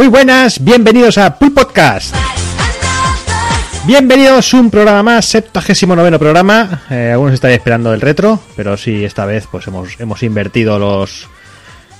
Muy 0.00 0.08
buenas, 0.08 0.64
bienvenidos 0.64 1.18
a 1.18 1.38
Pool 1.38 1.52
Podcast. 1.52 2.14
Bienvenidos 3.84 4.54
a 4.54 4.56
un 4.56 4.70
programa 4.70 5.02
más, 5.02 5.26
79 5.26 5.94
noveno 6.00 6.18
programa. 6.18 6.84
Eh, 6.88 7.10
algunos 7.12 7.34
estarían 7.34 7.58
esperando 7.58 7.92
el 7.92 8.00
retro, 8.00 8.40
pero 8.56 8.78
sí, 8.78 9.04
esta 9.04 9.26
vez 9.26 9.46
pues 9.50 9.66
hemos, 9.66 10.00
hemos 10.00 10.22
invertido 10.22 10.78
los 10.78 11.28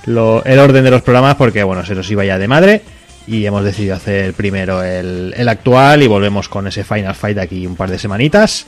lo- 0.06 0.42
el 0.46 0.58
orden 0.60 0.82
de 0.82 0.90
los 0.90 1.02
programas 1.02 1.34
porque 1.34 1.62
bueno, 1.62 1.84
se 1.84 1.94
nos 1.94 2.10
iba 2.10 2.24
ya 2.24 2.38
de 2.38 2.48
madre 2.48 2.80
y 3.26 3.44
hemos 3.44 3.64
decidido 3.64 3.96
hacer 3.96 4.32
primero 4.32 4.82
el, 4.82 5.34
el 5.36 5.48
actual 5.50 6.02
y 6.02 6.06
volvemos 6.06 6.48
con 6.48 6.66
ese 6.68 6.84
Final 6.84 7.14
Fight 7.14 7.36
aquí 7.36 7.66
un 7.66 7.76
par 7.76 7.90
de 7.90 7.98
semanitas. 7.98 8.64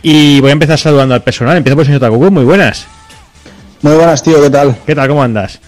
Y 0.00 0.40
voy 0.40 0.48
a 0.48 0.54
empezar 0.54 0.78
saludando 0.78 1.14
al 1.14 1.22
personal. 1.22 1.58
Empiezo 1.58 1.76
por 1.76 1.82
el 1.82 1.86
señor 1.88 2.00
Takuku, 2.00 2.30
muy 2.30 2.44
buenas. 2.44 2.86
Muy 3.82 3.96
buenas, 3.96 4.22
tío, 4.22 4.40
¿qué 4.42 4.48
tal? 4.48 4.74
¿Qué 4.86 4.94
tal? 4.94 5.08
¿Cómo 5.08 5.22
andas? 5.22 5.60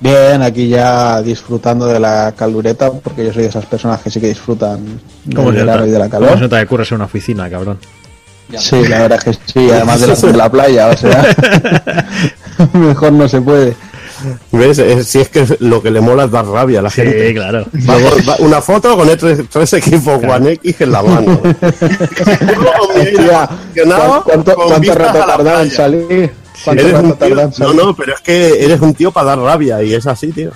Bien, 0.00 0.42
aquí 0.42 0.68
ya 0.68 1.20
disfrutando 1.22 1.86
de 1.86 1.98
la 1.98 2.32
calureta, 2.36 2.90
porque 2.92 3.24
yo 3.26 3.32
soy 3.32 3.42
de 3.42 3.48
esas 3.48 3.66
personas 3.66 4.00
que 4.00 4.10
sí 4.10 4.20
que 4.20 4.28
disfrutan 4.28 5.00
¿Cómo 5.34 5.50
del 5.50 5.64
verano 5.66 5.86
y 5.86 5.90
de 5.90 5.98
la 5.98 6.08
¿Cómo 6.08 6.20
se 6.20 6.26
calor. 6.26 6.40
nota 6.42 6.60
que 6.60 6.66
curras 6.66 6.90
en 6.92 6.96
una 6.96 7.04
oficina, 7.06 7.50
cabrón? 7.50 7.78
Sí, 8.56 8.82
la 8.86 9.00
verdad 9.02 9.18
es 9.26 9.38
que 9.38 9.52
sí, 9.52 9.70
además 9.70 10.00
de 10.00 10.06
la, 10.06 10.14
de 10.14 10.32
la 10.38 10.50
playa, 10.50 10.88
o 10.88 10.96
sea, 10.96 11.26
mejor 12.74 13.12
no 13.12 13.28
se 13.28 13.40
puede. 13.40 13.74
¿Ves? 14.52 14.78
Es- 14.78 15.06
si 15.08 15.20
es 15.20 15.28
que 15.28 15.44
lo 15.60 15.82
que 15.82 15.90
le 15.90 16.00
mola 16.00 16.24
es 16.24 16.30
dar 16.30 16.46
rabia 16.46 16.78
a 16.80 16.82
la 16.82 16.90
Sí, 16.90 17.02
gente. 17.02 17.34
claro. 17.34 17.66
Va- 17.88 17.96
va- 18.28 18.36
una 18.38 18.60
foto 18.60 18.96
con 18.96 19.08
el 19.08 19.16
tres, 19.18 19.40
tres 19.50 19.72
equipos 19.74 20.22
One 20.24 20.52
X 20.52 20.80
en 20.80 20.92
la 20.92 21.02
mano. 21.02 21.40
¿cuánto, 24.24 24.54
cuánto 24.54 24.94
rato 24.94 25.18
tardan 25.26 25.60
en 25.62 25.70
salir? 25.70 26.30
¿Cuánto 26.64 26.82
Eres 26.82 26.92
rato 26.94 27.04
un 27.06 27.12
tío- 27.12 27.18
tardan 27.28 27.52
no, 27.58 27.72
no, 27.72 27.96
pero 27.96 28.14
es 28.14 28.20
que 28.20 28.64
eres 28.64 28.80
un 28.80 28.94
tío 28.94 29.10
para 29.12 29.28
dar 29.28 29.38
rabia 29.38 29.82
y 29.82 29.94
es 29.94 30.06
así, 30.06 30.32
tío. 30.32 30.50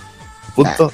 Punto. 0.54 0.93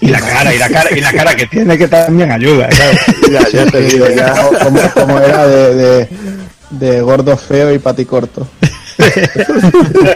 Y 0.00 0.08
la 0.08 0.20
cara, 0.20 0.54
y 0.54 0.58
la 0.58 0.68
cara, 0.68 0.90
y 0.96 1.00
la 1.00 1.12
cara 1.12 1.34
que 1.34 1.46
tiene 1.46 1.76
que 1.76 1.88
también 1.88 2.30
ayuda, 2.30 2.68
¿sabes? 2.70 2.98
Ya, 3.32 3.48
ya 3.48 3.66
te 3.70 3.80
digo, 3.82 4.06
ya 4.08 4.32
como, 4.64 4.80
como 4.94 5.18
era 5.18 5.46
de, 5.46 5.74
de, 5.74 6.08
de 6.70 7.00
gordo 7.02 7.36
feo 7.36 7.72
y 7.74 7.78
paticorto. 7.78 8.46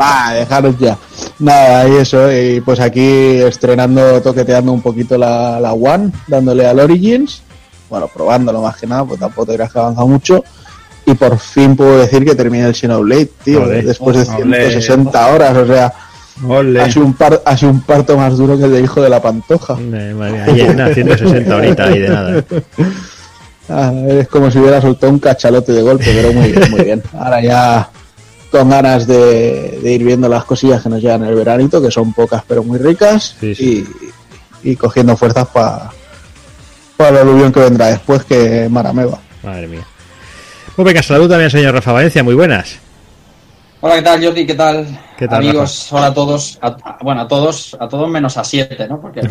Va, 0.00 0.32
dejaros 0.34 0.78
ya. 0.78 0.96
Nada, 1.38 1.88
y 1.88 1.96
eso, 1.96 2.30
y 2.32 2.60
pues 2.60 2.80
aquí 2.80 3.38
estrenando, 3.40 4.20
toqueteando 4.20 4.72
un 4.72 4.82
poquito 4.82 5.16
la, 5.18 5.60
la 5.60 5.72
One, 5.72 6.10
dándole 6.26 6.66
al 6.66 6.80
Origins. 6.80 7.42
Bueno, 7.88 8.08
probándolo 8.08 8.62
más 8.62 8.76
que 8.76 8.86
nada, 8.86 9.04
pues 9.04 9.20
tampoco 9.20 9.46
te 9.46 9.54
creas 9.54 9.72
que 9.72 9.78
ha 9.78 9.82
avanzado 9.82 10.08
mucho. 10.08 10.44
Y 11.06 11.14
por 11.14 11.38
fin 11.38 11.76
puedo 11.76 11.98
decir 11.98 12.24
que 12.24 12.34
terminé 12.34 12.66
el 12.66 12.74
Xenoblade, 12.74 13.28
tío, 13.44 13.66
después 13.66 14.16
de 14.16 14.34
Ole. 14.34 14.70
160 14.70 15.26
horas, 15.28 15.56
o 15.56 15.66
sea, 15.66 15.92
Ole. 16.46 16.80
ha 16.80 16.90
sido, 16.90 17.04
un 17.04 17.14
par, 17.14 17.42
ha 17.44 17.56
sido 17.56 17.72
un 17.72 17.80
parto 17.80 18.16
más 18.16 18.36
duro 18.36 18.56
que 18.56 18.64
el 18.64 18.72
de 18.72 18.80
hijo 18.80 19.02
de 19.02 19.10
la 19.10 19.20
pantoja. 19.20 19.74
Madre 19.74 20.14
mía, 20.14 20.44
ayer, 20.46 20.76
nada, 20.76 20.94
160 20.94 21.54
ahorita 21.54 21.96
y 21.96 21.98
de 21.98 22.08
nada. 22.08 22.44
Ah, 23.68 23.92
es 24.08 24.28
como 24.28 24.50
si 24.50 24.58
hubiera 24.58 24.82
soltado 24.82 25.10
un 25.12 25.20
cachalote 25.20 25.72
de 25.72 25.82
golpe, 25.82 26.04
pero 26.04 26.32
muy 26.32 26.50
bien, 26.50 26.70
muy 26.72 26.84
bien. 26.84 27.02
Ahora 27.16 27.40
ya 27.40 27.88
con 28.50 28.68
ganas 28.68 29.06
de, 29.06 29.78
de 29.82 29.92
ir 29.92 30.04
viendo 30.04 30.28
las 30.28 30.44
cosillas 30.44 30.82
que 30.82 30.88
nos 30.88 31.00
llegan 31.00 31.22
el 31.22 31.34
veranito, 31.34 31.80
que 31.80 31.90
son 31.90 32.12
pocas 32.12 32.42
pero 32.46 32.64
muy 32.64 32.78
ricas, 32.78 33.36
Sí, 33.40 33.54
sí. 33.54 33.86
Y, 34.62 34.72
y 34.72 34.76
cogiendo 34.76 35.16
fuerzas 35.16 35.46
para 35.48 35.90
para 37.02 37.10
el 37.10 37.28
aluvión 37.28 37.52
que 37.52 37.60
vendrá 37.60 37.86
después, 37.86 38.24
que 38.24 38.68
Marameba. 38.70 39.18
Madre 39.42 39.66
mía. 39.66 39.86
Pues 40.76 40.86
venga, 40.86 41.02
salud 41.02 41.28
también 41.28 41.50
señor 41.50 41.74
Rafa 41.74 41.92
Valencia, 41.92 42.22
muy 42.22 42.34
buenas. 42.34 42.78
Hola, 43.80 43.96
¿qué 43.96 44.02
tal, 44.02 44.24
Jordi? 44.24 44.46
¿Qué 44.46 44.54
tal? 44.54 44.86
¿Qué 45.18 45.26
tal, 45.26 45.38
Amigos, 45.42 45.88
hola 45.92 46.06
a 46.06 46.14
todos. 46.14 46.56
A- 46.62 46.68
a- 46.68 46.98
bueno, 47.02 47.22
a 47.22 47.28
todos, 47.28 47.76
a 47.80 47.88
todos 47.88 48.08
menos 48.08 48.36
a 48.36 48.44
siete, 48.44 48.86
¿no? 48.88 49.00
Porque 49.00 49.22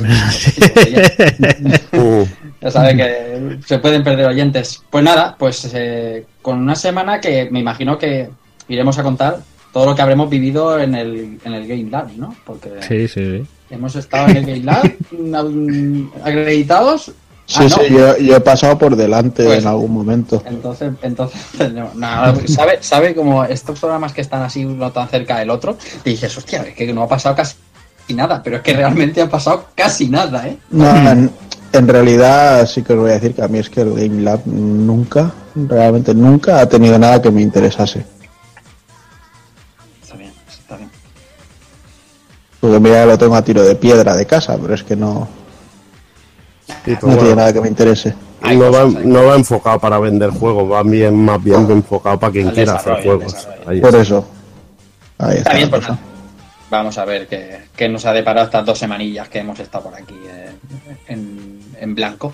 Mm. 1.92 2.24
ya 2.62 2.72
saben 2.72 2.98
que 2.98 3.58
se 3.66 3.80
pueden 3.80 4.04
perder 4.04 4.26
oyentes. 4.28 4.82
Pues 4.90 5.04
nada, 5.04 5.36
pues 5.40 5.70
eh, 5.74 6.26
con 6.42 6.60
una 6.60 6.76
semana 6.76 7.20
que 7.22 7.48
me 7.50 7.60
imagino 7.60 7.98
que 7.98 8.30
iremos 8.68 8.98
a 9.00 9.04
contar 9.04 9.40
todo 9.72 9.86
lo 9.86 9.96
que 9.96 10.02
habremos 10.02 10.30
vivido 10.30 10.78
en 10.80 10.96
el, 10.96 11.40
en 11.44 11.54
el 11.54 11.66
Game 11.68 11.90
Lab, 11.90 12.12
¿no? 12.18 12.36
Porque 12.46 12.70
Sí, 12.82 13.08
sí, 13.08 13.40
sí. 13.40 13.46
hemos 13.70 13.96
estado 13.96 14.28
en 14.30 14.38
el 14.38 14.46
Game 14.46 14.64
Lab 14.64 14.84
mm, 15.12 16.08
acreditados. 16.26 17.12
Sí, 17.52 17.58
Ah, 17.60 17.64
¿no? 17.64 17.70
sí, 17.70 17.82
yo, 17.90 18.18
yo 18.18 18.36
he 18.38 18.40
pasado 18.40 18.78
por 18.78 18.96
delante 18.96 19.44
Pues- 19.44 19.60
en 19.60 19.68
algún 19.68 19.92
momento. 19.92 20.42
Entonces, 20.46 20.94
entonces, 21.02 21.42
no, 21.74 22.34
sabe, 22.48 22.78
sabe 22.82 23.14
como 23.14 23.44
estos 23.44 23.78
programas 23.78 24.14
que 24.14 24.22
están 24.22 24.42
así 24.42 24.64
no 24.64 24.90
tan 24.94 25.10
cerca 25.10 25.38
del 25.40 25.50
otro, 25.50 25.76
y 26.06 26.12
dices, 26.12 26.38
hostia, 26.38 26.62
es 26.64 26.74
que 26.76 26.94
no 26.94 27.04
ha 27.04 27.10
pasado 27.10 27.36
casi 27.36 27.56
nada, 28.16 28.42
pero 28.42 28.56
es 28.58 28.62
que 28.62 28.72
realmente 28.74 29.22
ha 29.22 29.30
pasado 29.30 29.66
casi 29.76 30.08
nada, 30.08 30.48
¿eh? 30.48 30.58
No, 30.70 30.86
en, 31.12 31.30
en 31.74 31.88
realidad 31.90 32.66
sí 32.68 32.84
que 32.84 32.94
os 32.94 33.00
voy 33.00 33.10
a 33.12 33.14
decir 33.16 33.34
que 33.34 33.42
a 33.42 33.50
mí 33.50 33.60
es 33.60 33.70
que 33.70 33.82
el 33.82 33.90
Game 33.96 34.22
Lab 34.22 34.40
nunca, 34.46 35.34
realmente 35.54 36.14
nunca 36.16 36.62
ha 36.62 36.70
tenido 36.70 36.98
nada 36.98 37.22
que 37.22 37.32
me 37.32 37.42
interesase. 37.42 38.06
Está 40.02 40.16
bien, 40.16 40.32
está 40.50 40.78
bien. 40.78 40.90
Porque 42.62 42.80
mira, 42.80 43.06
lo 43.06 43.18
tengo 43.18 43.36
a 43.36 43.42
tiro 43.44 43.62
de 43.62 43.76
piedra 43.76 44.16
de 44.16 44.26
casa, 44.26 44.58
pero 44.62 44.74
es 44.74 44.84
que 44.84 44.96
no, 44.96 45.28
pues 46.84 47.04
no 47.04 47.18
tiene 47.18 47.36
nada 47.36 47.54
que 47.54 47.62
me 47.62 47.68
interese. 47.68 48.14
No 48.42 48.72
va, 48.72 48.86
no 48.86 49.26
va, 49.26 49.36
enfocado 49.36 49.80
para 49.80 50.00
vender 50.00 50.32
juegos, 50.32 50.72
va 50.72 50.82
bien, 50.84 51.16
más 51.16 51.44
bien 51.44 51.70
enfocado 51.70 52.20
para 52.20 52.34
quien 52.34 52.50
quiera 52.50 52.74
hacer 52.74 53.04
juegos. 53.04 53.48
Por 53.82 53.96
eso. 53.96 54.26
Ahí 55.20 55.38
está. 55.38 55.52
También, 55.52 55.70
pues, 55.70 55.86
vamos 56.70 56.98
a 56.98 57.06
ver 57.06 57.28
qué, 57.28 57.60
qué, 57.76 57.88
nos 57.88 58.06
ha 58.06 58.14
deparado 58.14 58.46
estas 58.48 58.66
dos 58.66 58.80
semanillas 58.80 59.30
que 59.30 59.40
hemos 59.40 59.60
estado 59.60 59.84
por 59.86 59.96
aquí 59.96 60.16
eh, 60.28 60.50
en, 61.08 61.60
en, 61.80 61.94
blanco. 61.94 62.34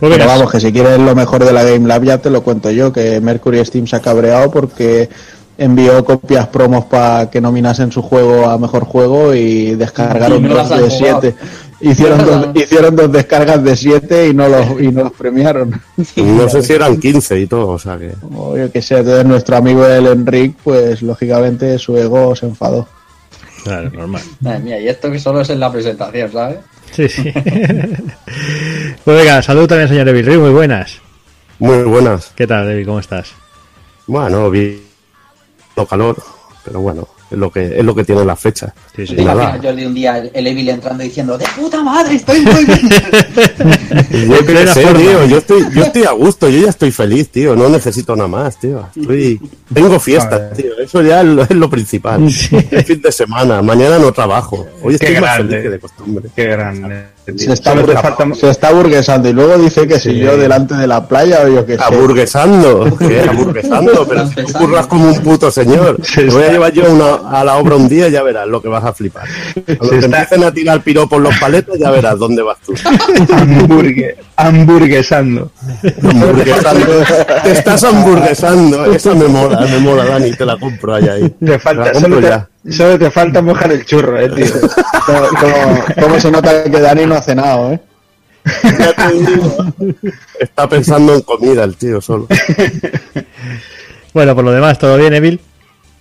Pero 0.00 0.26
vamos, 0.26 0.50
que 0.50 0.60
si 0.60 0.72
quieres 0.72 0.98
lo 0.98 1.14
mejor 1.14 1.44
de 1.44 1.52
la 1.52 1.62
Game 1.62 1.86
Lab 1.86 2.02
ya 2.02 2.18
te 2.18 2.30
lo 2.30 2.42
cuento 2.42 2.70
yo, 2.70 2.92
que 2.92 3.20
Mercury 3.20 3.64
Steam 3.64 3.86
se 3.86 3.96
ha 3.96 4.00
cabreado 4.00 4.50
porque 4.50 5.08
envió 5.58 6.02
copias 6.04 6.48
promos 6.48 6.86
para 6.86 7.30
que 7.30 7.40
nominasen 7.40 7.92
su 7.92 8.00
juego 8.00 8.48
a 8.48 8.58
mejor 8.58 8.84
juego 8.84 9.34
y 9.34 9.74
descargaron 9.74 10.44
y 10.44 10.48
no 10.48 10.54
más 10.54 10.70
de 10.70 10.90
siete 10.90 11.36
Hicieron 11.80 12.18
No 12.18 12.24
dos, 12.24 12.48
hicieron 12.54 12.96
dos 12.96 13.10
descargas 13.10 13.64
de 13.64 13.74
siete 13.74 14.28
y 14.28 14.34
no 14.34 14.48
los, 14.48 14.80
y 14.80 14.88
no 14.88 15.04
los 15.04 15.12
premiaron. 15.12 15.80
No 16.16 16.48
sé 16.48 16.62
si 16.62 16.74
eran 16.74 17.00
15 17.00 17.40
y 17.40 17.46
todo, 17.46 17.68
o 17.68 17.78
sea 17.78 17.96
que. 17.98 18.12
O 18.34 18.56
yo 18.56 18.70
que 18.70 18.82
sé, 18.82 18.98
entonces 18.98 19.24
nuestro 19.24 19.56
amigo 19.56 19.86
el 19.86 20.06
Enric, 20.06 20.56
pues 20.62 21.00
lógicamente 21.00 21.78
su 21.78 21.96
ego 21.96 22.36
se 22.36 22.46
enfadó. 22.46 22.86
Claro, 23.64 23.90
normal. 23.90 24.22
Madre 24.40 24.58
mía, 24.60 24.80
y 24.80 24.88
esto 24.88 25.10
que 25.10 25.18
solo 25.18 25.40
es 25.40 25.50
en 25.50 25.60
la 25.60 25.72
presentación, 25.72 26.32
¿sabes? 26.32 26.58
Sí, 26.92 27.08
sí. 27.08 27.32
pues 29.04 29.16
venga, 29.16 29.42
salud 29.42 29.66
también 29.66 29.88
señor 29.88 30.08
Evil 30.08 30.26
Rey, 30.26 30.38
muy 30.38 30.50
buenas. 30.50 30.98
Muy 31.58 31.82
buenas. 31.84 32.32
¿Qué 32.34 32.46
tal, 32.46 32.70
Evil? 32.70 32.86
¿Cómo 32.86 33.00
estás? 33.00 33.32
Bueno, 34.06 34.50
vi 34.50 34.82
lo 35.76 35.86
calor, 35.86 36.16
pero 36.64 36.80
bueno, 36.80 37.08
es 37.30 37.38
lo 37.38 37.50
que 37.50 37.78
es 37.78 37.84
lo 37.84 37.94
que 37.94 38.04
tiene 38.04 38.24
la 38.24 38.36
fecha. 38.36 38.72
Sí, 38.94 39.06
sí. 39.06 39.16
¿Te 39.16 39.24
Nada. 39.24 39.42
imaginas, 39.42 39.66
Jordi, 39.66 39.84
un 39.86 39.94
día 39.94 40.18
el, 40.32 40.46
Evil 40.46 40.68
entrando 40.68 41.04
diciendo, 41.04 41.38
¡de 41.38 41.46
puta 41.56 41.82
madre, 41.82 42.16
estoy 42.16 42.40
muy 42.40 42.64
bien! 42.64 42.80
Yo 44.28 44.46
qué 44.46 44.66
sé, 44.66 44.84
tío, 44.94 45.26
yo 45.26 45.38
estoy, 45.38 45.64
yo 45.74 45.82
estoy 45.82 46.04
a 46.04 46.12
gusto, 46.12 46.48
yo 46.48 46.62
ya 46.62 46.70
estoy 46.70 46.90
feliz, 46.90 47.28
tío, 47.28 47.54
no 47.54 47.68
necesito 47.68 48.14
nada 48.16 48.28
más, 48.28 48.58
tío. 48.58 48.86
Estoy, 48.94 49.40
tengo 49.72 49.98
fiesta, 50.00 50.50
tío, 50.52 50.78
eso 50.78 51.02
ya 51.02 51.20
es 51.20 51.26
lo, 51.26 51.42
es 51.42 51.50
lo 51.50 51.70
principal. 51.70 52.26
Es 52.26 52.86
fin 52.86 53.00
de 53.00 53.12
semana, 53.12 53.62
mañana 53.62 53.98
no 53.98 54.12
trabajo. 54.12 54.66
Hoy 54.82 54.96
Qué 54.98 55.06
estoy 55.06 55.20
más 55.20 55.36
grande. 55.36 55.48
feliz 55.50 55.62
que 55.62 55.70
de 55.70 55.78
costumbre. 55.80 56.30
Qué 56.34 56.44
grande. 56.46 57.04
Se 57.36 57.52
está, 57.52 57.74
falta- 57.74 58.26
se 58.34 58.72
burguesando 58.74 59.28
y 59.28 59.32
luego 59.32 59.56
dice 59.58 59.86
que 59.86 60.00
si 60.00 60.18
yo 60.18 60.36
delante 60.36 60.74
de 60.74 60.86
la 60.86 61.06
playa 61.06 61.42
o 61.44 61.48
yo 61.48 61.64
que 61.66 61.76
sé. 61.76 61.82
Aburguesando, 61.82 62.96
¿qué? 62.98 63.20
Aburguesando, 63.28 64.06
pero 64.08 64.26
si 64.26 64.34
tú 64.36 64.52
curras 64.52 64.86
como 64.86 65.06
un 65.08 65.18
puto 65.20 65.50
señor. 65.50 65.98
Se 66.02 66.22
Te 66.24 66.30
voy 66.30 66.42
a 66.44 66.50
llevar 66.52 66.72
yo 66.72 66.90
una- 66.90 67.30
a 67.38 67.44
la 67.44 67.56
obra 67.56 67.76
un 67.76 67.88
día 67.88 68.08
y 68.08 68.12
ya 68.12 68.22
verás 68.22 68.48
lo 68.48 68.60
que 68.60 68.68
vas 68.68 68.84
a 68.84 68.92
flipar. 68.92 69.24
Cuando 69.54 69.84
Se 69.84 69.90
te 69.90 69.96
está- 70.06 70.06
empiecen 70.22 70.44
a 70.44 70.52
tirar 70.52 70.80
piropos 70.82 71.20
los 71.22 71.36
paletos, 71.38 71.78
ya 71.78 71.90
verás 71.90 72.18
dónde 72.18 72.42
vas 72.42 72.58
tú. 72.64 72.74
Hamburgue, 73.32 74.16
hamburguesando. 74.36 75.50
Hamburguesando. 76.02 76.86
Te 77.44 77.52
estás 77.52 77.84
hamburguesando. 77.84 78.86
Esa 78.92 79.14
me 79.14 79.26
mola, 79.28 79.60
me 79.60 79.78
mola, 79.78 80.04
Dani, 80.04 80.32
te 80.32 80.44
la 80.46 80.58
compro 80.58 80.94
ahí. 80.94 81.08
ahí. 81.08 81.28
Te 81.44 81.58
falta, 81.58 81.84
La 81.86 81.92
compro 81.92 82.14
solo, 82.16 82.28
ya. 82.28 82.48
Solo 82.68 82.98
te 82.98 83.10
falta 83.10 83.40
mojar 83.42 83.72
el 83.72 83.84
churro, 83.84 84.18
eh, 84.20 84.28
tío. 84.30 84.46
¿Cómo, 85.06 85.20
cómo- 85.40 85.84
cómo 86.02 86.20
se 86.20 86.30
nota 86.30 86.64
que 86.64 86.80
Dani 86.80 87.06
no 87.06 87.14
ha 87.14 87.22
cenado, 87.22 87.72
eh? 87.72 87.80
Ya 88.78 88.92
te 88.94 89.12
digo. 89.12 89.56
Está 90.40 90.68
pensando 90.68 91.14
en 91.14 91.20
comida 91.22 91.64
el 91.64 91.76
tío 91.76 92.00
solo. 92.00 92.26
Bueno, 94.12 94.34
por 94.34 94.44
lo 94.44 94.52
demás, 94.52 94.78
¿todo 94.78 94.96
bien, 94.96 95.14
Evil? 95.14 95.40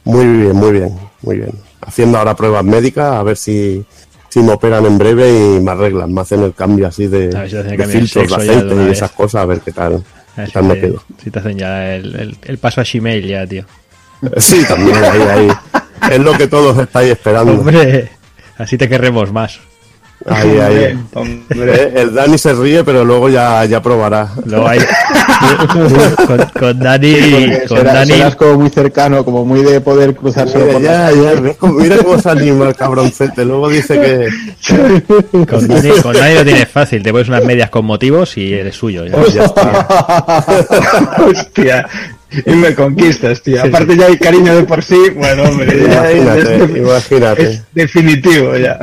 Muy 0.06 0.26
bien, 0.26 0.56
muy 0.56 0.72
bien, 0.72 0.98
muy 1.22 1.38
bien. 1.38 1.52
Haciendo 1.82 2.18
ahora 2.18 2.36
pruebas 2.36 2.64
médicas, 2.64 3.14
a 3.14 3.24
ver 3.24 3.38
si, 3.38 3.86
si 4.30 4.40
me 4.40 4.54
operan 4.54 4.86
en 4.86 4.98
breve 4.98 5.30
y 5.30 5.60
me 5.60 5.72
arreglan, 5.72 6.14
me 6.14 6.22
hacen 6.22 6.42
el 6.44 6.54
cambio 6.54 6.88
así 6.88 7.08
de, 7.08 7.32
si 7.48 7.56
de 7.56 7.88
filtros, 7.88 8.30
de 8.30 8.36
aceite 8.36 8.76
y 8.88 8.92
esas 8.92 9.12
cosas, 9.12 9.42
a 9.44 9.46
ver 9.46 9.60
qué 9.62 9.72
tal, 9.72 10.04
A 10.36 10.42
qué 10.42 10.46
si 10.48 10.52
tal 10.54 10.64
me 10.64 10.76
te- 10.76 10.82
quedo. 10.82 11.04
si 11.24 11.30
te 11.30 11.40
hacen 11.40 11.58
ya 11.58 11.96
el, 11.96 12.16
el- 12.16 12.38
el 12.44 12.58
paso 12.58 12.82
a 12.82 12.84
Gmail 12.92 13.28
ya, 13.28 13.46
tío. 13.46 13.66
Sí, 14.38 14.64
también, 14.68 14.98
ahí, 14.98 15.22
ahí. 15.22 15.48
Es 16.16 16.20
lo 16.20 16.34
que 16.34 16.48
todos 16.48 16.78
estáis 16.78 17.12
esperando. 17.12 17.54
Hombre, 17.54 18.10
así 18.58 18.78
te 18.78 18.88
querremos 18.90 19.32
más. 19.32 19.60
Ahí, 20.28 20.60
ahí. 20.60 21.00
Hombre, 21.14 21.74
Eh, 21.76 21.94
El 21.96 22.14
Dani 22.14 22.38
se 22.38 22.52
ríe, 22.54 22.84
pero 22.84 23.06
luego 23.06 23.30
ya, 23.30 23.64
ya 23.64 23.82
probará. 23.82 24.28
Luego 24.46 24.68
hay 24.68 24.80
con, 26.28 26.46
con 26.60 26.78
Dani, 26.80 27.14
Porque 27.16 27.64
con 27.70 27.78
será- 27.78 27.94
Dani, 27.94 28.12
serás 28.12 28.36
como 28.36 28.54
muy 28.56 28.70
cercano, 28.70 29.24
como 29.24 29.46
muy 29.46 29.62
de 29.64 29.80
poder 29.80 30.14
cruzarse 30.16 30.58
Mira, 30.58 30.74
por 30.74 30.82
ya, 30.82 31.12
mira 31.72 31.98
cómo 32.04 32.20
se 32.20 32.30
anima 32.30 32.68
el 32.68 32.76
cabroncete. 32.76 33.46
Luego 33.46 33.70
dice 33.70 33.98
que. 33.98 34.28
con 35.46 35.68
Dani, 35.70 35.90
con 36.02 36.14
Dani 36.14 36.36
lo 36.36 36.44
tienes 36.44 36.68
fácil, 36.68 37.02
te 37.02 37.12
pones 37.14 37.30
unas 37.30 37.46
medias 37.46 37.70
con 37.70 37.86
motivos 37.86 38.36
y 38.38 38.54
eres 38.54 38.76
suyo. 38.76 39.06
ya. 39.06 39.16
Ya 39.34 39.46
está. 39.46 40.46
hostia. 41.26 41.88
Y 42.46 42.52
me 42.52 42.76
conquistas, 42.76 43.42
tío. 43.42 43.64
Aparte 43.64 43.98
ya 43.98 44.06
hay 44.06 44.18
cariño 44.18 44.56
de 44.56 44.64
por 44.64 44.84
sí, 44.84 45.10
bueno, 45.16 45.44
hombre, 45.44 45.88
ya 45.90 46.12
Imagínate, 46.12 46.64
es, 46.64 46.70
imagínate. 46.78 47.44
es 47.44 47.62
definitivo 47.74 48.56
ya. 48.56 48.78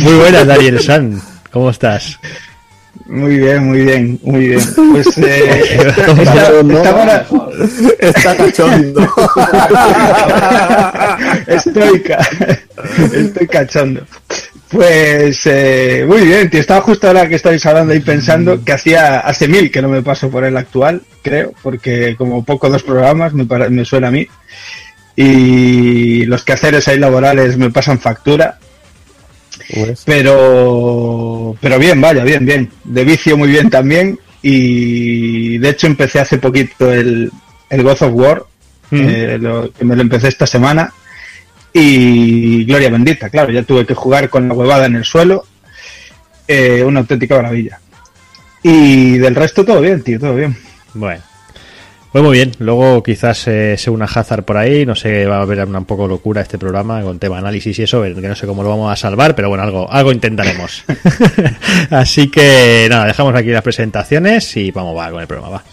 Muy 0.00 0.14
buenas, 0.14 0.46
Daniel 0.46 0.80
San. 0.80 1.20
¿Cómo 1.50 1.70
estás? 1.70 2.18
Muy 3.06 3.38
bien, 3.38 3.66
muy 3.66 3.84
bien, 3.84 4.20
muy 4.22 4.48
bien. 4.48 4.60
Pues 4.92 5.18
eh, 5.18 5.78
Está 7.98 8.36
cachondo. 8.36 9.00
Estoica. 11.46 12.18
Estoy 13.12 13.46
cachondo. 13.48 14.02
Pues 14.72 15.42
eh, 15.46 16.04
muy 16.08 16.22
bien, 16.22 16.48
tío. 16.48 16.58
Estaba 16.60 16.80
justo 16.80 17.06
ahora 17.06 17.28
que 17.28 17.34
estáis 17.34 17.64
hablando 17.66 17.94
y 17.94 18.00
pensando 18.00 18.64
que 18.64 18.72
hacía 18.72 19.18
hace 19.20 19.46
mil 19.46 19.70
que 19.70 19.82
no 19.82 19.88
me 19.88 20.00
paso 20.02 20.30
por 20.30 20.44
el 20.44 20.56
actual, 20.56 21.02
creo, 21.22 21.52
porque 21.62 22.16
como 22.16 22.42
poco 22.42 22.70
dos 22.70 22.82
programas 22.82 23.34
me, 23.34 23.44
para- 23.44 23.68
me 23.68 23.84
suena 23.84 24.08
a 24.08 24.10
mí. 24.10 24.26
Y 25.14 26.24
los 26.24 26.42
quehaceres 26.42 26.88
ahí 26.88 26.98
laborales 26.98 27.58
me 27.58 27.70
pasan 27.70 27.98
factura. 28.00 28.58
Pues, 29.74 30.02
Pero, 30.06 31.54
pero 31.60 31.78
bien, 31.78 32.00
vaya, 32.00 32.24
bien, 32.24 32.46
bien. 32.46 32.70
De 32.84 33.04
vicio 33.04 33.36
muy 33.36 33.48
bien 33.50 33.68
también. 33.68 34.18
Y 34.40 35.58
de 35.58 35.68
hecho 35.68 35.86
empecé 35.86 36.18
hace 36.20 36.38
poquito 36.38 36.90
el, 36.90 37.30
el 37.68 37.82
God 37.82 38.02
of 38.02 38.12
War, 38.14 38.44
eh, 38.90 39.38
lo- 39.40 39.70
que 39.70 39.84
me 39.84 39.96
lo 39.96 40.02
empecé 40.02 40.28
esta 40.28 40.46
semana. 40.46 40.92
Y 41.72 42.64
gloria 42.64 42.90
bendita, 42.90 43.30
claro, 43.30 43.50
ya 43.50 43.62
tuve 43.62 43.86
que 43.86 43.94
jugar 43.94 44.28
con 44.28 44.48
la 44.48 44.54
huevada 44.54 44.86
en 44.86 44.96
el 44.96 45.04
suelo. 45.04 45.44
Eh, 46.46 46.82
una 46.84 47.00
auténtica 47.00 47.36
maravilla. 47.36 47.80
Y 48.62 49.18
del 49.18 49.34
resto 49.34 49.64
todo 49.64 49.80
bien, 49.80 50.02
tío, 50.02 50.20
todo 50.20 50.34
bien. 50.34 50.56
Bueno. 50.94 51.22
Pues 52.12 52.22
muy 52.22 52.34
bien, 52.34 52.52
luego 52.58 53.02
quizás 53.02 53.48
eh, 53.48 53.74
se 53.78 53.88
una 53.88 54.04
Hazard 54.04 54.44
por 54.44 54.58
ahí, 54.58 54.84
no 54.84 54.94
sé, 54.94 55.24
va 55.24 55.38
a 55.38 55.42
haber 55.42 55.64
una 55.64 55.78
un 55.78 55.86
poco 55.86 56.06
locura 56.06 56.42
este 56.42 56.58
programa 56.58 57.00
con 57.00 57.18
tema 57.18 57.38
análisis 57.38 57.78
y 57.78 57.84
eso, 57.84 58.02
que 58.02 58.10
no 58.10 58.34
sé 58.34 58.46
cómo 58.46 58.62
lo 58.62 58.68
vamos 58.68 58.92
a 58.92 58.96
salvar, 58.96 59.34
pero 59.34 59.48
bueno, 59.48 59.64
algo, 59.64 59.90
algo 59.90 60.12
intentaremos. 60.12 60.84
Así 61.90 62.30
que 62.30 62.86
nada, 62.90 63.06
dejamos 63.06 63.34
aquí 63.34 63.48
las 63.48 63.62
presentaciones 63.62 64.54
y 64.58 64.70
vamos 64.72 64.94
va 64.94 65.10
con 65.10 65.22
el 65.22 65.26
programa, 65.26 65.56
va. 65.56 65.64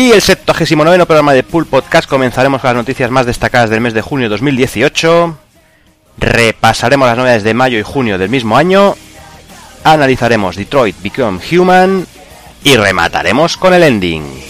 Y 0.00 0.12
el 0.12 0.22
79 0.22 1.04
programa 1.04 1.34
de 1.34 1.42
Pool 1.42 1.66
Podcast 1.66 2.08
comenzaremos 2.08 2.62
con 2.62 2.68
las 2.68 2.76
noticias 2.76 3.10
más 3.10 3.26
destacadas 3.26 3.68
del 3.68 3.82
mes 3.82 3.92
de 3.92 4.00
junio 4.00 4.30
de 4.30 4.30
2018. 4.30 5.36
Repasaremos 6.16 7.06
las 7.06 7.18
novedades 7.18 7.42
de 7.42 7.52
mayo 7.52 7.78
y 7.78 7.82
junio 7.82 8.16
del 8.16 8.30
mismo 8.30 8.56
año. 8.56 8.96
Analizaremos 9.84 10.56
Detroit 10.56 10.96
Become 11.02 11.40
Human. 11.52 12.06
Y 12.64 12.76
remataremos 12.78 13.58
con 13.58 13.74
el 13.74 13.82
ending. 13.82 14.49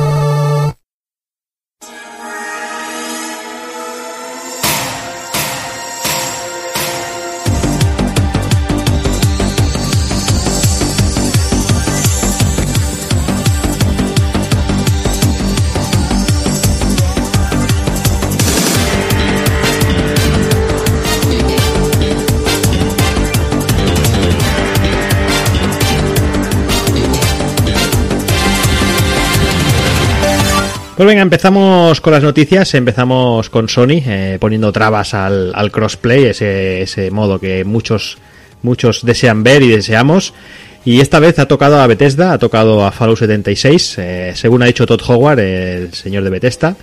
Pues 31.01 31.07
venga, 31.07 31.23
empezamos 31.23 31.99
con 31.99 32.13
las 32.13 32.21
noticias, 32.21 32.75
empezamos 32.75 33.49
con 33.49 33.67
Sony 33.67 34.03
eh, 34.05 34.37
poniendo 34.39 34.71
trabas 34.71 35.15
al, 35.15 35.51
al 35.55 35.71
crossplay, 35.71 36.25
ese, 36.25 37.09
modo 37.09 37.39
que 37.39 37.63
muchos, 37.63 38.19
muchos 38.61 39.03
desean 39.03 39.41
ver 39.41 39.63
y 39.63 39.69
deseamos. 39.69 40.35
Y 40.85 40.99
esta 40.99 41.17
vez 41.17 41.39
ha 41.39 41.47
tocado 41.47 41.81
a 41.81 41.87
Bethesda, 41.87 42.33
ha 42.33 42.37
tocado 42.37 42.85
a 42.85 42.91
Fallout 42.91 43.17
76, 43.17 43.95
eh, 43.97 44.33
según 44.35 44.61
ha 44.61 44.67
dicho 44.67 44.85
Todd 44.85 45.01
Howard, 45.07 45.39
el 45.39 45.91
señor 45.91 46.23
de 46.23 46.29
Bethesda. 46.29 46.75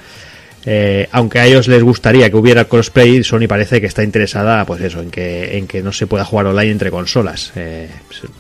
Eh, 0.67 1.07
aunque 1.13 1.39
a 1.39 1.47
ellos 1.47 1.69
les 1.69 1.85
gustaría 1.85 2.29
que 2.29 2.37
hubiera 2.37 2.65
crossplay, 2.65 3.23
Sony 3.23 3.47
parece 3.49 3.81
que 3.81 3.87
está 3.87 4.03
interesada, 4.03 4.65
pues 4.67 4.81
eso, 4.81 5.01
en 5.01 5.13
que, 5.13 5.57
en 5.59 5.69
que 5.69 5.81
no 5.81 5.93
se 5.93 6.09
pueda 6.09 6.25
jugar 6.25 6.47
online 6.47 6.73
entre 6.73 6.91
consolas. 6.91 7.53
Eh, 7.55 7.89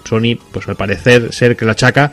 Sony, 0.05 0.37
pues 0.51 0.67
al 0.67 0.75
parecer 0.75 1.33
ser 1.33 1.57
que 1.57 1.65
lo 1.65 1.71
achaca 1.71 2.11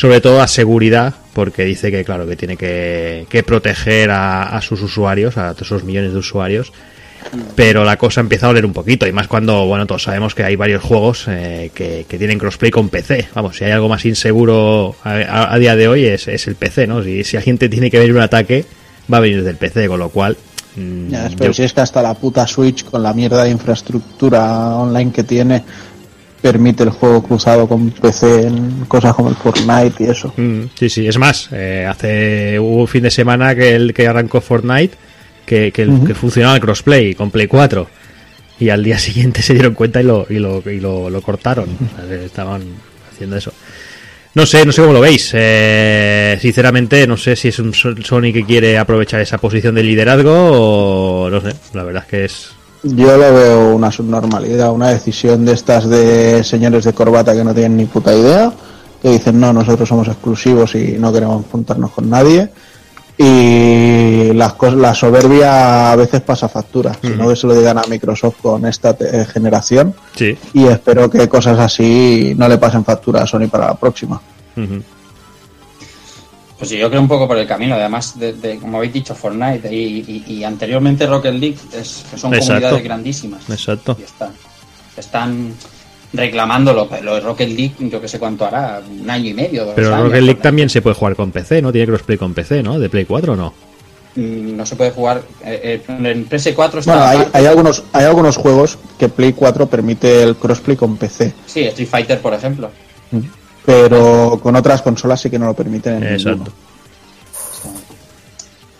sobre 0.00 0.20
todo 0.22 0.40
a 0.40 0.48
seguridad, 0.48 1.12
porque 1.34 1.64
dice 1.64 1.90
que 1.90 2.04
claro 2.04 2.26
que 2.26 2.36
tiene 2.36 2.56
que, 2.56 3.26
que 3.28 3.42
proteger 3.42 4.10
a, 4.10 4.44
a 4.56 4.60
sus 4.62 4.80
usuarios, 4.80 5.36
a 5.36 5.52
todos 5.54 5.66
esos 5.68 5.84
millones 5.84 6.12
de 6.12 6.18
usuarios. 6.18 6.72
Pero 7.54 7.84
la 7.84 7.98
cosa 7.98 8.22
empieza 8.22 8.46
a 8.46 8.48
oler 8.48 8.64
un 8.64 8.72
poquito, 8.72 9.06
y 9.06 9.12
más 9.12 9.28
cuando, 9.28 9.66
bueno, 9.66 9.86
todos 9.86 10.04
sabemos 10.04 10.34
que 10.34 10.42
hay 10.42 10.56
varios 10.56 10.82
juegos 10.82 11.26
eh, 11.28 11.70
que, 11.74 12.06
que 12.08 12.16
tienen 12.16 12.38
crossplay 12.38 12.70
con 12.70 12.88
PC. 12.88 13.28
Vamos, 13.34 13.58
si 13.58 13.64
hay 13.64 13.72
algo 13.72 13.90
más 13.90 14.06
inseguro 14.06 14.96
a, 15.04 15.10
a- 15.10 15.52
a 15.54 15.58
día 15.58 15.76
de 15.76 15.86
hoy 15.86 16.06
es, 16.06 16.26
es 16.28 16.46
el 16.46 16.54
PC, 16.54 16.86
¿no? 16.86 17.02
Si, 17.02 17.22
si 17.24 17.36
alguien 17.36 17.58
te 17.58 17.68
tiene 17.68 17.90
que 17.90 17.98
venir 17.98 18.14
un 18.14 18.22
ataque, 18.22 18.64
va 19.12 19.18
a 19.18 19.20
venir 19.20 19.44
del 19.44 19.56
PC, 19.56 19.86
con 19.86 19.98
lo 20.00 20.08
cual. 20.08 20.34
mm, 20.76 21.10
Ya, 21.10 21.28
pero 21.36 21.50
yo- 21.50 21.54
si 21.54 21.62
es 21.64 21.74
que 21.74 21.82
hasta 21.82 22.00
la 22.00 22.14
puta 22.14 22.46
Switch, 22.46 22.84
con 22.84 23.02
la 23.02 23.12
mierda 23.12 23.44
de 23.44 23.50
infraestructura 23.50 24.76
online 24.76 25.12
que 25.12 25.22
tiene, 25.22 25.62
permite 26.42 26.82
el 26.84 26.90
juego 26.90 27.22
cruzado 27.22 27.68
con 27.68 27.90
PC 27.90 28.46
en 28.46 28.84
cosas 28.88 29.14
como 29.14 29.28
el 29.28 29.34
Fortnite 29.36 30.02
y 30.04 30.06
eso. 30.08 30.32
Mm, 30.36 30.62
sí, 30.78 30.88
sí, 30.88 31.06
es 31.06 31.18
más, 31.18 31.48
eh, 31.52 31.86
hace 31.88 32.58
hubo 32.58 32.82
un 32.82 32.88
fin 32.88 33.02
de 33.02 33.10
semana 33.10 33.54
que 33.54 33.74
el 33.74 33.92
que 33.94 34.06
arrancó 34.06 34.40
Fortnite 34.40 34.96
que, 35.46 35.72
que, 35.72 35.82
el- 35.82 35.90
Ujú. 35.90 36.04
que 36.06 36.14
funcionaba 36.14 36.54
el 36.54 36.60
crossplay 36.60 37.14
con 37.14 37.30
Play 37.30 37.46
4 37.46 37.88
y 38.58 38.68
al 38.70 38.82
día 38.84 38.98
siguiente 39.00 39.42
se 39.42 39.54
dieron 39.54 39.74
cuenta 39.74 40.00
y 40.00 40.04
lo, 40.04 40.26
y 40.30 40.38
lo, 40.38 40.62
y 40.70 40.80
lo, 40.80 41.10
lo 41.10 41.22
cortaron. 41.22 41.68
O 41.70 42.06
sea, 42.08 42.14
estaban 42.22 42.62
haciendo 43.12 43.36
eso. 43.36 43.52
No 44.32 44.46
sé, 44.46 44.64
no 44.64 44.70
sé 44.70 44.80
cómo 44.82 44.92
lo 44.94 45.00
veis. 45.00 45.32
Eh, 45.34 46.38
sinceramente, 46.40 47.04
no 47.06 47.16
sé 47.16 47.34
si 47.34 47.48
es 47.48 47.58
un 47.58 47.74
So- 47.74 47.96
Sony 48.04 48.32
que 48.32 48.44
quiere 48.46 48.78
aprovechar 48.78 49.20
esa 49.20 49.38
posición 49.38 49.74
de 49.74 49.82
liderazgo 49.82 50.32
o 51.26 51.30
no 51.30 51.40
sé. 51.40 51.52
La 51.74 51.82
verdad 51.82 52.04
es 52.04 52.08
que 52.08 52.24
es. 52.26 52.50
Yo 52.82 53.16
lo 53.16 53.34
veo 53.34 53.74
una 53.74 53.90
subnormalidad, 53.92 54.72
una 54.72 54.88
decisión 54.88 55.44
de 55.44 55.52
estas 55.52 55.88
de 55.88 56.42
señores 56.44 56.84
de 56.84 56.92
corbata 56.94 57.34
que 57.34 57.44
no 57.44 57.52
tienen 57.52 57.76
ni 57.76 57.84
puta 57.84 58.14
idea, 58.14 58.50
que 59.02 59.10
dicen 59.10 59.38
no, 59.38 59.52
nosotros 59.52 59.88
somos 59.88 60.08
exclusivos 60.08 60.74
y 60.74 60.96
no 60.98 61.12
queremos 61.12 61.44
juntarnos 61.50 61.90
con 61.90 62.08
nadie. 62.08 62.48
Y 63.18 64.32
las 64.32 64.54
la 64.76 64.94
soberbia 64.94 65.92
a 65.92 65.96
veces 65.96 66.22
pasa 66.22 66.48
factura, 66.48 66.96
si 67.02 67.08
no 67.10 67.28
que 67.28 67.36
se 67.36 67.46
lo 67.46 67.54
digan 67.54 67.76
a 67.76 67.82
Microsoft 67.86 68.36
con 68.40 68.64
esta 68.64 68.94
te- 68.94 69.26
generación. 69.26 69.94
Sí. 70.16 70.38
Y 70.54 70.64
espero 70.66 71.10
que 71.10 71.28
cosas 71.28 71.58
así 71.58 72.32
no 72.36 72.48
le 72.48 72.56
pasen 72.56 72.82
factura 72.82 73.22
a 73.22 73.26
Sony 73.26 73.48
para 73.50 73.66
la 73.66 73.74
próxima. 73.74 74.18
Pues 76.60 76.68
sí, 76.68 76.76
yo 76.78 76.88
creo 76.90 77.00
un 77.00 77.08
poco 77.08 77.26
por 77.26 77.36
el 77.38 77.46
camino. 77.46 77.74
Además, 77.74 78.16
de, 78.18 78.34
de, 78.34 78.58
como 78.58 78.76
habéis 78.76 78.92
dicho, 78.92 79.14
Fortnite 79.14 79.74
y, 79.74 80.22
y- 80.28 80.32
y 80.34 80.44
anteriormente 80.44 81.06
Rocket 81.06 81.32
League, 81.34 81.56
es, 81.72 82.04
que 82.10 82.16
son 82.18 82.32
Exacto. 82.34 82.52
comunidades 82.54 82.84
grandísimas. 82.84 83.50
Exacto. 83.50 83.96
Y 83.98 84.02
están, 84.04 84.30
están 84.96 85.54
reclamándolo. 86.12 86.86
Pero 86.88 87.02
lo 87.02 87.14
de 87.14 87.20
Rocket 87.20 87.48
League, 87.48 87.72
yo 87.80 88.00
que 88.00 88.08
sé 88.08 88.18
cuánto 88.18 88.44
hará, 88.44 88.80
un 88.86 89.08
año 89.08 89.30
y 89.30 89.34
medio. 89.34 89.64
dos 89.64 89.74
Pero 89.74 89.94
años, 89.94 90.08
Rocket 90.08 90.22
League 90.22 90.40
también 90.42 90.68
se 90.68 90.82
puede 90.82 90.94
jugar 90.96 91.16
con 91.16 91.30
PC, 91.32 91.62
¿no? 91.62 91.72
Tiene 91.72 91.86
crossplay 91.86 92.18
con 92.18 92.34
PC, 92.34 92.62
¿no? 92.62 92.78
De 92.78 92.88
Play 92.90 93.06
4 93.06 93.32
o 93.32 93.36
no. 93.36 93.54
Mm, 94.16 94.56
No 94.56 94.66
se 94.66 94.76
puede 94.76 94.90
jugar. 94.90 95.22
eh, 95.44 95.80
eh, 95.88 95.92
en 96.04 96.28
PS4 96.28 96.80
está. 96.80 96.92
Bueno, 96.94 97.04
hay, 97.06 97.26
hay 97.32 97.46
algunos 97.46 97.84
hay 97.92 98.04
algunos 98.04 98.36
juegos 98.36 98.76
que 98.98 99.08
Play 99.08 99.32
4 99.32 99.66
permite 99.68 100.22
el 100.24 100.36
crossplay 100.36 100.76
con 100.76 100.96
PC, 100.98 101.32
Sí, 101.46 101.60
Street 101.64 101.88
Fighter, 101.88 102.20
por 102.20 102.34
ejemplo. 102.34 102.70
Pero 103.64 104.40
con 104.42 104.56
otras 104.56 104.82
consolas 104.82 105.20
sí 105.20 105.30
que 105.30 105.38
no 105.38 105.46
lo 105.46 105.54
permiten. 105.54 106.02
en 106.02 106.14
Exacto. 106.14 106.44
ninguno. 106.44 106.52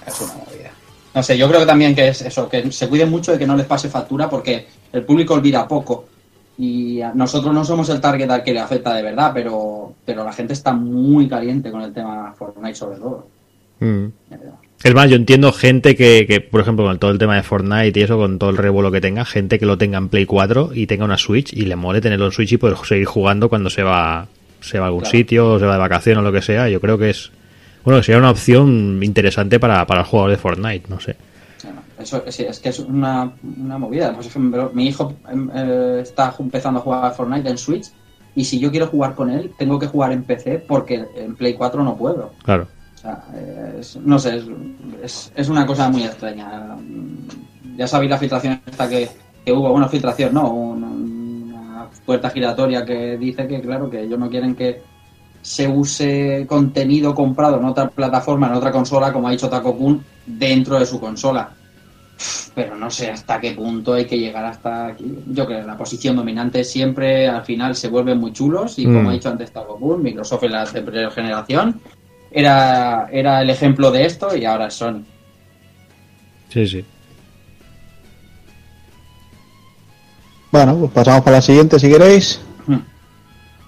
Es 0.06 0.20
una 0.20 0.34
movida. 0.34 0.70
No 1.14 1.22
sé, 1.22 1.38
yo 1.38 1.48
creo 1.48 1.60
que 1.60 1.66
también 1.66 1.94
que 1.94 2.08
es 2.08 2.22
eso, 2.22 2.48
que 2.48 2.70
se 2.72 2.88
cuiden 2.88 3.10
mucho 3.10 3.32
de 3.32 3.38
que 3.38 3.46
no 3.46 3.56
les 3.56 3.66
pase 3.66 3.88
factura 3.88 4.28
porque 4.28 4.66
el 4.92 5.04
público 5.04 5.34
olvida 5.34 5.66
poco. 5.66 6.06
Y 6.58 7.00
nosotros 7.14 7.54
no 7.54 7.64
somos 7.64 7.88
el 7.88 8.00
target 8.00 8.30
al 8.30 8.42
que 8.42 8.52
le 8.52 8.60
afecta 8.60 8.94
de 8.94 9.02
verdad, 9.02 9.30
pero, 9.32 9.94
pero 10.04 10.24
la 10.24 10.32
gente 10.32 10.52
está 10.52 10.72
muy 10.72 11.26
caliente 11.26 11.70
con 11.70 11.80
el 11.80 11.92
tema 11.92 12.34
Fortnite 12.36 12.74
sobre 12.74 12.98
todo. 12.98 13.26
Mm. 13.78 14.06
Es 14.82 14.94
más, 14.94 15.10
yo 15.10 15.16
entiendo 15.16 15.52
gente 15.52 15.94
que, 15.94 16.26
que, 16.26 16.40
por 16.40 16.60
ejemplo, 16.60 16.84
con 16.84 16.98
todo 16.98 17.10
el 17.10 17.18
tema 17.18 17.36
de 17.36 17.42
Fortnite 17.42 17.98
y 17.98 18.02
eso, 18.02 18.18
con 18.18 18.38
todo 18.38 18.50
el 18.50 18.56
revuelo 18.56 18.90
que 18.90 19.00
tenga, 19.00 19.24
gente 19.24 19.58
que 19.58 19.66
lo 19.66 19.78
tenga 19.78 19.98
en 19.98 20.08
Play 20.08 20.26
4 20.26 20.70
y 20.74 20.86
tenga 20.86 21.04
una 21.04 21.18
Switch 21.18 21.52
y 21.52 21.62
le 21.62 21.76
mole 21.76 22.00
tenerlo 22.00 22.26
en 22.26 22.32
Switch 22.32 22.52
y 22.52 22.56
poder 22.56 22.76
seguir 22.84 23.06
jugando 23.06 23.48
cuando 23.48 23.68
se 23.70 23.82
va, 23.82 24.28
se 24.60 24.78
va 24.78 24.84
a 24.84 24.88
algún 24.88 25.00
Claro. 25.02 25.10
sitio, 25.16 25.58
se 25.58 25.66
va 25.66 25.72
de 25.74 25.78
vacaciones 25.78 26.18
o 26.18 26.22
lo 26.22 26.32
que 26.32 26.42
sea. 26.42 26.68
Yo 26.68 26.80
creo 26.80 26.98
que 26.98 27.10
es, 27.10 27.30
bueno, 27.84 28.00
que 28.00 28.04
sería 28.06 28.18
una 28.18 28.30
opción 28.30 29.00
interesante 29.02 29.58
para, 29.60 29.86
para 29.86 30.00
el 30.00 30.06
jugador 30.06 30.30
de 30.32 30.36
Fortnite, 30.36 30.88
no 30.88 31.00
sé. 31.00 31.16
Eso 31.98 32.22
sí, 32.28 32.44
es 32.44 32.58
que 32.60 32.70
es 32.70 32.78
una, 32.78 33.30
una 33.58 33.76
movida. 33.76 34.14
Por 34.14 34.24
ejemplo, 34.24 34.70
mi 34.72 34.86
hijo 34.88 35.14
em, 35.30 35.50
eh, 35.54 35.98
está 36.02 36.34
empezando 36.38 36.80
a 36.80 36.82
jugar 36.82 37.04
a 37.04 37.10
Fortnite 37.10 37.50
en 37.50 37.58
Switch 37.58 37.88
y 38.34 38.44
si 38.44 38.58
yo 38.58 38.70
quiero 38.70 38.86
jugar 38.86 39.14
con 39.14 39.28
él, 39.30 39.52
tengo 39.58 39.78
que 39.78 39.86
jugar 39.86 40.12
en 40.12 40.22
PC 40.24 40.64
porque 40.66 41.04
en 41.14 41.36
Play 41.36 41.52
4 41.54 41.84
no 41.84 41.96
puedo. 41.96 42.32
Claro. 42.42 42.66
O 42.94 42.98
sea, 42.98 43.22
es- 43.78 43.96
no 43.96 44.18
sé, 44.18 44.36
es, 44.38 44.44
es, 45.02 45.32
es 45.36 45.48
una 45.50 45.66
cosa 45.66 45.90
muy 45.90 46.04
extraña. 46.04 46.76
Ya 47.76 47.86
sabéis 47.86 48.10
la 48.10 48.18
filtración 48.18 48.60
esta 48.66 48.88
que, 48.88 49.08
que 49.44 49.52
hubo, 49.52 49.70
bueno, 49.70 49.86
filtración, 49.88 50.32
no, 50.32 50.50
Un- 50.50 50.89
puerta 52.04 52.30
giratoria 52.30 52.84
que 52.84 53.16
dice 53.16 53.46
que, 53.46 53.60
claro, 53.60 53.88
que 53.90 54.02
ellos 54.02 54.18
no 54.18 54.28
quieren 54.28 54.54
que 54.54 54.82
se 55.42 55.66
use 55.68 56.44
contenido 56.46 57.14
comprado 57.14 57.58
en 57.58 57.64
otra 57.64 57.88
plataforma, 57.88 58.48
en 58.48 58.54
otra 58.54 58.70
consola, 58.70 59.12
como 59.12 59.28
ha 59.28 59.30
dicho 59.30 59.48
Taco 59.48 59.76
Kun, 59.76 60.02
dentro 60.26 60.78
de 60.78 60.86
su 60.86 61.00
consola. 61.00 61.50
Pero 62.54 62.76
no 62.76 62.90
sé 62.90 63.10
hasta 63.10 63.40
qué 63.40 63.52
punto 63.52 63.94
hay 63.94 64.04
que 64.04 64.18
llegar 64.18 64.44
hasta 64.44 64.88
aquí. 64.88 65.06
Yo 65.28 65.46
creo 65.46 65.60
que 65.60 65.66
la 65.66 65.78
posición 65.78 66.16
dominante 66.16 66.64
siempre 66.64 67.26
al 67.26 67.44
final 67.44 67.74
se 67.74 67.88
vuelven 67.88 68.18
muy 68.18 68.32
chulos 68.32 68.78
y 68.78 68.84
como 68.84 69.02
Mm. 69.02 69.06
ha 69.08 69.12
dicho 69.12 69.28
antes 69.30 69.52
Taco 69.52 69.78
Kun, 69.78 70.02
Microsoft 70.02 70.42
en 70.44 70.52
la 70.52 70.66
de 70.66 70.82
primera 70.82 71.10
generación 71.10 71.80
era, 72.30 73.08
era 73.10 73.40
el 73.40 73.48
ejemplo 73.48 73.90
de 73.90 74.04
esto 74.04 74.36
y 74.36 74.44
ahora 74.44 74.66
es 74.66 74.74
Sony. 74.74 75.02
Sí, 76.50 76.66
sí. 76.66 76.84
Bueno, 80.52 80.76
pues 80.76 80.90
pasamos 80.90 81.22
para 81.22 81.36
la 81.36 81.42
siguiente 81.42 81.78
si 81.78 81.88
queréis. 81.88 82.40
Hmm. 82.66 82.80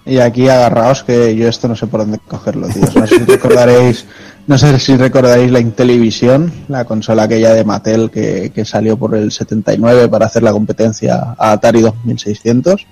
Y 0.05 0.17
aquí 0.17 0.49
agarraos 0.49 1.03
que 1.03 1.35
yo 1.35 1.47
esto 1.47 1.67
no 1.67 1.75
sé 1.75 1.87
por 1.87 2.01
dónde 2.01 2.19
cogerlo, 2.19 2.67
tíos. 2.67 2.93
No 2.95 3.07
sé 3.07 3.19
si 3.19 3.23
recordaréis, 3.23 4.05
no 4.47 4.57
sé 4.57 4.79
si 4.79 4.97
recordaréis 4.97 5.51
la 5.51 5.59
Intellivision, 5.59 6.51
la 6.67 6.83
consola 6.83 7.23
aquella 7.23 7.53
de 7.53 7.63
Mattel 7.63 8.11
que, 8.11 8.51
que 8.53 8.65
salió 8.65 8.97
por 8.97 9.15
el 9.15 9.31
79 9.31 10.09
para 10.09 10.25
hacer 10.25 10.43
la 10.43 10.51
competencia 10.51 11.35
a 11.37 11.53
Atari 11.53 11.81
2600. 11.81 12.85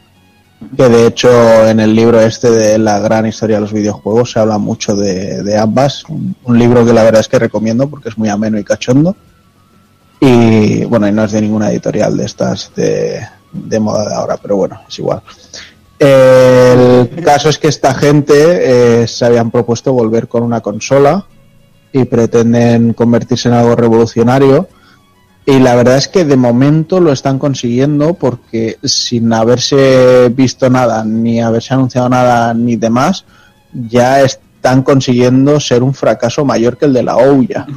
Que 0.78 0.90
de 0.90 1.08
hecho 1.08 1.68
en 1.68 1.80
el 1.80 1.96
libro 1.96 2.22
este 2.22 2.52
de 2.52 2.78
la 2.78 3.00
gran 3.00 3.26
historia 3.26 3.58
de 3.58 3.62
los 3.62 3.74
videojuegos 3.74 4.32
se 4.32 4.40
habla 4.40 4.58
mucho 4.58 4.96
de, 4.96 5.44
de 5.44 5.58
ambas. 5.58 6.06
Un, 6.08 6.36
un 6.44 6.58
libro 6.58 6.86
que 6.86 6.94
la 6.94 7.04
verdad 7.04 7.22
es 7.22 7.28
que 7.28 7.40
recomiendo 7.40 7.90
porque 7.90 8.10
es 8.10 8.18
muy 8.18 8.30
ameno 8.30 8.58
y 8.58 8.64
cachondo. 8.64 9.18
Y 10.22 10.86
bueno, 10.86 11.08
y 11.08 11.12
no 11.12 11.26
es 11.26 11.32
de 11.32 11.42
ninguna 11.42 11.72
editorial 11.72 12.16
de 12.16 12.26
estas 12.26 12.72
de, 12.76 13.22
de 13.54 13.80
moda 13.80 14.08
de 14.08 14.16
ahora, 14.16 14.38
pero 14.38 14.56
bueno, 14.56 14.82
es 14.88 15.00
igual. 15.00 15.22
El 16.00 17.24
caso 17.24 17.50
es 17.50 17.60
que 17.60 17.68
esta 17.68 17.94
gente 17.94 18.34
eh, 19.04 19.08
se 19.08 19.24
habían 19.24 19.52
propuesto 19.52 19.94
volver 19.94 20.28
con 20.28 20.42
una 20.42 20.62
consola 20.62 21.26
y 21.94 22.06
pretenden 22.06 22.94
convertirse 22.94 23.50
en 23.50 23.56
algo 23.56 23.76
revolucionario. 23.76 24.68
Y 25.46 25.60
la 25.60 25.76
verdad 25.76 25.98
es 25.98 26.08
que 26.08 26.26
de 26.26 26.38
momento 26.38 27.00
lo 27.00 27.12
están 27.12 27.38
consiguiendo 27.38 28.16
porque 28.16 28.78
sin 28.84 29.32
haberse 29.32 30.30
visto 30.30 30.70
nada, 30.70 31.04
ni 31.04 31.40
haberse 31.40 31.74
anunciado 31.74 32.10
nada, 32.10 32.54
ni 32.54 32.78
demás, 32.78 33.26
ya 33.72 34.22
están 34.22 34.84
consiguiendo 34.84 35.60
ser 35.60 35.84
un 35.84 35.94
fracaso 35.94 36.46
mayor 36.46 36.78
que 36.78 36.86
el 36.86 36.94
de 36.94 37.04
la 37.04 37.18
Ouya. 37.18 37.68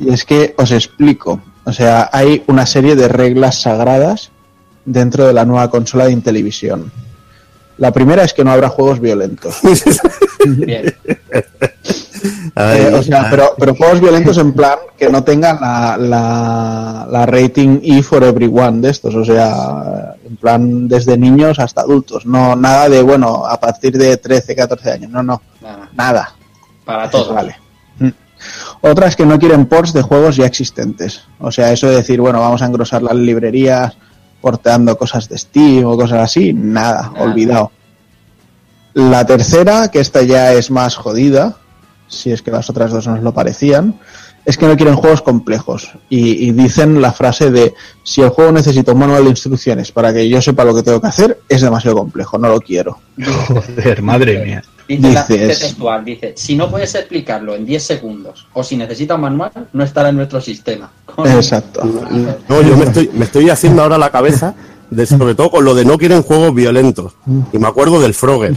Y 0.00 0.12
es 0.12 0.24
que 0.24 0.54
os 0.58 0.72
explico. 0.72 1.40
O 1.64 1.72
sea, 1.72 2.10
hay 2.12 2.42
una 2.46 2.66
serie 2.66 2.96
de 2.96 3.08
reglas 3.08 3.62
sagradas 3.62 4.30
dentro 4.86 5.26
de 5.26 5.34
la 5.34 5.44
nueva 5.44 5.68
consola 5.70 6.06
de 6.06 6.12
Intellivision. 6.12 6.90
La 7.78 7.92
primera 7.92 8.24
es 8.24 8.32
que 8.32 8.42
no 8.42 8.52
habrá 8.52 8.70
juegos 8.70 9.00
violentos. 9.00 9.58
Bien. 10.46 10.94
Ay, 12.54 12.80
Eh, 12.80 12.94
o 12.94 13.02
sea, 13.02 13.28
pero, 13.30 13.54
pero 13.58 13.74
juegos 13.74 14.00
violentos 14.00 14.38
en 14.38 14.52
plan 14.54 14.78
que 14.96 15.10
no 15.10 15.22
tengan 15.22 15.60
la, 15.60 15.96
la, 15.98 17.06
la 17.10 17.26
rating 17.26 17.80
E 17.82 18.02
for 18.02 18.24
everyone 18.24 18.80
de 18.80 18.90
estos. 18.90 19.14
O 19.14 19.24
sea, 19.24 20.14
en 20.24 20.36
plan 20.36 20.88
desde 20.88 21.18
niños 21.18 21.58
hasta 21.58 21.82
adultos. 21.82 22.24
No, 22.24 22.56
nada 22.56 22.88
de, 22.88 23.02
bueno, 23.02 23.44
a 23.46 23.60
partir 23.60 23.96
de 23.98 24.16
13, 24.16 24.56
14 24.56 24.92
años. 24.92 25.10
No, 25.10 25.22
no, 25.22 25.42
Nada, 25.60 25.90
nada. 25.94 26.34
para 26.86 27.10
todos. 27.10 27.34
Vale. 27.34 27.56
Mm. 27.98 28.08
Otra 28.80 29.08
es 29.08 29.16
que 29.16 29.26
no 29.26 29.38
quieren 29.38 29.66
ports 29.66 29.92
de 29.92 30.02
juegos 30.02 30.36
ya 30.36 30.46
existentes. 30.46 31.22
O 31.38 31.52
sea, 31.52 31.70
eso 31.72 31.88
de 31.88 31.96
decir, 31.96 32.20
bueno, 32.22 32.40
vamos 32.40 32.62
a 32.62 32.66
engrosar 32.66 33.02
las 33.02 33.14
librerías 33.16 33.96
porteando 34.46 34.96
cosas 34.96 35.28
de 35.28 35.36
Steam 35.36 35.84
o 35.86 35.96
cosas 35.96 36.20
así, 36.20 36.52
nada, 36.52 37.10
Nada. 37.10 37.24
olvidado. 37.24 37.72
La 38.94 39.26
tercera, 39.26 39.90
que 39.90 39.98
esta 39.98 40.22
ya 40.22 40.52
es 40.52 40.70
más 40.70 40.94
jodida, 40.94 41.56
si 42.06 42.30
es 42.30 42.42
que 42.42 42.52
las 42.52 42.70
otras 42.70 42.92
dos 42.92 43.08
nos 43.08 43.24
lo 43.24 43.34
parecían, 43.34 43.98
es 44.46 44.56
que 44.56 44.66
no 44.66 44.76
quieren 44.76 44.94
juegos 44.94 45.20
complejos. 45.22 45.90
Y, 46.08 46.48
y 46.48 46.52
dicen 46.52 47.02
la 47.02 47.12
frase 47.12 47.50
de, 47.50 47.74
si 48.04 48.22
el 48.22 48.28
juego 48.30 48.52
necesita 48.52 48.92
un 48.92 49.00
manual 49.00 49.24
de 49.24 49.30
instrucciones 49.30 49.90
para 49.92 50.14
que 50.14 50.26
yo 50.28 50.40
sepa 50.40 50.64
lo 50.64 50.74
que 50.74 50.82
tengo 50.84 51.00
que 51.00 51.08
hacer, 51.08 51.40
es 51.48 51.60
demasiado 51.60 51.96
complejo, 51.98 52.38
no 52.38 52.48
lo 52.48 52.60
quiero. 52.60 52.98
Joder, 53.48 54.02
madre 54.02 54.44
mía. 54.44 54.62
Dice 54.88 55.12
la 55.12 55.26
Dices- 55.26 55.58
textual, 55.58 56.04
dice, 56.04 56.32
si 56.36 56.54
no 56.54 56.70
puedes 56.70 56.94
explicarlo 56.94 57.56
en 57.56 57.66
10 57.66 57.82
segundos 57.82 58.46
o 58.52 58.62
si 58.62 58.76
necesita 58.76 59.16
un 59.16 59.22
manual, 59.22 59.50
no 59.72 59.82
estará 59.82 60.10
en 60.10 60.16
nuestro 60.16 60.40
sistema. 60.40 60.92
Exacto. 61.24 61.82
No, 62.48 62.62
yo 62.62 62.76
me 62.76 62.84
estoy, 62.84 63.10
me 63.12 63.24
estoy 63.24 63.50
haciendo 63.50 63.82
ahora 63.82 63.98
la 63.98 64.10
cabeza, 64.10 64.54
de, 64.88 65.04
sobre 65.04 65.34
todo 65.34 65.50
con 65.50 65.64
lo 65.64 65.74
de 65.74 65.84
no 65.84 65.98
quieren 65.98 66.22
juegos 66.22 66.54
violentos. 66.54 67.14
Y 67.52 67.58
me 67.58 67.66
acuerdo 67.66 68.00
del 68.00 68.14
Frogger. 68.14 68.54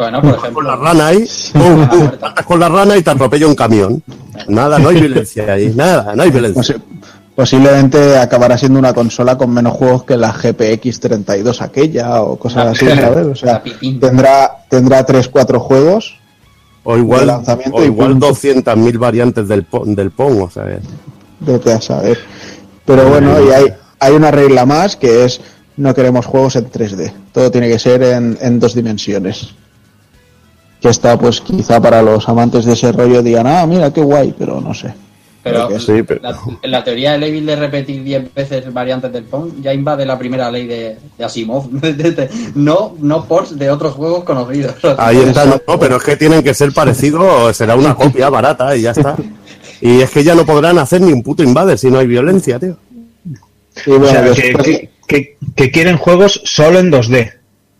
Bueno, 0.00 0.22
por 0.22 0.30
Con 0.52 0.64
la 0.64 0.72
ejemplo, 0.72 0.76
rana 0.76 1.06
ahí, 1.08 1.28
con 2.46 2.58
la 2.60 2.68
rana 2.68 2.96
y 2.96 3.02
te 3.02 3.10
atropella 3.10 3.46
un 3.46 3.54
camión. 3.54 4.02
Nada, 4.48 4.78
no 4.78 4.88
hay 4.88 5.00
violencia 5.00 5.52
ahí, 5.52 5.72
nada, 5.76 6.14
no 6.16 6.22
hay 6.22 6.30
violencia. 6.30 6.76
Posi- 6.76 6.82
posiblemente 7.34 8.16
acabará 8.18 8.56
siendo 8.58 8.78
una 8.78 8.92
consola 8.94 9.36
con 9.36 9.50
menos 9.52 9.74
juegos 9.74 10.04
que 10.04 10.16
la 10.16 10.32
GPX 10.32 11.00
32 11.00 11.62
aquella 11.62 12.22
o 12.22 12.36
cosas 12.38 12.68
así, 12.68 12.86
¿sabes? 13.00 13.26
O 13.26 13.34
sea, 13.34 13.62
tendrá 14.00 14.50
tendrá 14.68 15.04
3 15.04 15.28
4 15.28 15.60
juegos. 15.60 16.16
O 16.82 16.96
igual, 16.96 17.26
lanzamiento 17.26 17.76
o 17.76 17.84
igual 17.84 18.12
punto. 18.12 18.30
200.000 18.30 18.98
variantes 18.98 19.46
del, 19.48 19.66
del 19.84 20.10
Pong, 20.12 20.40
o 20.40 20.50
sea, 20.50 20.64
eh. 20.66 20.80
Vete 21.40 21.72
a 21.72 21.80
saber. 21.80 22.18
Pero 22.86 23.06
bueno, 23.10 23.36
y 23.38 23.50
hay, 23.52 23.66
hay 23.98 24.12
una 24.14 24.30
regla 24.30 24.64
más 24.64 24.96
que 24.96 25.24
es 25.26 25.42
no 25.76 25.94
queremos 25.94 26.24
juegos 26.24 26.56
en 26.56 26.70
3D. 26.70 27.12
Todo 27.32 27.50
tiene 27.50 27.68
que 27.68 27.78
ser 27.78 28.02
en, 28.02 28.38
en 28.40 28.58
dos 28.58 28.74
dimensiones. 28.74 29.54
Que 30.80 30.88
está, 30.88 31.18
pues 31.18 31.40
quizá 31.40 31.80
para 31.80 32.00
los 32.02 32.28
amantes 32.28 32.64
de 32.64 32.72
ese 32.72 32.90
rollo 32.92 33.22
digan, 33.22 33.46
ah, 33.46 33.66
mira, 33.66 33.92
qué 33.92 34.00
guay, 34.00 34.34
pero 34.38 34.60
no 34.60 34.72
sé. 34.72 34.94
pero, 35.42 35.78
sí, 35.80 36.02
pero- 36.02 36.20
la, 36.22 36.38
la 36.62 36.84
teoría 36.84 37.12
de 37.12 37.18
Levin 37.18 37.44
de 37.46 37.56
repetir 37.56 38.02
10 38.02 38.34
veces 38.34 38.72
variantes 38.72 39.12
del 39.12 39.24
Pong 39.24 39.50
ya 39.62 39.72
invade 39.74 40.04
la 40.06 40.18
primera 40.18 40.50
ley 40.50 40.66
de, 40.66 40.96
de 41.18 41.24
Asimov. 41.24 41.68
no, 42.54 42.94
no 42.98 43.24
ports 43.26 43.58
de 43.58 43.70
otros 43.70 43.94
juegos 43.94 44.24
conocidos. 44.24 44.74
Ahí 44.98 45.18
está, 45.18 45.44
no, 45.46 45.60
no, 45.66 45.78
pero 45.78 45.96
es 45.96 46.02
que 46.02 46.16
tienen 46.16 46.42
que 46.42 46.54
ser 46.54 46.72
parecidos, 46.72 47.56
será 47.56 47.74
una 47.76 47.94
copia 47.94 48.28
barata 48.30 48.74
y 48.76 48.82
ya 48.82 48.90
está. 48.92 49.16
Y 49.82 50.00
es 50.00 50.10
que 50.10 50.22
ya 50.24 50.34
no 50.34 50.44
podrán 50.44 50.78
hacer 50.78 51.00
ni 51.00 51.12
un 51.12 51.22
puto 51.22 51.42
invader 51.42 51.78
si 51.78 51.90
no 51.90 51.98
hay 51.98 52.06
violencia, 52.06 52.58
tío. 52.58 52.76
O 53.86 53.98
bueno, 53.98 54.06
sea, 54.06 54.22
que, 54.24 54.30
después- 54.30 54.66
que- 54.66 54.90
que- 55.06 55.36
que 55.56 55.70
quieren 55.70 55.96
juegos 55.96 56.40
solo 56.44 56.78
en 56.78 56.90
2D. 56.92 57.32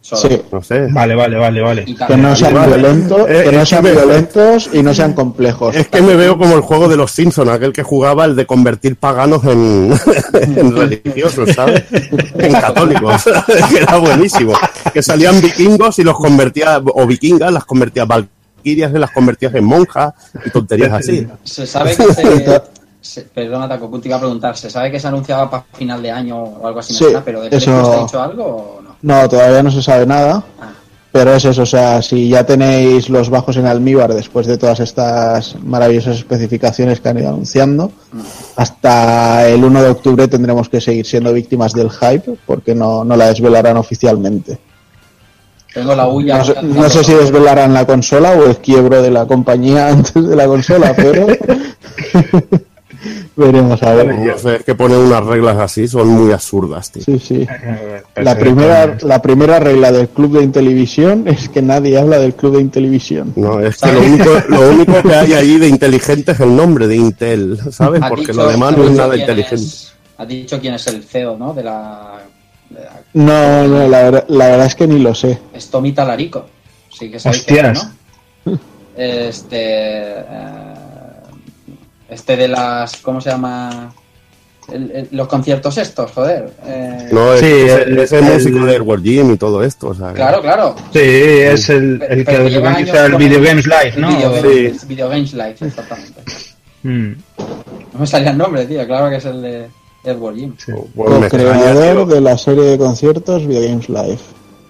Solo. 0.02 0.22
Sí, 0.22 0.42
No 0.50 0.62
sé. 0.62 0.86
Vale, 0.90 1.14
vale, 1.14 1.36
vale, 1.36 1.60
vale. 1.60 1.84
Que 1.84 2.16
no 2.16 2.34
sean 2.34 2.54
Vale. 2.54 2.76
violentos, 2.78 3.20
Eh, 3.28 3.42
que 3.44 3.52
no 3.52 3.60
es 3.62 3.68
sean 3.68 3.84
que 3.84 3.90
violentos 3.92 4.70
y 4.72 4.82
no 4.82 4.94
sean 4.94 5.12
complejos. 5.12 5.76
Es 5.76 5.88
que 5.88 6.00
me 6.00 6.16
veo 6.16 6.38
como 6.38 6.54
el 6.54 6.62
juego 6.62 6.88
de 6.88 6.96
los 6.96 7.12
Simpsons, 7.12 7.50
aquel 7.50 7.72
que 7.72 7.82
jugaba 7.82 8.24
el 8.24 8.34
de 8.34 8.46
convertir 8.46 8.96
paganos 8.96 9.44
en, 9.44 9.92
en 10.56 10.74
religiosos, 10.76 11.50
¿sabes? 11.54 11.84
En 12.34 12.52
católicos. 12.52 13.24
que 13.70 13.76
era 13.82 13.96
buenísimo. 13.98 14.54
Que 14.92 15.02
salían 15.02 15.40
vikingos 15.40 15.98
y 15.98 16.04
los 16.04 16.16
convertía, 16.16 16.78
o 16.82 17.06
vikingas, 17.06 17.52
las 17.52 17.64
convertía 17.66 18.04
valquirias 18.06 18.92
y 18.94 18.98
las 18.98 19.10
convertías 19.10 19.54
en 19.54 19.64
monjas 19.64 20.14
y 20.44 20.50
tonterías 20.50 20.92
así. 20.92 21.26
Se 21.44 21.66
sabe 21.66 21.94
que 21.94 22.14
se, 22.14 22.62
se- 23.02 23.22
perdona, 23.22 23.68
Taco, 23.68 23.88
te 24.00 24.08
iba 24.08 24.16
a 24.16 24.20
preguntar, 24.20 24.56
¿se 24.56 24.70
sabe 24.70 24.90
que 24.90 24.98
se 24.98 25.08
anunciaba 25.08 25.48
para 25.50 25.64
final 25.74 26.02
de 26.02 26.10
año 26.10 26.36
o 26.42 26.66
algo 26.66 26.80
así? 26.80 26.92
Sí, 26.94 27.04
suena, 27.04 27.22
pero 27.24 27.42
de 27.42 27.48
eso- 27.48 27.56
precio 27.70 27.84
se 27.84 27.98
ha 27.98 28.02
dicho 28.02 28.22
algo 28.22 28.44
o 28.44 28.79
no? 29.02 29.28
Todavía 29.28 29.62
no 29.62 29.70
se 29.70 29.82
sabe 29.82 30.06
nada. 30.06 30.44
Ah, 30.60 30.72
Pero 31.12 31.34
es 31.34 31.44
eso, 31.44 31.62
o 31.62 31.66
sea, 31.66 32.02
si 32.02 32.28
ya 32.28 32.44
tenéis 32.46 33.08
los 33.08 33.30
bajos 33.30 33.56
en 33.56 33.66
almíbar 33.66 34.14
después 34.14 34.46
de 34.46 34.56
todas 34.58 34.78
estas 34.78 35.56
maravillosas 35.60 36.18
especificaciones 36.18 37.00
que 37.00 37.08
han 37.08 37.18
ido 37.18 37.30
anunciando, 37.30 37.90
hasta 38.54 39.48
el 39.48 39.64
1 39.64 39.82
de 39.82 39.88
octubre 39.90 40.28
tendremos 40.28 40.68
que 40.68 40.80
seguir 40.80 41.04
siendo 41.06 41.32
víctimas 41.32 41.72
del 41.72 41.90
hype 41.90 42.36
porque 42.46 42.76
no, 42.76 43.02
no 43.04 43.16
la 43.16 43.26
desvelarán 43.26 43.76
oficialmente. 43.76 44.58
tengo 45.74 45.96
la 45.96 46.06
huya. 46.06 46.38
No 46.38 46.44
sé, 46.44 46.62
no 46.62 46.88
sé 46.88 47.02
si 47.02 47.14
desvelarán 47.14 47.74
la 47.74 47.86
consola 47.86 48.30
o 48.32 48.44
el 48.44 48.58
quiebro 48.58 49.02
de 49.02 49.10
la 49.10 49.26
compañía 49.26 49.88
antes 49.92 50.14
de 50.14 50.36
la 50.36 50.46
consola, 50.46 50.94
pero 50.94 51.26
veremos 53.36 53.82
a 53.82 53.94
ver. 53.94 54.14
No 54.14 54.38
sé, 54.38 54.56
es 54.56 54.64
que 54.64 54.74
ponen 54.74 54.98
unas 54.98 55.24
reglas 55.24 55.56
así, 55.58 55.88
son 55.88 56.08
muy 56.08 56.32
absurdas, 56.32 56.90
tío. 56.90 57.02
Sí, 57.04 57.18
sí. 57.18 57.46
Eh, 58.16 58.22
La 58.24 58.36
primera, 58.36 58.96
la 59.02 59.22
primera 59.22 59.58
regla 59.60 59.92
del 59.92 60.08
club 60.08 60.36
de 60.38 60.44
Intelivisión 60.44 61.28
es 61.28 61.48
que 61.48 61.62
nadie 61.62 61.96
habla 61.98 62.18
del 62.18 62.34
club 62.34 62.56
de 62.56 62.60
Intelivisión. 62.62 63.32
No, 63.36 63.60
es 63.60 63.78
que 63.78 63.92
lo 63.92 64.00
único, 64.00 64.30
lo 64.48 64.70
único 64.70 65.02
que 65.02 65.14
hay 65.14 65.32
ahí 65.34 65.58
de 65.58 65.68
inteligente 65.68 66.32
es 66.32 66.40
el 66.40 66.54
nombre 66.56 66.86
de 66.88 66.96
Intel, 66.96 67.58
¿sabes? 67.70 68.02
Porque 68.08 68.22
dicho- 68.26 68.34
lo 68.34 68.48
demás 68.48 68.76
no 68.76 68.84
es 68.84 68.90
nada 68.90 69.16
inteligente. 69.16 69.54
es- 69.64 69.92
Ha 70.18 70.26
dicho 70.26 70.60
quién 70.60 70.74
es 70.74 70.86
el 70.88 71.02
CEO, 71.04 71.36
¿no? 71.38 71.54
De 71.54 71.62
la. 71.62 72.18
de 72.68 72.80
la- 72.80 73.00
No, 73.14 73.68
no, 73.68 73.88
la, 73.88 74.02
verdad- 74.02 74.24
la 74.28 74.48
verdad 74.48 74.66
es 74.66 74.74
que 74.74 74.86
ni 74.86 74.98
lo 74.98 75.14
sé. 75.14 75.38
es 75.54 75.70
Tommy 75.70 75.92
Talarico. 75.92 76.46
Sí 76.90 77.10
que 77.10 77.18
sabéis 77.20 77.40
Hostias. 77.42 77.90
¿no? 78.44 78.58
Este. 78.96 79.56
eh, 79.56 80.69
este 82.10 82.36
de 82.36 82.48
las. 82.48 82.96
¿Cómo 82.98 83.20
se 83.20 83.30
llama? 83.30 83.92
El- 84.72 84.90
el- 84.92 85.08
los 85.12 85.26
conciertos 85.26 85.76
estos, 85.78 86.12
joder. 86.12 86.52
Eh, 86.64 87.08
No, 87.10 87.32
es, 87.34 87.40
Sí, 87.40 87.46
es- 87.46 87.72
el- 87.86 87.98
es 87.98 88.12
el 88.12 88.24
el- 88.24 88.32
músico 88.34 88.64
de 88.66 88.72
Airworld 88.72 89.04
Gym 89.04 89.32
y 89.32 89.36
todo 89.36 89.64
esto, 89.64 89.88
o 89.88 89.94
sea. 89.94 90.12
Claro, 90.12 90.40
claro. 90.40 90.76
Sí, 90.92 90.98
es 91.00 91.68
el, 91.70 92.00
el 92.08 92.24
que 92.24 92.36
organiza 92.38 93.06
el 93.06 93.16
Video 93.16 93.42
Games 93.42 93.66
Live, 93.66 93.94
¿no? 93.96 94.08
Video 94.16 94.34
Sí. 94.34 94.64
Games, 94.64 94.86
Video 94.88 95.08
Games 95.08 95.32
Live, 95.32 95.56
exactamente. 95.60 96.20
Mm, 96.84 97.12
No 97.92 97.98
me 97.98 98.06
salía 98.06 98.30
el 98.30 98.38
nombre, 98.38 98.64
tío. 98.66 98.86
Claro 98.86 99.10
que 99.10 99.16
es 99.16 99.24
el 99.24 99.42
de 99.42 99.66
Edward 100.04 100.36
Jim. 100.36 100.54
sí. 100.56 100.72
Pues 100.94 101.10
me 101.18 101.26
extraña, 101.26 101.52
Co-creador 101.52 102.06
tío. 102.06 102.14
de 102.14 102.20
la 102.20 102.38
serie 102.38 102.62
de 102.62 102.78
conciertos 102.78 103.46
Video 103.46 103.68
Games 103.68 103.88
Live. 103.88 104.18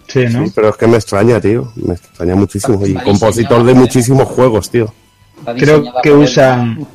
Sí, 0.09 0.25
¿no? 0.31 0.47
Sí, 0.47 0.53
pero 0.55 0.71
es 0.71 0.77
que 0.77 0.87
me 0.87 0.97
extraña, 0.97 1.41
tío. 1.41 1.71
Me 1.77 1.95
extraña 1.95 2.35
muchísimo. 2.37 2.81
Y 2.87 2.95
compositor 2.95 3.59
de 3.59 3.65
diseñado, 3.65 3.81
muchísimos 3.81 4.29
juegos, 4.29 4.71
tío. 4.71 4.93
Creo 5.59 5.85
que 6.03 6.11
usan- 6.13 6.87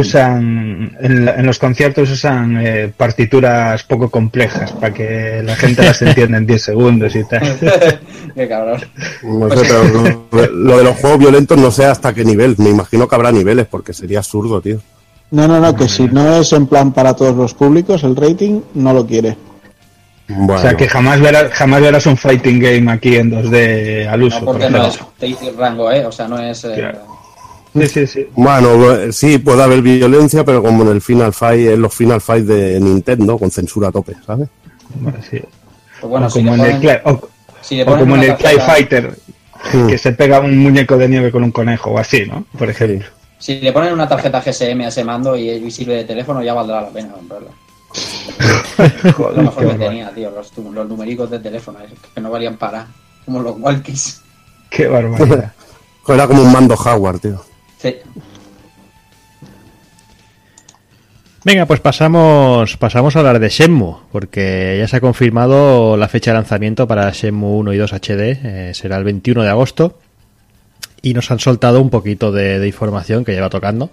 Usan, 0.00 0.96
en, 1.00 1.24
la- 1.24 1.34
en 1.34 1.46
los 1.46 1.58
conciertos 1.58 2.10
usan 2.10 2.56
eh, 2.64 2.92
partituras 2.96 3.82
poco 3.84 4.10
complejas 4.10 4.72
para 4.72 4.94
que 4.94 5.42
la 5.44 5.56
gente 5.56 5.82
las 5.84 6.00
entienda 6.02 6.38
en 6.38 6.46
10 6.46 6.62
segundos 6.62 7.14
y 7.16 7.24
tal. 7.24 7.42
Qué 8.34 8.48
cabrón. 8.48 8.80
No 9.22 9.48
Pues 9.48 9.60
sé, 9.60 9.66
pero 10.30 10.46
lo, 10.48 10.52
lo 10.52 10.78
de 10.78 10.84
los 10.84 10.96
juegos 10.96 11.18
violentos 11.18 11.58
no 11.58 11.70
sé 11.70 11.84
hasta 11.86 12.12
qué 12.14 12.24
nivel. 12.24 12.54
Me 12.58 12.70
imagino 12.70 13.08
que 13.08 13.14
habrá 13.14 13.32
niveles 13.32 13.66
porque 13.66 13.92
sería 13.92 14.18
absurdo, 14.18 14.60
tío. 14.60 14.78
No, 15.30 15.46
no, 15.48 15.60
no, 15.60 15.74
que 15.74 15.88
si 15.88 16.04
no 16.04 16.36
es 16.40 16.52
en 16.52 16.66
plan 16.66 16.92
para 16.92 17.14
todos 17.14 17.36
los 17.36 17.52
públicos, 17.54 18.02
el 18.04 18.16
rating 18.16 18.60
no 18.74 18.92
lo 18.94 19.04
quiere. 19.06 19.36
Bueno, 20.28 20.54
O 20.54 20.58
sea 20.58 20.76
que 20.76 20.86
jamás 20.88 21.20
verás, 21.20 21.50
jamás 21.52 21.80
verás 21.80 22.04
un 22.06 22.16
fighting 22.16 22.60
game 22.60 22.90
aquí 22.92 23.16
en 23.16 23.30
2D 23.30 24.06
al 24.08 24.22
uso. 24.22 24.40
No, 24.40 24.44
por 24.44 24.54
porque 24.58 24.70
no 24.70 24.88
te 25.18 25.26
dice 25.26 25.52
rango, 25.56 25.90
¿eh? 25.90 26.04
O 26.06 26.12
sea, 26.12 26.28
no 26.28 26.38
es. 26.38 26.64
eh, 26.64 26.72
Claro. 26.76 27.17
Sí, 27.86 27.88
sí, 27.88 28.06
sí. 28.06 28.26
bueno, 28.34 28.92
eh, 28.94 29.12
sí, 29.12 29.38
puede 29.38 29.62
haber 29.62 29.82
violencia, 29.82 30.44
pero 30.44 30.62
como 30.62 30.82
en 30.82 30.88
el 30.90 31.00
Final 31.00 31.32
Fight, 31.32 31.68
en 31.68 31.82
los 31.82 31.94
Final 31.94 32.20
Fight 32.20 32.44
de 32.44 32.80
Nintendo, 32.80 33.38
con 33.38 33.50
censura 33.50 33.88
a 33.88 33.92
tope, 33.92 34.14
¿sabes? 34.26 34.48
Bueno, 34.94 35.18
sí. 35.28 35.40
pues 36.00 36.10
bueno, 36.10 36.26
o 36.26 36.30
como 36.30 36.54
en 36.54 36.60
el, 36.60 36.80
ponen- 36.80 37.00
o- 37.04 37.28
si 37.60 37.84
como 37.84 38.16
en 38.16 38.22
el 38.22 38.36
Clay 38.36 38.56
Fighter, 38.58 39.18
que 39.88 39.98
se 39.98 40.12
pega 40.12 40.40
un 40.40 40.56
muñeco 40.58 40.96
de 40.96 41.08
nieve 41.08 41.30
con 41.30 41.42
un 41.44 41.52
conejo 41.52 41.90
o 41.90 41.98
así, 41.98 42.24
¿no? 42.26 42.44
Por 42.56 42.70
ejemplo. 42.70 43.06
Si 43.38 43.60
le 43.60 43.72
ponen 43.72 43.92
una 43.92 44.08
tarjeta 44.08 44.40
GSM 44.40 44.80
a 44.80 44.88
ese 44.88 45.04
mando 45.04 45.36
y, 45.36 45.70
sirve 45.70 45.94
de 45.96 46.04
teléfono, 46.04 46.42
ya 46.42 46.54
valdrá 46.54 46.82
la 46.82 46.88
pena 46.88 47.12
comprarlo. 47.12 47.48
Joder, 49.14 49.36
Lo 49.36 49.42
mejor 49.42 49.70
que 49.70 49.74
tenía, 49.74 50.10
tío, 50.10 50.30
los, 50.30 50.56
numericos 50.88 51.30
de 51.30 51.38
teléfono, 51.38 51.78
es 51.80 51.92
que 52.14 52.20
no 52.20 52.30
valían 52.30 52.56
para. 52.56 52.86
Como 53.24 53.40
los 53.40 53.58
walkies. 53.58 54.22
Qué 54.70 54.86
barbaridad. 54.86 55.52
Era 56.08 56.26
como 56.26 56.42
un 56.42 56.50
mando 56.50 56.74
Howard, 56.74 57.20
tío. 57.20 57.44
Venga, 61.44 61.66
pues 61.66 61.80
pasamos, 61.80 62.76
pasamos 62.76 63.14
a 63.14 63.20
hablar 63.20 63.38
de 63.38 63.48
Shenmue, 63.48 63.96
porque 64.10 64.76
ya 64.78 64.88
se 64.88 64.96
ha 64.96 65.00
confirmado 65.00 65.96
la 65.96 66.08
fecha 66.08 66.32
de 66.32 66.36
lanzamiento 66.36 66.86
para 66.88 67.10
Shenmue 67.10 67.58
1 67.58 67.72
y 67.72 67.76
2 67.78 67.92
HD, 67.92 68.20
eh, 68.20 68.70
será 68.74 68.96
el 68.96 69.04
21 69.04 69.44
de 69.44 69.48
agosto, 69.48 69.98
y 71.00 71.14
nos 71.14 71.30
han 71.30 71.38
soltado 71.38 71.80
un 71.80 71.90
poquito 71.90 72.32
de, 72.32 72.58
de 72.58 72.66
información 72.66 73.24
que 73.24 73.32
lleva 73.32 73.48
tocando. 73.48 73.90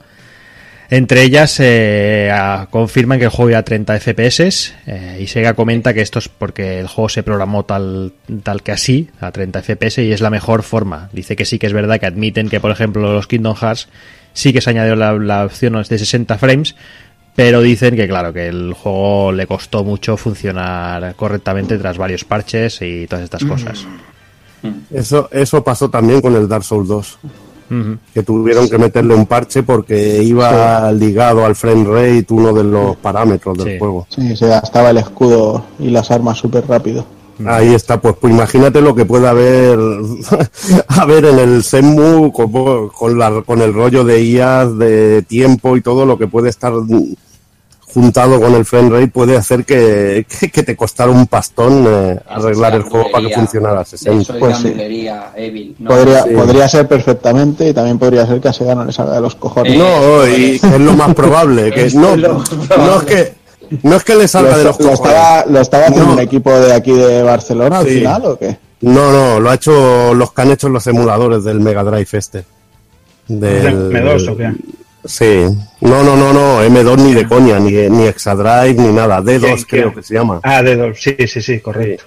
Entre 0.89 1.23
ellas 1.23 1.57
eh, 1.59 2.31
confirman 2.69 3.17
que 3.17 3.25
el 3.25 3.31
juego 3.31 3.49
irá 3.49 3.59
a 3.59 3.63
30 3.63 3.99
FPS 3.99 4.73
eh, 4.85 5.17
y 5.19 5.27
Sega 5.27 5.53
comenta 5.53 5.93
que 5.93 6.01
esto 6.01 6.19
es 6.19 6.29
porque 6.29 6.79
el 6.79 6.87
juego 6.87 7.09
se 7.09 7.23
programó 7.23 7.65
tal, 7.65 8.13
tal 8.43 8.61
que 8.61 8.71
así, 8.71 9.09
a 9.19 9.31
30 9.31 9.61
FPS, 9.63 9.99
y 9.99 10.11
es 10.11 10.21
la 10.21 10.29
mejor 10.29 10.63
forma. 10.63 11.09
Dice 11.11 11.35
que 11.35 11.45
sí 11.45 11.57
que 11.57 11.67
es 11.67 11.73
verdad 11.73 11.99
que 11.99 12.05
admiten 12.05 12.49
que, 12.49 12.59
por 12.59 12.71
ejemplo, 12.71 13.13
los 13.13 13.27
Kingdom 13.27 13.55
Hearts 13.55 13.87
sí 14.33 14.53
que 14.53 14.61
se 14.61 14.69
añadió 14.69 14.95
la, 14.95 15.13
la 15.13 15.45
opción 15.45 15.73
de 15.73 15.97
60 15.97 16.37
frames, 16.37 16.75
pero 17.35 17.61
dicen 17.61 17.95
que, 17.95 18.07
claro, 18.07 18.31
que 18.31 18.47
el 18.47 18.73
juego 18.73 19.31
le 19.31 19.45
costó 19.47 19.83
mucho 19.83 20.15
funcionar 20.17 21.15
correctamente 21.15 21.77
tras 21.77 21.97
varios 21.97 22.23
parches 22.23 22.81
y 22.81 23.07
todas 23.07 23.25
estas 23.25 23.43
cosas. 23.43 23.85
Eso, 24.89 25.29
eso 25.31 25.63
pasó 25.63 25.89
también 25.89 26.21
con 26.21 26.35
el 26.35 26.47
Dark 26.47 26.63
Souls 26.63 26.87
2. 26.87 27.19
Que 28.13 28.23
tuvieron 28.23 28.69
que 28.69 28.77
meterle 28.77 29.15
un 29.15 29.25
parche 29.25 29.63
porque 29.63 30.21
iba 30.23 30.91
ligado 30.91 31.43
al 31.45 31.55
frame 31.55 31.83
rate 31.85 32.27
uno 32.29 32.53
de 32.53 32.63
los 32.63 32.95
parámetros 32.97 33.57
del 33.57 33.73
Sí. 33.73 33.79
juego. 33.79 34.05
Sí, 34.09 34.35
se 34.35 34.47
gastaba 34.47 34.91
el 34.91 34.97
escudo 34.97 35.63
y 35.79 35.89
las 35.89 36.11
armas 36.11 36.37
súper 36.37 36.67
rápido. 36.67 37.05
Ahí 37.45 37.73
está, 37.73 37.99
pues, 37.99 38.15
pues 38.21 38.33
imagínate 38.33 38.79
lo 38.79 38.95
que 38.95 39.03
puede 39.03 39.27
haber, 39.27 39.77
haber 40.87 41.25
en 41.25 41.39
el 41.39 41.63
Senmu 41.63 42.31
con, 42.31 42.87
con, 42.89 43.17
la, 43.19 43.41
con 43.41 43.61
el 43.61 43.73
rollo 43.73 44.05
de 44.05 44.23
IAS, 44.23 44.77
de 44.77 45.21
tiempo 45.23 45.75
y 45.75 45.81
todo 45.81 46.05
lo 46.05 46.17
que 46.17 46.27
puede 46.27 46.47
estar 46.49 46.71
juntado 47.95 48.39
con 48.39 48.53
el 48.53 48.65
frame 48.65 48.89
rate 48.91 49.07
puede 49.07 49.35
hacer 49.37 49.63
que, 49.65 50.25
que, 50.39 50.51
que 50.51 50.61
te 50.63 50.75
costara 50.75 51.09
un 51.09 51.25
pastón 51.27 51.85
eh, 51.87 52.19
arreglar 52.27 52.75
el 52.75 52.83
juego 52.83 53.09
para 53.11 53.27
que 53.27 53.33
funcionara 53.33 53.79
a 53.79 53.85
60. 53.85 54.21
Eso 54.21 54.33
es 54.33 54.39
Pues 54.39 54.57
sí. 54.57 54.63
gandulería, 54.65 55.31
Evil. 55.35 55.75
No, 55.79 55.89
Podría, 55.89 56.23
sí. 56.23 56.29
podría 56.35 56.67
ser 56.69 56.87
perfectamente 56.87 57.69
y 57.69 57.73
también 57.73 57.97
podría 57.97 58.27
ser 58.27 58.39
que 58.41 58.49
a 58.49 58.53
Sega 58.53 58.75
no 58.75 58.85
le 58.85 58.91
salga 58.91 59.15
de 59.15 59.21
los 59.21 59.33
cojones. 59.35 59.77
No, 59.77 60.27
y 60.27 60.59
que 60.59 60.67
es 60.67 60.79
lo 60.79 60.93
más 60.93 61.15
probable, 61.15 61.71
que 61.71 61.85
Es 61.85 61.95
no, 61.95 62.15
lo 62.15 62.33
no 62.77 62.97
es 62.97 63.03
que 63.05 63.33
no 63.81 63.95
es 63.95 64.03
que 64.03 64.13
le 64.15 64.21
Lo, 64.23 64.27
salga 64.27 64.57
de 64.57 64.63
los 64.65 64.79
lo 64.79 64.89
cojones. 64.89 64.99
estaba, 64.99 65.45
¿Lo 65.47 65.59
estaba 65.61 65.83
haciendo 65.85 66.05
No. 66.07 66.13
un 66.13 66.19
equipo 66.19 66.51
de 66.51 66.73
aquí 66.73 66.91
de 66.91 67.23
Barcelona 67.23 67.79
al 67.79 67.85
Sí. 67.87 67.95
final 67.95 68.25
o 68.25 68.37
qué? 68.37 68.57
No, 68.81 69.11
no, 69.11 69.39
lo 69.39 69.49
ha 69.49 69.55
hecho 69.55 70.13
los 70.13 70.31
que 70.33 70.41
han 70.41 70.51
hecho 70.51 70.69
los 70.69 70.85
emuladores 70.85 71.43
del 71.45 71.61
Mega 71.61 71.83
Drive 71.83 72.07
este. 72.11 72.43
Del, 73.27 73.89
M2 73.91 74.27
o 74.29 74.37
qué? 74.37 74.51
Sí. 75.05 75.45
No, 75.81 76.03
no, 76.03 76.15
no, 76.15 76.33
no, 76.33 76.63
M2 76.63 76.97
ni 76.97 77.13
de 77.13 77.27
coña, 77.27 77.59
ni, 77.59 77.71
ni 77.89 78.07
Exadrive, 78.07 78.73
ni 78.73 78.91
nada. 78.91 79.21
D2 79.21 79.39
¿Quién, 79.39 79.63
creo 79.67 79.93
que 79.93 80.03
se 80.03 80.13
llama. 80.15 80.39
Ah, 80.43 80.63
de 80.63 80.75
dos. 80.75 81.01
Sí, 81.01 81.15
sí, 81.27 81.41
sí, 81.41 81.59
correcto. 81.59 82.05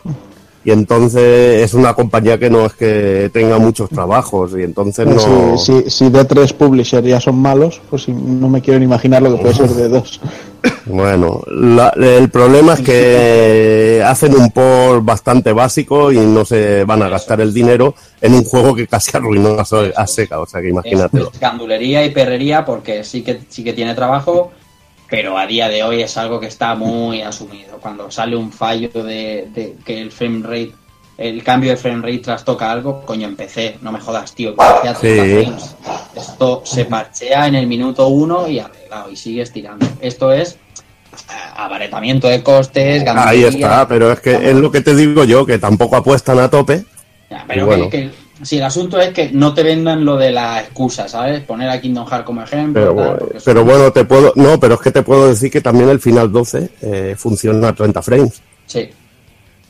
Y 0.69 0.71
entonces 0.71 1.63
es 1.65 1.73
una 1.73 1.95
compañía 1.95 2.37
que 2.39 2.51
no 2.51 2.67
es 2.67 2.75
que 2.75 3.31
tenga 3.33 3.57
muchos 3.59 3.89
trabajos 3.89 4.53
y 4.55 4.65
entonces 4.65 5.07
no... 5.07 5.57
Si, 5.57 5.83
si, 5.85 5.91
si 5.91 6.05
D3 6.11 6.53
Publisher 6.53 7.03
ya 7.03 7.19
son 7.23 7.37
malos, 7.37 7.81
pues 7.89 8.07
no 8.11 8.51
me 8.51 8.61
quiero 8.61 8.79
ni 8.79 8.85
imaginar 8.85 9.23
lo 9.23 9.35
que 9.35 9.41
puede 9.45 9.55
ser 9.55 9.71
de 9.71 9.89
dos. 9.89 10.21
Bueno, 10.85 11.41
la- 11.47 11.95
el 11.97 12.29
problema 12.29 12.75
es 12.75 12.81
que 12.83 14.03
hacen 14.05 14.35
un 14.35 14.51
port 14.51 15.03
bastante 15.03 15.55
básico 15.55 16.13
y 16.13 16.19
no 16.19 16.45
se 16.45 16.85
van 16.85 17.03
a 17.03 17.09
gastar 17.09 17.41
el 17.41 17.55
dinero 17.55 17.95
en 18.21 18.35
un 18.35 18.45
juego 18.45 18.75
que 18.75 18.87
casi 18.87 19.17
arruinó 19.17 19.59
a, 19.59 19.65
So- 19.65 19.91
a 19.97 20.07
Sega, 20.07 20.39
o 20.39 20.47
sea 20.47 20.61
que 20.61 20.69
imagínatelo. 20.69 21.31
Es 21.33 21.41
gandulería 21.41 22.05
y 22.05 22.11
perrería 22.11 22.67
porque 22.67 23.05
sí 23.05 23.23
que, 23.23 23.41
sí 23.49 23.65
que 23.65 23.73
tiene 23.73 23.95
trabajo, 23.95 24.51
pero 25.11 25.39
a 25.39 25.47
día 25.47 25.69
de 25.69 25.83
hoy 25.83 26.03
es 26.03 26.17
algo 26.17 26.39
que 26.41 26.47
está 26.47 26.75
muy 26.75 27.23
asumido. 27.23 27.79
Cuando 27.81 28.11
sale 28.11 28.37
un 28.37 28.53
fallo 28.53 28.91
de, 29.03 29.49
de 29.55 29.77
que 29.85 30.01
el 30.01 30.11
frame 30.13 30.43
rate 30.43 30.73
el 31.17 31.43
cambio 31.43 31.71
de 31.71 31.77
frame 31.77 32.01
rate 32.01 32.19
trastoca 32.19 32.71
algo, 32.71 33.05
coño, 33.05 33.27
empecé, 33.27 33.77
no 33.83 33.91
me 33.91 33.99
jodas, 33.99 34.33
tío, 34.37 34.55
que 34.55 34.63
hacía 34.89 34.95
30 34.95 35.59
Sí. 35.59 35.75
Esto 36.15 36.63
se 36.65 36.85
parchea 36.85 37.49
en 37.49 37.57
el 37.57 37.67
minuto 37.67 38.07
uno 38.07 38.47
y 38.49 38.61
arreglado, 38.61 39.11
y 39.11 39.17
sigues 39.17 39.53
tirando. 39.53 39.85
Esto 40.01 40.31
es 40.33 40.53
eh, 40.53 40.57
abaratamiento 41.57 42.29
de 42.29 42.41
costes, 42.45 43.05
Ahí 43.09 43.43
está, 43.43 43.89
pero 43.89 44.13
es 44.13 44.21
que 44.21 44.33
es 44.35 44.55
lo 44.55 44.71
que 44.71 44.81
te 44.81 44.95
digo 44.95 45.25
yo, 45.25 45.45
que 45.45 45.59
tampoco 45.59 45.97
apuestan 45.97 46.39
a 46.39 46.49
tope. 46.49 46.85
Ya, 47.29 47.45
pero 47.49 47.63
Y 47.63 47.65
bueno. 47.65 47.91
que, 47.91 48.11
que- 48.11 48.28
sí, 48.43 48.59
el 48.59 48.65
asunto 48.65 49.01
es 49.01 49.13
que 49.13 49.31
no 49.33 49.55
te 49.55 49.63
vendan 49.63 50.05
lo 50.05 50.17
de 50.17 50.31
la 50.33 50.61
excusa, 50.61 51.09
¿sabes? 51.09 51.41
Poner 51.43 51.69
a 51.71 51.81
Kingdom 51.81 52.07
Hearts 52.07 52.25
como 52.25 52.43
ejemplo. 52.43 52.95
Pero, 52.95 53.41
tal, 53.43 53.65
bueno, 53.65 53.93
te 53.93 54.05
puedo. 54.05 54.33
No, 54.37 54.59
pero 54.61 54.75
es 54.75 54.81
que 54.81 54.91
te 54.91 55.03
puedo 55.03 55.29
decir 55.29 55.51
que 55.51 55.61
también 55.61 55.89
el 55.89 56.01
Final 56.01 56.31
12 56.33 56.71
eh, 56.83 57.15
funciona 57.17 57.69
a 57.69 57.73
30 57.75 58.03
frames 58.03 58.41
Sí, 58.67 58.91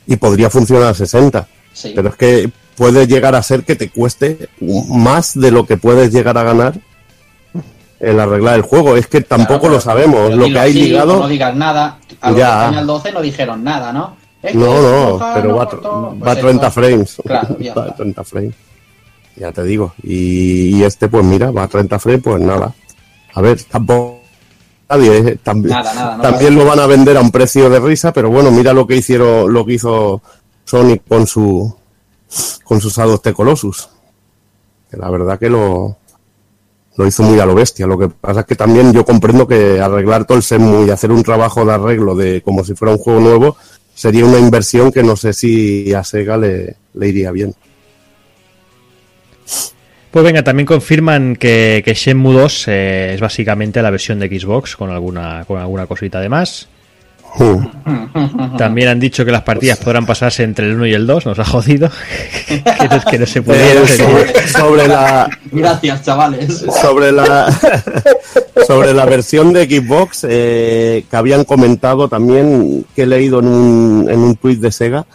y 0.07 0.15
podría 0.17 0.49
funcionar 0.49 0.87
a 0.89 0.93
60. 0.93 1.47
sí. 1.73 1.93
Pero 1.95 2.09
es 2.09 2.15
que 2.15 2.51
puede 2.75 3.07
llegar 3.07 3.35
a 3.35 3.43
ser 3.43 3.63
que 3.63 3.75
te 3.75 3.89
cueste 3.89 4.49
más 4.89 5.37
de 5.39 5.51
lo 5.51 5.65
que 5.65 5.77
puedes 5.77 6.13
llegar 6.13 6.37
a 6.37 6.43
ganar 6.43 6.75
el 7.99 8.19
arreglar 8.19 8.55
el 8.55 8.61
juego. 8.61 8.95
Es 8.95 9.07
que 9.07 9.21
tampoco 9.21 9.61
Claro, 9.61 9.75
lo 9.75 9.81
sabemos. 9.81 10.33
Lo 10.33 10.45
que 10.45 10.57
hay 10.57 10.73
ligado. 10.73 11.19
No 11.19 11.27
digas 11.27 11.53
nada. 11.55 11.99
A 12.21 12.31
los 12.31 12.39
Ya. 12.39 12.67
Final 12.69 12.87
12 12.87 13.11
no 13.11 13.21
dijeron 13.21 13.63
nada, 13.63 13.91
¿no? 13.91 14.15
Es 14.41 14.51
que 14.53 14.57
No, 14.57 14.65
no, 14.81 15.19
pero 15.33 15.49
no 15.49 15.55
va, 15.57 15.63
a- 15.63 15.69
cortó. 15.69 15.91
va 16.19 16.31
a 16.31 16.35
Pues 16.35 16.39
30 16.39 16.67
eso. 16.67 16.73
frames. 16.81 17.17
Claro, 17.25 17.57
ya 17.59 17.73
va 17.75 17.83
a 17.83 17.85
está. 17.87 17.95
30 17.97 18.23
frames. 18.23 18.55
Ya 19.35 19.51
te 19.51 19.63
digo. 19.63 19.93
Y, 20.03 20.77
y 20.77 20.83
este, 20.83 21.07
pues 21.07 21.23
mira, 21.25 21.51
va 21.51 21.63
a 21.63 21.67
30 21.67 21.99
frames, 21.99 22.21
pues 22.23 22.41
nada. 22.41 22.73
A 23.33 23.41
ver, 23.41 23.61
tampoco. 23.63 24.19
Nadie, 24.89 25.17
eh, 25.19 25.37
también, 25.43 25.75
Nada, 25.75 25.93
nada, 25.93 26.17
no 26.17 26.23
también 26.23 26.55
lo 26.55 26.65
van 26.65 26.79
a 26.79 26.87
vender 26.87 27.15
a 27.15 27.21
un 27.21 27.29
precio 27.29 27.69
de 27.69 27.79
risa, 27.79 28.11
pero 28.11 28.31
bueno, 28.31 28.49
mira 28.49 28.73
lo 28.73 28.87
que 28.87 28.95
hicieron, 28.95 29.53
lo 29.53 29.63
que 29.63 29.73
hizo 29.73 30.19
Sonic 30.65 31.03
con 31.07 31.27
su 31.27 31.75
con 32.63 32.81
sus 32.81 32.95
Shadow 32.97 33.19
the 33.19 33.31
Colossus. 33.33 33.87
Que 34.89 34.97
la 34.97 35.09
verdad 35.11 35.37
que 35.37 35.47
lo, 35.47 35.95
lo 36.95 37.05
hizo 37.07 37.21
muy 37.21 37.39
a 37.39 37.45
lo 37.45 37.53
bestia. 37.53 37.85
Lo 37.85 37.99
que 37.99 38.09
pasa 38.09 38.39
es 38.41 38.45
que 38.47 38.55
también 38.55 38.91
yo 38.91 39.05
comprendo 39.05 39.47
que 39.47 39.79
arreglar 39.79 40.25
todo 40.25 40.37
el 40.39 40.43
Shenmue 40.43 40.87
y 40.87 40.89
hacer 40.89 41.11
un 41.11 41.21
trabajo 41.23 41.63
de 41.65 41.73
arreglo 41.73 42.15
de 42.15 42.41
como 42.41 42.63
si 42.65 42.73
fuera 42.73 42.91
un 42.93 42.99
juego 42.99 43.19
nuevo 43.19 43.57
sería 43.99 44.23
una 44.23 44.39
inversión 44.39 44.93
que 44.93 45.03
no 45.03 45.17
sé 45.17 45.33
si 45.33 45.93
a 45.93 46.05
Sega 46.05 46.37
le, 46.37 46.77
iría 47.01 47.33
bien. 47.33 47.53
Pues 50.09 50.23
venga, 50.23 50.41
también 50.41 50.65
confirman 50.65 51.35
que, 51.35 51.81
que 51.83 51.93
Shenmue 51.93 52.33
2 52.33 52.67
eh, 52.69 53.11
es 53.15 53.19
básicamente 53.19 53.81
la 53.81 53.89
versión 53.89 54.17
de 54.19 54.29
Xbox 54.29 54.77
con 54.77 54.89
alguna, 54.89 55.43
con 55.45 55.59
alguna 55.59 55.85
cosita 55.85 56.21
de 56.21 56.29
más. 56.29 56.69
También 58.57 58.89
han 58.89 58.99
dicho 58.99 59.23
que 59.25 59.31
las 59.31 59.43
partidas 59.43 59.77
podrán 59.77 60.05
pasarse 60.05 60.43
entre 60.43 60.65
el 60.67 60.75
1 60.75 60.87
y 60.87 60.93
el 60.93 61.07
2, 61.07 61.25
nos 61.27 61.39
ha 61.39 61.45
jodido. 61.45 61.89
que, 62.47 62.63
no, 62.89 63.01
que 63.11 63.19
no 63.19 63.25
se 63.25 63.41
pudiera. 63.41 63.87
Sobre, 63.87 64.47
sobre 64.47 64.87
la 64.87 65.29
Gracias, 65.51 66.03
chavales. 66.03 66.65
sobre 66.81 67.11
la 67.11 67.51
sobre 68.67 68.93
la 68.93 69.05
versión 69.05 69.53
de 69.53 69.65
Xbox 69.65 70.25
eh, 70.29 71.05
que 71.09 71.15
habían 71.15 71.43
comentado 71.45 72.07
también 72.09 72.85
que 72.95 73.03
he 73.03 73.07
leído 73.07 73.39
en 73.39 73.47
un, 73.47 74.07
en 74.09 74.19
un 74.19 74.35
tuit 74.35 74.59
de 74.59 74.71
Sega 74.71 75.05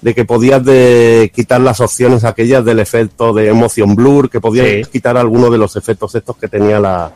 de 0.00 0.14
que 0.14 0.24
podías 0.24 0.64
de 0.64 1.30
quitar 1.34 1.60
las 1.60 1.80
opciones 1.80 2.24
aquellas 2.24 2.64
del 2.64 2.78
efecto 2.78 3.32
de 3.32 3.48
emotion 3.48 3.94
blur, 3.96 4.30
que 4.30 4.40
podías 4.40 4.66
Sí. 4.66 4.82
quitar 4.92 5.16
algunos 5.16 5.50
de 5.50 5.58
los 5.58 5.74
efectos 5.76 6.14
estos 6.14 6.36
que 6.36 6.46
tenía 6.48 6.78
la, 6.78 7.10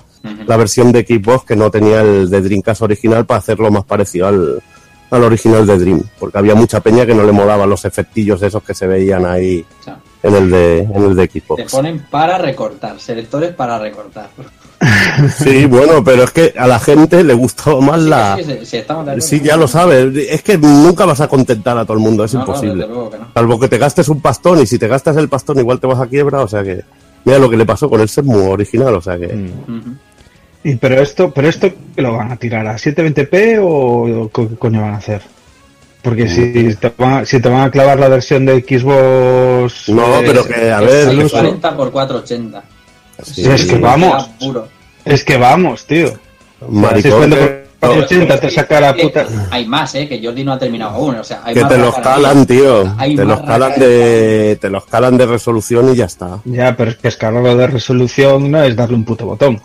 la 0.46 0.56
versión 0.56 0.92
de 0.92 1.00
Xbox 1.04 1.44
que 1.44 1.56
no 1.56 1.70
tenía 1.70 2.00
el 2.00 2.30
de 2.30 2.40
Dreamcast 2.42 2.82
original 2.82 3.26
para 3.26 3.38
hacerlo 3.38 3.70
más 3.70 3.84
parecido 3.84 4.28
al, 4.28 4.62
al 5.10 5.24
original 5.24 5.66
de 5.66 5.78
Dream, 5.78 6.02
porque 6.18 6.38
había 6.38 6.54
mucha 6.54 6.80
peña 6.80 7.04
que 7.06 7.14
no 7.14 7.24
le 7.24 7.32
molaban 7.32 7.68
los 7.68 7.84
efectillos 7.84 8.42
esos 8.42 8.62
que 8.62 8.74
se 8.74 8.86
veían 8.86 9.26
ahí 9.26 9.64
O 9.80 9.82
sea, 9.84 9.98
en 10.22 10.34
el 10.34 10.50
de, 10.50 10.78
en 10.80 11.02
el 11.04 11.16
de 11.16 11.28
te 11.28 11.40
Xbox. 11.40 11.72
ponen 11.72 12.06
para 12.10 12.38
recortar, 12.38 12.98
selectores 13.00 13.52
para 13.54 13.78
recortar. 13.78 14.30
Sí, 15.38 15.66
bueno, 15.66 16.02
pero 16.02 16.24
es 16.24 16.32
que 16.32 16.54
a 16.58 16.66
la 16.66 16.80
gente 16.80 17.22
le 17.22 17.34
gustó 17.34 17.80
más 17.80 18.00
la... 18.02 18.36
Sí, 18.36 18.76
acuerdo. 18.88 19.30
Ya 19.44 19.56
lo 19.56 19.68
sabes. 19.68 20.16
Es 20.28 20.42
que 20.42 20.58
nunca 20.58 21.04
vas 21.04 21.20
a 21.20 21.28
contentar 21.28 21.78
a 21.78 21.84
todo 21.84 21.96
el 21.96 22.02
mundo, 22.02 22.24
es 22.24 22.34
No, 22.34 22.40
imposible. 22.40 22.86
que 22.86 22.92
no. 22.92 23.10
Salvo 23.32 23.60
que 23.60 23.68
te 23.68 23.78
gastes 23.78 24.08
un 24.08 24.20
pastón 24.20 24.60
y 24.60 24.66
si 24.66 24.80
te 24.80 24.88
gastas 24.88 25.16
el 25.18 25.28
pastón 25.28 25.58
igual 25.60 25.78
te 25.78 25.86
vas 25.86 26.00
a 26.00 26.06
quiebra, 26.08 26.40
o 26.40 26.48
sea 26.48 26.64
que... 26.64 26.82
Mira 27.24 27.38
lo 27.38 27.48
que 27.48 27.56
le 27.56 27.64
pasó 27.64 27.88
con 27.88 28.00
el 28.00 28.08
Shenmue 28.08 28.48
original, 28.48 28.94
o 28.94 29.00
sea 29.00 29.16
que... 29.16 29.28
Mm. 29.28 29.98
Y 30.64 30.76
pero 30.76 31.00
esto, 31.02 31.32
pero 31.32 31.48
esto 31.48 31.68
¿qué 31.94 32.02
lo 32.02 32.16
van 32.16 32.30
a 32.32 32.36
tirar 32.36 32.66
a 32.66 32.74
720p 32.76 33.58
o 33.60 34.30
qué 34.32 34.56
coño 34.56 34.80
van 34.82 34.94
a 34.94 34.98
hacer? 34.98 35.22
Porque 36.02 36.28
si 36.28 36.74
te, 36.74 36.92
van, 36.98 37.24
si 37.24 37.40
te 37.40 37.48
van 37.48 37.62
a 37.62 37.70
clavar 37.70 37.98
la 37.98 38.08
versión 38.08 38.44
de 38.44 38.60
Xbox. 38.60 39.88
No, 39.88 40.18
eh, 40.18 40.24
pero 40.26 40.44
que, 40.44 40.70
a 40.70 40.80
ver... 40.80 41.04
salud, 41.04 41.22
que- 41.22 41.28
640 41.28 41.76
por 41.76 41.92
480. 41.92 42.64
sí, 43.22 43.48
es 43.48 43.64
que 43.66 43.78
vamos. 43.78 44.28
Es 45.04 45.24
que 45.24 45.36
vamos, 45.36 45.86
tío. 45.86 46.08
Si 46.08 46.16
maricón, 46.68 47.30
que- 47.30 47.62
por 47.78 47.90
480 47.90 48.40
te 48.40 48.50
saca 48.50 48.80
la 48.80 48.94
puta. 48.94 49.26
Hay 49.50 49.66
más, 49.66 49.94
eh, 49.94 50.08
que 50.08 50.20
Jordi 50.24 50.42
no 50.42 50.52
ha 50.52 50.58
terminado 50.58 50.96
aún. 50.96 51.16
O 51.16 51.24
sea, 51.24 51.42
hay 51.44 51.54
que 51.54 51.60
más 51.60 51.70
te 51.72 51.78
los 51.78 51.94
calan, 51.96 52.46
tío. 52.46 52.94
Hay 52.98 53.14
Te 53.14 53.24
los 53.24 53.40
calan 53.40 53.72
de... 53.78 54.58
Te 54.60 54.70
los 54.70 54.84
calan 54.86 55.16
de 55.16 55.26
resolución 55.26 55.92
y 55.92 55.96
ya 55.96 56.06
está. 56.06 56.40
Ya, 56.44 56.76
pero 56.76 56.90
es 56.90 56.96
que 56.96 57.08
escalarlo 57.08 57.56
de 57.56 57.66
resolución 57.68 58.50
no 58.50 58.62
es 58.62 58.74
darle 58.74 58.96
un 58.96 59.04
puto 59.04 59.26
botón. 59.26 59.60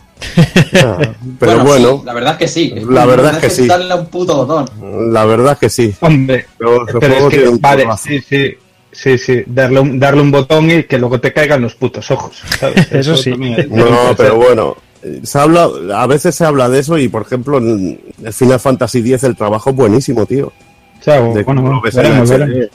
Ah, 0.84 0.97
Pero 1.39 1.63
bueno, 1.63 1.99
sí, 1.99 2.06
la 2.06 2.13
verdad 2.13 2.32
es 2.34 2.38
que 2.39 2.47
sí. 2.47 2.75
La 2.89 3.06
verdad 3.06 3.34
es 3.36 3.39
que 3.39 3.49
sí. 3.49 3.67
Darle 3.67 3.93
un 3.95 4.06
puto 4.08 4.45
botón. 4.45 5.13
la 5.13 5.25
verdad 5.25 5.53
es 5.53 5.60
que 5.60 5.69
sí. 5.69 5.93
Hombre, 6.01 6.45
Pero 6.58 6.86
pero 6.99 7.13
es 7.30 7.34
que, 7.34 7.49
vale, 7.60 7.88
sí, 8.01 8.21
sí, 8.21 8.53
sí, 8.91 9.17
sí, 9.17 9.43
darle 9.45 9.80
un, 9.80 9.99
darle 9.99 10.21
un 10.21 10.32
botón 10.32 10.69
y 10.71 10.84
que 10.84 10.97
luego 10.97 11.19
te 11.19 11.34
caigan 11.34 11.62
los 11.62 11.75
putos 11.75 12.10
ojos, 12.12 12.41
¿sabes? 12.60 12.88
Eso 12.91 13.15
sí. 13.15 13.32
también 13.32 13.60
es- 13.60 13.69
No, 13.69 14.15
pero 14.17 14.36
bueno, 14.38 14.75
se 15.23 15.39
habla, 15.39 15.69
a 15.95 16.08
veces 16.08 16.36
se 16.36 16.43
habla 16.45 16.67
de 16.69 16.80
eso 16.80 16.97
y, 16.97 17.08
por 17.08 17.21
ejemplo, 17.21 17.60
en 17.60 17.99
el 18.23 18.34
Final 18.34 18.60
Fantasy 18.60 18.99
X 18.99 19.23
el 19.23 19.36
trabajo 19.36 19.69
es 19.69 19.75
buenísimo, 19.75 20.25
tío. 20.25 20.47
O 20.47 21.03
sea, 21.03 21.21
De 21.21 21.43
bueno, 21.43 21.82
en 21.86 21.91
veremos, 21.95 22.30
veremos. 22.30 22.69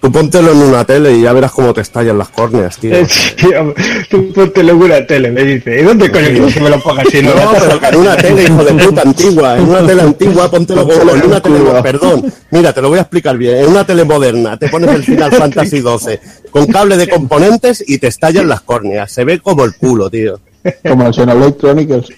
Tú 0.00 0.12
póntelo 0.12 0.52
en 0.52 0.58
una 0.58 0.84
tele 0.84 1.16
y 1.16 1.22
ya 1.22 1.32
verás 1.32 1.50
cómo 1.50 1.74
te 1.74 1.80
estallan 1.80 2.18
las 2.18 2.28
córneas, 2.28 2.78
tío. 2.78 2.94
Tío, 3.36 3.74
tú 4.08 4.32
ponte 4.32 4.62
luego 4.62 4.84
una 4.84 5.04
tele, 5.04 5.30
me 5.30 5.42
dice, 5.42 5.80
¿y 5.80 5.82
dónde 5.82 6.10
coño 6.10 6.26
quieres 6.26 6.54
que 6.54 6.60
me 6.60 6.70
lo 6.70 6.80
ponga 6.80 7.04
si 7.04 7.22
no? 7.22 7.34
No, 7.34 7.52
pero 7.52 7.88
en 7.88 7.96
una 7.96 8.16
tele, 8.16 8.44
hijo 8.44 8.64
de 8.64 8.72
puta, 8.74 9.02
antigua, 9.02 9.58
en 9.58 9.68
una 9.68 9.86
tele 9.86 10.02
antigua, 10.02 10.50
póntelo 10.50 10.88
como 10.88 11.14
en 11.14 11.26
una 11.26 11.40
tele, 11.40 11.58
perdón, 11.82 12.32
mira, 12.50 12.72
te 12.72 12.80
lo 12.80 12.88
voy 12.90 12.98
a 12.98 13.02
explicar 13.02 13.36
bien, 13.36 13.56
en 13.56 13.66
una 13.70 13.84
tele 13.84 14.04
moderna, 14.04 14.56
te 14.56 14.68
pones 14.68 14.90
el 14.90 15.04
Final 15.04 15.32
Fantasy 15.38 15.80
XII 15.80 16.18
con 16.50 16.66
cable 16.66 16.96
de 16.96 17.08
componentes 17.08 17.84
y 17.86 17.98
te 17.98 18.06
estallan 18.06 18.48
las 18.48 18.60
córneas, 18.60 19.10
se 19.10 19.24
ve 19.24 19.40
como 19.40 19.64
el 19.64 19.74
culo, 19.74 20.10
tío. 20.10 20.40
Como 20.86 21.06
el 21.06 21.14
Xenoblade 21.14 21.56
Chronicles. 21.56 22.08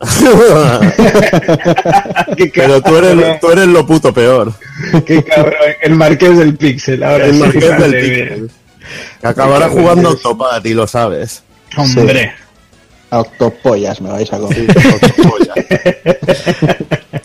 Pero 2.54 2.80
tú 2.82 2.96
eres, 2.96 3.40
tú 3.40 3.50
eres 3.50 3.66
lo 3.66 3.84
puto 3.86 4.12
peor. 4.14 4.52
qué 5.04 5.22
cabrón, 5.24 5.54
el 5.82 5.94
marqués 5.94 6.38
del 6.38 6.56
pixel, 6.56 7.02
ahora 7.02 7.26
El 7.26 7.34
sí, 7.34 7.40
marqués 7.40 7.78
del. 7.78 7.92
Pixel. 7.92 8.50
Que 9.20 9.26
acabará 9.26 9.68
jugando 9.68 10.10
Octopath 10.10 10.64
y 10.66 10.74
lo 10.74 10.86
sabes. 10.86 11.42
Hombre, 11.76 12.32
A 13.10 13.20
octopollas 13.20 14.00
me 14.00 14.10
vais 14.10 14.32
a 14.32 14.38
comer. 14.38 14.66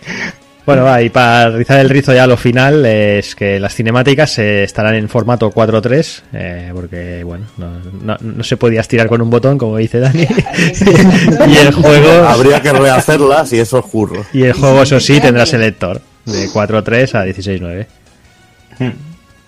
Bueno, 0.66 0.84
va, 0.86 1.02
y 1.02 1.10
para 1.10 1.50
rizar 1.50 1.80
el 1.82 1.90
rizo 1.90 2.14
ya 2.14 2.26
lo 2.26 2.38
final 2.38 2.86
es 2.86 3.36
que 3.36 3.60
las 3.60 3.76
cinemáticas 3.76 4.40
eh, 4.40 4.64
estarán 4.64 4.96
en 4.96 5.10
formato 5.10 5.52
4.3 5.52 6.22
eh, 6.32 6.72
porque, 6.74 7.22
bueno, 7.26 7.46
no, 7.58 7.80
no- 8.02 8.18
no 8.22 8.44
se 8.46 8.56
podía 8.56 8.80
estirar 8.80 9.08
con 9.08 9.22
un 9.22 9.30
botón, 9.30 9.58
como 9.58 9.76
dice 9.76 10.00
Dani. 10.00 10.22
y 11.48 11.58
el 11.58 11.74
juego, 11.74 12.26
Habría 12.28 12.62
que 12.62 12.72
rehacerlas 12.72 13.52
y 13.52 13.60
eso 13.60 13.80
es 13.80 13.86
curro. 13.88 14.26
y 14.32 14.44
el 14.44 14.54
juego 14.54 14.84
eso 14.84 15.00
sí, 15.02 15.20
tendrá 15.20 15.46
selector 15.46 16.00
de 16.26 16.48
4.3 16.48 17.16
a 17.16 17.26
16.9. 17.26 18.94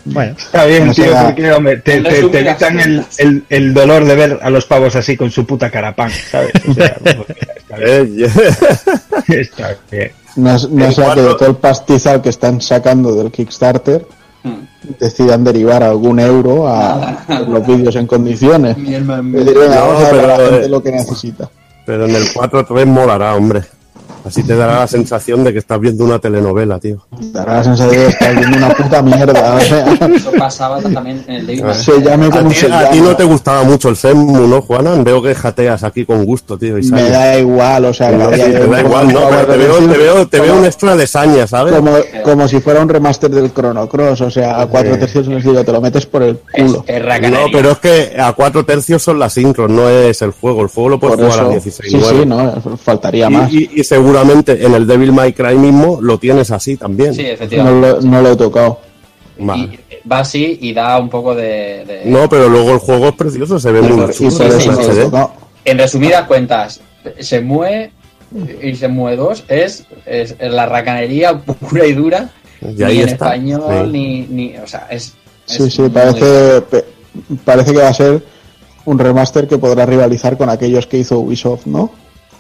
Bueno, 0.08 0.36
está 0.38 0.66
bien, 0.66 0.86
No 0.88 0.94
tío, 0.94 1.06
porque 1.26 1.52
hombre, 1.52 1.78
te, 1.78 2.00
te, 2.02 2.20
evitan 2.20 2.80
el, 2.80 2.96
cuentas. 2.98 3.20
el, 3.20 3.44
el 3.50 3.74
dolor 3.74 4.06
de 4.06 4.16
ver 4.16 4.40
a 4.42 4.50
los 4.52 4.66
pavos 4.66 4.96
así 4.96 5.18
con 5.18 5.32
su 5.32 5.48
puta 5.48 5.72
carapán, 5.72 6.12
¿sabes? 6.12 6.52
O 6.68 6.74
sea, 6.76 6.96
pues, 7.04 7.16
está 7.58 7.78
bien, 7.78 8.30
Eh, 9.30 9.40
está 9.42 9.76
bien. 9.90 10.12
No, 10.36 10.56
es- 10.56 10.70
no 10.70 10.86
En 10.86 10.94
sea 10.94 11.06
que 11.06 11.12
cuatro- 11.22 11.28
de 11.30 11.36
todo 11.36 11.50
el 11.50 11.56
pastizal 11.56 12.22
que 12.22 12.30
están 12.30 12.60
sacando 12.62 13.14
del 13.16 13.32
Kickstarter 13.32 14.06
Hmm. 14.44 14.60
decidan 15.00 15.44
derivar 15.44 15.82
algún 15.82 16.20
euro 16.20 16.68
a 16.68 17.24
Nada. 17.28 17.40
los 17.48 17.66
vídeos 17.66 17.96
en 17.96 18.06
condiciones. 18.06 18.78
Mi 18.78 18.94
hermano- 18.94 19.40
Es 19.40 19.46
decir, 19.46 19.60
venga, 19.62 19.76
No, 19.76 19.82
vamos 19.88 20.04
a 20.04 20.04
dar 20.06 20.16
a 20.16 20.28
la 20.28 20.36
pero, 20.38 20.50
gente 20.52 20.66
eh, 20.66 20.70
lo 20.70 20.84
que 20.84 20.92
necesita. 20.92 21.50
Pero 21.86 22.06
en 22.06 22.16
el 22.16 22.24
4.3 22.34 22.86
molará, 22.86 23.36
hombre. 23.36 23.64
Así 24.26 24.44
te 24.44 24.56
dará 24.56 24.80
la 24.80 24.88
sensación 24.88 25.44
de 25.44 25.54
que 25.54 25.60
estás 25.60 25.80
viendo 25.80 26.04
una 26.04 26.18
telenovela, 26.20 26.80
tío. 26.80 27.06
Dará 27.32 27.58
la 27.58 27.64
sensación 27.64 27.90
de 27.92 28.06
que 28.06 28.12
estás 28.12 28.36
viendo 28.36 28.58
una 28.58 28.70
puta 28.74 29.02
mierda. 29.02 29.56
O 29.56 29.60
sea, 29.60 29.86
Eso 30.16 30.32
pasaba 30.32 30.82
también 30.82 31.24
en 31.28 31.36
el 31.36 31.48
David 31.48 31.74
se 31.74 32.02
llame 32.02 32.26
A 32.26 32.30
como 32.32 32.50
ti, 32.50 32.56
se 32.56 32.74
a 32.74 32.90
ti 32.90 33.02
no 33.02 33.16
te 33.16 33.24
gustaba 33.24 33.64
mucho 33.64 33.90
el 33.90 33.96
Senmu, 33.96 34.48
¿no, 34.48 34.62
Juanan? 34.62 35.04
Veo 35.04 35.22
que 35.22 35.36
jateas 35.36 35.84
aquí 35.84 36.06
con 36.06 36.26
gusto, 36.26 36.58
tío. 36.58 36.74
Me 36.76 36.80
Isaya. 36.80 37.10
da 37.10 37.40
igual, 37.40 37.86
o 37.86 37.94
sea, 37.94 38.10
Sí, 38.36 38.42
que 38.42 38.50
te 38.60 38.68
da 38.68 38.82
igual, 38.82 39.14
¿no? 39.14 39.20
Pero 39.30 39.46
te 39.46 39.58
veo, 39.58 39.78
te 39.78 39.98
veo, 39.98 40.28
te 40.28 40.40
veo 40.40 40.56
un 40.58 40.66
extra 40.66 40.96
de 40.96 41.06
saña, 41.08 41.46
¿sabes? 41.48 41.74
como, 41.76 41.92
como 42.24 42.48
si 42.48 42.60
fuera 42.62 42.82
un 42.82 42.90
remaster 42.90 43.30
del 43.30 43.54
Chrono 43.54 43.88
Cross, 43.88 44.22
o 44.22 44.32
sea, 44.32 44.60
a 44.62 44.66
cuatro 44.68 44.98
tercios 44.98 45.28
les 45.28 45.44
digo, 45.44 45.64
te 45.64 45.72
lo 45.72 45.82
metes 45.82 46.06
por 46.08 46.24
el 46.24 46.38
culo. 46.52 46.84
es 46.88 47.32
No, 47.32 47.38
pero 47.52 47.72
es 47.72 47.78
que 47.78 48.16
a 48.20 48.34
cuatro 48.34 48.66
tercios 48.66 49.04
son 49.04 49.20
las 49.20 49.38
intros, 49.38 49.70
no 49.70 49.88
es 49.88 50.22
el 50.24 50.32
juego. 50.32 50.62
El 50.62 50.68
juego 50.70 50.90
lo 50.90 51.00
puedes 51.00 51.18
Por 51.18 51.26
jugar 51.26 51.40
a 51.40 51.44
eso, 51.44 51.52
16 51.52 51.92
sí, 51.92 52.02
sí, 52.02 52.26
no, 52.26 52.54
faltaría 52.84 53.30
más. 53.30 53.52
y, 53.52 53.70
y- 53.76 53.82
y 53.82 53.84
seguramente 54.20 54.66
en 54.66 54.74
el 54.74 54.88
Devil 54.88 55.12
May 55.12 55.34
Cry 55.34 55.56
mismo 55.58 56.00
lo 56.02 56.18
tienes 56.18 56.52
así 56.52 56.78
también. 56.78 57.14
Sí, 57.14 57.24
No 57.24 57.28
efectivamente. 57.30 57.88
lo, 57.90 58.02
no 58.02 58.22
lo 58.22 58.32
he 58.32 58.36
tocado. 58.36 58.80
Vale. 59.38 59.80
Y 60.04 60.08
va 60.10 60.20
así 60.20 60.58
y 60.62 60.74
da 60.74 60.98
un 60.98 61.10
poco 61.10 61.36
de... 61.36 61.84
de- 61.86 62.02
No, 62.06 62.30
pero 62.30 62.48
luego 62.48 62.72
el 62.72 62.80
juego 62.80 63.08
es 63.10 63.14
precioso, 63.16 63.60
se 63.60 63.72
ve 63.72 63.82
muy 63.82 63.92
chulo. 64.14 64.14
sí, 64.14 64.26
en 64.26 65.12
no. 65.12 65.34
En 65.66 65.78
resumidas 65.78 66.26
cuentas, 66.28 66.80
se 67.20 67.42
mueve 67.42 67.92
y 68.62 68.76
se 68.76 68.88
mueve 68.88 69.18
dos 69.18 69.44
es, 69.48 69.86
es, 70.06 70.36
es 70.40 70.52
la 70.52 70.66
racanería 70.68 71.38
pura 71.40 71.86
y 71.86 71.94
dura. 71.94 72.30
Y 72.62 72.68
ni 72.76 72.84
ahí 72.84 73.02
en 73.02 73.10
está. 73.10 73.26
español, 73.36 73.64
Sí. 73.86 73.92
ni, 73.92 74.22
ni... 74.28 74.58
O 74.58 74.68
sea, 74.68 74.88
es... 74.90 75.14
Sí, 75.46 75.64
es 75.64 75.74
sí, 75.74 75.82
muy- 75.82 75.90
parece, 75.90 76.62
pe- 76.62 76.86
parece 77.44 77.74
que 77.74 77.80
va 77.80 77.90
a 77.90 77.94
ser 77.94 78.24
un 78.86 78.98
remaster 79.00 79.48
que 79.48 79.58
podrá 79.58 79.86
rivalizar 79.86 80.38
con 80.38 80.50
aquellos 80.50 80.88
que 80.88 80.98
hizo 81.00 81.20
Ubisoft, 81.20 81.66
¿no? 81.66 81.92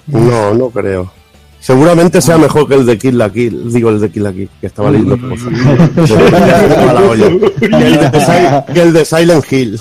No, 0.07 0.53
no 0.53 0.69
creo. 0.69 1.11
Seguramente 1.65 2.21
sea 2.21 2.37
mejor 2.37 2.67
que 2.67 2.75
el 2.75 2.85
de 2.85 2.95
Kill 2.95 3.17
la 3.17 3.31
Kill, 3.31 3.73
digo 3.73 3.89
el 3.89 3.99
de 3.99 4.11
Kill 4.11 4.21
la 4.23 4.31
Kill, 4.31 4.49
que 4.61 4.67
estaba 4.67 4.91
leyendo 4.91 5.17
cosas. 5.17 5.51
La 5.51 7.01
olla. 7.01 7.25
que, 8.71 8.81
el 8.83 8.93
de, 8.93 9.03
Silent 9.03 9.51
Hill. 9.51 9.79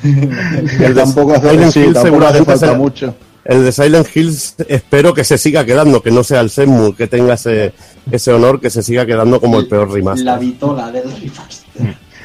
Que 0.00 0.86
El 0.86 0.94
de 0.94 1.00
tampoco 1.02 1.32
hace, 1.34 1.50
Silent 1.50 1.76
Hill 1.76 1.96
seguramente 2.00 2.44
falta 2.44 2.66
será- 2.66 2.78
mucho. 2.78 3.16
El 3.44 3.64
de 3.64 3.72
Silent 3.72 4.06
Hills 4.14 4.54
espero 4.68 5.12
que 5.12 5.24
se 5.24 5.36
siga 5.36 5.64
quedando, 5.64 6.00
que 6.02 6.12
no 6.12 6.22
sea 6.22 6.40
el 6.40 6.50
Senmu, 6.50 6.94
que 6.94 7.08
tenga 7.08 7.34
ese, 7.34 7.72
ese 8.12 8.32
honor, 8.32 8.60
que 8.60 8.70
se 8.70 8.84
siga 8.84 9.04
quedando 9.04 9.40
como 9.40 9.58
el 9.58 9.66
peor 9.66 9.90
remaster. 9.90 10.24
La 10.24 10.38
vitola 10.38 10.92
del 10.92 11.10
remaster. 11.10 11.63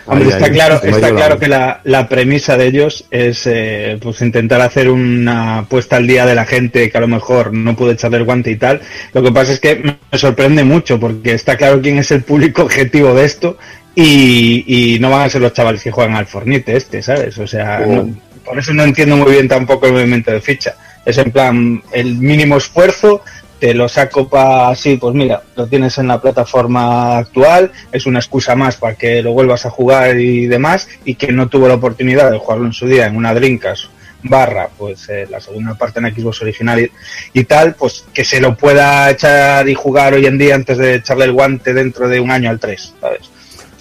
Hombre, 0.10 0.30
está 0.30 0.50
claro, 0.52 0.76
está 0.84 1.10
claro 1.12 1.40
que 1.40 1.48
la, 1.48 1.82
la 1.84 2.08
premisa 2.10 2.58
de 2.58 2.68
ellos 2.68 3.06
es 3.12 3.44
eh, 3.46 3.98
pues 4.02 4.22
intentar 4.22 4.60
hacer 4.62 4.90
una 4.90 5.66
puesta 5.70 5.98
al 5.98 6.08
día 6.08 6.26
de 6.26 6.36
la 6.36 6.46
gente 6.46 6.90
que 6.90 6.98
a 6.98 7.02
lo 7.02 7.08
mejor 7.08 7.54
no 7.54 7.76
puede 7.76 7.94
echarle 7.94 8.18
el 8.18 8.24
guante 8.24 8.52
y 8.52 8.56
tal. 8.56 8.82
Lo 9.14 9.22
que 9.24 9.32
pasa 9.32 9.54
es 9.54 9.60
que 9.60 9.76
me 10.12 10.18
sorprende 10.18 10.64
mucho 10.64 11.00
porque 11.00 11.34
está 11.34 11.56
claro 11.58 11.82
quién 11.82 11.98
es 12.00 12.12
el 12.12 12.24
público 12.24 12.64
objetivo 12.64 13.14
de 13.14 13.26
esto 13.26 13.58
y, 13.96 14.64
y 14.96 15.00
no 15.00 15.10
van 15.10 15.22
a 15.28 15.30
ser 15.30 15.42
los 15.42 15.54
chavales 15.54 15.84
que 15.84 15.92
juegan 15.92 16.16
al 16.16 16.26
Fornite 16.26 16.76
este, 16.76 17.02
¿sabes? 17.02 17.38
O 17.38 17.48
sea, 17.48 17.84
Oh. 17.86 17.92
no- 17.96 18.30
por 18.46 18.58
eso 18.58 18.74
no 18.74 18.84
entiendo 18.84 19.16
muy 19.16 19.32
bien 19.34 19.48
tampoco 19.48 19.86
el 19.86 19.94
movimiento 19.94 20.32
de 20.32 20.42
ficha. 20.42 20.74
Es 21.06 21.18
en 21.20 21.30
plan, 21.32 21.84
el 21.94 22.16
mínimo 22.16 22.58
esfuerzo, 22.58 23.22
te 23.60 23.74
lo 23.74 23.90
saco 23.90 24.28
para 24.28 24.70
así, 24.70 24.98
pues 24.98 25.14
mira, 25.14 25.42
lo 25.56 25.68
tienes 25.68 25.98
en 25.98 26.08
la 26.08 26.22
plataforma 26.22 27.18
actual, 27.18 27.72
es 27.92 28.06
una 28.06 28.20
excusa 28.20 28.56
más 28.56 28.78
para 28.78 28.96
que 28.96 29.22
lo 29.22 29.34
vuelvas 29.34 29.66
a 29.66 29.70
jugar 29.70 30.20
y 30.20 30.48
demás, 30.48 30.88
y 31.06 31.16
que 31.16 31.32
no 31.32 31.50
tuvo 31.50 31.68
la 31.68 31.76
oportunidad 31.76 32.32
de 32.32 32.38
jugarlo 32.38 32.66
en 32.66 32.74
su 32.74 32.88
día 32.88 33.08
en 33.08 33.16
una 33.16 33.34
Dreamcast 33.34 33.86
barra, 34.24 34.70
pues 34.78 35.08
eh, 35.10 35.28
la 35.30 35.40
segunda 35.40 35.76
parte 35.76 36.00
en 36.00 36.14
Xbox 36.14 36.42
original 36.42 36.80
y, 36.82 36.92
y 37.34 37.44
tal, 37.46 37.76
pues 37.76 38.06
que 38.14 38.26
se 38.26 38.42
lo 38.42 38.56
pueda 38.56 39.10
echar 39.10 39.68
y 39.70 39.74
jugar 39.76 40.14
hoy 40.14 40.26
en 40.26 40.38
día 40.38 40.56
antes 40.56 40.78
de 40.78 40.96
echarle 40.96 41.26
el 41.26 41.32
guante 41.32 41.74
dentro 41.74 42.08
de 42.10 42.20
un 42.20 42.32
año 42.32 42.50
al 42.50 42.60
3, 42.60 42.96
¿sabes? 43.00 43.30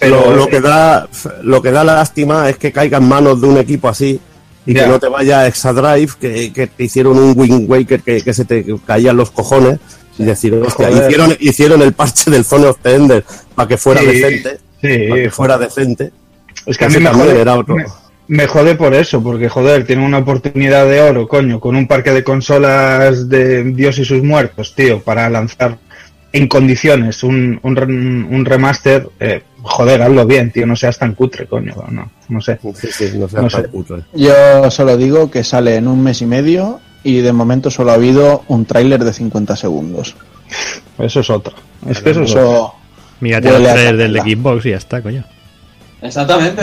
lo, 0.01 0.33
lo 0.33 0.47
que 0.47 0.61
da 0.61 1.09
lo 1.43 1.61
que 1.61 1.71
da 1.71 1.83
lástima 1.83 2.49
es 2.49 2.57
que 2.57 2.71
caiga 2.71 2.99
en 2.99 3.07
manos 3.09 3.41
de 3.41 3.47
un 3.47 3.57
equipo 3.57 3.89
así 3.89 4.21
y 4.69 4.73
que 4.75 4.87
no 4.87 4.99
te 4.99 5.07
vaya 5.07 5.39
a 5.39 5.47
Exadrive 5.47 6.11
que, 6.19 6.53
que 6.53 6.67
te 6.67 6.83
hicieron 6.83 7.17
un 7.17 7.33
Wind 7.37 7.69
Waker 7.69 8.01
que, 8.01 8.21
que 8.21 8.33
se 8.33 8.45
te 8.45 8.65
caían 8.85 9.17
los 9.17 9.31
cojones 9.31 9.79
y 10.17 10.25
decir 10.25 10.53
hostia, 10.53 10.91
hicieron, 10.91 11.35
hicieron 11.39 11.81
el 11.81 11.93
parche 11.93 12.29
del 12.29 12.45
Zone 12.45 12.67
of 12.67 12.77
the 12.83 12.93
Ender 12.93 13.25
para 13.55 13.67
que 13.67 13.77
fuera 13.77 14.01
Sí, 14.01 14.07
decente 14.07 14.59
sí, 14.81 15.07
para 15.09 15.21
que 15.23 15.29
fuera 15.31 15.57
decente 15.57 16.11
Es 16.65 16.77
que 16.77 16.85
a 16.85 16.89
mí 16.89 16.97
me 16.99 17.09
jode, 17.09 17.41
era 17.41 17.57
otro. 17.57 17.75
me, 17.75 17.85
me 18.27 18.45
jode 18.45 18.75
por 18.75 18.93
eso, 18.93 19.23
porque 19.23 19.49
joder, 19.49 19.87
tiene 19.87 20.05
una 20.05 20.19
oportunidad 20.19 20.85
de 20.87 21.01
oro, 21.01 21.27
coño, 21.27 21.59
con 21.59 21.75
un 21.75 21.87
parque 21.87 22.11
de 22.11 22.23
consolas 22.23 23.27
de 23.27 23.63
Dios 23.63 23.97
y 23.97 24.05
sus 24.05 24.21
muertos, 24.21 24.75
tío, 24.75 25.01
para 25.01 25.27
lanzar 25.31 25.79
en 26.31 26.47
condiciones 26.47 27.23
un, 27.23 27.59
un, 27.63 28.27
un 28.31 28.45
remaster, 28.45 29.07
eh, 29.19 29.41
joder, 29.61 30.01
hazlo 30.01 30.25
bien, 30.25 30.51
tío, 30.51 30.65
no 30.67 30.75
seas 30.75 30.97
tan 30.99 31.15
cutre, 31.15 31.47
coño, 31.47 31.73
no, 31.89 32.11
no 32.29 32.41
sé. 32.41 32.59
Sí, 32.75 32.87
sí, 32.91 33.17
no 33.17 33.27
sea 33.27 33.41
No 33.41 33.47
tan 33.47 33.63
sé. 33.63 33.67
cutre. 33.69 34.03
Yo 34.13 34.69
solo 34.69 34.95
digo 34.97 35.31
que 35.31 35.43
sale 35.43 35.75
en 35.75 35.87
un 35.87 36.03
mes 36.03 36.21
y 36.21 36.25
medio 36.25 36.79
y 37.03 37.21
de 37.21 37.33
momento 37.33 37.71
solo 37.71 37.91
ha 37.91 37.95
habido 37.95 38.43
un 38.47 38.65
tráiler 38.65 39.03
de 39.03 39.13
50 39.13 39.55
segundos. 39.55 40.15
Eso 40.97 41.19
es 41.21 41.29
otra. 41.29 41.53
Es 41.89 41.99
que 42.01 42.11
eso 42.11 42.23
es 42.23 42.31
otra. 42.31 42.41
Eso 42.43 42.73
Mírate 43.21 43.49
el 43.49 43.63
trailer 43.63 43.97
del 43.97 44.13
de. 44.13 44.21
Xbox 44.21 44.65
y 44.65 44.69
ya 44.71 44.77
está, 44.77 45.01
coño. 45.01 45.23
Exactamente, 46.01 46.61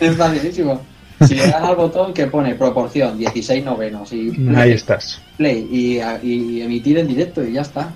es 0.00 0.16
facilísimo. 0.16 0.80
Si 1.26 1.34
le 1.36 1.46
das 1.46 1.62
al 1.62 1.76
botón 1.76 2.12
que 2.12 2.26
pone 2.26 2.56
proporción 2.56 3.16
16 3.16 3.64
novenos 3.64 4.12
y 4.12 4.30
Ahí 4.30 4.32
play, 4.32 4.72
estás. 4.72 5.20
play 5.36 5.68
y, 5.70 5.98
y 6.26 6.62
emitir 6.62 6.98
en 6.98 7.06
directo 7.06 7.44
y 7.44 7.52
ya 7.52 7.60
está. 7.62 7.92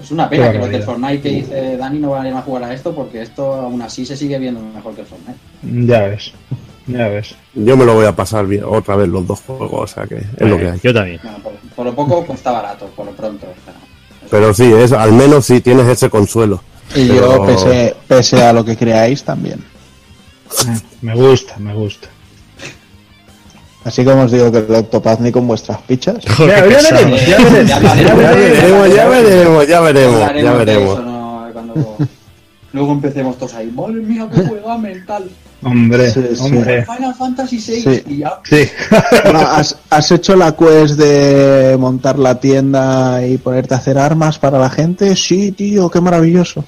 Es 0.00 0.10
una 0.10 0.28
pena 0.28 0.52
que 0.52 0.58
los 0.58 0.70
del. 0.70 0.82
Fortnite 0.82 1.20
que 1.20 1.28
dice 1.30 1.76
Dani 1.76 1.98
no 1.98 2.10
vayan 2.10 2.36
a 2.36 2.42
jugar 2.42 2.64
a 2.64 2.74
esto 2.74 2.94
porque 2.94 3.22
esto 3.22 3.54
aún 3.54 3.82
así 3.82 4.06
se 4.06 4.16
sigue 4.16 4.38
viendo 4.38 4.60
mejor 4.60 4.94
que 4.94 5.00
el 5.02 5.06
Fortnite. 5.06 5.38
Ya 5.86 6.06
ves, 6.08 6.32
ya 6.86 7.08
ves. 7.08 7.34
yo 7.54 7.76
me 7.76 7.84
lo 7.84 7.94
voy 7.94 8.06
a 8.06 8.14
pasar 8.14 8.46
bien, 8.46 8.64
otra 8.64 8.96
vez 8.96 9.08
los 9.08 9.26
dos 9.26 9.40
juegos 9.40 9.90
o 9.90 9.94
sea 9.94 10.06
que 10.06 10.16
es 10.16 10.48
lo 10.48 10.56
que 10.58 10.70
hay 10.70 10.80
Yo 10.82 10.94
también. 10.94 11.18
Bueno, 11.22 11.38
por, 11.38 11.52
por 11.74 11.86
lo 11.86 11.94
poco 11.94 12.24
pues 12.24 12.38
está 12.38 12.52
barato, 12.52 12.86
por 12.94 13.06
lo 13.06 13.12
pronto. 13.12 13.46
o 13.46 13.64
sea, 13.64 13.74
pero 14.30 14.52
sí 14.54 14.72
es 14.72 14.92
al 14.92 15.12
menos 15.12 15.46
sí 15.46 15.60
tienes 15.60 15.86
ese 15.88 16.08
consuelo 16.08 16.62
y 16.94 17.08
Pero- 17.08 17.36
yo, 17.36 17.46
pese, 17.46 17.96
pese 18.06 18.42
a 18.42 18.52
lo 18.52 18.64
que 18.64 18.76
creáis, 18.76 19.22
también. 19.22 19.62
Me 21.02 21.14
gusta, 21.14 21.58
me 21.58 21.74
gusta. 21.74 22.08
Así 23.84 24.04
como 24.04 24.22
os 24.22 24.32
digo 24.32 24.50
que 24.52 24.58
el 24.58 24.74
Octopath 24.74 25.20
ni 25.20 25.30
con 25.32 25.46
vuestras 25.46 25.78
fichas. 25.86 26.24
Joder, 26.36 26.68
Ya, 26.70 26.80
veremos, 26.90 27.26
ya 27.26 27.38
veremos. 27.38 27.68
Ya 27.68 27.78
veremos. 27.78 28.94
ya 28.94 29.08
veremos 29.08 29.08
ya 29.08 29.08
veremos 29.08 29.68
ya 29.68 29.80
veremos 29.80 30.18
ya 30.20 30.26
hablaremos 30.26 30.58
de 30.58 30.64
veremos 30.64 30.92
eso, 30.98 31.02
¿no? 31.02 31.48
Cuando 31.52 31.96
luego 32.72 32.92
empecemos 32.92 33.38
todos 33.38 33.54
ahí, 33.54 33.70
madre 33.74 33.94
mía, 33.94 34.28
qué 34.34 34.42
juega 34.42 34.78
mental. 34.78 35.30
Hombre, 35.62 36.10
Sí, 36.10 36.20
hombre. 36.40 36.84
Final 36.84 37.14
Fantasy 37.14 37.56
VI 37.56 37.80
Sí. 37.82 38.02
y 38.06 38.18
ya. 38.18 38.38
Sí. 38.44 38.68
Bueno, 39.24 39.40
¿has, 39.40 39.76
has 39.90 40.10
hecho 40.12 40.36
la 40.36 40.52
quest 40.52 40.94
de 40.96 41.76
montar 41.78 42.16
la 42.18 42.38
tienda 42.38 43.26
y 43.26 43.38
ponerte 43.38 43.74
a 43.74 43.78
hacer 43.78 43.98
armas 43.98 44.38
para 44.38 44.58
la 44.58 44.70
gente? 44.70 45.16
Sí, 45.16 45.50
tío, 45.52 45.90
qué 45.90 46.00
maravilloso. 46.00 46.64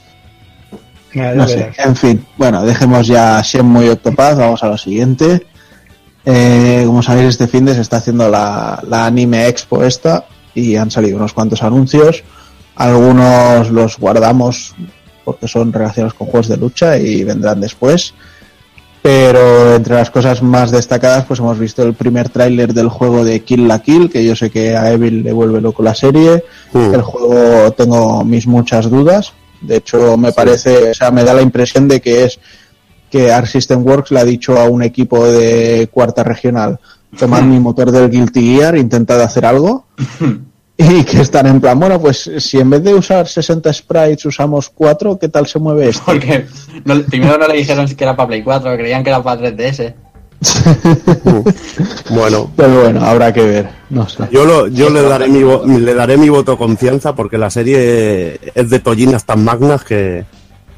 Ya, 1.15 1.31
ya 1.31 1.35
No 1.35 1.47
sé, 1.47 1.71
en 1.79 1.95
fin. 1.97 2.27
Bueno, 2.37 2.65
dejemos 2.65 3.07
ya 3.07 3.41
Shenmue 3.45 3.87
y 3.87 3.89
Octopath, 3.91 4.39
vamos 4.39 4.63
a 4.65 4.69
lo 4.69 4.79
siguiente. 4.79 5.47
Eh, 6.25 6.83
como 6.87 7.03
sabéis, 7.03 7.29
este 7.29 7.49
fin 7.49 7.65
de 7.65 7.75
se 7.75 7.81
está 7.81 7.99
haciendo 7.99 8.29
la, 8.29 8.83
la 8.89 9.07
Anime 9.07 9.49
Expo 9.49 9.83
esta 9.83 10.27
y 10.55 10.77
han 10.77 10.91
salido 10.91 11.17
unos 11.17 11.33
cuantos 11.33 11.63
anuncios. 11.63 12.23
Algunos 12.77 13.71
los 13.71 13.99
guardamos 13.99 14.75
porque 15.25 15.49
son 15.49 15.73
relacionados 15.73 16.15
con 16.15 16.27
juegos 16.27 16.49
de 16.49 16.57
lucha 16.57 16.99
y 16.99 17.25
vendrán 17.25 17.61
después. 17.61 18.15
Pero 19.03 19.77
entre 19.77 19.95
las 19.95 20.11
cosas 20.11 20.43
más 20.43 20.71
destacadas, 20.71 21.25
pues 21.25 21.41
hemos 21.41 21.59
visto 21.59 21.83
el 21.83 21.95
primer 21.95 22.29
tráiler 22.29 22.75
del 22.75 22.89
juego 22.89 23.25
de 23.25 23.41
Kill 23.41 23.67
la 23.67 23.79
Kill, 23.79 24.11
que 24.11 24.25
yo 24.25 24.37
sé 24.37 24.51
que 24.51 24.77
a 24.77 24.93
Evil 24.93 25.23
le 25.23 25.33
vuelve 25.33 25.61
loco 25.61 25.83
la 25.83 25.95
serie. 25.95 26.45
Mm. 26.73 26.95
El 26.95 27.03
juego 27.03 27.73
tengo 27.73 28.25
mis 28.25 28.47
muchas 28.47 28.91
dudas. 28.91 29.33
De 29.63 29.77
hecho, 29.77 30.19
me 30.19 30.33
parece, 30.33 30.91
o 30.91 30.95
sea, 30.95 31.11
me 31.11 31.25
da 31.25 31.33
la 31.33 31.43
impresión 31.43 31.89
de 31.89 32.01
que 32.01 32.25
es 32.25 32.39
que 33.11 33.33
Arc 33.33 33.47
System 33.47 33.85
Works 33.85 34.11
le 34.13 34.21
ha 34.21 34.25
dicho 34.25 34.59
a 34.59 34.65
un 34.65 34.83
equipo 34.83 35.27
de 35.27 35.89
cuarta 35.91 36.23
regional, 36.23 36.79
tomad 37.19 37.43
mi 37.43 37.59
motor 37.59 37.91
del 37.91 38.11
Guilty 38.11 38.57
Gear, 38.57 38.77
intentad 38.77 39.21
hacer 39.21 39.45
algo. 39.45 39.87
Y 40.83 41.05
que 41.05 41.21
están 41.21 41.47
en 41.47 41.61
plan, 41.61 41.79
bueno, 41.79 42.01
pues 42.01 42.31
si 42.39 42.59
en 42.59 42.71
vez 42.71 42.83
de 42.83 42.95
usar 42.95 43.29
60 43.29 43.71
sprites 43.71 44.25
usamos 44.25 44.71
4, 44.71 45.19
¿qué 45.19 45.29
tal 45.29 45.47
se 45.47 45.59
mueve 45.59 45.91
esto? 45.91 46.05
Porque 46.07 46.47
no- 46.87 47.03
primero 47.03 47.37
no 47.37 47.47
le 47.49 47.59
dijeron 47.59 47.87
que 47.87 48.03
era 48.03 48.17
para 48.17 48.29
Play 48.29 48.43
4, 48.43 48.79
creían 48.79 49.05
que 49.05 49.11
era 49.11 49.23
para 49.23 49.43
3DS. 49.43 49.93
bueno 52.09 52.51
Pero 52.57 52.81
bueno, 52.81 53.05
habrá 53.05 53.31
que 53.31 53.45
ver, 53.45 53.69
no 53.91 54.09
sé. 54.09 54.25
Yo, 54.33 54.47
lo, 54.47 54.69
yo 54.69 54.89
le, 54.89 55.03
daré 55.03 55.29
mi, 55.29 55.41
le 55.81 55.93
daré 55.93 56.17
mi 56.17 56.31
voto 56.31 56.57
confianza 56.57 57.15
porque 57.15 57.37
la 57.37 57.51
serie 57.51 58.41
es 58.55 58.71
de 58.71 58.79
tollinas 58.79 59.27
tan 59.27 59.45
magnas 59.45 59.85
que, 59.85 60.25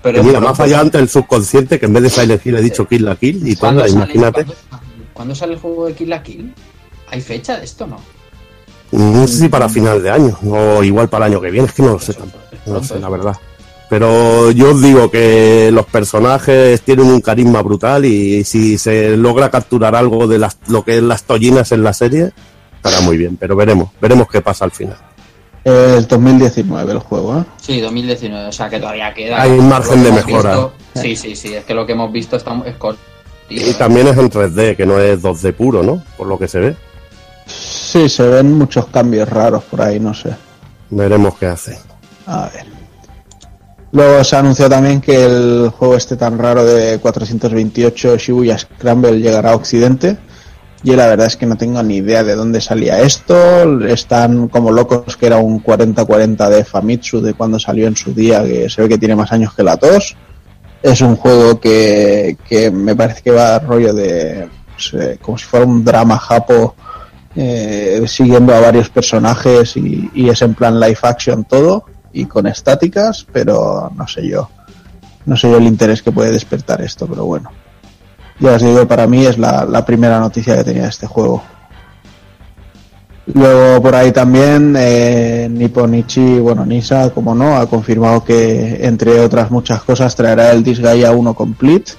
Pero 0.03 0.23
mira, 0.23 0.39
pero- 0.39 0.41
me 0.41 0.53
ha 0.53 0.55
fallado 0.55 0.83
ante 0.83 0.99
el 0.99 1.09
subconsciente 1.09 1.79
que 1.79 1.87
en 1.87 1.93
vez 1.93 2.03
de 2.05 2.11
Silent 2.11 2.45
Hill 2.47 2.57
he 2.57 2.63
dicho 2.63 2.87
Kill 2.87 3.05
la 3.05 3.17
Kill 3.17 3.47
y 3.49 3.57
¿Cuándo 3.57 3.83
todo, 3.83 3.89
sale, 3.93 4.05
imagínate. 4.05 4.45
¿cuándo, 4.45 4.55
cuándo 5.13 5.35
sale 5.35 5.53
el 5.55 5.59
juego 5.61 5.87
de 5.87 5.95
Kill 5.95 6.11
la 6.11 6.23
Kill? 6.23 6.55
¿Hay 7.11 7.21
fecha 7.21 7.59
de 7.59 7.65
esto 7.65 7.87
no? 7.87 7.99
No 8.93 9.27
sé 9.27 9.39
si 9.39 9.49
para 9.49 9.69
final 9.69 10.03
de 10.03 10.11
año 10.11 10.39
o 10.45 10.83
igual 10.83 11.09
para 11.09 11.27
el 11.27 11.33
año 11.33 11.41
que 11.41 11.51
viene, 11.51 11.67
es 11.67 11.73
que 11.73 11.83
no 11.83 11.93
lo 11.93 11.99
sé 11.99 12.13
tampoco. 12.13 12.43
No 12.67 12.75
lo 12.75 12.85
sé, 12.85 12.99
la 12.99 13.09
verdad. 13.09 13.37
Pero 13.89 14.51
yo 14.51 14.71
os 14.73 14.83
digo 14.83 15.11
que 15.11 15.71
los 15.73 15.87
personajes 15.87 16.81
tienen 16.83 17.07
un 17.07 17.21
carisma 17.21 17.61
brutal 17.63 18.05
y 18.05 18.43
si 18.45 18.79
se 18.79 19.17
logra 19.17 19.51
capturar 19.51 19.95
algo 19.95 20.27
de 20.27 20.39
las, 20.39 20.59
lo 20.69 20.83
que 20.85 20.97
es 20.99 21.03
las 21.03 21.25
tollinas 21.25 21.73
en 21.73 21.83
la 21.83 21.93
serie, 21.93 22.33
estará 22.77 23.01
muy 23.03 23.17
bien. 23.17 23.37
Pero 23.37 23.55
veremos, 23.57 23.91
veremos 24.01 24.29
qué 24.29 24.41
pasa 24.41 24.65
al 24.65 24.71
final. 24.73 24.97
Es 25.65 26.09
2019 26.09 26.93
el 26.93 26.99
juego, 26.99 27.39
¿eh? 27.39 27.45
Sí, 27.61 27.81
2019, 27.81 28.47
o 28.49 28.53
sea 28.53 28.69
que 28.69 28.81
todavía 28.81 29.15
queda. 29.15 29.41
Hay 29.43 29.51
un 29.51 29.69
margen 29.69 30.03
de 30.03 30.11
mejora. 30.13 30.51
visto- 30.51 30.73
sí, 30.95 31.15
sí, 31.17 31.37
sí, 31.37 31.55
es 31.55 31.65
que 31.65 31.75
lo 31.75 31.87
que 31.87 31.93
hemos 31.93 32.11
visto 32.13 32.37
está, 32.37 32.61
es 32.67 32.77
corto. 32.77 33.01
Y 33.49 33.73
también 33.75 34.09
es 34.09 34.17
en 34.19 34.29
3D, 34.31 34.77
que 34.77 34.87
no 34.87 34.99
es 34.99 35.21
2D 35.23 35.53
puro, 35.53 35.83
¿no? 35.83 36.03
Por 36.17 36.27
lo 36.27 36.39
que 36.39 36.49
se 36.49 36.59
ve. 36.59 36.77
Sí, 37.47 38.09
se 38.09 38.23
ven 38.27 38.53
muchos 38.59 38.87
cambios 38.87 39.29
raros 39.29 39.63
por 39.65 39.83
ahí, 39.83 40.01
no 40.01 40.15
sé. 40.15 40.31
Veremos 40.91 41.37
qué 41.39 41.47
hace. 41.47 41.79
A 42.27 42.49
ver. 42.53 42.67
Luego 43.93 44.25
se 44.25 44.37
anunció 44.37 44.69
también 44.71 45.01
que 45.03 45.25
el 45.25 45.71
juego 45.77 45.97
este 45.97 46.17
tan 46.17 46.39
raro 46.39 46.65
de 46.65 46.99
428 46.99 48.17
Shibuya 48.17 48.59
Scramble 48.59 49.21
llegará 49.21 49.51
a 49.53 49.55
Occidente. 49.57 50.17
Yo 50.85 50.97
la 50.97 51.07
verdad 51.07 51.29
es 51.29 51.37
que 51.37 51.47
no 51.47 51.57
tengo 51.57 51.81
ni 51.83 51.97
idea 51.97 52.25
de 52.25 52.35
dónde 52.35 52.61
salía 52.61 53.01
esto. 53.01 53.81
Están 53.87 54.49
como 54.49 54.73
locos 54.73 55.17
que 55.17 55.27
era 55.27 55.39
un 55.39 55.63
40-40 55.63 56.49
de 56.49 56.65
Famitsu 56.65 57.21
de 57.21 57.35
cuando 57.35 57.61
salió 57.61 57.87
en 57.87 57.97
su 57.97 58.13
día, 58.13 58.43
que 58.43 58.69
se 58.69 58.83
ve 58.83 58.89
que 58.89 58.99
tiene 58.99 59.15
más 59.15 59.31
años 59.31 59.55
que 59.55 59.63
la 59.63 59.77
tos. 59.77 60.17
Es 60.83 61.01
un 61.01 61.15
juego 61.15 61.61
que, 61.61 62.37
que 62.49 62.71
me 62.73 62.97
parece 62.97 63.23
que 63.23 63.31
va 63.31 63.61
rollo 63.61 63.95
de... 63.95 64.49
pues, 64.75 64.93
eh, 64.95 65.19
como 65.23 65.39
si 65.39 65.45
fuera 65.45 65.65
un 65.65 65.85
drama 65.85 66.19
japo 66.19 66.75
eh, 67.37 68.03
siguiendo 68.09 68.53
a 68.53 68.61
varios 68.61 68.91
personajes 68.91 69.77
y 69.77 70.29
es 70.29 70.43
en 70.43 70.55
plan 70.55 70.81
live 70.81 70.99
action 71.03 71.45
todo 71.45 71.85
y 72.13 72.27
con 72.27 72.49
estáticas, 72.49 73.25
pero 73.33 73.91
no 73.97 74.09
sé 74.09 74.27
yo. 74.27 74.51
No 75.25 75.37
sé 75.37 75.49
yo 75.49 75.59
el 75.59 75.65
interés 75.69 76.03
que 76.03 76.11
puede 76.11 76.33
despertar 76.33 76.83
esto, 76.83 77.07
pero 77.07 77.25
bueno. 77.25 77.51
Ya 78.43 78.55
os 78.55 78.63
digo, 78.63 78.89
para 78.89 79.07
mí 79.07 79.25
es 79.25 79.39
la, 79.39 79.65
la 79.65 79.87
primera 79.87 80.19
noticia 80.19 80.57
que 80.57 80.65
tenía 80.65 80.83
de 80.83 80.89
este 80.89 81.07
juego. 81.07 81.45
Luego 83.27 83.81
por 83.81 83.95
ahí 83.95 84.11
también 84.11 84.75
eh, 84.77 85.49
Nipponichi, 85.49 86.41
bueno, 86.41 86.67
Nisa, 86.67 87.11
como 87.11 87.37
no, 87.37 87.57
ha 87.57 87.69
confirmado 87.69 88.25
que 88.25 88.85
entre 88.85 89.21
otras 89.21 89.53
muchas 89.53 89.83
cosas 89.83 90.17
traerá 90.17 90.51
el 90.51 90.65
Disgaea 90.65 91.13
1 91.13 91.35
Complete. 91.35 91.93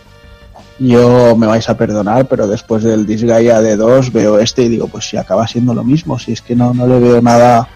Yo 0.80 1.34
me 1.38 1.48
vais 1.48 1.70
a 1.70 1.78
perdonar, 1.78 2.28
pero 2.28 2.46
después 2.46 2.84
del 2.84 3.06
Disgaea 3.06 3.62
de 3.62 3.78
2 3.78 4.12
veo 4.12 4.38
este 4.38 4.64
y 4.64 4.68
digo, 4.68 4.90
pues 4.90 5.06
si 5.08 5.16
acaba 5.16 5.48
siendo 5.48 5.74
lo 5.74 5.86
mismo, 5.86 6.20
si 6.20 6.34
es 6.34 6.42
que 6.42 6.58
no, 6.58 6.74
no 6.74 6.86
le 6.88 7.00
veo 7.00 7.22
nada 7.22 7.70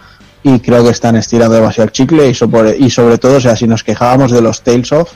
y 0.44 0.60
creo 0.60 0.84
que 0.84 0.90
están 0.90 1.16
estirando 1.16 1.56
demasiado 1.56 1.86
el 1.86 1.94
chicle 1.94 2.28
y 2.28 2.34
sobre, 2.34 2.78
y 2.78 2.90
sobre 2.90 3.18
todo, 3.18 3.38
o 3.38 3.42
sea, 3.42 3.56
si 3.56 3.66
nos 3.66 3.82
quejábamos 3.82 4.32
de 4.32 4.42
los 4.42 4.62
Tales 4.62 4.92
of, 4.92 5.10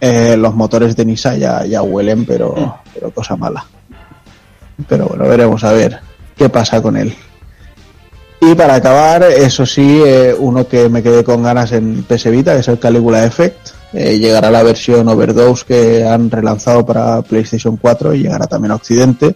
eh, 0.00 0.36
los 0.36 0.54
motores 0.54 0.96
de 0.96 1.04
Nisa 1.04 1.36
ya, 1.36 1.64
ya 1.64 1.82
huelen, 1.82 2.24
pero, 2.24 2.80
pero 2.94 3.10
cosa 3.10 3.36
mala. 3.36 3.64
Pero 4.88 5.06
bueno, 5.06 5.28
veremos 5.28 5.62
a 5.64 5.72
ver 5.72 6.00
qué 6.36 6.48
pasa 6.48 6.80
con 6.80 6.96
él. 6.96 7.14
Y 8.40 8.54
para 8.54 8.76
acabar, 8.76 9.22
eso 9.22 9.66
sí, 9.66 10.00
eh, 10.04 10.34
uno 10.38 10.66
que 10.66 10.88
me 10.88 11.02
quedé 11.02 11.22
con 11.22 11.42
ganas 11.42 11.72
en 11.72 12.04
PS 12.04 12.30
Vita, 12.30 12.54
que 12.54 12.60
es 12.60 12.68
el 12.68 12.78
Caligula 12.78 13.24
Effect. 13.26 13.70
Eh, 13.92 14.18
llegará 14.18 14.50
la 14.50 14.62
versión 14.62 15.08
Overdose 15.08 15.64
que 15.66 16.06
han 16.06 16.30
relanzado 16.30 16.86
para 16.86 17.20
PlayStation 17.22 17.76
4 17.76 18.14
y 18.14 18.22
llegará 18.22 18.46
también 18.46 18.72
a 18.72 18.76
Occidente. 18.76 19.34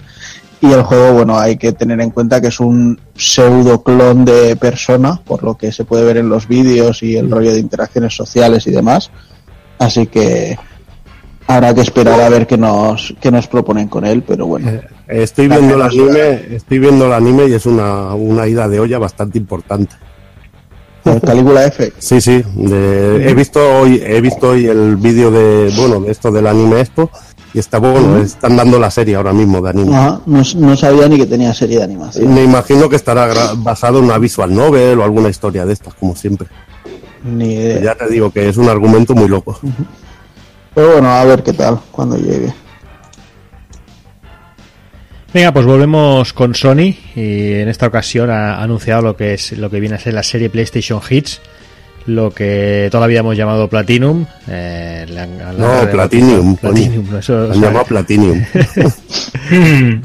Y 0.62 0.72
el 0.72 0.83
juego, 0.83 1.12
bueno, 1.12 1.38
hay 1.38 1.59
que 1.59 1.72
tener 1.72 2.00
en 2.00 2.09
cuenta 2.09 2.40
que 2.40 2.46
es 2.46 2.59
un 2.59 2.98
pseudo 3.14 3.83
clon 3.83 4.24
de 4.24 4.57
persona, 4.57 5.20
por 5.22 5.42
lo 5.42 5.59
que 5.59 5.70
se 5.70 5.85
puede 5.85 6.05
ver 6.05 6.16
en 6.16 6.31
los 6.31 6.48
vídeos 6.48 7.03
y 7.03 7.16
el 7.18 7.31
rollo 7.31 7.53
de 7.53 7.59
interacciones 7.59 8.16
sociales 8.16 8.66
y 8.66 8.70
demás. 8.70 9.11
Así 9.78 10.06
que 10.06 10.56
habrá 11.46 11.74
que 11.74 11.80
esperar 11.82 12.20
a 12.20 12.28
ver 12.28 12.46
qué 12.46 12.56
nos, 12.56 13.14
qué 13.20 13.30
nos 13.30 13.46
proponen 13.46 13.88
con 13.88 14.04
él, 14.04 14.22
pero 14.26 14.46
bueno. 14.46 14.70
Estoy 15.08 15.48
viendo 15.48 15.74
el 15.74 15.82
anime, 15.82 16.54
estoy 16.56 16.78
viendo 16.78 17.06
el 17.06 17.12
anime 17.12 17.46
y 17.46 17.52
es 17.52 17.66
una, 17.66 18.14
una 18.14 18.46
ida 18.46 18.68
de 18.68 18.80
olla 18.80 18.98
bastante 18.98 19.37
importante. 19.38 19.94
El 21.04 21.20
Caligula 21.20 21.66
Effect. 21.66 21.96
Sí, 22.00 22.18
sí. 22.20 22.42
de- 22.56 23.28
he 23.28 23.34
visto 23.34 23.60
hoy, 23.78 24.00
he 24.02 24.20
visto 24.22 24.50
hoy 24.50 24.66
el 24.66 24.96
vídeo 24.96 25.30
de, 25.30 25.70
bueno, 25.76 26.00
de 26.00 26.10
esto 26.10 26.32
del 26.32 26.46
anime 26.46 26.80
expo 26.80 27.10
y 27.52 27.58
está 27.58 27.78
bueno, 27.78 28.16
están 28.18 28.56
dando 28.56 28.78
la 28.78 28.90
serie 28.90 29.14
ahora 29.14 29.34
mismo 29.34 29.60
de 29.60 29.68
anime. 29.70 29.94
Ajá, 29.94 30.20
no, 30.24 30.42
no 30.56 30.76
sabía 30.76 31.06
ni 31.06 31.18
que 31.18 31.26
tenía 31.26 31.52
serie 31.52 31.76
de 31.78 31.84
animación. 31.84 32.32
Me 32.32 32.42
imagino 32.42 32.88
que 32.88 32.96
estará 32.96 33.52
basado 33.58 33.98
en 33.98 34.06
una 34.06 34.16
visual 34.16 34.54
novel 34.54 34.98
o 35.00 35.04
alguna 35.04 35.28
historia 35.28 35.66
de 35.66 35.74
estas, 35.74 35.92
como 35.92 36.16
siempre. 36.16 36.48
Ni 37.24 37.54
idea. 37.54 37.80
Ya 37.80 37.94
te 37.94 38.08
digo 38.08 38.30
que 38.30 38.48
es 38.48 38.56
un 38.56 38.68
argumento 38.68 39.14
muy 39.14 39.28
loco. 39.28 39.58
Pero 40.74 40.92
bueno, 40.92 41.08
a 41.10 41.24
ver 41.24 41.42
qué 41.42 41.52
tal 41.52 41.80
cuando 41.90 42.16
llegue. 42.16 42.52
Venga, 45.32 45.52
pues 45.52 45.66
volvemos 45.66 46.32
con 46.32 46.54
Sony 46.54 46.94
y 47.16 47.52
en 47.54 47.68
esta 47.68 47.87
ocasión 47.88 48.30
ha 48.30 48.62
anunciado 48.62 49.02
lo 49.02 49.16
que 49.16 49.34
es 49.34 49.52
lo 49.58 49.68
que 49.68 49.80
viene 49.80 49.96
a 49.96 49.98
ser 49.98 50.14
la 50.14 50.22
serie 50.22 50.48
PlayStation 50.48 51.00
Hits, 51.08 51.40
lo 52.06 52.30
que 52.30 52.88
toda 52.92 53.00
la 53.00 53.06
vida 53.08 53.18
hemos 53.20 53.37
llamado 53.37 53.68
Platinum. 53.68 54.26
eh, 54.46 55.04
No, 55.58 55.90
Platinum. 55.90 56.56
Platinum, 56.56 57.10
no, 57.10 57.18
eso, 57.18 57.48
o 57.48 57.52
sea, 57.52 57.62
llamado 57.62 57.84
Platinum. 57.84 58.44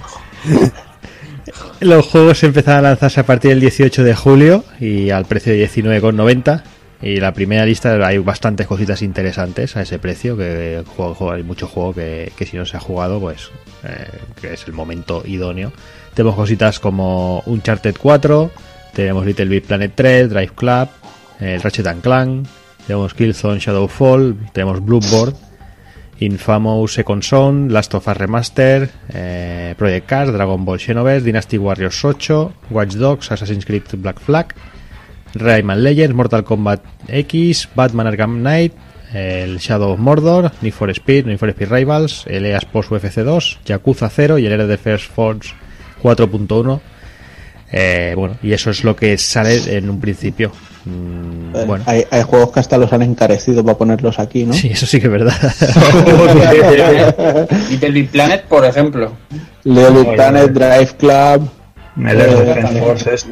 Los 1.82 2.05
juegos 2.08 2.43
empezaron 2.43 2.86
a 2.86 2.89
lanzarse 2.89 3.19
a 3.21 3.25
partir 3.25 3.51
del 3.51 3.62
18 3.62 4.03
de 4.03 4.15
julio 4.15 4.63
y 4.79 5.12
al 5.12 5.25
precio 5.25 5.53
de 5.53 5.67
19,90. 5.69 6.62
Y 7.02 7.18
la 7.22 7.34
primera 7.34 7.66
lista 7.66 7.96
hay 8.06 8.18
bastantes 8.18 8.68
cositas 8.68 9.02
interesantes 9.02 9.78
a 9.78 9.82
ese 9.84 10.00
precio, 10.00 10.36
que 10.36 10.84
juego- 10.96 11.32
hay 11.32 11.44
mucho 11.44 11.66
juego 11.68 11.94
que, 11.94 12.32
que 12.36 12.46
si 12.46 12.58
no 12.58 12.66
se 12.66 12.76
ha 12.76 12.80
jugado, 12.82 13.20
pues 13.22 13.50
eh, 13.86 14.06
que 14.42 14.54
es 14.54 14.68
el 14.68 14.74
momento 14.74 15.24
idóneo. 15.26 15.72
Tenemos 16.14 16.36
cositas 16.36 16.80
como 16.80 17.42
Uncharted 17.46 17.96
4, 17.98 18.52
tenemos 18.94 19.26
Little 19.26 19.46
Big 19.46 19.64
Planet 19.64 19.94
3, 19.96 20.30
Drive 20.30 20.52
Club, 20.56 20.90
el 21.40 21.62
Ratchet 21.62 21.88
and 21.88 22.02
Clank, 22.02 22.48
tenemos 22.86 23.14
Killzone 23.14 23.60
Shadowfall, 23.60 24.36
tenemos 24.52 24.84
Bloodborne, 24.84 25.36
Infamous 26.20 26.94
Second 26.96 27.24
Son, 27.24 27.72
Last 27.72 27.94
of 27.94 28.06
Us 28.08 28.18
Remaster, 28.18 28.90
eh, 29.14 29.74
Project 29.78 30.06
Cars, 30.06 30.34
Dragon 30.34 30.66
Ball 30.66 30.80
Xenoverse, 30.80 31.24
Dynasty 31.24 31.58
Warriors 31.58 32.04
8, 32.04 32.52
Watch 32.72 32.96
Dogs, 32.96 33.32
Assassin's 33.32 33.66
Creed 33.66 33.84
Black 33.94 34.20
Flag, 34.20 34.48
Rayman 35.36 35.84
Legends, 35.84 36.16
Mortal 36.16 36.43
Kombat 36.43 36.82
X, 37.08 37.70
Batman 37.76 38.08
Arkham 38.08 38.39
Knight, 38.39 38.74
el 39.14 39.58
Shadow 39.60 39.93
of 39.93 39.99
Mordor, 39.99 40.51
Need 40.62 40.74
for 40.74 40.93
Speed, 40.93 41.26
Need 41.26 41.38
for 41.38 41.49
Speed 41.51 41.70
Rivals, 41.72 42.26
el 42.28 42.45
EA 42.45 42.58
Sports 42.58 42.91
UFC 42.91 43.20
2, 43.24 43.60
Yakuza 43.66 44.10
0 44.10 44.38
y 44.39 44.45
el 44.45 44.58
Red 44.58 44.78
First 44.80 45.12
Force 45.14 45.49
4.1. 46.03 46.80
Eh, 47.72 48.14
bueno, 48.16 48.36
y 48.41 48.51
eso 48.53 48.72
es 48.72 48.84
lo 48.84 48.95
que 48.95 49.16
sale 49.20 49.78
en 49.78 49.89
un 49.89 49.99
principio. 49.99 50.51
Mm, 50.86 51.56
Eh, 51.56 51.66
bueno, 51.68 51.84
Hay, 51.88 52.03
hay 52.10 52.24
juegos 52.24 52.51
que 52.51 52.60
hasta 52.62 52.78
los 52.80 52.91
han 52.93 53.03
encarecido 53.03 53.64
para 53.64 53.78
ponerlos 53.78 54.18
aquí, 54.18 54.43
¿no? 54.45 54.53
sí, 54.53 54.70
eso 54.70 54.86
sí 54.88 54.99
que 54.99 55.06
es 55.08 55.12
verdad. 55.12 55.34
Little 57.70 57.91
Big 57.91 58.10
Planet, 58.10 58.43
por 58.45 58.66
ejemplo. 58.66 59.12
Little 59.64 60.16
Planet, 60.16 60.51
Drive 60.51 60.95
Club, 60.97 61.49
El 62.08 62.18
Defense 62.18 62.80
Force 62.80 63.14
este, 63.14 63.30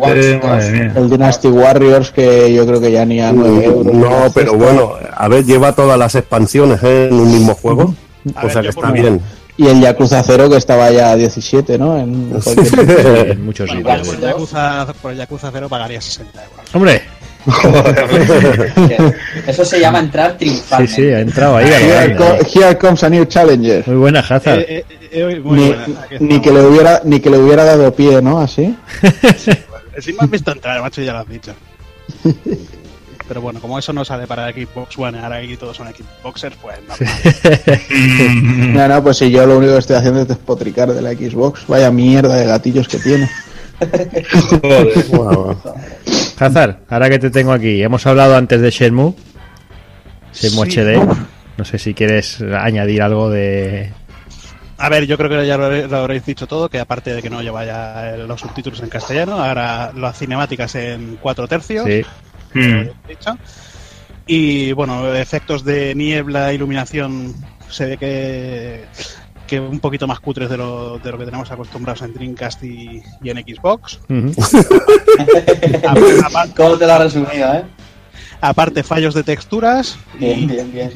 madre 0.47 0.71
mía. 0.71 0.93
el 0.95 1.09
Dynasty 1.09 1.47
Warriors, 1.47 2.11
que 2.11 2.53
yo 2.53 2.65
creo 2.65 2.81
que 2.81 2.91
ya 2.91 3.05
ni 3.05 3.21
a 3.21 3.31
9 3.31 3.63
euros. 3.65 3.93
No, 3.93 4.31
pero 4.33 4.53
bueno, 4.55 4.93
a 5.15 5.27
ver, 5.27 5.45
lleva 5.45 5.73
todas 5.73 5.97
las 5.97 6.15
expansiones 6.15 6.81
¿eh? 6.83 7.07
en 7.09 7.13
un 7.15 7.31
mismo 7.31 7.53
juego. 7.55 7.93
A 8.35 8.39
O 8.39 8.43
ver, 8.43 8.51
sea 8.51 8.61
que 8.61 8.69
está 8.69 8.91
bien. 8.91 9.21
Y 9.59 9.67
el 9.67 9.81
Yakuza 9.81 10.21
0, 10.21 10.49
que 10.51 10.57
estaba 10.57 10.91
ya 10.91 11.11
a 11.11 11.15
17, 11.15 11.77
¿no? 11.79 11.97
En 11.97 12.29
cualquier- 12.29 13.31
en 13.31 13.45
muchos 13.45 13.67
Bueno, 13.83 14.03
sitios. 14.03 14.07
por, 14.07 14.15
el 14.15 14.21
Yakuza, 14.31 14.87
por 15.01 15.11
el 15.13 15.17
Yakuza 15.17 15.49
0 15.51 15.67
pagaría 15.69 15.99
60 15.99 16.43
euros. 16.43 16.59
Hombre, 16.75 17.01
Eso 19.47 19.65
se 19.65 19.79
llama 19.79 19.99
entrar 19.99 20.31
sí, 20.31 20.37
triunfalmente. 20.39 20.95
sí, 20.95 21.01
ha 21.09 21.19
entrado 21.21 21.57
ahí. 21.57 21.67
Here, 21.67 21.87
grande. 21.87 22.15
co- 22.15 22.37
here 22.61 22.77
comes 22.77 23.03
a 23.03 23.09
new 23.09 23.25
challenger. 23.25 23.87
Muy 23.87 23.97
buena, 23.97 24.19
Hazard. 24.19 24.59
Eh, 24.59 24.85
eh, 24.89 24.97
eh, 25.11 25.41
muy 25.43 25.59
Ni, 25.59 25.67
buena, 25.69 25.85
ni 26.19 26.41
que 26.41 26.51
le 26.51 26.61
hubiera 26.61 27.01
ni 27.03 27.19
que 27.19 27.29
le 27.29 27.37
hubiera 27.37 27.63
dado 27.63 27.93
pie, 27.93 28.21
¿no? 28.21 28.39
Así. 28.39 28.75
Si 29.99 30.13
me 30.13 30.19
has 30.21 30.29
visto 30.29 30.51
entrar, 30.51 30.79
macho, 30.79 31.01
ya 31.01 31.11
lo 31.11 31.19
has 31.19 31.27
dicho. 31.27 31.55
Pero 33.27 33.41
bueno, 33.41 33.59
como 33.59 33.79
eso 33.79 33.91
no 33.93 34.05
sale 34.05 34.27
para 34.27 34.47
Xbox 34.53 34.95
One, 34.95 35.19
ahora 35.19 35.37
aquí 35.37 35.57
todos 35.57 35.75
son 35.75 35.87
Xboxers, 35.91 36.55
pues 36.61 36.77
no. 36.87 36.93
No, 38.73 38.87
no, 38.87 39.03
pues 39.03 39.17
si 39.17 39.31
yo 39.31 39.47
lo 39.47 39.57
único 39.57 39.73
que 39.73 39.79
estoy 39.79 39.95
haciendo 39.95 40.21
es 40.21 40.27
despotricar 40.27 40.93
de 40.93 41.01
la 41.01 41.13
Xbox. 41.13 41.61
Vaya 41.67 41.89
mierda 41.89 42.35
de 42.35 42.45
gatillos 42.45 42.87
que 42.87 42.99
tiene. 42.99 43.27
Bueno, 45.09 45.61
Hazard, 46.39 46.77
ahora 46.89 47.09
que 47.09 47.19
te 47.19 47.29
tengo 47.29 47.51
aquí, 47.51 47.81
hemos 47.81 48.05
hablado 48.05 48.35
antes 48.35 48.61
de 48.61 48.69
Shenmue. 48.71 49.13
Shenmue 50.33 50.69
Sí. 50.69 50.79
HD. 50.79 50.99
No 51.57 51.65
sé 51.65 51.79
si 51.79 51.93
quieres 51.93 52.41
añadir 52.41 53.01
algo 53.01 53.29
de. 53.29 53.91
A 54.77 54.89
ver, 54.89 55.07
yo 55.07 55.17
creo 55.17 55.29
que 55.29 55.47
ya 55.47 55.57
lo, 55.57 55.87
lo 55.87 55.97
habréis 55.97 56.23
dicho 56.25 56.45
todo, 56.45 56.69
que 56.69 56.79
aparte 56.79 57.13
de 57.15 57.21
que 57.21 57.31
no 57.31 57.41
lleva 57.41 57.65
ya 57.65 58.15
los 58.27 58.39
subtítulos 58.39 58.81
en 58.83 58.89
castellano, 58.89 59.43
ahora 59.43 59.91
las 59.95 60.17
cinemáticas 60.19 60.75
en 60.75 61.17
cuatro 61.19 61.47
tercios. 61.47 61.85
Sí. 61.85 62.03
dicho. 63.07 63.37
Y 64.27 64.71
bueno, 64.73 65.13
efectos 65.15 65.63
de 65.63 65.95
niebla, 65.95 66.53
iluminación, 66.53 67.33
se 67.69 67.85
ve 67.85 67.97
que, 67.97 68.83
que 69.47 69.59
un 69.59 69.79
poquito 69.79 70.05
más 70.07 70.19
cutres 70.19 70.49
de 70.49 70.57
lo, 70.57 70.99
de 70.99 71.11
lo 71.11 71.17
que 71.17 71.25
tenemos 71.25 71.49
acostumbrados 71.51 72.01
en 72.03 72.13
Dreamcast 72.13 72.63
y, 72.63 73.01
y 73.23 73.29
en 73.29 73.37
Xbox. 73.37 73.99
Aparte- 76.23 76.53
¿Cómo 76.55 76.77
te 76.77 76.85
lo 76.85 76.93
has 76.93 76.99
resumido, 77.03 77.53
eh? 77.53 77.63
aparte, 78.41 78.83
fallos 78.83 79.13
de 79.13 79.23
texturas. 79.23 79.97
Bien, 80.19 80.39
Y, 80.41 80.45
bien, 80.47 80.71
bien. 80.71 80.91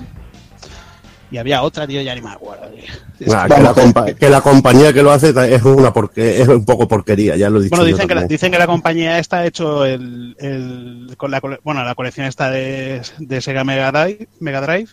y 1.32 1.38
había 1.38 1.62
otra, 1.64 1.88
tío, 1.88 2.02
ya 2.02 2.14
ni 2.14 2.22
me 2.22 2.30
acuerdo. 2.30 2.68
tío. 2.70 2.84
Que, 3.20 3.26
la 3.26 3.74
compa- 3.74 4.16
que 4.16 4.30
la 4.30 4.42
compañía 4.42 4.94
que 4.94 5.02
lo 5.04 5.12
hace 5.12 5.34
es 5.54 5.64
una 5.64 5.94
porque 5.94 6.42
es 6.42 6.48
un 6.48 6.66
poco 6.66 6.88
porquería, 6.88 7.36
ya 7.38 7.50
lo 7.50 7.60
he 7.60 7.64
dicho. 7.64 7.76
Bueno, 7.76 7.86
yo 7.90 7.96
dicen 7.96 8.08
que, 8.08 8.16
la, 8.16 8.24
dicen 8.26 8.52
que 8.52 8.58
la 8.60 8.68
compañía 8.68 9.18
esta 9.20 9.38
ha 9.40 9.46
hecho 9.46 9.86
el, 9.86 10.36
el- 10.40 11.14
con 11.18 11.32
la, 11.32 11.40
bueno, 11.64 11.84
la 11.84 11.96
colección 11.96 12.26
esta 12.28 12.50
de, 12.52 13.02
de 13.20 13.42
Sega 13.42 13.64
Mega 13.64 13.92
Drive, 13.92 14.28
Mega 14.40 14.62
Drive 14.62 14.90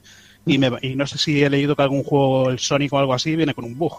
y, 0.48 0.58
me- 0.58 0.70
y 0.82 0.94
no 0.96 1.06
sé 1.06 1.18
si 1.18 1.42
he 1.42 1.50
leído 1.50 1.76
que 1.76 1.82
algún 1.82 2.02
juego, 2.02 2.50
el 2.50 2.58
Sonic 2.58 2.92
o 2.92 2.98
algo 2.98 3.14
así, 3.14 3.36
viene 3.36 3.54
con 3.54 3.64
un 3.64 3.76
bug. 3.78 3.92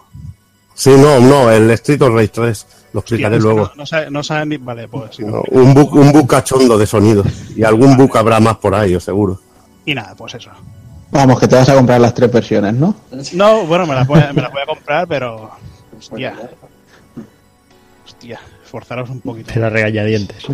Sí, 0.74 0.90
no, 0.90 1.20
no, 1.20 1.50
el 1.50 1.70
Street 1.72 2.00
of 2.02 2.14
Rage 2.14 2.28
3, 2.28 2.66
lo 2.94 3.00
explicaré 3.00 3.38
luego. 3.38 3.66
No, 3.66 3.72
no 3.76 3.86
sabe- 3.86 4.10
no 4.10 4.22
saben 4.22 4.48
ni... 4.50 4.56
Vale, 4.56 4.88
pues 4.88 5.16
sí. 5.16 5.24
No, 5.24 5.42
un 5.50 5.74
book, 5.74 5.94
un 5.94 6.12
book 6.12 6.28
cachondo 6.28 6.78
de 6.78 6.86
sonido. 6.86 7.22
Y 7.54 7.62
algún 7.64 7.96
book 7.96 8.16
habrá 8.16 8.40
más 8.40 8.56
por 8.56 8.74
ahí, 8.74 8.92
yo 8.92 9.00
seguro. 9.00 9.40
Y 9.84 9.94
nada, 9.94 10.14
pues 10.14 10.34
eso. 10.34 10.50
Vamos, 11.10 11.38
que 11.40 11.48
te 11.48 11.56
vas 11.56 11.68
a 11.68 11.74
comprar 11.74 12.00
las 12.00 12.14
tres 12.14 12.30
versiones, 12.32 12.72
¿no? 12.74 12.94
No, 13.34 13.64
bueno, 13.66 13.86
me 13.86 13.94
la, 13.94 14.04
voy 14.04 14.20
a- 14.20 14.32
me 14.32 14.40
la 14.42 14.48
voy 14.48 14.62
a 14.62 14.66
comprar, 14.66 15.06
pero... 15.08 15.50
Hostia. 15.98 16.34
Hostia, 18.06 18.40
esforzaros 18.64 19.10
un 19.10 19.20
poquito. 19.20 19.52
Te 19.52 19.60
da 19.60 19.68
regañadientes. 19.70 20.44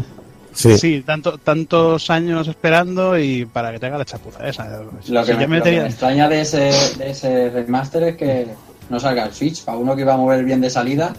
Sí. 0.57 0.79
Sí, 0.79 1.03
tanto, 1.05 1.37
tantos 1.37 2.09
años 2.09 2.49
esperando 2.49 3.19
y 3.19 3.45
para 3.45 3.71
que 3.73 3.79
te 3.79 3.87
haga 3.87 3.99
la 3.99 4.05
chapuza 4.07 4.49
esa. 4.49 4.81
Lo 4.81 4.91
que, 4.91 5.03
Si 5.05 5.13
me, 5.13 5.41
ya 5.41 5.49
me 5.49 5.59
lo 5.59 5.63
que 5.65 5.71
tenía- 5.71 5.83
me 5.83 5.89
extraña 5.89 6.29
de 6.31 6.41
ese, 6.41 6.59
de 6.99 7.11
ese 7.11 7.51
remaster 7.51 8.03
es 8.05 8.17
que 8.17 8.47
no 8.89 8.99
salga 8.99 9.27
el 9.27 9.35
Switch. 9.35 9.63
Para 9.65 9.77
uno 9.77 9.95
que 9.95 10.01
iba 10.03 10.15
a 10.15 10.17
mover 10.17 10.43
bien 10.45 10.61
de 10.63 10.71
salida, 10.71 11.13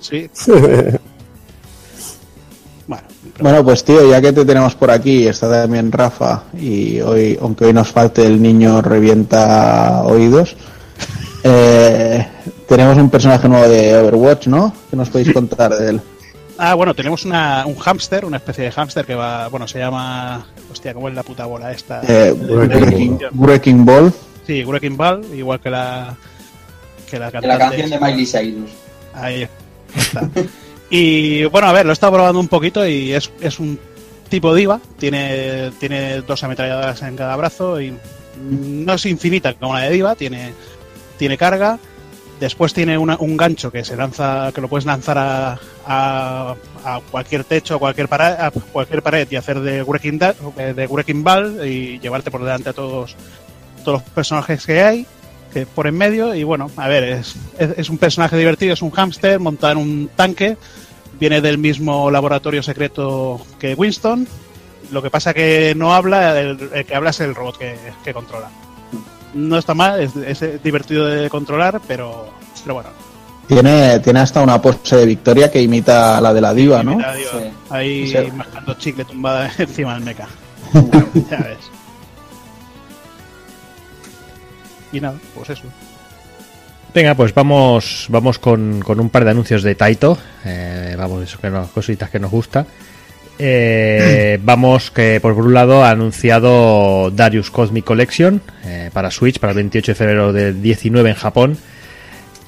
Sí, 0.00 0.30
bueno, 2.86 3.02
Bueno, 3.40 3.64
pues 3.64 3.84
tío, 3.84 4.08
ya 4.08 4.20
que 4.20 4.32
te 4.32 4.44
tenemos 4.44 4.74
por 4.74 4.90
aquí, 4.90 5.26
está 5.26 5.50
también 5.50 5.90
Rafa, 5.90 6.44
y 6.58 7.00
hoy, 7.00 7.38
aunque 7.40 7.64
hoy 7.66 7.72
nos 7.72 7.88
falte 7.88 8.24
el 8.26 8.40
niño 8.42 8.82
revienta 8.82 10.02
oídos, 10.04 10.56
eh, 11.44 12.26
tenemos 12.68 12.96
un 12.98 13.08
personaje 13.10 13.48
nuevo 13.48 13.68
de 13.68 13.96
Overwatch, 13.96 14.46
¿no? 14.48 14.72
¿Qué 14.90 14.96
nos 14.96 15.10
podéis 15.10 15.32
contar 15.32 15.74
de 15.76 15.90
él? 15.90 16.00
Ah, 16.58 16.74
bueno, 16.74 16.94
tenemos 16.94 17.24
una, 17.24 17.64
un 17.66 17.76
hámster, 17.76 18.24
una 18.24 18.36
especie 18.36 18.64
de 18.64 18.72
hámster 18.72 19.04
que 19.04 19.14
va, 19.14 19.48
bueno, 19.48 19.66
se 19.66 19.78
llama, 19.78 20.46
hostia, 20.70 20.94
¿cómo 20.94 21.08
es 21.08 21.14
la 21.14 21.22
puta 21.22 21.46
bola 21.46 21.72
esta? 21.72 22.02
Eh, 22.06 22.32
Wrecking, 22.32 23.18
Wrecking 23.32 23.84
Ball. 23.84 24.12
Sí, 24.46 24.64
Wrecking 24.64 24.96
Ball, 24.96 25.24
igual 25.34 25.60
que 25.60 25.70
la 25.70 26.16
que 27.08 27.18
la, 27.18 27.26
de 27.26 27.32
cantante 27.32 27.48
la 27.48 27.58
canción 27.58 27.90
de. 27.90 27.98
Miley 28.00 28.26
Cyrus. 28.26 28.70
Ahí 29.14 29.48
está. 29.96 30.28
y 30.90 31.44
bueno, 31.44 31.68
a 31.68 31.72
ver, 31.72 31.84
lo 31.86 31.92
he 31.92 31.94
estado 31.94 32.14
probando 32.14 32.40
un 32.40 32.48
poquito 32.48 32.86
y 32.86 33.12
es, 33.12 33.30
es 33.40 33.58
un 33.58 33.78
tipo 34.28 34.54
diva, 34.54 34.80
tiene, 34.98 35.70
tiene 35.78 36.22
dos 36.22 36.42
ametralladoras 36.42 37.02
en 37.02 37.16
cada 37.16 37.36
brazo 37.36 37.80
y 37.80 37.94
no 38.40 38.94
es 38.94 39.04
infinita 39.06 39.52
como 39.54 39.74
la 39.74 39.80
de 39.80 39.90
diva, 39.90 40.14
tiene, 40.14 40.54
tiene 41.18 41.36
carga. 41.36 41.78
Después 42.42 42.74
tiene 42.74 42.98
una- 42.98 43.18
un 43.20 43.36
gancho 43.36 43.70
que 43.70 43.84
se 43.84 43.94
lanza, 43.94 44.50
que 44.52 44.60
lo 44.60 44.66
puedes 44.66 44.84
lanzar 44.84 45.16
a, 45.86 46.56
cualquier 47.12 47.44
techo, 47.44 47.76
a 47.76 47.78
cualquier, 47.78 48.08
pared, 48.08 48.34
a 48.36 48.50
cualquier 48.50 49.00
pared 49.00 49.28
y 49.30 49.36
hacer 49.36 49.60
de 49.60 49.84
wrecking, 49.84 50.18
da- 50.18 50.34
de 50.56 50.86
ball 51.22 51.64
y 51.64 52.00
llevarte 52.00 52.32
por 52.32 52.40
delante 52.42 52.70
a 52.70 52.72
todos, 52.72 53.14
todos 53.84 54.00
los 54.00 54.10
personajes 54.10 54.66
que 54.66 54.82
hay 54.82 55.06
que 55.52 55.66
por 55.66 55.86
en 55.86 55.96
medio. 55.96 56.34
Y 56.34 56.42
bueno, 56.42 56.68
a 56.76 56.88
ver, 56.88 57.22
es, 57.60 57.88
un 57.88 57.98
personaje 57.98 58.36
divertido, 58.36 58.72
es 58.74 58.82
un 58.82 58.90
hámster 58.90 59.38
montado 59.38 59.74
en 59.74 59.78
un 59.78 60.10
tanque, 60.16 60.56
viene 61.20 61.40
del 61.40 61.58
mismo 61.58 62.10
laboratorio 62.10 62.64
secreto 62.64 63.40
que 63.60 63.74
Winston, 63.74 64.26
lo 64.90 65.00
que 65.00 65.10
pasa 65.10 65.32
que 65.32 65.74
no 65.76 65.94
habla, 65.94 66.40
el, 66.40 66.56
que 66.84 66.94
habla 66.96 67.10
es 67.10 67.20
el 67.20 67.36
robot 67.36 67.56
que 67.56 68.12
controla. 68.12 68.50
No 69.34 69.58
está 69.58 69.74
mal, 69.74 70.00
es, 70.00 70.14
es 70.16 70.62
divertido 70.62 71.06
de 71.06 71.30
controlar, 71.30 71.80
pero, 71.88 72.28
pero 72.62 72.74
bueno, 72.74 72.90
Tiene, 73.46 73.98
tiene 74.00 74.20
hasta 74.20 74.42
una 74.42 74.60
pose 74.60 74.96
de 74.96 75.06
victoria 75.06 75.50
que 75.50 75.62
imita 75.62 76.18
a 76.18 76.20
la 76.20 76.34
de 76.34 76.40
la 76.40 76.52
diva, 76.52 76.82
¿no? 76.82 76.98
Sí. 76.98 77.50
ahí 77.70 78.08
Sí. 78.10 78.30
mascando 78.34 78.74
chicle 78.74 79.04
tumbada 79.04 79.50
encima 79.58 79.94
del 79.94 80.04
mecha. 80.04 80.28
ya 81.30 81.38
ves. 81.38 81.58
Y 84.92 85.00
nada, 85.00 85.18
pues 85.34 85.50
eso. 85.50 85.64
Venga, 86.94 87.14
pues 87.14 87.32
vamos, 87.32 88.06
vamos 88.10 88.38
con, 88.38 88.80
con 88.82 89.00
un 89.00 89.08
par 89.08 89.24
de 89.24 89.30
anuncios 89.30 89.62
de 89.62 89.74
Taito. 89.74 90.18
Eh, 90.44 90.94
vamos, 90.98 91.22
eso 91.22 91.38
que 91.40 91.48
nos, 91.48 91.70
cositas 91.70 92.10
que 92.10 92.18
nos 92.20 92.30
gusta. 92.30 92.66
Eh, 93.38 94.38
vamos 94.42 94.90
que 94.90 95.18
por 95.20 95.32
un 95.32 95.54
lado 95.54 95.84
ha 95.84 95.90
anunciado 95.90 97.10
Darius 97.10 97.50
Cosmic 97.50 97.84
Collection 97.84 98.40
eh, 98.64 98.90
para 98.92 99.10
Switch 99.10 99.38
para 99.38 99.52
el 99.52 99.56
28 99.56 99.92
de 99.92 99.96
febrero 99.96 100.32
del 100.32 100.62
19 100.62 101.10
en 101.10 101.16
Japón. 101.16 101.58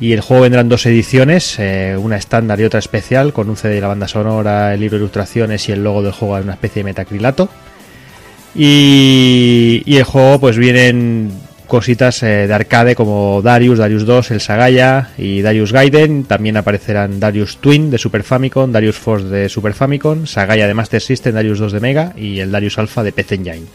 Y 0.01 0.13
el 0.13 0.21
juego 0.21 0.43
vendrán 0.43 0.69
dos 0.69 0.87
ediciones, 0.87 1.57
eh, 1.59 1.97
una 1.97 2.17
estándar 2.17 2.61
y 2.61 2.65
otra 2.65 2.81
especial, 2.81 3.33
con 3.33 3.49
un 3.49 3.57
CD 3.57 3.77
de 3.77 3.81
la 3.81 3.89
banda 3.89 4.09
sonora, 4.09 4.75
el 4.75 4.81
libro 4.81 4.99
de 4.99 5.05
ilustraciones 5.05 5.69
y 5.69 5.73
el 5.73 5.85
logo 5.85 6.03
del 6.03 6.13
juego 6.13 6.37
en 6.37 6.45
una 6.45 6.55
especie 6.55 6.81
de 6.81 6.85
metacrilato. 6.85 7.49
Y, 8.57 9.83
y 9.87 9.97
el 9.97 10.05
juego 10.05 10.41
pues 10.41 10.59
vienen 10.59 11.33
cositas 11.67 12.23
eh, 12.23 12.47
de 12.47 12.55
arcade 12.55 12.95
como 12.95 13.41
Darius, 13.43 13.79
Darius 13.79 14.05
2, 14.07 14.31
el 14.33 14.41
Sagaya 14.41 15.11
y 15.19 15.43
Darius 15.43 15.73
Gaiden. 15.73 16.25
También 16.25 16.57
aparecerán 16.57 17.21
Darius 17.21 17.59
Twin 17.59 17.91
de 17.91 17.99
Super 17.99 18.23
Famicom, 18.23 18.71
Darius 18.73 18.97
Force 18.97 19.27
de 19.27 19.49
Super 19.49 19.75
Famicom, 19.75 20.27
Sagaya 20.27 20.67
de 20.67 20.75
Master 20.75 21.01
System, 21.01 21.35
Darius 21.35 21.59
2 21.59 21.73
de 21.73 21.81
Mega 21.81 22.13
y 22.17 22.41
el 22.41 22.51
Darius 22.51 22.79
Alpha 22.79 23.03
de 23.03 23.13
PC 23.13 23.37
Engine. 23.37 23.67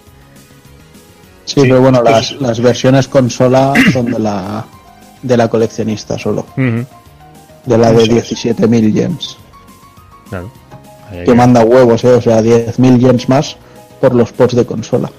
Sí, 1.45 1.61
pero 1.61 1.81
bueno, 1.81 2.03
las, 2.03 2.33
las 2.39 2.59
versiones 2.59 3.07
consola 3.07 3.73
son 3.91 4.05
de 4.05 4.19
la, 4.19 4.65
de 5.23 5.37
la 5.37 5.47
coleccionista 5.47 6.17
solo. 6.17 6.45
De 6.55 7.77
la 7.77 7.91
de 7.91 8.03
17.000 8.03 8.93
gems. 8.93 9.37
Claro. 10.29 10.51
Que 11.25 11.33
manda 11.33 11.63
huevos, 11.63 12.03
¿eh? 12.03 12.13
O 12.13 12.21
sea, 12.21 12.41
10.000 12.41 12.99
gems 12.99 13.29
más 13.29 13.57
por 13.99 14.13
los 14.13 14.31
ports 14.31 14.55
de 14.55 14.65
consola. 14.65 15.09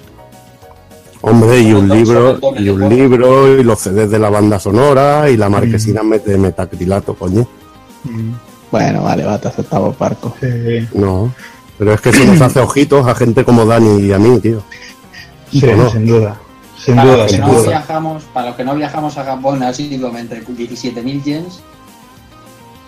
Hombre, 1.21 1.59
y 1.61 1.71
un 1.73 1.87
libro, 1.87 2.39
y 2.57 2.69
un 2.69 2.89
libro, 2.89 3.55
y 3.59 3.63
los 3.63 3.79
CDs 3.79 4.09
de 4.09 4.17
la 4.17 4.29
banda 4.29 4.59
sonora, 4.59 5.29
y 5.29 5.37
la 5.37 5.49
marquesina 5.49 6.01
de 6.03 6.37
metacrilato, 6.37 7.13
coño. 7.13 7.47
Bueno, 8.71 9.03
vale, 9.03 9.23
va, 9.23 9.37
te 9.39 9.47
aceptamos, 9.49 9.95
Parco. 9.95 10.35
Sí, 10.39 10.87
No. 10.93 11.31
Pero 11.77 11.93
es 11.93 12.01
que 12.01 12.09
eso 12.09 12.23
nos 12.25 12.39
hace 12.41 12.59
ojitos 12.59 13.07
a 13.07 13.15
gente 13.15 13.43
como 13.43 13.65
Dani 13.65 14.01
y 14.05 14.13
a 14.13 14.19
mí, 14.19 14.39
tío. 14.39 14.61
sí, 15.51 15.61
sin 15.91 16.05
duda. 16.05 16.39
Sin 16.77 16.95
Para 16.95 17.07
duda, 17.07 17.17
los, 17.17 17.25
que 17.25 17.31
sin 17.37 17.41
no 17.41 17.53
duda. 17.53 17.67
viajamos, 17.69 18.23
para 18.33 18.47
los 18.47 18.55
que 18.55 18.63
no 18.63 18.75
viajamos 18.75 19.17
a 19.17 19.23
Japón 19.23 19.63
asiduamente, 19.63 20.43
17.000 20.43 21.23
yens, 21.23 21.59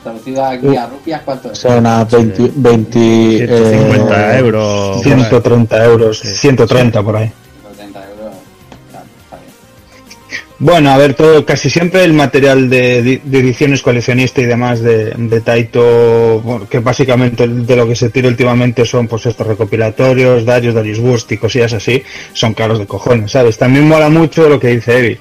traducido 0.03 0.45
aquí 0.45 0.75
a 0.75 0.87
rupias, 0.87 1.21
¿cuánto 1.23 1.51
es? 1.51 1.57
Son 1.59 1.85
a 1.85 2.03
20, 2.03 2.51
20 2.55 3.47
150 3.47 4.35
eh, 4.35 4.39
euros. 4.39 5.01
130 5.03 5.85
euros, 5.85 6.19
Sí. 6.19 6.27
130 6.35 7.03
por 7.03 7.15
ahí. 7.17 7.31
Bueno, 10.59 10.91
a 10.91 10.97
ver, 10.97 11.13
todo, 11.13 11.45
casi 11.45 11.69
siempre 11.69 12.03
el 12.03 12.13
material 12.13 12.69
de, 12.69 13.01
de- 13.01 13.39
ediciones 13.39 13.81
coleccionista 13.81 14.39
y 14.39 14.45
demás 14.45 14.81
de, 14.81 15.41
Taito, 15.43 16.65
que 16.69 16.79
básicamente 16.79 17.47
de 17.47 17.75
lo 17.75 17.87
que 17.87 17.95
se 17.95 18.09
tira 18.09 18.29
últimamente 18.29 18.85
son 18.85 19.07
pues 19.07 19.25
estos 19.25 19.45
recopilatorios, 19.47 20.45
Darius, 20.45 20.73
Darius 20.75 20.99
Burst 20.99 21.31
y 21.33 21.37
cosillas 21.37 21.73
así, 21.73 22.01
son 22.33 22.53
caros 22.53 22.79
de 22.79 22.85
cojones, 22.85 23.31
¿sabes? 23.31 23.57
También 23.57 23.87
mola 23.87 24.09
mucho 24.09 24.47
lo 24.47 24.59
que 24.59 24.69
dice 24.69 24.99
Evi. 24.99 25.17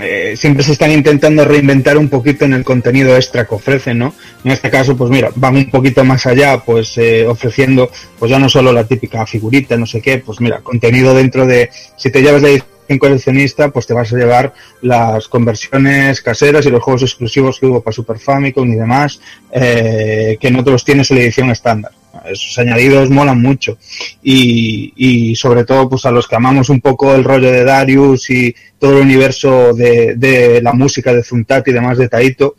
Eh, 0.00 0.34
siempre 0.36 0.62
se 0.64 0.72
están 0.72 0.92
intentando 0.92 1.44
reinventar 1.44 1.96
un 1.96 2.08
poquito 2.08 2.44
en 2.44 2.52
el 2.52 2.64
contenido 2.64 3.16
extra 3.16 3.46
que 3.46 3.54
ofrecen, 3.54 3.98
¿no? 3.98 4.14
En 4.44 4.50
este 4.50 4.68
caso, 4.70 4.96
pues 4.96 5.10
mira, 5.10 5.30
van 5.36 5.56
un 5.56 5.70
poquito 5.70 6.04
más 6.04 6.26
allá, 6.26 6.58
pues 6.58 6.96
eh, 6.98 7.26
ofreciendo, 7.26 7.90
pues 8.18 8.30
ya 8.30 8.38
no 8.38 8.48
solo 8.48 8.72
la 8.72 8.84
típica 8.84 9.24
figurita, 9.26 9.76
no 9.76 9.86
sé 9.86 10.00
qué, 10.02 10.18
pues 10.18 10.40
mira, 10.40 10.60
contenido 10.60 11.14
dentro 11.14 11.46
de, 11.46 11.70
si 11.96 12.10
te 12.10 12.20
llevas 12.20 12.42
la 12.42 12.50
coleccionista, 12.98 13.70
pues 13.70 13.86
te 13.86 13.94
vas 13.94 14.12
a 14.12 14.16
llevar 14.16 14.54
las 14.82 15.28
conversiones 15.28 16.20
caseras 16.22 16.64
y 16.66 16.70
los 16.70 16.82
juegos 16.82 17.02
exclusivos 17.02 17.58
que 17.58 17.66
hubo 17.66 17.82
para 17.82 17.94
Super 17.94 18.18
Famicom 18.18 18.70
y 18.72 18.76
demás, 18.76 19.20
eh, 19.52 20.38
que 20.40 20.50
no 20.50 20.62
te 20.62 20.70
los 20.70 20.84
tienes 20.84 21.10
en 21.10 21.16
la 21.16 21.22
edición 21.24 21.50
estándar. 21.50 21.92
esos 22.30 22.58
añadidos 22.58 23.10
molan 23.10 23.40
mucho. 23.40 23.78
Y, 24.22 24.92
y 24.96 25.36
sobre 25.36 25.64
todo, 25.64 25.88
pues 25.88 26.06
a 26.06 26.10
los 26.10 26.26
que 26.26 26.36
amamos 26.36 26.68
un 26.70 26.80
poco 26.80 27.14
el 27.14 27.24
rollo 27.24 27.50
de 27.50 27.64
Darius 27.64 28.30
y 28.30 28.54
todo 28.78 28.96
el 28.96 29.02
universo 29.02 29.74
de, 29.74 30.14
de 30.16 30.62
la 30.62 30.72
música 30.72 31.12
de 31.12 31.22
Zuntat 31.22 31.66
y 31.68 31.72
demás 31.72 31.98
de 31.98 32.08
Taito, 32.08 32.56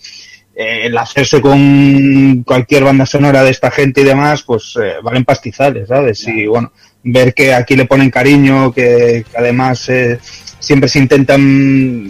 eh, 0.60 0.88
el 0.88 0.98
hacerse 0.98 1.40
con 1.40 2.44
cualquier 2.44 2.84
banda 2.84 3.06
sonora 3.06 3.44
de 3.44 3.52
esta 3.52 3.70
gente 3.70 4.02
y 4.02 4.06
demás, 4.06 4.42
pues 4.42 4.76
eh, 4.82 4.96
valen 5.04 5.24
pastizales, 5.24 5.88
¿sabes? 5.88 6.28
Y 6.28 6.48
bueno, 6.48 6.72
ver 7.10 7.34
que 7.34 7.54
aquí 7.54 7.76
le 7.76 7.86
ponen 7.86 8.10
cariño, 8.10 8.72
que, 8.74 9.26
que 9.30 9.38
además 9.38 9.88
eh, 9.90 10.20
siempre 10.60 10.90
se 10.90 11.00
intentan 11.00 11.42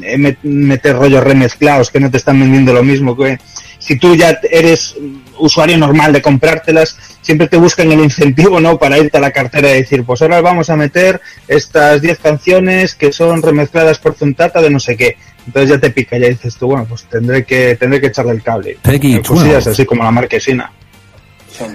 eh, 0.03 0.17
met- 0.17 0.37
meter 0.43 0.95
rollos 0.95 1.23
remezclados, 1.23 1.89
que 1.91 1.99
no 1.99 2.09
te 2.11 2.17
están 2.17 2.39
vendiendo 2.39 2.73
lo 2.73 2.83
mismo, 2.83 3.15
que 3.15 3.37
si 3.79 3.97
tú 3.97 4.15
ya 4.15 4.39
eres 4.51 4.95
usuario 5.37 5.77
normal 5.77 6.11
de 6.11 6.21
comprártelas, 6.21 6.97
siempre 7.21 7.47
te 7.47 7.57
buscan 7.57 7.91
el 7.91 7.99
incentivo, 7.99 8.59
¿no? 8.59 8.77
Para 8.79 8.97
irte 8.97 9.17
a 9.17 9.21
la 9.21 9.31
cartera 9.31 9.69
y 9.71 9.81
decir, 9.81 10.03
pues 10.03 10.21
ahora 10.21 10.41
vamos 10.41 10.69
a 10.69 10.75
meter 10.75 11.21
estas 11.47 12.01
10 12.01 12.17
canciones 12.17 12.95
que 12.95 13.11
son 13.13 13.41
remezcladas 13.41 13.99
por 13.99 14.15
Zuntata 14.15 14.61
de 14.61 14.69
no 14.71 14.79
sé 14.79 14.97
qué. 14.97 15.15
Entonces 15.45 15.69
ya 15.69 15.79
te 15.79 15.91
pica, 15.91 16.17
ya 16.17 16.27
dices 16.27 16.55
tú, 16.57 16.67
bueno, 16.67 16.85
pues 16.89 17.03
tendré 17.03 17.45
que, 17.45 17.75
tendré 17.79 18.01
que 18.01 18.07
echarle 18.07 18.31
el 18.33 18.41
cable. 18.43 18.77
Peggy 18.81 19.15
Eh, 19.17 19.21
Cosillas 19.21 19.65
12. 19.65 19.69
así 19.69 19.85
como 19.85 20.03
la 20.03 20.11
marquesina. 20.11 20.71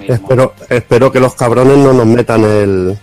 Espero, 0.08 0.54
espero 0.68 1.10
que 1.10 1.18
los 1.20 1.34
cabrones 1.34 1.76
no 1.78 1.92
nos 1.92 2.06
metan 2.06 2.44
el, 2.44 2.98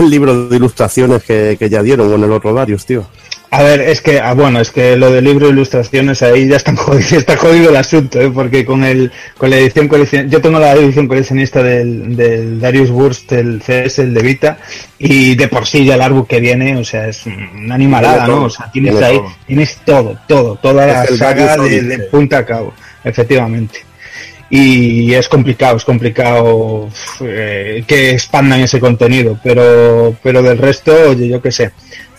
el 0.00 0.10
libro 0.10 0.48
de 0.48 0.56
ilustraciones 0.56 1.22
que, 1.22 1.56
que 1.58 1.68
ya 1.68 1.82
dieron 1.82 2.10
con 2.10 2.22
el 2.22 2.32
otro 2.32 2.52
Darius, 2.52 2.86
tío. 2.86 3.06
A 3.50 3.62
ver, 3.62 3.80
es 3.80 4.00
que, 4.00 4.20
ah, 4.20 4.34
bueno, 4.34 4.60
es 4.60 4.70
que 4.70 4.96
lo 4.96 5.10
del 5.10 5.24
libro 5.24 5.46
de 5.46 5.52
ilustraciones 5.52 6.20
ahí 6.22 6.48
ya 6.48 6.56
está 6.56 6.74
jodido, 6.76 7.18
está 7.18 7.36
jodido 7.36 7.70
el 7.70 7.76
asunto, 7.76 8.20
¿eh? 8.20 8.30
porque 8.30 8.64
con 8.64 8.82
el 8.82 9.12
con 9.38 9.50
la 9.50 9.56
edición 9.56 9.88
coleccionista, 9.88 10.30
yo 10.30 10.42
tengo 10.42 10.58
la 10.58 10.72
edición 10.72 11.06
coleccionista 11.06 11.62
del, 11.62 12.16
del 12.16 12.60
Darius 12.60 12.90
Burst, 12.90 13.32
el 13.32 13.62
CS, 13.62 14.00
el 14.00 14.14
de 14.14 14.22
Vita, 14.22 14.58
y 14.98 15.36
de 15.36 15.48
por 15.48 15.66
sí 15.66 15.84
ya 15.84 15.94
el 15.94 16.02
árbol 16.02 16.26
que 16.26 16.40
viene, 16.40 16.76
o 16.76 16.84
sea, 16.84 17.08
es 17.08 17.24
una 17.24 17.76
animalada, 17.76 18.26
¿no? 18.26 18.44
O 18.44 18.50
sea, 18.50 18.70
tienes 18.70 18.98
tiene 18.98 19.06
ahí, 19.06 19.20
tienes 19.46 19.78
todo, 19.84 20.18
todo, 20.26 20.56
toda 20.56 20.86
la 20.86 21.06
saga 21.06 21.56
de 21.56 21.98
punta 22.10 22.38
a 22.38 22.44
cabo, 22.44 22.74
efectivamente. 23.04 23.85
Y 24.48 25.12
es 25.12 25.28
complicado, 25.28 25.76
es 25.76 25.84
complicado 25.84 26.88
eh, 27.20 27.82
que 27.86 28.10
expandan 28.10 28.60
ese 28.60 28.78
contenido, 28.78 29.38
pero, 29.42 30.16
pero 30.22 30.42
del 30.42 30.58
resto, 30.58 30.94
oye, 31.10 31.28
yo 31.28 31.42
qué 31.42 31.50
sé 31.50 31.72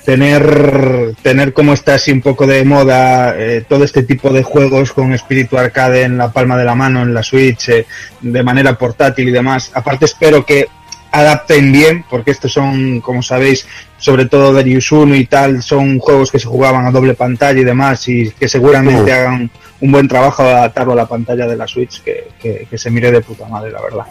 tener 0.07 1.15
tener 1.21 1.51
como 1.51 1.73
está 1.73 1.95
así 1.95 2.13
un 2.13 2.21
poco 2.21 2.47
de 2.47 2.63
moda 2.63 3.35
eh, 3.37 3.65
todo 3.67 3.83
este 3.83 4.03
tipo 4.03 4.29
de 4.29 4.41
juegos 4.41 4.93
con 4.93 5.11
espíritu 5.11 5.57
arcade 5.57 6.03
en 6.03 6.17
la 6.17 6.31
palma 6.31 6.57
de 6.57 6.63
la 6.63 6.75
mano 6.75 7.01
en 7.01 7.13
la 7.13 7.23
Switch 7.23 7.67
eh, 7.67 7.85
de 8.21 8.41
manera 8.41 8.77
portátil 8.77 9.27
y 9.27 9.33
demás. 9.33 9.69
Aparte 9.73 10.05
espero 10.05 10.45
que 10.45 10.69
adapten 11.11 11.73
bien 11.73 12.05
porque 12.09 12.31
estos 12.31 12.53
son 12.53 13.01
como 13.01 13.21
sabéis 13.21 13.67
sobre 13.97 14.27
todo 14.27 14.53
Darius 14.53 14.93
1 14.93 15.13
y 15.13 15.25
tal 15.25 15.61
son 15.61 15.99
juegos 15.99 16.31
que 16.31 16.39
se 16.39 16.47
jugaban 16.47 16.85
a 16.85 16.91
doble 16.91 17.13
pantalla 17.13 17.59
y 17.59 17.65
demás 17.65 18.07
y 18.07 18.31
que 18.31 18.47
seguramente 18.47 19.11
hagan 19.11 19.51
un 19.81 19.91
buen 19.91 20.07
trabajo 20.07 20.43
de 20.43 20.51
adaptarlo 20.51 20.93
a 20.93 20.95
la 20.95 21.05
pantalla 21.05 21.47
de 21.47 21.55
la 21.55 21.67
Switch 21.67 22.01
que, 22.03 22.29
que- 22.41 22.67
que 22.69 22.77
se 22.77 22.89
mire 22.89 23.11
de 23.11 23.21
puta 23.21 23.47
madre 23.47 23.71
la 23.71 23.81
verdad 23.81 24.05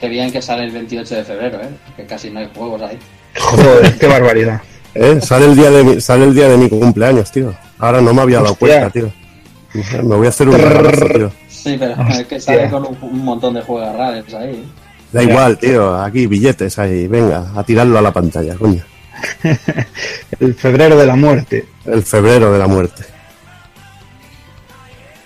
Qué 0.00 0.08
bien 0.08 0.30
que 0.30 0.42
sale 0.42 0.64
el 0.64 0.72
28 0.72 1.14
de 1.14 1.24
febrero, 1.24 1.58
¿eh? 1.62 1.70
Que 1.96 2.04
casi 2.04 2.30
no 2.30 2.40
hay 2.40 2.50
juegos 2.54 2.82
ahí. 2.82 2.98
joder 3.38 3.96
qué 3.98 4.06
barbaridad 4.06 4.60
¿Eh? 4.94 5.20
Sale 5.22 5.46
el 5.46 5.56
día 5.56 5.70
de 5.70 5.84
mi, 5.84 6.00
sale 6.00 6.24
el 6.24 6.34
día 6.34 6.48
de 6.48 6.56
mi 6.56 6.68
cumpleaños, 6.70 7.30
tío. 7.30 7.54
Ahora 7.78 8.00
no 8.00 8.14
me 8.14 8.22
había 8.22 8.38
dado 8.38 8.52
Hostia. 8.52 8.88
cuenta, 8.88 8.90
tío. 8.90 9.12
Me 10.02 10.16
voy 10.16 10.26
a 10.26 10.30
hacer 10.30 10.48
un 10.48 10.56
regalazo, 10.58 11.06
tío. 11.06 11.32
Sí, 11.48 11.76
pero 11.78 11.94
es 12.08 12.26
que 12.26 12.40
sale 12.40 12.70
con 12.70 12.86
un, 12.86 12.96
un 13.02 13.22
montón 13.24 13.52
de 13.54 13.60
juegos 13.60 13.94
raros 13.94 14.32
ahí. 14.32 14.54
¿eh? 14.54 14.64
Da 15.12 15.22
igual, 15.22 15.58
tío. 15.58 15.96
Aquí 16.02 16.26
billetes 16.26 16.78
ahí. 16.78 17.08
Venga, 17.08 17.52
a 17.54 17.62
tirarlo 17.62 17.98
a 17.98 18.00
la 18.02 18.10
pantalla, 18.10 18.54
coño. 18.54 18.82
el 20.40 20.54
febrero 20.54 20.96
de 20.96 21.06
la 21.06 21.16
muerte 21.16 21.66
El 21.84 22.02
febrero 22.02 22.50
de 22.52 22.58
la 22.58 22.66
muerte. 22.66 23.04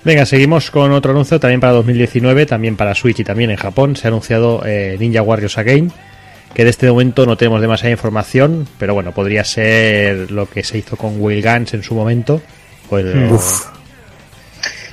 Venga, 0.04 0.24
seguimos 0.24 0.70
con 0.70 0.92
otro 0.92 1.12
anuncio 1.12 1.38
también 1.38 1.60
para 1.60 1.74
2019, 1.74 2.46
también 2.46 2.76
para 2.76 2.94
Switch 2.94 3.20
y 3.20 3.24
también 3.24 3.50
en 3.50 3.56
Japón. 3.56 3.96
Se 3.96 4.06
ha 4.06 4.08
anunciado 4.08 4.62
eh, 4.64 4.96
Ninja 4.98 5.20
Warriors 5.22 5.58
Again, 5.58 5.92
que 6.54 6.64
de 6.64 6.70
este 6.70 6.88
momento 6.90 7.26
no 7.26 7.36
tenemos 7.36 7.60
demasiada 7.60 7.90
información, 7.90 8.66
pero 8.78 8.94
bueno, 8.94 9.12
podría 9.12 9.44
ser 9.44 10.30
lo 10.30 10.46
que 10.48 10.64
se 10.64 10.78
hizo 10.78 10.96
con 10.96 11.20
Will 11.20 11.42
Guns 11.42 11.74
en 11.74 11.82
su 11.82 11.94
momento. 11.94 12.40
el- 12.92 13.30
Uf. 13.30 13.66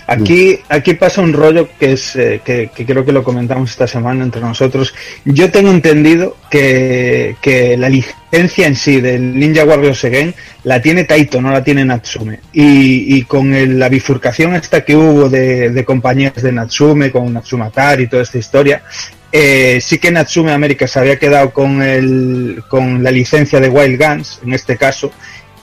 Aquí, 0.09 0.59
aquí 0.69 0.93
pasa 0.93 1.21
un 1.21 1.33
rollo 1.33 1.67
que 1.77 1.91
es 1.91 2.15
eh, 2.15 2.39
que, 2.43 2.69
creo 2.85 3.03
que 3.03 3.11
lo 3.11 3.23
comentamos 3.25 3.71
esta 3.71 3.87
semana 3.87 4.23
entre 4.23 4.39
nosotros. 4.39 4.93
Yo 5.25 5.51
tengo 5.51 5.69
entendido 5.69 6.37
que, 6.49 7.35
que 7.41 7.75
la 7.75 7.89
licencia 7.89 8.67
en 8.67 8.75
sí 8.77 9.01
del 9.01 9.37
Ninja 9.37 9.65
Warriors 9.65 10.05
Again 10.05 10.33
la 10.63 10.81
tiene 10.81 11.03
Taito, 11.03 11.41
no 11.41 11.51
la 11.51 11.61
tiene 11.61 11.83
Natsume. 11.83 12.39
Y, 12.53 13.17
y 13.17 13.23
con 13.23 13.53
el- 13.53 13.77
la 13.77 13.89
bifurcación 13.89 14.55
esta 14.55 14.85
que 14.85 14.95
hubo 14.95 15.27
de, 15.29 15.71
de 15.71 15.83
compañías 15.85 16.35
de 16.41 16.53
Natsume, 16.53 17.11
con 17.11 17.33
Natsume 17.33 17.65
Atari 17.65 18.03
y 18.03 18.07
toda 18.07 18.23
esta 18.23 18.37
historia, 18.37 18.83
eh, 19.29 19.79
sí 19.81 19.97
que 19.99 20.09
Natsume 20.09 20.53
América 20.53 20.87
se 20.87 20.99
había 20.99 21.19
quedado 21.19 21.51
con, 21.51 21.81
el, 21.81 22.63
con 22.69 23.03
la 23.03 23.11
licencia 23.11 23.59
de 23.59 23.67
Wild 23.67 24.01
Guns, 24.01 24.39
en 24.45 24.53
este 24.53 24.77
caso, 24.77 25.11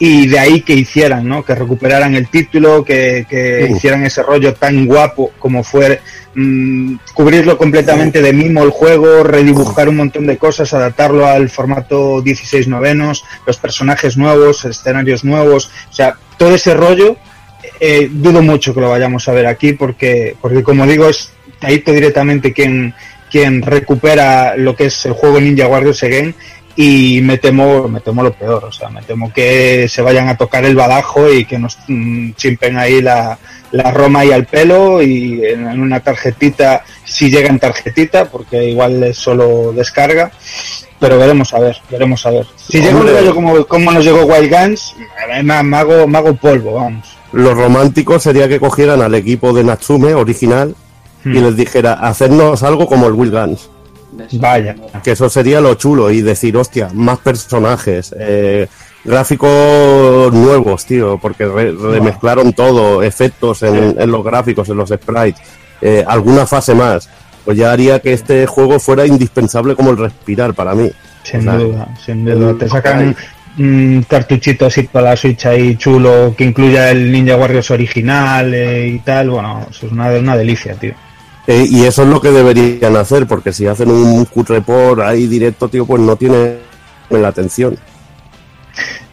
y 0.05 0.27
de 0.27 0.39
ahí 0.39 0.61
que 0.61 0.75
hicieran, 0.75 1.27
¿no? 1.27 1.43
Que 1.43 1.55
recuperaran 1.55 2.15
el 2.15 2.29
título, 2.29 2.85
que, 2.85 3.25
que 3.27 3.69
Uh. 3.71 3.75
hicieran 3.75 4.05
ese 4.05 4.23
rollo 4.23 4.53
tan 4.53 4.85
guapo 4.85 5.33
como 5.39 5.65
fue 5.65 5.99
mm, 6.35 6.97
cubrirlo 7.15 7.57
completamente 7.57 8.21
de 8.21 8.35
mimo 8.35 8.63
el 8.63 8.69
juego, 8.69 9.23
redibujar 9.23 9.89
un 9.89 9.97
montón 9.97 10.27
de 10.27 10.37
cosas, 10.37 10.75
adaptarlo 10.75 11.27
al 11.27 11.49
formato 11.49 12.21
16 12.21 12.69
novenos, 12.69 13.25
los 13.47 13.57
personajes 13.57 14.19
nuevos, 14.19 14.67
escenarios 14.67 15.25
nuevos, 15.25 15.71
o 15.91 15.93
sea, 15.95 16.19
todo 16.37 16.55
ese 16.55 16.75
rollo, 16.75 17.17
eh, 17.81 18.11
dudo 18.13 18.43
mucho 18.43 18.75
que 18.75 18.83
lo 18.83 18.91
vayamos 18.91 19.27
a 19.29 19.33
ver 19.33 19.47
aquí 19.47 19.73
porque, 19.73 20.37
porque 20.39 20.63
como 20.63 20.87
digo, 20.87 21.09
es 21.09 21.31
Taito 21.61 21.93
directamente 21.93 22.53
quien, 22.53 22.93
quien 23.31 23.63
recupera 23.63 24.55
lo 24.59 24.77
que 24.77 24.87
es 24.87 25.07
el 25.07 25.13
juego 25.13 25.41
Ninja 25.41 25.67
Warriors 25.67 26.03
Again 26.03 26.35
y 26.77 27.21
me 27.23 27.39
temo, 27.39 27.89
me 27.89 28.01
temo 28.01 28.23
lo 28.23 28.33
peor, 28.33 28.65
o 28.65 28.73
sea, 28.73 28.89
me 28.89 29.03
temo 29.03 29.33
que 29.33 29.87
se 29.89 30.03
vayan 30.03 30.29
a 30.29 30.37
tocar 30.37 30.65
el 30.65 30.75
badajo 30.75 31.33
y 31.33 31.45
que 31.45 31.59
nos 31.59 31.79
mm, 31.87 32.33
chimpen 32.33 32.77
ahí 32.77 33.01
la, 33.01 33.39
la 33.71 33.91
Roma 33.93 34.21
ahí 34.21 34.33
al 34.33 34.47
pelo 34.47 35.03
y 35.03 35.45
en, 35.45 35.69
en 35.69 35.81
una 35.81 36.01
tarjetita, 36.01 36.85
si 37.05 37.31
llega 37.31 37.49
en 37.49 37.61
tarjetita, 37.61 38.27
porque 38.27 38.71
igual 38.71 39.03
es 39.05 39.19
solo 39.19 39.73
descarga, 39.73 40.33
pero 40.99 41.19
veremos 41.19 41.55
a 41.55 41.61
ver, 41.61 41.77
veremos 41.91 42.25
a 42.27 42.31
ver. 42.31 42.47
Si 42.57 42.81
llega 42.81 42.97
un 42.97 43.07
rollo 43.07 43.35
como, 43.35 43.65
como 43.67 43.93
nos 43.93 44.05
llegó 44.05 44.25
Wild 44.25 44.51
Guns, 44.51 44.97
me, 45.43 45.63
me 45.63 45.77
hago, 45.77 46.07
me 46.09 46.19
hago 46.19 46.35
polvo, 46.35 46.75
vamos. 46.75 47.17
Lo 47.33 47.55
romántico 47.55 48.19
sería 48.19 48.49
que 48.49 48.61
cogieran 48.61 49.03
al 49.03 49.15
equipo 49.15 49.53
de 49.53 49.65
Natsume 49.65 50.15
original 50.15 50.75
y 51.25 51.41
les 51.41 51.57
dijera, 51.57 51.95
hacernos 51.95 52.63
algo 52.63 52.87
como 52.87 53.07
el 53.07 53.15
Will 53.15 53.31
Guns. 53.31 53.71
Vaya. 54.35 54.77
Que 55.03 55.13
eso 55.13 55.29
sería 55.29 55.61
lo 55.61 55.75
chulo 55.75 56.11
y 56.11 56.23
decir, 56.23 56.57
hostia, 56.57 56.89
más 56.93 57.19
personajes, 57.19 58.15
eh, 58.19 58.67
gráficos 59.05 60.33
nuevos, 60.33 60.85
tío, 60.87 61.19
porque 61.21 61.47
re- 61.47 61.73
remezclaron 61.73 62.53
todo, 62.53 63.03
efectos 63.03 63.63
en, 63.63 63.97
en 64.01 64.11
los 64.11 64.25
gráficos, 64.25 64.69
en 64.69 64.77
los 64.77 64.91
sprites, 64.91 65.41
eh, 65.81 66.05
alguna 66.07 66.47
fase 66.47 66.75
más. 66.75 67.09
Pues 67.45 67.59
ya 67.59 67.73
haría 67.73 68.01
que 68.01 68.13
este 68.15 68.47
juego 68.47 68.81
fuera 68.81 69.05
indispensable 69.07 69.75
como 69.77 69.91
el 69.91 69.99
respirar 69.99 70.55
para 70.55 70.75
mí. 70.75 70.91
Sin 71.23 71.41
O 71.41 71.43
sea, 71.43 71.55
duda, 71.57 71.89
sin 72.05 72.25
duda. 72.25 72.55
Te 72.59 72.69
sacan 72.69 73.15
un 73.59 74.05
cartuchito 74.09 74.67
así 74.67 74.85
para 74.85 75.11
la 75.11 75.17
Switch 75.17 75.45
ahí 75.47 75.77
chulo 75.77 76.35
que 76.37 76.45
incluya 76.45 76.91
el 76.91 77.13
Ninja 77.13 77.37
Warriors 77.37 77.71
original 77.71 78.53
eh, 78.55 78.89
y 78.89 78.99
tal. 79.01 79.31
Bueno, 79.31 79.67
eso 79.71 79.87
es 79.87 79.93
una, 79.93 80.09
una 80.13 80.37
delicia, 80.37 80.75
tío. 80.75 80.95
Eh, 81.47 81.67
y 81.69 81.85
eso 81.85 82.03
es 82.03 82.09
lo 82.09 82.21
que 82.21 82.31
deberían 82.31 82.97
hacer, 82.97 83.27
porque 83.27 83.53
si 83.53 83.67
hacen 83.67 83.91
un 83.91 84.25
cut 84.25 84.49
report 84.49 85.01
ahí 85.01 85.27
directo, 85.27 85.69
tío, 85.69 85.85
pues 85.85 86.01
no 86.01 86.17
tiene 86.17 86.59
la 87.11 87.29
atención. 87.29 87.79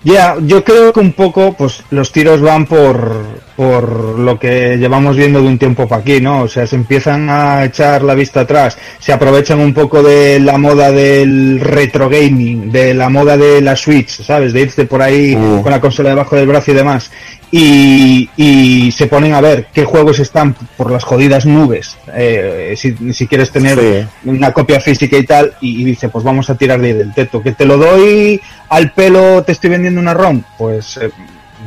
Ya, 0.03 0.37
yo 0.39 0.63
creo 0.63 0.93
que 0.93 0.99
un 0.99 1.13
poco, 1.13 1.53
pues 1.53 1.83
los 1.91 2.11
tiros 2.11 2.41
van 2.41 2.65
por, 2.65 3.23
por 3.61 4.17
lo 4.17 4.39
que 4.39 4.77
llevamos 4.79 5.15
viendo 5.15 5.39
de 5.39 5.47
un 5.47 5.59
tiempo 5.59 5.87
para 5.87 6.01
aquí, 6.01 6.19
¿no? 6.19 6.41
O 6.41 6.47
sea, 6.47 6.65
se 6.65 6.75
empiezan 6.75 7.29
a 7.29 7.63
echar 7.63 8.01
la 8.01 8.15
vista 8.15 8.39
atrás, 8.39 8.75
se 8.97 9.13
aprovechan 9.13 9.59
un 9.59 9.71
poco 9.71 10.01
de 10.01 10.39
la 10.39 10.57
moda 10.57 10.91
del 10.91 11.59
retro 11.59 12.09
gaming, 12.09 12.71
de 12.71 12.95
la 12.95 13.09
moda 13.09 13.37
de 13.37 13.61
la 13.61 13.75
Switch, 13.75 14.23
¿sabes? 14.23 14.51
De 14.53 14.61
irse 14.61 14.85
por 14.85 15.03
ahí 15.03 15.35
Mm. 15.35 15.61
con 15.61 15.71
la 15.71 15.79
consola 15.79 16.09
debajo 16.09 16.35
del 16.35 16.47
brazo 16.47 16.71
y 16.71 16.73
demás. 16.73 17.11
Y, 17.51 18.29
y 18.35 18.91
se 18.93 19.05
ponen 19.05 19.33
a 19.33 19.41
ver 19.41 19.67
qué 19.71 19.83
juegos 19.85 20.17
están 20.17 20.55
por 20.75 20.89
las 20.89 21.03
jodidas 21.03 21.45
nubes, 21.45 21.97
eh, 22.15 22.73
si, 22.77 22.95
si 23.13 23.27
quieres 23.27 23.51
tener 23.51 23.77
Sí. 23.77 24.07
una 24.29 24.53
copia 24.53 24.79
física 24.79 25.17
y 25.17 25.23
tal, 25.25 25.53
y, 25.61 25.81
y 25.81 25.83
dice, 25.83 26.09
pues 26.09 26.23
vamos 26.23 26.49
a 26.49 26.55
tirar 26.55 26.79
de 26.81 26.87
ahí 26.87 26.93
del 26.93 27.13
teto, 27.13 27.43
que 27.43 27.51
te 27.51 27.65
lo 27.65 27.77
doy 27.77 28.41
al 28.69 28.91
pelo, 28.93 29.43
te 29.43 29.51
estoy 29.51 29.69
vendiendo 29.69 29.99
una 30.01 30.13
ROM, 30.15 30.41
pues 30.57 30.97
eh, 30.97 31.11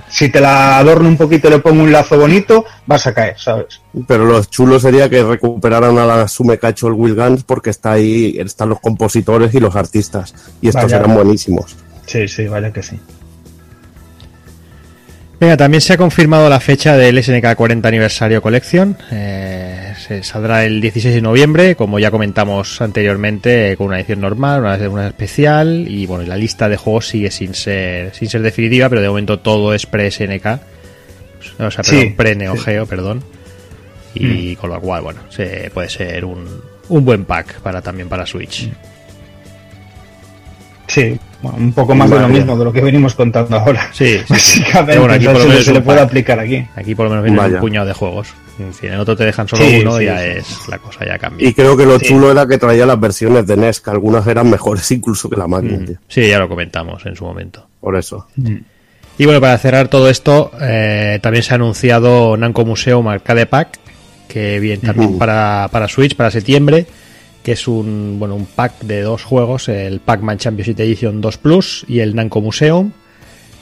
si 0.09 0.29
te 0.29 0.41
la 0.41 0.79
adorno 0.79 1.09
un 1.09 1.17
poquito 1.17 1.49
y 1.49 1.51
le 1.51 1.59
pongo 1.59 1.83
un 1.83 1.93
lazo 1.93 2.19
bonito, 2.19 2.65
vas 2.87 3.07
a 3.07 3.15
caer, 3.15 3.39
¿sabes? 3.39 3.81
Pero 4.07 4.25
lo 4.25 4.43
chulo 4.45 4.79
sería 4.79 5.09
que 5.09 5.23
recuperaran 5.23 5.99
a 5.99 6.07
la 6.07 6.29
Sume 6.29 6.59
hecho 6.63 6.89
el 6.89 6.95
Will 6.95 7.15
Guns 7.15 7.45
porque 7.45 7.71
está 7.71 7.93
ahí, 7.93 8.37
están 8.39 8.69
los 8.69 8.81
compositores 8.81 9.55
y 9.55 9.61
los 9.61 9.77
artistas. 9.77 10.35
Y 10.61 10.69
estos 10.69 10.85
Vaya. 10.85 10.99
eran 10.99 11.15
buenísimos. 11.15 11.77
Sí, 12.07 12.29
sí, 12.29 12.47
vale 12.47 12.73
que 12.73 12.83
sí. 12.83 12.99
Venga, 15.41 15.57
también 15.57 15.81
se 15.81 15.93
ha 15.93 15.97
confirmado 15.97 16.49
la 16.49 16.61
fecha 16.61 16.97
del 16.97 17.23
SNK 17.23 17.55
40 17.55 17.89
Aniversario 17.89 18.41
Collection. 18.41 18.97
Eh, 19.11 19.93
se 19.99 20.23
saldrá 20.23 20.65
el 20.65 20.81
16 20.81 21.15
de 21.15 21.21
noviembre, 21.21 21.75
como 21.75 21.99
ya 21.99 22.11
comentamos 22.11 22.81
anteriormente, 22.81 23.73
eh, 23.73 23.77
con 23.77 23.89
una 23.89 23.99
edición 23.99 24.21
normal, 24.21 24.61
una, 24.61 24.77
una 24.89 25.09
especial. 25.09 25.87
Y 25.89 26.07
bueno, 26.07 26.25
la 26.25 26.37
lista 26.37 26.69
de 26.69 26.77
juegos 26.77 27.09
sigue 27.09 27.31
sin 27.31 27.55
ser, 27.55 28.15
sin 28.15 28.29
ser 28.29 28.43
definitiva, 28.43 28.89
pero 28.89 29.01
de 29.01 29.09
momento 29.09 29.41
todo 29.41 29.75
es 29.75 29.87
pre-SNK. 29.87 30.47
O 31.59 31.71
sea, 31.71 31.85
Sí, 31.85 31.97
perdón, 31.97 32.15
pre-Neo 32.17 32.57
Geo, 32.57 32.87
perdón. 32.87 33.23
Y 34.15 34.55
con 34.57 34.71
lo 34.71 34.81
cual, 34.81 35.03
bueno, 35.03 35.21
se, 35.29 35.71
puede 35.75 35.89
ser 35.89 36.25
un, 36.25 36.47
un 36.89 37.05
buen 37.05 37.25
pack 37.25 37.61
para 37.61 37.83
también 37.83 38.09
para 38.09 38.25
Switch. 38.25 38.71
Sí, 40.87 41.19
bueno, 41.51 41.59
un 41.65 41.73
poco 41.73 41.95
más 41.95 42.11
de 42.11 42.19
lo 42.19 42.29
mismo 42.29 42.57
de 42.59 42.65
lo 42.65 42.73
que 42.73 42.81
venimos 42.81 43.15
contando 43.15 43.57
ahora. 43.57 43.89
Sí, 43.93 44.19
sí, 44.27 44.35
sí. 44.39 44.61
Básicamente, 44.61 44.87
Pero 44.87 45.01
bueno, 45.03 45.15
aquí 45.15 45.25
por 45.27 45.39
lo 45.39 45.47
menos 45.47 45.65
se 45.65 45.73
le 45.73 45.79
un 45.79 45.85
puede 45.85 46.01
aplicar 46.01 46.41
aquí. 46.41 46.67
Aquí 46.77 46.95
por 46.95 47.05
lo 47.05 47.11
menos 47.11 47.25
viene 47.25 47.39
Vaya. 47.39 47.55
un 47.55 47.61
puñado 47.61 47.87
de 47.87 47.93
juegos. 47.93 48.29
En 48.59 48.73
fin, 48.73 48.93
en 48.93 49.01
otro 49.01 49.17
te 49.17 49.25
dejan 49.25 49.49
solo 49.49 49.65
Sí, 49.65 49.81
uno 49.83 50.01
ya 50.01 50.19
sí. 50.19 50.25
es 50.39 50.69
la 50.69 50.79
cosa 50.79 51.05
ya 51.05 51.19
cambia. 51.19 51.49
Y 51.49 51.55
creo 51.55 51.77
que 51.77 51.85
lo 51.87 51.99
Sí. 51.99 52.07
chulo 52.07 52.31
era 52.31 52.47
que 52.47 52.57
traía 52.59 52.87
las 52.87 53.01
versiones 53.01 53.47
de 53.47 53.57
NES, 53.57 53.81
que 53.81 53.91
algunas 53.91 54.27
eran 54.27 54.49
mejores 54.49 54.91
incluso 54.93 55.29
que 55.29 55.37
la 55.37 55.47
máquina, 55.49 55.79
Mm. 55.79 55.85
tío. 55.87 55.97
Sí, 56.09 56.29
ya 56.29 56.39
lo 56.39 56.49
comentamos 56.49 57.05
en 57.07 57.17
su 57.17 57.25
momento. 57.25 57.67
Por 57.81 57.97
eso. 57.97 58.27
Y 59.19 59.25
bueno, 59.27 59.41
para 59.41 59.59
cerrar 59.59 59.89
todo 59.89 60.09
esto, 60.09 60.51
eh, 60.61 61.19
también 61.23 61.43
se 61.43 61.53
ha 61.53 61.57
anunciado 61.57 62.37
Namco 62.37 62.65
Museum 62.65 63.07
Arcade 63.09 63.47
Pack, 63.47 63.79
que 64.29 64.59
viene 64.61 64.83
también 64.87 65.11
Ujú. 65.11 65.19
para, 65.19 65.69
para 65.71 65.87
Switch, 65.89 66.17
para 66.17 66.31
septiembre, 66.31 66.87
que 67.45 67.53
es 67.53 67.69
un, 67.69 68.17
bueno, 68.19 68.35
un 68.35 68.47
pack 68.47 68.81
de 68.81 69.03
dos 69.03 69.23
juegos, 69.23 69.69
el 69.69 70.01
Pac-Man 70.01 70.39
Championship 70.39 70.81
Edition 70.81 71.21
2 71.21 71.39
Plus 71.39 71.85
y 71.87 72.01
el 72.01 72.17
Namco 72.17 72.41
Museum. 72.41 72.91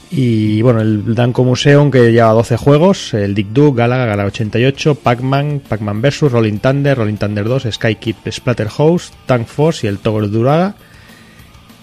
Y 0.09 0.61
bueno, 0.61 0.79
el 0.81 1.15
Namco 1.15 1.43
Museum 1.43 1.89
que 1.91 2.11
lleva 2.11 2.31
12 2.33 2.55
juegos, 2.57 3.13
el 3.13 3.33
Dick 3.35 3.47
Duck, 3.49 3.75
Galaga, 3.75 4.05
Galaga 4.05 4.27
88, 4.27 4.95
Pac-Man, 4.95 5.61
Pac-Man 5.67 6.01
Versus, 6.01 6.31
Rolling 6.31 6.59
Thunder, 6.59 6.97
Rolling 6.97 7.15
Thunder 7.17 7.43
2, 7.45 7.67
Sky 7.71 7.95
Kid 7.95 8.15
Splatterhouse, 8.31 9.11
Tank 9.25 9.47
Force 9.47 9.85
y 9.85 9.89
el 9.89 9.97
Toggle 9.99 10.27
Duraga. 10.29 10.75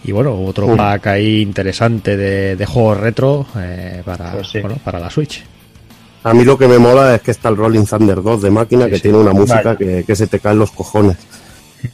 Y 0.04 0.12
bueno, 0.12 0.34
otro 0.42 0.74
pack 0.76 1.08
ahí 1.08 1.42
interesante 1.42 2.16
de, 2.16 2.56
de 2.56 2.66
juegos 2.66 2.98
retro 2.98 3.46
eh, 3.58 4.00
para, 4.04 4.32
Pues 4.32 4.48
sí. 4.48 4.60
bueno, 4.60 4.78
para 4.82 4.98
la 4.98 5.10
Switch. 5.10 5.44
A 6.22 6.32
mí 6.32 6.44
lo 6.44 6.56
que 6.56 6.68
me 6.68 6.78
mola 6.78 7.14
es 7.16 7.22
que 7.22 7.32
está 7.32 7.48
el 7.50 7.56
Rolling 7.56 7.84
Thunder 7.84 8.22
2 8.22 8.42
de 8.42 8.50
máquina, 8.50 8.84
Sí, 8.84 8.90
que 8.90 8.96
sí. 8.96 9.02
tiene 9.02 9.18
una 9.18 9.32
música 9.32 9.76
que, 9.76 10.04
que 10.06 10.16
se 10.16 10.26
te 10.28 10.38
caen 10.38 10.58
los 10.58 10.70
cojones. 10.70 11.16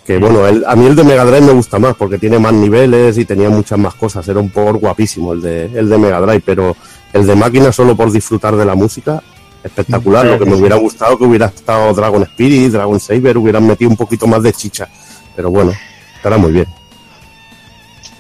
Que 0.05 0.19
bueno, 0.19 0.47
el- 0.47 0.65
a 0.67 0.75
mí 0.77 0.87
el 0.87 0.97
de 0.97 1.05
Mega 1.05 1.25
Drive 1.25 1.43
me 1.43 1.53
gusta 1.53 1.79
más 1.79 1.95
porque 1.95 2.19
tiene 2.19 2.39
más 2.39 2.53
niveles 2.53 3.19
y 3.19 3.25
tenía 3.25 3.49
muchas 3.51 3.79
más 3.79 3.95
cosas. 3.95 4.27
Era 4.29 4.41
un 4.41 4.51
por 4.51 4.79
guapísimo 4.79 5.33
el 5.33 5.41
de, 5.43 5.65
el 5.67 5.89
de 5.89 5.99
Mega 5.99 6.21
Drive, 6.21 6.43
pero 6.45 6.77
el 7.13 7.27
de 7.27 7.35
máquina 7.37 7.71
solo 7.73 7.97
por 7.97 8.11
disfrutar 8.11 8.57
de 8.57 8.65
la 8.65 8.75
música, 8.75 9.23
espectacular. 9.63 10.25
Lo 10.27 10.39
que 10.39 10.45
me 10.51 10.57
hubiera 10.57 10.77
gustado 10.77 11.17
que 11.19 11.25
hubiera 11.25 11.47
estado 11.47 11.93
Dragon 11.95 12.23
Spirit, 12.23 12.73
Dragon 12.73 12.99
Saber, 13.01 13.39
hubieran 13.39 13.67
metido 13.67 13.91
un 13.91 13.97
poquito 13.97 14.27
más 14.27 14.43
de 14.43 14.53
chicha. 14.53 14.89
Pero 15.35 15.51
bueno, 15.51 15.73
estará 16.17 16.37
muy 16.37 16.53
bien. 16.53 16.67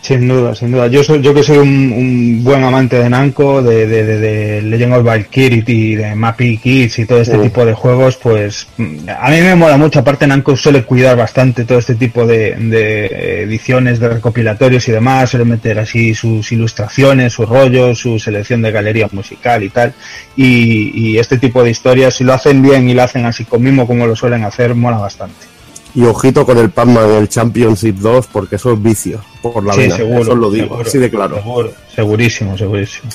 Sin 0.07 0.28
duda, 0.28 0.54
sin 0.54 0.70
duda. 0.70 0.86
Yo 0.86 1.02
soy, 1.02 1.20
yo 1.20 1.34
que 1.34 1.42
soy 1.42 1.59
un, 1.59 1.92
un 1.92 2.44
buen 2.44 2.62
amante 2.62 2.96
de 2.96 3.11
Namco, 3.11 3.61
de, 3.61 3.88
de, 3.88 4.04
de, 4.04 4.18
de 4.20 4.62
Legend 4.62 4.92
of 4.92 5.04
Valkyrie 5.04 5.64
y 5.66 5.96
de 5.96 6.14
Mappy 6.14 6.59
Kids 6.59 7.00
y 7.00 7.07
todo 7.07 7.20
este 7.20 7.36
tipo 7.38 7.66
de 7.66 7.74
juegos, 7.74 8.16
pues 8.16 8.68
mm, 8.76 9.09
a 9.09 9.30
mí 9.30 9.40
me 9.40 9.57
mola 9.57 9.76
mucho. 9.76 9.98
Aparte, 9.98 10.28
Namco 10.28 10.57
suele 10.57 10.84
cuidar 10.84 11.16
bastante 11.16 11.64
todo 11.64 11.78
este 11.78 11.96
tipo 11.96 12.24
de, 12.24 12.54
de 12.54 13.42
ediciones, 13.42 13.98
de 13.98 14.09
recopilatorios 14.11 14.86
y 14.86 14.92
demás. 14.92 15.30
Suele 15.30 15.44
meter 15.44 15.80
así 15.80 16.14
sus 16.14 16.52
ilustraciones, 16.52 17.32
sus 17.32 17.48
rollos, 17.48 17.98
su 17.98 18.20
selección 18.20 18.62
de 18.62 18.70
galería 18.70 19.09
musical 19.11 19.64
y 19.64 19.70
tal. 19.70 19.92
Y, 20.36 20.92
y 20.94 21.18
este 21.18 21.36
tipo 21.36 21.64
de 21.64 21.70
historias, 21.70 22.14
si 22.14 22.22
lo 22.22 22.32
hacen 22.32 22.62
bien 22.62 22.88
y 22.88 22.94
lo 22.94 23.02
hacen 23.02 23.24
así 23.24 23.44
con 23.44 23.61
mimo 23.61 23.88
como 23.88 24.07
lo 24.07 24.14
suelen 24.14 24.44
hacer, 24.44 24.72
mola 24.76 24.98
bastante. 24.98 25.55
Y 25.97 26.05
ojito 26.05 26.44
con 26.47 26.59
el 26.59 26.70
Pac-Man, 26.70 27.11
el 27.12 27.28
Championship 27.28 27.97
2, 27.97 28.26
porque 28.30 28.57
eso 28.57 28.72
es 28.72 28.80
vicio 28.82 29.20
por 29.42 29.64
la 29.64 29.72
Sí, 29.72 29.80
vena. 29.80 29.97
seguro, 29.97 30.22
eso 30.22 30.34
lo 30.36 30.51
digo, 30.51 30.66
seguro, 30.68 30.88
así 30.88 30.99
de 30.99 31.11
claro. 31.11 31.36
seguro, 31.36 31.72
segurísimo, 31.94 32.57
segurísimo. 32.59 33.09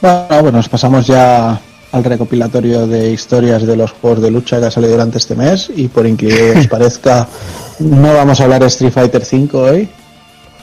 Bueno, 0.00 0.26
pues 0.40 0.52
nos 0.52 0.68
pasamos 0.68 1.06
ya 1.06 1.60
al 1.92 2.04
recopilatorio 2.04 2.86
de 2.86 3.10
historias 3.10 3.66
de 3.66 3.76
los 3.76 3.92
juegos 3.92 4.20
de 4.22 4.30
lucha 4.30 4.58
que 4.58 4.66
ha 4.66 4.70
salido 4.70 4.92
durante 4.92 5.18
este 5.18 5.34
mes 5.34 5.70
y 5.74 5.88
por 5.88 6.06
increíble 6.06 6.52
que 6.54 6.58
os 6.60 6.66
parezca, 6.68 7.28
no 7.78 8.14
vamos 8.14 8.40
a 8.40 8.44
hablar 8.44 8.60
de 8.62 8.66
Street 8.68 8.92
Fighter 8.92 9.22
V 9.22 9.48
hoy. 9.58 9.88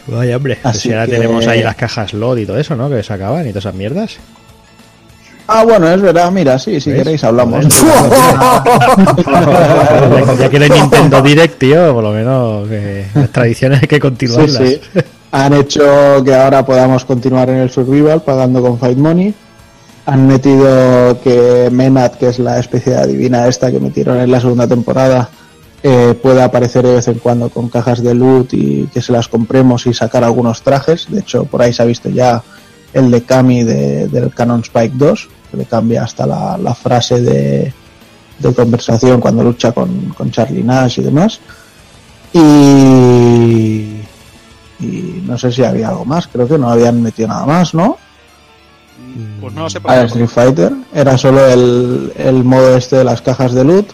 Vaya, 0.07 0.37
hombre. 0.37 0.57
Pues 0.61 0.75
Así 0.75 0.89
si 0.89 0.93
ahora 0.93 1.05
que- 1.05 1.11
tenemos 1.13 1.45
ahí 1.47 1.61
las 1.63 1.75
cajas 1.75 2.13
LOD 2.13 2.37
y 2.39 2.45
todo 2.45 2.57
eso, 2.57 2.75
¿no? 2.75 2.89
Que 2.89 3.01
sacaban 3.03 3.45
y 3.47 3.49
todas 3.49 3.65
esas 3.65 3.75
mierdas. 3.75 4.17
Ah, 5.51 5.63
bueno, 5.63 5.89
es 5.91 5.99
verdad, 6.01 6.31
mira, 6.31 6.59
sí, 6.59 6.79
si 6.79 6.91
¿Ves? 6.91 6.99
queréis 7.03 7.23
hablamos. 7.23 7.65
ya, 10.39 10.49
que 10.49 10.59
Nintendo 10.59 11.21
Direct, 11.23 11.57
tío, 11.59 11.93
por 11.93 12.03
lo 12.03 12.11
menos 12.11 12.67
que 12.67 13.05
las 13.13 13.29
tradiciones 13.31 13.81
hay 13.81 13.87
que 13.87 13.95
Sí, 13.95 14.01
continuarlas. 14.01 14.57
sí. 14.69 14.79
Han 15.31 15.53
hecho 15.53 16.23
que 16.23 16.33
ahora 16.35 16.65
podamos 16.65 17.05
continuar 17.05 17.49
en 17.49 17.57
el 17.57 17.69
Survival 17.69 18.21
pagando 18.23 18.61
con 18.61 18.79
Fight 18.79 18.97
Money. 18.97 19.33
Han 20.05 20.27
metido 20.27 21.19
que 21.21 21.69
Menat, 21.71 22.15
que 22.15 22.29
es 22.29 22.39
la 22.39 22.57
especie 22.59 23.05
divina 23.05 23.47
esta 23.47 23.71
que 23.71 23.79
metieron 23.79 24.19
en 24.19 24.31
la 24.31 24.39
segunda 24.41 24.67
temporada, 24.67 25.29
eh, 25.83 26.15
pueda 26.21 26.45
aparecer 26.45 26.85
de 26.85 26.95
vez 26.95 27.07
en 27.07 27.19
cuando 27.19 27.49
con 27.49 27.69
cajas 27.69 28.01
de 28.01 28.15
loot 28.15 28.53
y 28.53 28.89
que 28.93 29.01
se 29.01 29.11
las 29.11 29.27
compremos 29.27 29.85
y 29.85 29.93
sacar 29.93 30.23
algunos 30.23 30.63
trajes. 30.63 31.05
De 31.09 31.19
hecho, 31.19 31.45
por 31.45 31.61
ahí 31.61 31.73
se 31.73 31.83
ha 31.83 31.85
visto 31.85 32.09
ya 32.09 32.41
el 32.91 33.11
de 33.11 33.21
Kami 33.21 33.63
de- 33.63 34.07
del 34.07 34.33
Canon 34.33 34.61
Spike 34.61 34.95
2, 34.97 35.29
que 35.49 35.57
le 35.57 35.65
cambia 35.65 36.03
hasta 36.03 36.25
la, 36.25 36.57
la 36.57 36.73
frase 36.75 37.21
de, 37.21 37.73
de 38.39 38.53
conversación 38.53 39.19
cuando 39.19 39.43
lucha 39.43 39.71
con, 39.71 40.09
con 40.09 40.31
Charlie 40.31 40.63
Nash 40.63 40.99
y 40.99 41.03
demás. 41.03 41.39
Y, 42.33 42.39
y 44.79 45.23
no 45.25 45.37
sé 45.37 45.51
si 45.51 45.63
había 45.63 45.89
algo 45.89 46.05
más, 46.05 46.27
creo 46.27 46.47
que 46.47 46.57
no 46.57 46.69
habían 46.69 47.01
metido 47.01 47.27
nada 47.27 47.45
más, 47.45 47.73
¿no? 47.73 47.97
Pues 49.41 49.53
no 49.53 49.63
lo 49.63 49.69
sé 49.69 49.81
por 49.81 49.91
qué. 49.91 50.01
Street 50.05 50.27
Fighter 50.27 50.71
era 50.93 51.17
solo 51.17 51.45
el, 51.47 52.13
el 52.17 52.43
modo 52.43 52.75
este 52.77 52.97
de 52.97 53.03
las 53.03 53.21
cajas 53.21 53.53
de 53.53 53.63
loot. 53.63 53.87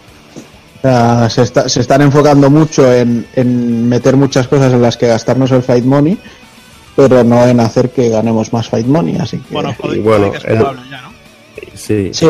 O 0.77 0.81
sea, 0.87 1.29
se, 1.29 1.41
está- 1.43 1.67
se 1.69 1.79
están 1.81 2.01
enfocando 2.01 2.49
mucho 2.49 2.91
en, 2.93 3.25
en 3.35 3.87
meter 3.89 4.17
muchas 4.17 4.47
cosas 4.47 4.71
en 4.73 4.81
las 4.81 4.97
que 4.97 5.07
gastarnos 5.07 5.51
el 5.51 5.63
Fight 5.63 5.83
Money, 5.85 6.19
pero 6.95 7.23
no 7.23 7.43
en 7.47 7.59
hacer 7.59 7.89
que 7.91 8.09
ganemos 8.09 8.53
más 8.53 8.69
Fight 8.69 8.85
Money. 8.85 9.15
Así 9.17 9.39
que 9.39 9.53
Bueno, 9.53 9.73
Y 9.93 9.99
bueno, 9.99 10.31
el- 10.43 10.59
ya, 10.89 11.01
¿no? 11.01 11.14
Sí, 11.73 12.11
sí, 12.13 12.27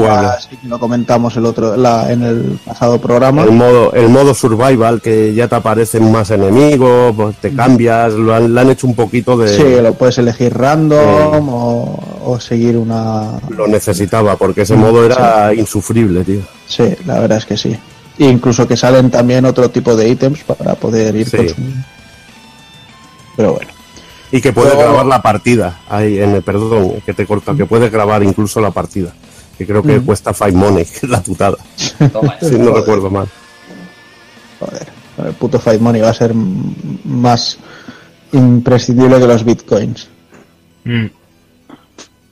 ya 0.00 0.38
lo 0.64 0.78
comentamos 0.78 1.36
el 1.36 1.46
otro 1.46 1.76
la, 1.76 2.10
en 2.12 2.22
el 2.22 2.58
pasado 2.64 3.00
programa. 3.00 3.42
El 3.44 3.52
modo, 3.52 3.92
el 3.92 4.08
modo 4.08 4.34
survival, 4.34 5.00
que 5.00 5.34
ya 5.34 5.48
te 5.48 5.56
aparecen 5.56 6.10
más 6.10 6.30
enemigos, 6.30 7.14
pues 7.14 7.36
te 7.36 7.54
cambias, 7.54 8.12
lo 8.12 8.34
han, 8.34 8.70
hecho 8.70 8.86
un 8.86 8.94
poquito 8.94 9.36
de... 9.36 9.48
Sí, 9.48 9.82
lo 9.82 9.94
puedes 9.94 10.18
elegir 10.18 10.56
random 10.56 11.48
o, 11.48 12.22
o 12.24 12.40
seguir 12.40 12.76
una, 12.76 13.40
Lo 13.50 13.66
necesitaba, 13.66 14.36
porque 14.36 14.62
ese 14.62 14.76
modo 14.76 15.04
era 15.04 15.52
insufrible, 15.54 16.24
tío. 16.24 16.42
Sí, 16.66 16.94
la 17.06 17.20
verdad 17.20 17.38
es 17.38 17.46
que 17.46 17.56
sí. 17.56 17.76
E 18.18 18.24
incluso 18.26 18.68
que 18.68 18.76
salen 18.76 19.10
también 19.10 19.44
otro 19.44 19.70
tipo 19.70 19.96
de 19.96 20.08
ítems 20.08 20.44
para 20.44 20.74
poder 20.74 21.16
ir 21.16 21.30
consumiendo. 21.30 21.86
Pero 23.36 23.54
bueno. 23.54 23.81
Y 24.32 24.40
que 24.40 24.52
puedes 24.52 24.72
Luego- 24.74 24.88
grabar 24.88 25.06
la 25.06 25.22
partida, 25.22 25.80
ahí 25.88 26.18
en 26.18 26.30
el, 26.30 26.42
perdón, 26.42 27.00
que 27.04 27.12
te 27.14 27.26
corta, 27.26 27.54
que 27.54 27.66
puedes 27.66 27.92
grabar 27.92 28.22
incluso 28.22 28.60
la 28.60 28.70
partida. 28.70 29.12
Que 29.58 29.66
creo 29.66 29.82
que 29.82 30.00
cuesta 30.00 30.32
Five 30.32 30.52
Money, 30.52 30.84
que 30.86 31.06
es 31.06 31.08
la 31.10 31.20
putada, 31.22 31.56
Toma 32.12 32.36
si 32.40 32.56
no 32.58 32.72
recuerdo 32.74 33.10
mal. 33.10 33.28
Joder, 34.58 34.86
el 35.28 35.34
puto 35.34 35.58
Fight 35.60 35.80
Money 35.80 36.00
va 36.00 36.08
a 36.08 36.14
ser 36.14 36.32
más 36.34 37.58
imprescindible 38.32 39.18
que 39.20 39.26
los 39.26 39.44
bitcoins. 39.44 40.08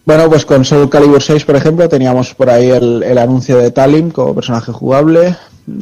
Bueno, 0.06 0.28
pues 0.28 0.46
con 0.46 0.64
Soul 0.64 0.88
Calibur 0.88 1.22
6, 1.22 1.44
por 1.44 1.56
ejemplo, 1.56 1.88
teníamos 1.88 2.34
por 2.34 2.48
ahí 2.50 2.70
el, 2.70 3.02
el 3.02 3.18
anuncio 3.18 3.58
de 3.58 3.70
Talim 3.70 4.10
como 4.10 4.34
personaje 4.34 4.72
jugable. 4.72 5.36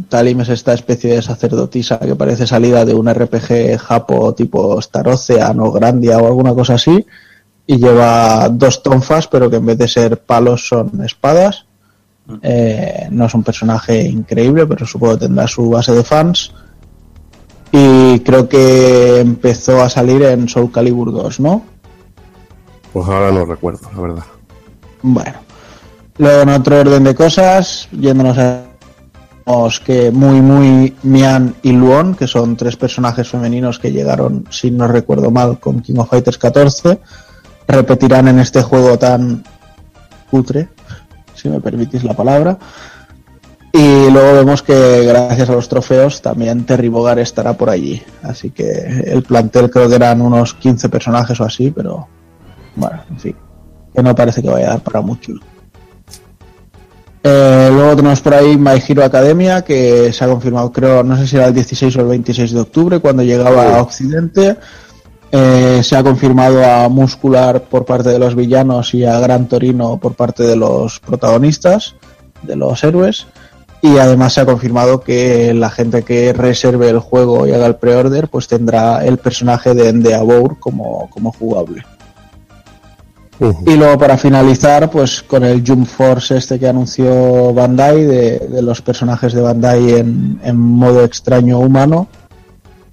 Talim 0.09 0.41
es 0.41 0.49
esta 0.49 0.75
especie 0.75 1.15
de 1.15 1.23
sacerdotisa 1.23 1.99
que 1.99 2.17
parece 2.17 2.47
salida 2.47 2.85
de 2.85 2.95
un 2.95 3.13
RPG 3.13 3.79
japo 3.79 4.35
tipo 4.35 4.79
Star 4.79 5.09
Ocean 5.09 5.59
o 5.61 5.73
Grandia 5.73 6.19
o 6.19 6.27
alguna 6.27 6.55
cosa 6.55 6.75
así. 6.75 7.07
Y 7.67 7.77
lleva 7.77 8.49
dos 8.49 8.83
tonfas, 8.83 9.29
pero 9.29 9.51
que 9.51 9.57
en 9.57 9.67
vez 9.67 9.79
de 9.79 9.89
ser 9.89 10.21
palos 10.23 10.69
son 10.69 11.03
espadas. 11.05 11.67
Eh, 12.43 13.09
no 13.11 13.27
es 13.27 13.35
un 13.35 13.43
personaje 13.43 14.03
increíble, 14.03 14.67
pero 14.67 14.87
supongo 14.87 15.15
que 15.15 15.27
tendrá 15.27 15.47
su 15.47 15.69
base 15.69 15.93
de 15.93 16.05
fans. 16.05 16.53
Y 17.71 18.21
creo 18.21 18.49
que 18.49 19.21
empezó 19.21 19.83
a 19.83 19.91
salir 19.91 20.23
en 20.23 20.49
Soul 20.49 20.73
Calibur 20.73 21.13
2, 21.13 21.41
¿no? 21.41 21.63
Pues 22.93 23.07
ahora 23.07 23.31
no 23.31 23.45
recuerdo, 23.45 23.91
la 23.95 24.01
verdad. 24.01 24.25
Bueno, 25.03 25.35
luego 26.17 26.43
en 26.43 26.49
otro 26.49 26.81
orden 26.81 27.05
de 27.05 27.15
cosas, 27.15 27.89
yéndonos 27.93 28.39
a 28.39 28.68
que 29.85 30.11
muy 30.11 30.43
muy 30.43 30.95
Mian 31.03 31.55
y 31.63 31.73
Luon, 31.73 32.15
que 32.15 32.27
son 32.27 32.57
tres 32.57 32.77
personajes 32.77 33.29
femeninos 33.29 33.79
que 33.79 33.91
llegaron, 33.91 34.45
si 34.51 34.71
no 34.71 34.87
recuerdo 34.87 35.31
mal, 35.31 35.59
con 35.59 35.81
King 35.81 35.97
of 35.99 36.11
Fighters 36.11 36.37
14, 36.37 36.99
repetirán 37.67 38.29
en 38.29 38.41
este 38.41 38.63
juego 38.63 38.99
tan 38.99 39.43
cutre, 40.31 40.69
si 41.35 41.49
me 41.49 41.61
permitís 41.61 42.05
la 42.05 42.15
palabra. 42.15 42.59
Y 43.73 44.11
luego 44.11 44.35
vemos 44.35 44.63
que 44.63 45.05
gracias 45.05 45.49
a 45.49 45.53
los 45.53 45.69
trofeos 45.69 46.21
también 46.21 46.67
Terry 46.67 46.89
Bogard 46.89 47.21
estará 47.21 47.55
por 47.55 47.71
allí. 47.71 48.03
Así 48.23 48.51
que 48.51 48.65
el 49.07 49.23
plantel 49.23 49.71
creo 49.71 49.89
que 49.89 49.95
eran 49.95 50.21
unos 50.21 50.55
15 50.55 50.89
personajes 50.91 51.41
o 51.41 51.45
así, 51.45 51.71
pero 51.71 52.07
bueno, 52.77 53.03
en 53.11 53.19
fin, 53.19 53.37
que 53.95 54.03
no 54.03 54.15
parece 54.15 54.43
que 54.43 54.51
vaya 54.51 54.67
a 54.67 54.71
dar 54.71 54.81
para 54.81 55.01
mucho. 55.01 55.33
Eh, 57.23 57.71
luego 57.73 57.97
tenemos 57.97 58.21
por 58.21 58.35
ahí 58.35 58.57
My 58.57 58.83
Hero 58.87 59.05
Academia, 59.05 59.63
que 59.63 60.13
se 60.13 60.25
ha 60.25 60.29
confirmado, 60.29 60.73
creo, 60.73 61.03
no 61.03 61.17
sé 61.17 61.27
si 61.27 61.37
era 61.37 61.47
el 61.47 61.55
16 61.55 61.97
o 61.97 62.01
el 62.01 62.07
26 62.07 62.53
de 62.53 62.61
octubre, 62.61 63.01
cuando 63.01 63.23
llegaba 63.23 63.77
a 63.77 63.83
Occidente. 63.83 64.57
Eh, 65.31 65.81
se 65.83 65.97
ha 65.97 66.03
confirmado 66.03 66.65
a 66.65 66.89
Muscular 66.89 67.63
por 67.65 67.85
parte 67.85 68.09
de 68.09 68.19
los 68.19 68.35
villanos 68.35 68.95
y 68.95 69.05
a 69.05 69.21
Gran 69.21 69.47
Torino 69.47 69.99
por 69.99 70.15
parte 70.15 70.43
de 70.43 70.57
los 70.57 71.01
protagonistas, 71.01 71.97
de 72.43 72.57
los 72.57 72.83
héroes. 72.83 73.27
Y 73.81 73.99
además 73.99 74.33
se 74.33 74.41
ha 74.41 74.47
confirmado 74.47 75.03
que 75.03 75.55
la 75.55 75.71
gente 75.71 76.03
que 76.03 76.33
reserve 76.33 76.89
el 76.89 76.99
juego 76.99 77.47
y 77.47 77.53
haga 77.53 77.67
el 77.67 77.77
pre-order, 77.77 78.29
pues 78.29 78.49
tendrá 78.49 79.05
el 79.05 79.19
personaje 79.19 79.75
de 79.75 79.91
Endeavor 79.91 80.59
como, 80.59 81.09
como 81.11 81.31
jugable. 81.31 81.85
Y 83.41 83.77
luego 83.77 83.97
para 83.99 84.19
finalizar, 84.19 84.91
pues 84.91 85.23
con 85.23 85.45
el 85.45 85.63
Jump 85.65 85.87
Force 85.87 86.37
este 86.37 86.59
que 86.59 86.67
anunció 86.67 87.55
Bandai, 87.55 88.05
de, 88.05 88.39
de 88.39 88.63
los 88.63 88.83
personajes 88.83 89.33
de 89.33 89.41
Bandai 89.41 89.95
en, 89.95 90.57
modo 90.57 91.05
extraño 91.05 91.61
humano, 91.61 92.09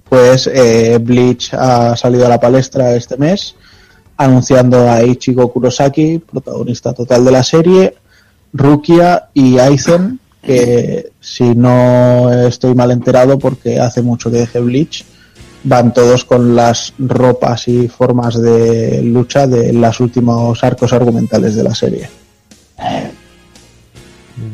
pues 0.08 0.48
eh, 0.52 0.98
Bleach 1.00 1.52
ha 1.52 1.96
salido 1.96 2.26
a 2.26 2.28
la 2.28 2.38
palestra 2.38 2.94
este 2.94 3.16
mes, 3.16 3.56
anunciando 4.16 4.88
a 4.88 5.02
Ichigo 5.02 5.52
Kurosaki, 5.52 6.18
protagonista 6.18 6.92
total 6.92 7.24
de 7.24 7.32
la 7.32 7.42
serie, 7.42 7.96
Rukia 8.52 9.30
y 9.34 9.58
Aizen, 9.58 10.20
que 10.40 11.10
si 11.18 11.56
no 11.56 12.32
estoy 12.32 12.72
mal 12.76 12.92
enterado 12.92 13.36
porque 13.36 13.80
hace 13.80 14.00
mucho 14.00 14.30
que 14.30 14.38
dejé 14.38 14.60
Bleach, 14.60 15.04
van 15.66 15.92
todos 15.92 16.24
con 16.24 16.54
las 16.54 16.92
ropas 16.98 17.66
y 17.68 17.88
formas 17.88 18.40
de 18.40 19.02
lucha 19.02 19.46
de 19.46 19.72
los 19.72 19.98
últimos 20.00 20.62
arcos 20.62 20.92
argumentales 20.92 21.54
de 21.56 21.62
la 21.64 21.74
serie. 21.74 22.08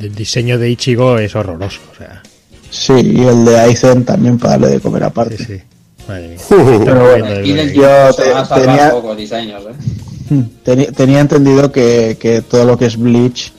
El 0.01 0.15
diseño 0.15 0.59
de 0.59 0.71
Ichigo 0.71 1.19
es 1.19 1.35
horroroso. 1.37 1.81
O 1.93 1.97
sea, 1.97 2.23
Sí, 2.71 2.95
y 2.95 3.21
el 3.27 3.45
de 3.45 3.59
Aizen 3.61 4.03
también 4.05 4.39
para 4.39 4.53
darle 4.53 4.69
de 4.71 4.81
comer 4.81 5.05
aparte. 5.05 5.37
sí, 5.37 5.45
sí. 5.45 5.61
Madre 6.09 6.29
mía. 6.29 6.39
Pero 6.85 7.01
bueno, 7.11 7.27
Aquí 7.27 7.53
del 7.53 7.73
yo 7.75 7.83
te- 8.17 8.55
tenía- 8.61 8.91
pocos 8.93 9.17
diseños, 9.17 9.63
¿eh? 9.65 10.43
Teni- 10.65 10.95
tenía 10.97 11.21
entendido 11.21 11.71
que, 11.71 12.17
que 12.19 12.41
todo 12.41 12.65
lo 12.65 12.79
que 12.79 12.87
es 12.87 12.97
Bleach, 12.97 13.53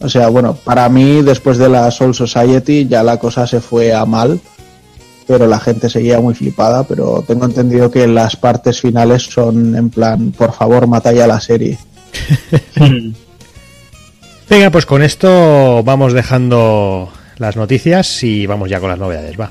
o 0.00 0.08
sea, 0.08 0.28
bueno, 0.28 0.54
para 0.64 0.88
mí 0.88 1.20
después 1.22 1.58
de 1.58 1.68
la 1.68 1.90
Soul 1.90 2.14
Society 2.14 2.86
ya 2.88 3.02
la 3.02 3.18
cosa 3.18 3.46
se 3.46 3.60
fue 3.60 3.92
a 3.92 4.06
mal, 4.06 4.40
pero 5.28 5.46
la 5.46 5.60
gente 5.60 5.90
seguía 5.90 6.20
muy 6.20 6.34
flipada, 6.34 6.84
pero 6.84 7.22
tengo 7.24 7.44
entendido 7.44 7.90
que 7.90 8.08
las 8.08 8.34
partes 8.34 8.80
finales 8.80 9.24
son 9.24 9.76
en 9.76 9.90
plan, 9.90 10.32
por 10.32 10.54
favor, 10.54 10.86
mata 10.86 11.12
ya 11.12 11.26
la 11.26 11.38
serie. 11.38 11.78
Venga, 14.48 14.70
pues 14.70 14.86
con 14.86 15.02
esto 15.02 15.82
vamos 15.84 16.14
dejando 16.14 17.10
las 17.36 17.56
noticias 17.56 18.24
y 18.24 18.46
vamos 18.46 18.70
ya 18.70 18.80
con 18.80 18.88
las 18.88 18.98
novedades, 18.98 19.38
va. 19.38 19.50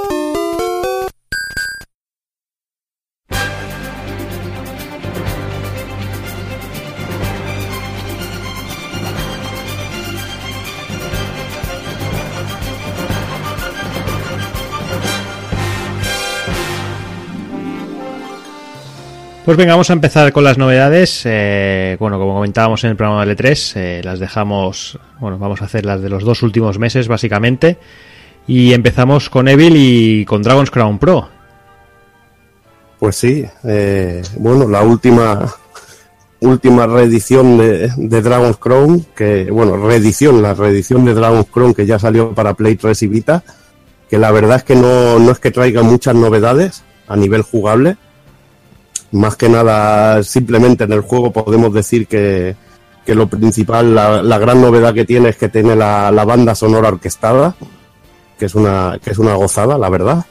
Pues 19.43 19.57
venga, 19.57 19.73
vamos 19.73 19.89
a 19.89 19.93
empezar 19.93 20.31
con 20.31 20.43
las 20.43 20.59
novedades. 20.59 21.23
Eh, 21.25 21.97
bueno, 21.99 22.19
como 22.19 22.35
comentábamos 22.35 22.83
en 22.83 22.91
el 22.91 22.95
programa 22.95 23.25
de 23.25 23.35
L3, 23.35 23.71
eh, 23.75 24.01
las 24.03 24.19
dejamos, 24.19 24.99
bueno, 25.19 25.39
vamos 25.39 25.63
a 25.63 25.65
hacer 25.65 25.83
las 25.83 25.99
de 25.99 26.09
los 26.09 26.23
dos 26.23 26.43
últimos 26.43 26.77
meses, 26.77 27.07
básicamente. 27.07 27.79
Y 28.45 28.73
empezamos 28.73 29.31
con 29.31 29.47
Evil 29.47 29.73
y 29.75 30.25
con 30.25 30.43
Dragon's 30.43 30.69
Crown 30.69 30.99
Pro. 30.99 31.27
Pues 32.99 33.15
sí, 33.15 33.43
eh, 33.63 34.21
bueno, 34.37 34.69
la 34.69 34.83
última 34.83 35.51
última 36.41 36.85
reedición 36.85 37.57
de, 37.57 38.21
Dragon's 38.21 38.57
Crown, 38.57 39.07
que 39.15 39.49
bueno, 39.49 39.75
reedición, 39.75 40.43
la 40.43 40.53
reedición 40.53 41.03
de 41.03 41.15
Dragon's 41.15 41.47
Crown 41.51 41.73
que 41.73 41.87
ya 41.87 41.97
salió 41.97 42.33
para 42.35 42.53
Play 42.53 42.75
3 42.75 43.01
y 43.03 43.07
Vita, 43.07 43.43
que 44.07 44.19
la 44.19 44.29
verdad 44.29 44.57
es 44.57 44.63
que 44.63 44.75
no, 44.75 45.17
no 45.17 45.31
es 45.31 45.39
que 45.39 45.49
traiga 45.49 45.81
muchas 45.81 46.13
novedades 46.13 46.83
a 47.07 47.15
nivel 47.15 47.41
jugable, 47.41 47.97
más 49.11 49.35
que 49.35 49.49
nada 49.49 50.23
simplemente 50.23 50.85
en 50.85 50.93
el 50.93 51.01
juego 51.01 51.31
podemos 51.31 51.73
decir 51.73 52.07
que, 52.07 52.55
que 53.05 53.15
lo 53.15 53.27
principal, 53.27 53.93
la, 53.93 54.21
la 54.23 54.37
gran 54.37 54.61
novedad 54.61 54.93
que 54.93 55.05
tiene 55.05 55.29
es 55.29 55.37
que 55.37 55.49
tiene 55.49 55.75
la, 55.75 56.11
la 56.11 56.25
banda 56.25 56.55
sonora 56.55 56.89
orquestada, 56.89 57.55
que 58.37 58.45
es 58.45 58.55
una, 58.55 58.99
que 59.03 59.11
es 59.11 59.17
una 59.17 59.35
gozada, 59.35 59.77
la 59.77 59.89
verdad 59.89 60.25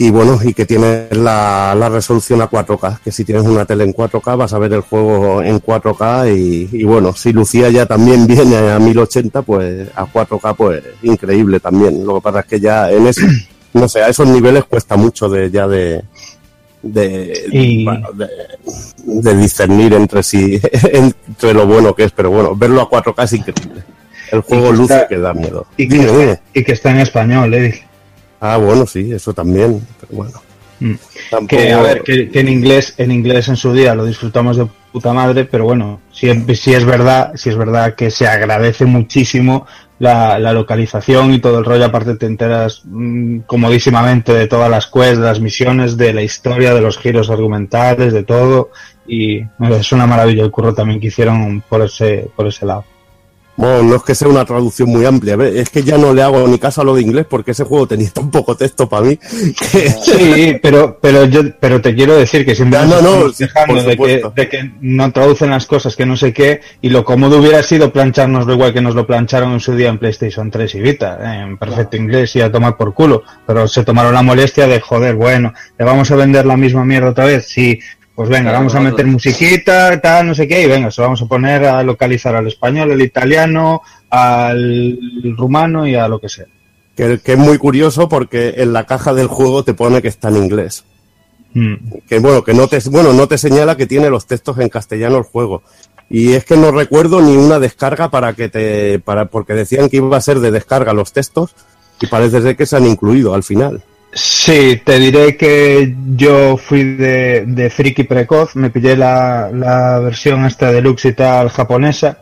y 0.00 0.10
bueno, 0.10 0.38
y 0.44 0.54
que 0.54 0.64
tiene 0.64 1.08
la, 1.10 1.74
la 1.76 1.88
resolución 1.88 2.40
a 2.40 2.48
4K, 2.48 3.00
que 3.00 3.10
si 3.10 3.24
tienes 3.24 3.42
una 3.42 3.64
tele 3.64 3.82
en 3.82 3.92
4K 3.92 4.36
vas 4.36 4.52
a 4.52 4.58
ver 4.60 4.72
el 4.72 4.82
juego 4.82 5.42
en 5.42 5.60
4K 5.60 6.70
y, 6.72 6.84
bueno, 6.84 7.12
si 7.12 7.32
Lucía 7.32 7.68
ya 7.68 7.84
también 7.84 8.24
viene 8.28 8.56
a 8.70 8.78
1080, 8.78 9.42
pues 9.42 9.88
a 9.96 10.06
4K 10.06 10.54
pues 10.56 10.84
increíble 11.02 11.58
también. 11.58 12.06
Lo 12.06 12.14
que 12.14 12.20
pasa 12.20 12.40
es 12.40 12.46
que 12.46 12.60
ya 12.60 12.92
en 12.92 13.08
eso, 13.08 13.22
no 13.72 13.88
sé, 13.88 14.00
a 14.04 14.08
esos 14.08 14.28
niveles 14.28 14.64
cuesta 14.66 14.96
mucho 14.96 15.28
de 15.28 15.50
ya 15.50 15.66
de 15.66 16.04
de, 16.92 17.46
Y- 17.52 17.84
bueno, 17.84 18.08
de, 18.12 18.26
de 19.04 19.36
discernir 19.36 19.92
entre 19.94 20.22
sí, 20.22 20.60
entre 20.92 21.54
lo 21.54 21.66
bueno 21.66 21.94
que 21.94 22.04
es, 22.04 22.12
pero 22.12 22.30
bueno, 22.30 22.54
verlo 22.56 22.82
a 22.82 22.90
4K 22.90 23.24
es 23.24 23.32
increíble. 23.34 23.82
El 24.30 24.40
juego 24.42 24.70
que 24.70 24.76
luce 24.76 24.94
está- 24.94 25.08
que 25.08 25.18
da 25.18 25.32
miedo. 25.34 25.66
Y 25.76 25.88
que, 25.88 25.94
Dime, 25.96 26.06
dime. 26.12 26.32
está, 26.32 26.42
y 26.54 26.64
que 26.64 26.72
está 26.72 26.90
en 26.90 26.98
español, 26.98 27.54
eh. 27.54 27.82
Ah, 28.40 28.56
bueno, 28.56 28.86
sí, 28.86 29.10
eso 29.12 29.32
también, 29.32 29.80
pero 30.00 30.12
bueno. 30.16 30.32
Mm. 30.80 30.94
Tampoco- 31.30 31.48
Que, 31.62 31.72
a 31.72 31.80
ver, 31.82 32.02
que, 32.02 32.30
que 32.30 32.40
en 32.40 32.48
inglés, 32.48 32.94
en 32.98 33.10
inglés 33.10 33.48
en 33.48 33.56
su 33.56 33.72
día 33.72 33.94
lo 33.94 34.04
disfrutamos 34.04 34.56
de 34.56 34.68
puta 34.92 35.12
madre, 35.12 35.44
pero 35.44 35.64
bueno, 35.64 36.00
si, 36.12 36.28
si 36.54 36.72
es 36.74 36.84
verdad, 36.84 37.32
si 37.34 37.48
es 37.50 37.56
verdad 37.56 37.94
que 37.94 38.10
se 38.10 38.26
agradece 38.28 38.84
muchísimo 38.84 39.66
la, 39.98 40.38
la 40.38 40.52
localización 40.52 41.32
y 41.32 41.40
todo 41.40 41.58
el 41.58 41.64
rollo, 41.64 41.84
aparte 41.84 42.16
te 42.16 42.26
enteras 42.26 42.82
mm, 42.84 43.40
comodísimamente 43.40 44.32
de 44.32 44.46
todas 44.46 44.70
las 44.70 44.86
quests, 44.86 45.18
de 45.18 45.24
las 45.24 45.40
misiones, 45.40 45.96
de 45.96 46.12
la 46.12 46.22
historia, 46.22 46.74
de 46.74 46.80
los 46.80 46.98
giros 46.98 47.30
argumentales, 47.30 48.12
de 48.12 48.22
todo, 48.22 48.70
y 49.06 49.40
es 49.40 49.92
una 49.92 50.06
maravilla 50.06 50.44
el 50.44 50.50
curro 50.50 50.74
también 50.74 51.00
que 51.00 51.08
hicieron 51.08 51.62
por 51.68 51.82
ese, 51.82 52.28
por 52.36 52.46
ese 52.46 52.66
lado. 52.66 52.84
Bueno, 53.58 53.82
no 53.82 53.96
es 53.96 54.04
que 54.04 54.14
sea 54.14 54.28
una 54.28 54.44
traducción 54.44 54.88
muy 54.88 55.04
amplia, 55.04 55.34
es 55.52 55.68
que 55.68 55.82
ya 55.82 55.98
no 55.98 56.14
le 56.14 56.22
hago 56.22 56.46
ni 56.46 56.60
caso 56.60 56.80
a 56.80 56.84
lo 56.84 56.94
de 56.94 57.02
inglés 57.02 57.26
porque 57.28 57.50
ese 57.50 57.64
juego 57.64 57.88
tenía 57.88 58.08
tan 58.08 58.30
poco 58.30 58.56
texto 58.56 58.88
para 58.88 59.02
mí 59.02 59.16
que 59.16 59.90
Sí, 60.00 60.56
pero, 60.62 60.96
pero 61.00 61.24
yo, 61.24 61.40
pero 61.58 61.80
te 61.82 61.92
quiero 61.92 62.14
decir 62.14 62.46
que 62.46 62.54
siempre 62.54 62.78
no, 62.86 63.02
no, 63.02 63.32
por 63.66 63.82
de 63.82 63.96
que, 63.96 64.22
de 64.32 64.48
que 64.48 64.70
no 64.80 65.10
traducen 65.10 65.50
las 65.50 65.66
cosas, 65.66 65.96
que 65.96 66.06
no 66.06 66.16
sé 66.16 66.32
qué, 66.32 66.60
y 66.82 66.90
lo 66.90 67.04
cómodo 67.04 67.38
hubiera 67.38 67.60
sido 67.64 67.92
planchárnoslo 67.92 68.54
igual 68.54 68.72
que 68.72 68.80
nos 68.80 68.94
lo 68.94 69.08
plancharon 69.08 69.50
en 69.54 69.60
su 69.60 69.74
día 69.74 69.88
en 69.88 69.98
PlayStation 69.98 70.52
3 70.52 70.76
y 70.76 70.80
Vita, 70.80 71.42
en 71.42 71.58
perfecto 71.58 71.96
inglés 71.96 72.36
y 72.36 72.40
a 72.40 72.52
tomar 72.52 72.76
por 72.76 72.94
culo, 72.94 73.24
pero 73.44 73.66
se 73.66 73.82
tomaron 73.82 74.14
la 74.14 74.22
molestia 74.22 74.68
de 74.68 74.78
joder, 74.80 75.16
bueno, 75.16 75.52
le 75.76 75.84
vamos 75.84 76.08
a 76.12 76.14
vender 76.14 76.46
la 76.46 76.56
misma 76.56 76.84
mierda 76.84 77.10
otra 77.10 77.24
vez, 77.24 77.48
sí, 77.48 77.80
pues 78.18 78.30
venga, 78.30 78.50
vamos 78.50 78.74
a 78.74 78.80
meter 78.80 79.06
musiquita, 79.06 80.00
tal, 80.00 80.26
no 80.26 80.34
sé 80.34 80.48
qué, 80.48 80.62
y 80.62 80.66
venga, 80.66 80.90
se 80.90 81.00
lo 81.00 81.06
vamos 81.06 81.22
a 81.22 81.26
poner 81.26 81.64
a 81.66 81.84
localizar 81.84 82.34
al 82.34 82.48
español, 82.48 82.90
al 82.90 83.00
italiano, 83.00 83.80
al 84.10 84.98
rumano 85.36 85.86
y 85.86 85.94
a 85.94 86.08
lo 86.08 86.18
que 86.18 86.28
sea. 86.28 86.46
que, 86.96 87.20
que 87.20 87.34
es 87.34 87.38
muy 87.38 87.58
curioso 87.58 88.08
porque 88.08 88.54
en 88.56 88.72
la 88.72 88.86
caja 88.86 89.14
del 89.14 89.28
juego 89.28 89.62
te 89.62 89.72
pone 89.72 90.02
que 90.02 90.08
está 90.08 90.30
en 90.30 90.36
inglés. 90.38 90.84
Mm. 91.54 91.74
Que 92.08 92.18
bueno, 92.18 92.42
que 92.42 92.54
no 92.54 92.66
te, 92.66 92.80
bueno, 92.90 93.12
no 93.12 93.28
te 93.28 93.38
señala 93.38 93.76
que 93.76 93.86
tiene 93.86 94.10
los 94.10 94.26
textos 94.26 94.58
en 94.58 94.68
castellano 94.68 95.18
el 95.18 95.22
juego. 95.22 95.62
Y 96.10 96.32
es 96.32 96.44
que 96.44 96.56
no 96.56 96.72
recuerdo 96.72 97.20
ni 97.20 97.36
una 97.36 97.60
descarga 97.60 98.10
para 98.10 98.32
que 98.32 98.48
te, 98.48 98.98
para, 98.98 99.26
porque 99.26 99.54
decían 99.54 99.88
que 99.88 99.98
iba 99.98 100.16
a 100.16 100.20
ser 100.20 100.40
de 100.40 100.50
descarga 100.50 100.92
los 100.92 101.12
textos 101.12 101.54
y 102.00 102.08
parece 102.08 102.42
ser 102.42 102.56
que 102.56 102.66
se 102.66 102.74
han 102.74 102.84
incluido 102.84 103.32
al 103.32 103.44
final. 103.44 103.80
Sí, 104.10 104.80
te 104.82 104.98
diré 104.98 105.36
que 105.36 105.94
yo 106.16 106.56
fui 106.56 106.82
de, 106.96 107.44
de 107.46 107.68
friki 107.68 108.04
precoz, 108.04 108.56
me 108.56 108.70
pillé 108.70 108.96
la, 108.96 109.50
la 109.52 109.98
versión 109.98 110.46
esta 110.46 110.72
deluxe 110.72 111.10
y 111.10 111.12
tal 111.12 111.50
japonesa. 111.50 112.18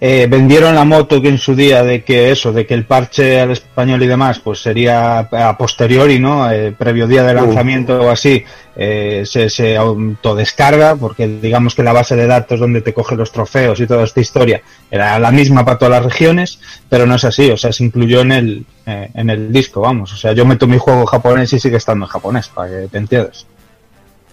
Eh, 0.00 0.26
vendieron 0.28 0.74
la 0.74 0.84
moto 0.84 1.22
que 1.22 1.28
en 1.28 1.38
su 1.38 1.54
día 1.54 1.84
de 1.84 2.02
que 2.02 2.32
eso, 2.32 2.52
de 2.52 2.66
que 2.66 2.74
el 2.74 2.86
parche 2.86 3.40
al 3.40 3.52
español 3.52 4.02
y 4.02 4.08
demás, 4.08 4.40
pues 4.40 4.58
sería 4.58 5.20
a 5.20 5.56
posteriori, 5.56 6.18
¿no? 6.18 6.50
Eh, 6.50 6.72
previo 6.76 7.06
día 7.06 7.22
de 7.22 7.34
lanzamiento 7.34 8.00
o 8.02 8.10
así, 8.10 8.42
eh, 8.74 9.22
se, 9.24 9.48
se 9.48 9.76
autodescarga, 9.76 10.96
porque 10.96 11.28
digamos 11.28 11.76
que 11.76 11.84
la 11.84 11.92
base 11.92 12.16
de 12.16 12.26
datos 12.26 12.58
donde 12.58 12.80
te 12.80 12.92
coge 12.92 13.14
los 13.14 13.30
trofeos 13.30 13.78
y 13.78 13.86
toda 13.86 14.04
esta 14.04 14.20
historia 14.20 14.60
era 14.90 15.16
la 15.20 15.30
misma 15.30 15.64
para 15.64 15.78
todas 15.78 16.02
las 16.02 16.12
regiones, 16.12 16.58
pero 16.88 17.06
no 17.06 17.14
es 17.14 17.24
así, 17.24 17.48
o 17.50 17.56
sea, 17.56 17.72
se 17.72 17.84
incluyó 17.84 18.22
en 18.22 18.32
el, 18.32 18.66
eh, 18.88 19.10
en 19.14 19.30
el 19.30 19.52
disco, 19.52 19.80
vamos. 19.82 20.12
O 20.12 20.16
sea, 20.16 20.32
yo 20.32 20.44
meto 20.46 20.66
mi 20.66 20.78
juego 20.78 21.04
japonés 21.06 21.52
y 21.52 21.58
sigue 21.60 21.76
estando 21.76 22.06
en 22.06 22.10
japonés, 22.10 22.48
para 22.48 22.68
que 22.70 22.88
te 22.88 22.98
entiendas. 22.98 23.46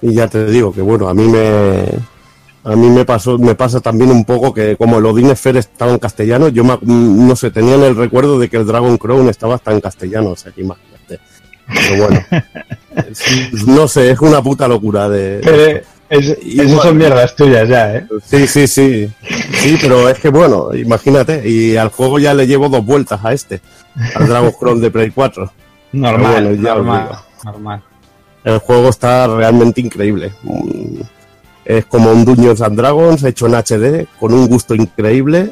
Y 0.02 0.14
ya 0.14 0.28
te 0.28 0.46
digo 0.46 0.74
que 0.74 0.82
bueno, 0.82 1.08
a 1.08 1.14
mí 1.14 1.28
me 1.28 1.86
a 2.64 2.76
mí 2.76 2.90
me 2.90 3.06
pasó 3.06 3.38
me 3.38 3.54
pasa 3.56 3.80
también 3.80 4.10
un 4.12 4.26
poco 4.26 4.54
que 4.54 4.76
como 4.76 4.98
el 4.98 5.06
Odin 5.06 5.36
Sphere 5.36 5.60
estaba 5.60 5.92
en 5.92 6.00
castellano, 6.00 6.48
yo 6.50 6.64
me- 6.64 6.80
no 6.82 7.36
sé, 7.36 7.52
tenía 7.52 7.76
en 7.76 7.84
el 7.84 7.96
recuerdo 7.96 8.40
de 8.40 8.50
que 8.50 8.58
el 8.58 8.66
Dragon 8.66 8.98
Crown 8.98 9.30
estaba 9.30 9.56
hasta 9.56 9.72
en 9.72 9.82
castellano, 9.82 10.32
o 10.32 10.36
sea, 10.36 10.52
que 10.52 10.62
imagínate. 10.62 11.20
Pero 11.68 12.04
bueno, 12.08 12.26
es- 13.10 13.66
no 13.68 13.88
sé, 13.88 14.12
es 14.12 14.20
una 14.20 14.42
puta 14.42 14.68
locura 14.68 15.08
de, 15.10 15.42
Pero. 15.44 15.95
Es, 16.10 16.38
esas 16.44 16.82
son 16.82 16.98
mierdas 16.98 17.36
tuyas 17.36 17.68
ya, 17.68 17.96
¿eh? 17.96 18.08
Sí, 18.24 18.48
sí, 18.48 18.68
sí. 18.68 19.10
Sí, 19.54 19.78
pero 19.82 20.08
es 20.10 20.20
que 20.20 20.30
bueno, 20.30 20.74
imagínate, 20.76 21.48
y 21.48 21.76
al 21.78 21.90
juego 21.90 22.20
ya 22.20 22.34
le 22.34 22.48
llevo 22.48 22.70
dos 22.70 22.86
vueltas 22.86 23.20
a 23.24 23.34
este, 23.34 23.62
al 24.16 24.28
Dragon 24.28 24.52
Crown 24.60 24.82
de 24.82 24.92
Play 24.92 25.12
4. 25.12 25.52
Normal, 25.94 26.32
bueno, 26.32 26.62
ya 26.62 26.76
normal, 26.76 27.10
normal. 27.44 27.82
El 28.44 28.60
juego 28.60 28.90
está 28.90 29.28
realmente 29.28 29.82
increíble. 29.82 30.32
Mm, 30.44 31.02
Es 31.66 31.86
como 31.86 32.12
un 32.12 32.24
Dungeons 32.26 32.62
and 32.62 32.78
Dragons 32.78 33.24
hecho 33.24 33.48
en 33.48 33.56
HD, 33.56 34.06
con 34.20 34.34
un 34.34 34.48
gusto 34.48 34.76
increíble. 34.76 35.52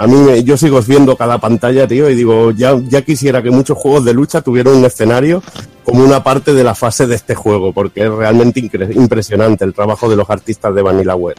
A 0.00 0.06
mí, 0.06 0.14
me- 0.16 0.42
yo 0.42 0.56
sigo 0.56 0.80
viendo 0.80 1.14
cada 1.14 1.36
pantalla, 1.38 1.86
tío, 1.86 2.08
y 2.08 2.14
digo, 2.14 2.52
ya, 2.52 2.74
ya 2.88 3.02
quisiera 3.02 3.42
que 3.42 3.50
muchos 3.50 3.76
juegos 3.76 4.02
de 4.06 4.14
lucha 4.14 4.40
tuvieran 4.40 4.74
un 4.76 4.84
escenario 4.86 5.42
como 5.84 6.02
una 6.02 6.22
parte 6.24 6.54
de 6.54 6.64
la 6.64 6.74
fase 6.74 7.06
de 7.06 7.16
este 7.16 7.34
juego, 7.34 7.74
porque 7.74 8.04
es 8.04 8.10
realmente 8.10 8.60
impresionante 8.60 9.64
el 9.66 9.74
trabajo 9.74 10.08
de 10.08 10.16
los 10.16 10.30
artistas 10.30 10.74
de 10.74 10.80
Vanillaware. 10.80 11.36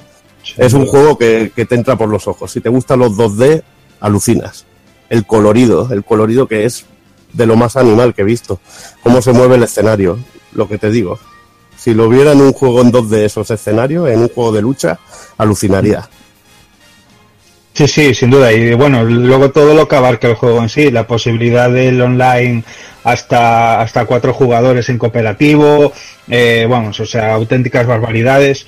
Es 0.57 0.73
un 0.73 0.85
juego 0.85 1.17
que, 1.17 1.51
que 1.55 1.65
te 1.65 1.73
entra 1.73 1.95
por 1.97 2.09
los 2.09 2.27
ojos. 2.27 2.51
Si 2.51 2.61
te 2.61 2.69
gustan 2.69 2.99
los 2.99 3.17
2D, 3.17 3.63
alucinas. 3.99 4.65
El 5.09 5.25
colorido, 5.25 5.89
el 5.91 6.03
colorido 6.03 6.47
que 6.47 6.65
es 6.65 6.85
de 7.33 7.47
lo 7.47 7.55
más 7.55 7.75
animal 7.77 8.13
que 8.13 8.21
he 8.21 8.25
visto. 8.25 8.59
Cómo 9.01 9.23
se 9.23 9.33
mueve 9.33 9.55
el 9.55 9.63
escenario, 9.63 10.19
lo 10.53 10.67
que 10.67 10.77
te 10.77 10.91
digo. 10.91 11.17
Si 11.77 11.95
lo 11.95 12.09
viera 12.09 12.33
en 12.33 12.41
un 12.41 12.53
juego 12.53 12.81
en 12.81 12.91
2D 12.91 13.25
esos 13.25 13.49
escenarios, 13.49 14.07
en 14.07 14.19
un 14.19 14.29
juego 14.29 14.51
de 14.51 14.61
lucha, 14.61 14.99
alucinaría. 15.37 16.07
Sí, 17.73 17.87
sí, 17.87 18.13
sin 18.13 18.29
duda. 18.29 18.51
Y 18.51 18.73
bueno, 18.73 19.03
luego 19.03 19.51
todo 19.51 19.73
lo 19.73 19.87
que 19.87 19.95
abarca 19.95 20.27
el 20.27 20.35
juego 20.35 20.61
en 20.61 20.69
sí, 20.69 20.91
la 20.91 21.07
posibilidad 21.07 21.69
del 21.71 22.01
online 22.01 22.63
hasta, 23.03 23.81
hasta 23.81 24.05
cuatro 24.05 24.33
jugadores 24.33 24.89
en 24.89 24.97
cooperativo, 24.97 25.93
eh, 26.27 26.67
vamos, 26.69 26.99
o 26.99 27.05
sea, 27.05 27.33
auténticas 27.33 27.87
barbaridades. 27.87 28.67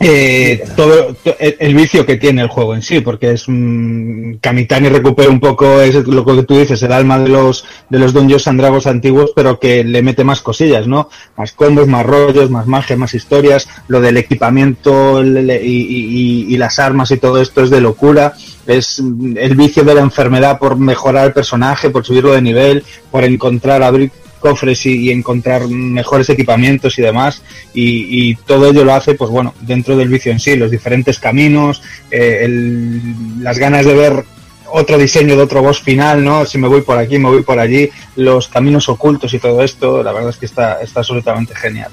Eh, 0.00 0.64
todo 0.76 1.14
to- 1.14 1.36
el, 1.38 1.74
vicio 1.74 2.04
que 2.04 2.16
tiene 2.16 2.42
el 2.42 2.48
juego 2.48 2.74
en 2.74 2.82
sí, 2.82 3.00
porque 3.00 3.32
es 3.32 3.46
un 3.48 4.38
Kamitani 4.40 4.88
recupera 4.88 5.30
un 5.30 5.40
poco 5.40 5.80
es 5.80 5.94
lo 5.94 6.24
que 6.24 6.42
tú 6.42 6.58
dices, 6.58 6.82
el 6.82 6.92
alma 6.92 7.18
de 7.18 7.28
los 7.28 7.64
de 7.88 7.98
los 7.98 8.12
Dungeons 8.12 8.46
and 8.48 8.86
antiguos, 8.86 9.32
pero 9.34 9.58
que 9.60 9.84
le 9.84 10.02
mete 10.02 10.24
más 10.24 10.40
cosillas, 10.40 10.86
¿no? 10.86 11.08
Más 11.36 11.52
combos, 11.52 11.86
más 11.86 12.04
rollos, 12.04 12.50
más 12.50 12.66
magia, 12.66 12.96
más 12.96 13.14
historias, 13.14 13.68
lo 13.88 14.00
del 14.00 14.16
equipamiento 14.16 15.22
y, 15.24 16.46
y- 16.48 16.56
las 16.56 16.78
armas 16.78 17.10
y 17.10 17.16
todo 17.16 17.40
esto 17.40 17.62
es 17.62 17.70
de 17.70 17.80
locura. 17.80 18.34
Es 18.66 18.98
el 18.98 19.54
vicio 19.56 19.84
de 19.84 19.94
la 19.94 20.00
enfermedad 20.00 20.58
por 20.58 20.76
mejorar 20.76 21.26
el 21.26 21.32
personaje, 21.32 21.90
por 21.90 22.04
subirlo 22.04 22.32
de 22.32 22.40
nivel, 22.42 22.84
por 23.10 23.22
encontrar, 23.24 23.82
abrir 23.82 24.10
cofres 24.44 24.84
y, 24.84 24.90
y 25.06 25.10
encontrar 25.10 25.66
mejores 25.68 26.28
equipamientos 26.28 26.98
y 26.98 27.02
demás 27.02 27.40
y, 27.72 27.86
y 28.30 28.34
todo 28.34 28.66
ello 28.68 28.84
lo 28.84 28.92
hace 28.92 29.14
pues 29.14 29.30
bueno 29.30 29.54
dentro 29.62 29.96
del 29.96 30.08
vicio 30.10 30.30
en 30.32 30.38
sí 30.38 30.54
los 30.56 30.70
diferentes 30.70 31.18
caminos 31.18 31.80
eh, 32.10 32.40
el- 32.42 33.42
las 33.42 33.56
ganas 33.58 33.86
de 33.86 33.94
ver 33.94 34.24
otro 34.70 34.98
diseño 34.98 35.34
de 35.36 35.42
otro 35.42 35.62
boss 35.62 35.80
final 35.80 36.22
no 36.22 36.44
si 36.44 36.58
me 36.58 36.68
voy 36.68 36.82
por 36.82 36.98
aquí 36.98 37.16
me 37.18 37.30
voy 37.30 37.42
por 37.42 37.58
allí 37.58 37.88
los 38.16 38.48
caminos 38.48 38.86
ocultos 38.90 39.32
y 39.32 39.38
todo 39.38 39.62
esto 39.62 40.02
la 40.02 40.12
verdad 40.12 40.28
es 40.30 40.36
que 40.36 40.44
está 40.46 40.82
está 40.82 41.00
absolutamente 41.00 41.54
genial. 41.54 41.90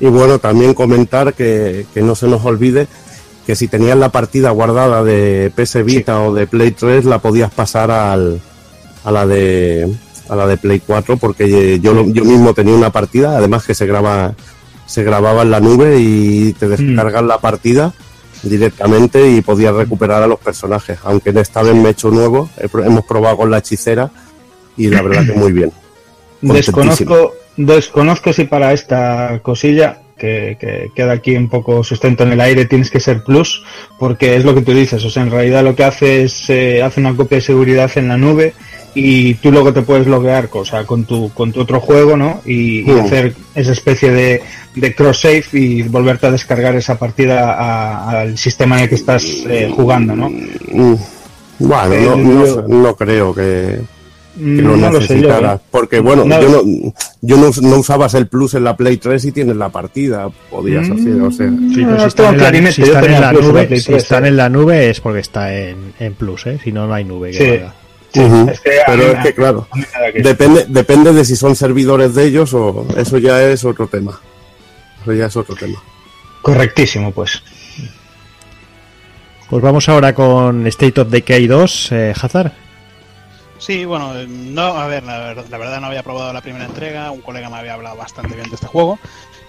Y 0.00 0.06
bueno, 0.06 0.38
también 0.38 0.74
comentar 0.74 1.32
que, 1.32 1.86
que 1.94 2.02
no 2.02 2.14
se 2.14 2.26
nos 2.26 2.44
olvide 2.44 2.88
que 3.46 3.54
si 3.56 3.68
tenías 3.68 3.96
la 3.96 4.10
partida 4.10 4.50
guardada 4.50 5.02
de 5.02 5.50
PS 5.56 5.82
Vita 5.84 6.20
o 6.22 6.34
de 6.34 6.46
Play 6.46 6.72
3, 6.72 7.04
la 7.06 7.20
podías 7.20 7.50
pasar 7.52 7.90
al, 7.90 8.40
a 9.04 9.10
la 9.12 9.24
de 9.26 9.88
a 10.28 10.36
la 10.36 10.46
de 10.46 10.56
Play 10.56 10.80
4 10.86 11.16
porque 11.16 11.78
yo, 11.80 11.92
lo- 11.94 12.08
yo 12.08 12.24
mismo 12.24 12.54
tenía 12.54 12.74
una 12.74 12.90
partida, 12.90 13.36
además 13.36 13.64
que 13.64 13.74
se 13.74 13.86
graba 13.86 14.34
se 14.86 15.04
grababa 15.04 15.42
en 15.42 15.50
la 15.50 15.60
nube 15.60 15.98
y 16.00 16.52
te 16.52 16.68
descargas 16.68 17.22
la 17.22 17.38
partida 17.38 17.94
directamente 18.42 19.30
y 19.30 19.40
podías 19.40 19.74
recuperar 19.74 20.22
a 20.22 20.26
los 20.26 20.38
personajes. 20.40 20.98
Aunque 21.04 21.30
en 21.30 21.38
esta 21.38 21.62
vez 21.62 21.74
me 21.74 21.88
he 21.88 21.92
hecho 21.92 22.10
nuevo, 22.10 22.50
hemos 22.84 23.04
probado 23.06 23.36
con 23.38 23.50
la 23.50 23.58
hechicera 23.58 24.10
y 24.76 24.88
la 24.88 25.00
verdad 25.02 25.24
que 25.26 25.32
muy 25.32 25.52
bien. 25.52 25.72
Desconozco, 27.06 27.34
desconozco 27.56 28.32
si 28.32 28.44
para 28.44 28.72
esta 28.72 29.38
cosilla, 29.42 29.98
que, 30.18 30.56
que 30.60 30.90
queda 30.94 31.12
aquí 31.12 31.36
un 31.36 31.48
poco 31.48 31.82
sustento 31.84 32.22
en 32.24 32.32
el 32.32 32.40
aire, 32.40 32.64
tienes 32.66 32.90
que 32.90 33.00
ser 33.00 33.22
plus, 33.24 33.62
porque 33.98 34.36
es 34.36 34.44
lo 34.44 34.54
que 34.54 34.62
tú 34.62 34.72
dices, 34.72 35.04
o 35.04 35.10
sea, 35.10 35.22
en 35.22 35.30
realidad 35.30 35.64
lo 35.64 35.74
que 35.74 35.84
hace 35.84 36.24
es, 36.24 36.50
eh, 36.50 36.82
hace 36.82 37.00
una 37.00 37.16
copia 37.16 37.36
de 37.38 37.42
seguridad 37.42 37.90
en 37.96 38.08
la 38.08 38.16
nube 38.16 38.54
y 38.94 39.34
tú 39.34 39.50
luego 39.50 39.72
te 39.72 39.82
puedes 39.82 40.06
loguear, 40.06 40.48
o 40.52 40.64
sea, 40.64 40.84
con 40.84 41.04
tu, 41.04 41.30
con 41.32 41.52
tu 41.52 41.60
otro 41.60 41.80
juego, 41.80 42.16
¿no? 42.16 42.40
Y, 42.44 42.80
y 42.80 42.92
Mm. 42.92 43.00
hacer 43.00 43.34
esa 43.54 43.72
especie 43.72 44.10
de, 44.10 44.42
de 44.74 44.94
cross-save 44.94 45.44
y 45.52 45.82
volverte 45.82 46.26
a 46.26 46.30
descargar 46.30 46.74
esa 46.76 46.98
partida 46.98 47.52
a- 47.54 48.20
al 48.20 48.38
sistema 48.38 48.76
en 48.76 48.82
el 48.84 48.88
que 48.88 48.94
estás 48.96 49.24
eh, 49.48 49.70
jugando, 49.74 50.14
¿no? 50.16 50.28
Mm, 50.30 50.96
Bueno, 51.58 51.84
no, 51.84 51.90
Pero 51.90 52.16
no, 52.16 52.44
yo- 52.46 52.54
sé, 52.54 52.62
no 52.68 52.96
creo 52.96 53.34
que, 53.34 53.80
que 54.34 54.40
lo 54.62 54.76
no 54.76 54.90
lo 54.90 55.00
sé 55.00 55.08
yo, 55.08 55.14
necesitaras. 55.28 55.60
¿eh? 55.60 55.64
Porque 55.70 56.00
bueno, 56.00 56.24
No. 56.24 56.40
yo, 56.40 56.48
no, 56.48 56.92
yo 57.20 57.36
no, 57.36 57.50
no 57.68 57.76
usabas 57.78 58.14
el 58.14 58.26
plus 58.26 58.54
en 58.54 58.64
la 58.64 58.76
Play 58.76 58.96
3 58.96 59.24
y 59.26 59.32
tienes 59.32 59.56
la 59.56 59.68
partida. 59.68 60.28
Podías 60.50 60.88
Mm. 60.88 60.92
hacer, 60.92 61.20
o 61.22 61.30
sea. 61.30 61.48
Sí, 61.48 61.82
pero 61.84 62.00
si 62.00 62.06
están, 62.06 62.26
en 62.26 62.32
en 62.32 62.36
la, 62.38 62.42
clarinete, 62.48 62.72
si 62.72 62.80
yo 62.80 62.86
están 62.88 63.02
tenía 63.02 63.16
en 63.18 63.22
la 63.22 63.30
Plus 63.30 63.40
en 63.42 63.46
la 63.46 63.52
nube, 63.52 63.66
Play 63.68 63.80
si 63.80 63.86
3, 63.86 64.02
están 64.02 64.24
eh. 64.24 64.28
en 64.28 64.36
la 64.36 64.48
nube 64.48 64.90
es 64.90 65.00
porque 65.00 65.20
está 65.20 65.54
en, 65.54 65.76
en 66.00 66.14
plus, 66.14 66.46
¿eh? 66.46 66.58
Si 66.64 66.72
no, 66.72 66.86
no 66.86 66.94
hay 66.94 67.04
nube. 67.04 67.30
que 67.30 67.58
Sí. 67.58 67.64
Es 68.14 68.60
que 68.60 68.70
Pero 68.86 69.02
es 69.12 69.18
que 69.24 69.34
claro, 69.34 69.68
depende, 70.14 70.66
depende 70.68 71.12
de 71.12 71.24
si 71.24 71.34
son 71.36 71.56
servidores 71.56 72.14
de 72.14 72.24
ellos 72.26 72.52
o 72.54 72.86
eso 72.96 73.18
ya 73.18 73.42
es 73.42 73.64
otro 73.64 73.86
tema. 73.88 74.20
Eso 75.02 75.12
ya 75.12 75.26
es 75.26 75.36
otro 75.36 75.56
tema. 75.56 75.82
Correctísimo, 76.42 77.10
pues. 77.12 77.42
Pues 79.48 79.62
vamos 79.62 79.88
ahora 79.88 80.14
con 80.14 80.66
State 80.66 81.00
of 81.00 81.08
Decay 81.10 81.46
2, 81.46 81.92
eh, 81.92 82.14
Hazard. 82.20 82.52
Sí, 83.58 83.84
bueno, 83.84 84.18
eh, 84.18 84.26
no, 84.26 84.62
a 84.62 84.86
ver, 84.86 85.04
la, 85.04 85.18
ver- 85.34 85.44
la 85.50 85.58
verdad 85.58 85.80
no 85.80 85.86
había 85.86 86.02
probado 86.02 86.32
la 86.32 86.40
primera 86.40 86.64
entrega, 86.64 87.10
un 87.10 87.20
colega 87.20 87.48
me 87.48 87.56
había 87.58 87.74
hablado 87.74 87.96
bastante 87.96 88.34
bien 88.34 88.48
de 88.48 88.56
este 88.56 88.66
juego 88.66 88.98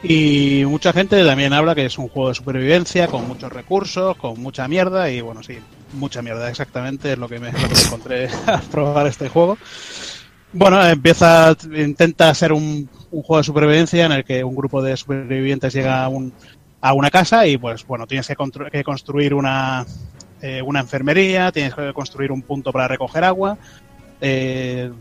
y 0.03 0.63
mucha 0.67 0.93
gente 0.93 1.23
también 1.25 1.51
habla 1.53 1.73
que 1.73 1.85
es 1.85 1.97
un 1.97 2.09
juego 2.09 2.29
de 2.29 2.35
supervivencia 2.35 3.07
con 3.07 3.27
muchos 3.27 3.51
recursos, 3.51 4.15
con 4.17 4.39
mucha 4.39 4.67
mierda 4.67 5.09
y 5.09 5.21
bueno, 5.21 5.41
sí, 5.41 5.57
mucha 5.93 6.21
mierda 6.21 6.49
exactamente 6.49 7.13
es 7.13 7.17
lo 7.17 7.27
que 7.27 7.39
me, 7.39 7.49
encontré 7.49 8.29
al 8.47 8.61
probar 8.63 9.07
este 9.07 9.29
juego. 9.29 9.57
Bueno, 10.51 10.85
empieza, 10.85 11.55
intenta 11.75 12.33
ser 12.35 12.53
un, 12.53 12.89
un 13.11 13.23
juego 13.23 13.37
de 13.39 13.43
supervivencia 13.43 14.05
en 14.05 14.11
el 14.11 14.23
que 14.23 14.43
un 14.43 14.55
grupo 14.55 14.83
de 14.83 14.95
supervivientes 14.95 15.73
llega 15.73 16.03
a, 16.03 16.09
un, 16.09 16.31
a 16.81 16.93
una 16.93 17.09
casa 17.09 17.47
y 17.47 17.57
pues 17.57 17.85
bueno, 17.87 18.05
tienes 18.05 18.27
que, 18.27 18.35
que 18.71 18.83
construir 18.83 19.33
una, 19.33 19.85
eh, 20.41 20.61
una 20.61 20.81
enfermería, 20.81 21.51
tienes 21.51 21.73
que 21.73 21.93
construir 21.93 22.31
un 22.31 22.43
punto 22.43 22.71
para 22.71 22.87
recoger 22.87 23.23
agua, 23.23 23.57
eh, 24.21 24.91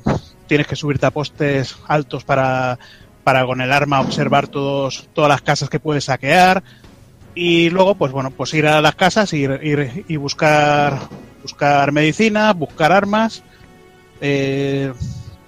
tienes 0.47 0.67
que 0.67 0.77
subirte 0.77 1.07
a 1.07 1.11
postes 1.11 1.77
altos 1.87 2.25
para, 2.25 2.79
para 3.25 3.45
con 3.45 3.61
el 3.61 3.73
arma 3.73 4.01
observar 4.01 4.49
todos, 4.49 5.09
todas 5.13 5.29
las 5.29 5.43
casas 5.43 5.69
que 5.69 5.81
puedes 5.81 6.05
saquear 6.05 6.63
y 7.35 7.71
luego 7.71 7.95
pues 7.95 8.13
bueno 8.13 8.31
pues 8.31 8.53
ir 8.55 8.67
a 8.67 8.81
las 8.81 8.95
casas 8.95 9.33
y, 9.33 9.39
ir, 9.39 9.51
ir- 9.63 10.05
y 10.09 10.17
buscar 10.17 10.99
buscar 11.43 11.91
medicina 11.93 12.53
buscar 12.53 12.93
armas 12.93 13.43
eh, 14.21 14.93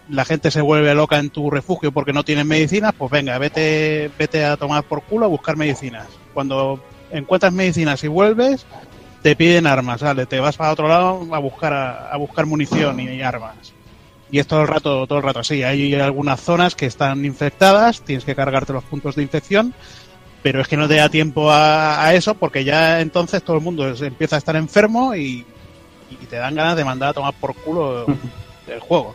la 0.08 0.24
gente 0.24 0.50
se 0.50 0.60
vuelve 0.60 0.94
loca 0.94 1.18
en 1.18 1.30
tu 1.30 1.50
refugio 1.50 1.90
porque 1.92 2.12
no 2.12 2.24
tienes 2.24 2.44
medicinas, 2.44 2.92
pues 2.96 3.10
venga, 3.10 3.38
vete, 3.38 4.10
vete 4.18 4.44
a 4.44 4.56
tomar 4.56 4.84
por 4.84 5.02
culo 5.02 5.24
a 5.24 5.28
buscar 5.28 5.56
medicinas. 5.56 6.06
Cuando 6.34 6.78
encuentras 7.10 7.52
medicinas 7.54 8.04
y 8.04 8.08
vuelves, 8.08 8.66
te 9.22 9.34
piden 9.34 9.66
armas, 9.66 10.02
¿vale? 10.02 10.26
Te 10.26 10.40
vas 10.40 10.58
para 10.58 10.72
otro 10.72 10.88
lado 10.88 11.26
a 11.34 11.38
buscar 11.38 11.72
a, 11.72 12.08
a 12.10 12.16
buscar 12.18 12.44
munición 12.44 13.00
y, 13.00 13.22
armas. 13.22 13.54
Y 14.30 14.40
es 14.40 14.46
todo 14.46 14.60
el 14.60 14.68
rato, 14.68 15.06
todo 15.06 15.18
el 15.18 15.24
rato 15.24 15.38
así. 15.38 15.62
Hay 15.62 15.94
algunas 15.94 16.38
zonas 16.40 16.74
que 16.74 16.84
están 16.86 17.24
infectadas, 17.24 18.02
tienes 18.02 18.24
que 18.26 18.34
cargarte 18.34 18.74
los 18.74 18.84
puntos 18.84 19.16
de 19.16 19.22
infección, 19.22 19.72
pero 20.44 20.60
es 20.60 20.68
que 20.68 20.76
no 20.76 20.86
te 20.86 20.96
da 20.96 21.08
tiempo 21.08 21.50
a, 21.50 22.04
a 22.04 22.12
eso 22.12 22.34
porque 22.34 22.64
ya 22.64 23.00
entonces 23.00 23.42
todo 23.42 23.56
el 23.56 23.62
mundo 23.62 23.88
empieza 23.88 24.36
a 24.36 24.38
estar 24.38 24.54
enfermo 24.56 25.14
y, 25.14 25.42
y 26.10 26.26
te 26.26 26.36
dan 26.36 26.54
ganas 26.54 26.76
de 26.76 26.84
mandar 26.84 27.08
a 27.08 27.12
tomar 27.14 27.32
por 27.40 27.54
culo 27.54 28.04
el 28.68 28.78
juego. 28.78 29.14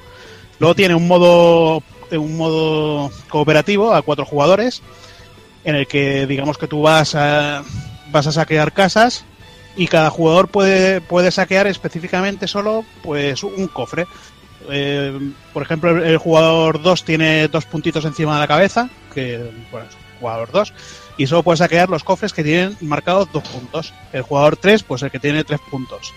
Luego 0.58 0.74
tiene 0.74 0.96
un 0.96 1.08
modo 1.08 1.84
un 2.12 2.36
modo 2.36 3.12
cooperativo 3.30 3.94
a 3.94 4.02
cuatro 4.02 4.26
jugadores 4.26 4.82
en 5.64 5.76
el 5.76 5.86
que 5.86 6.26
digamos 6.26 6.58
que 6.58 6.66
tú 6.68 6.82
vas 6.82 7.14
a 7.14 7.64
vas 8.12 8.26
a 8.26 8.32
saquear 8.32 8.74
casas 8.74 9.24
y 9.78 9.86
cada 9.86 10.10
jugador 10.10 10.48
puede 10.48 11.00
puede 11.00 11.30
saquear 11.30 11.68
específicamente 11.68 12.48
solo 12.48 12.84
pues 13.04 13.44
un 13.44 13.68
cofre. 13.68 14.08
Eh, 14.72 15.32
por 15.54 15.62
ejemplo, 15.62 15.92
el, 15.92 16.04
el 16.06 16.18
jugador 16.18 16.82
2 16.82 17.04
tiene 17.06 17.48
dos 17.50 17.66
puntitos 17.66 18.04
encima 18.06 18.34
de 18.34 18.40
la 18.40 18.48
cabeza, 18.48 18.90
que 19.14 19.52
bueno, 19.72 19.88
es 19.88 19.94
un 19.94 20.20
jugador 20.20 20.52
2, 20.52 20.74
y 21.20 21.28
solo 21.28 21.43
puede 21.43 21.57
saquear 21.57 21.89
los 21.89 22.05
cofres 22.05 22.32
que 22.32 22.45
tienen 22.45 22.78
marcados 22.80 23.30
dos 23.34 23.43
puntos. 23.43 23.93
El 24.13 24.22
jugador 24.22 24.55
3, 24.55 24.84
pues 24.84 25.03
el 25.03 25.11
que 25.11 25.20
tiene 25.20 25.43
tres 25.43 25.59
puntos 25.70 26.13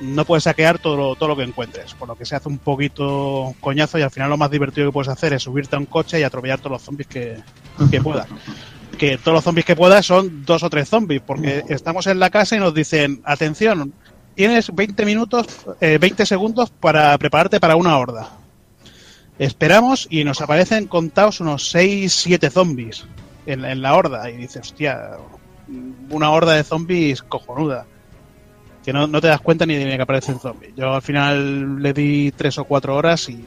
no 0.00 0.24
puedes 0.24 0.44
saquear 0.44 0.78
todo 0.80 0.96
lo, 0.96 1.14
todo 1.14 1.30
lo 1.30 1.36
que 1.36 1.44
encuentres, 1.44 1.94
por 1.94 2.08
lo 2.08 2.16
que 2.16 2.26
se 2.26 2.34
hace 2.34 2.48
un 2.48 2.58
poquito 2.58 3.54
coñazo 3.60 3.96
y 3.96 4.02
al 4.02 4.10
final 4.10 4.28
lo 4.28 4.36
más 4.36 4.50
divertido 4.50 4.88
que 4.88 4.92
puedes 4.92 5.08
hacer 5.08 5.32
es 5.32 5.44
subirte 5.44 5.76
a 5.76 5.78
un 5.78 5.86
coche 5.86 6.18
y 6.18 6.24
atropellar 6.24 6.58
todos 6.58 6.72
los 6.72 6.82
zombies 6.82 7.06
que, 7.06 7.38
que 7.90 8.00
puedas. 8.00 8.26
Que 8.98 9.16
todos 9.16 9.36
los 9.36 9.44
zombies 9.44 9.64
que 9.64 9.76
puedas 9.76 10.04
son 10.04 10.44
dos 10.44 10.62
o 10.62 10.68
tres 10.68 10.88
zombies, 10.88 11.22
porque 11.24 11.62
estamos 11.68 12.06
en 12.08 12.18
la 12.18 12.28
casa 12.28 12.56
y 12.56 12.58
nos 12.58 12.74
dicen, 12.74 13.22
atención, 13.24 13.94
tienes 14.34 14.74
20 14.74 15.06
minutos, 15.06 15.46
eh, 15.80 15.96
20 15.98 16.26
segundos 16.26 16.70
para 16.70 17.16
prepararte 17.16 17.60
para 17.60 17.76
una 17.76 17.96
horda. 17.96 18.30
Esperamos 19.38 20.06
y 20.10 20.24
nos 20.24 20.40
aparecen 20.42 20.86
contados 20.86 21.40
unos 21.40 21.70
6, 21.70 22.12
7 22.12 22.50
zombies 22.50 23.06
en, 23.46 23.82
la 23.82 23.94
horda. 23.94 24.30
Y 24.30 24.36
dices, 24.36 24.62
hostia, 24.62 25.12
una 26.10 26.30
horda 26.30 26.54
de 26.54 26.64
zombies 26.64 27.22
cojonuda 27.22 27.86
que 28.84 28.92
no, 28.92 29.06
no 29.06 29.20
te 29.20 29.28
das 29.28 29.40
cuenta 29.40 29.64
ni 29.64 29.76
de 29.76 29.96
que 29.96 30.02
aparece 30.02 30.32
un 30.32 30.40
zombie. 30.40 30.74
Yo 30.76 30.92
al 30.94 31.02
final 31.02 31.82
le 31.82 31.94
di 31.94 32.32
tres 32.32 32.58
o 32.58 32.64
cuatro 32.64 32.94
horas 32.94 33.28
y, 33.30 33.44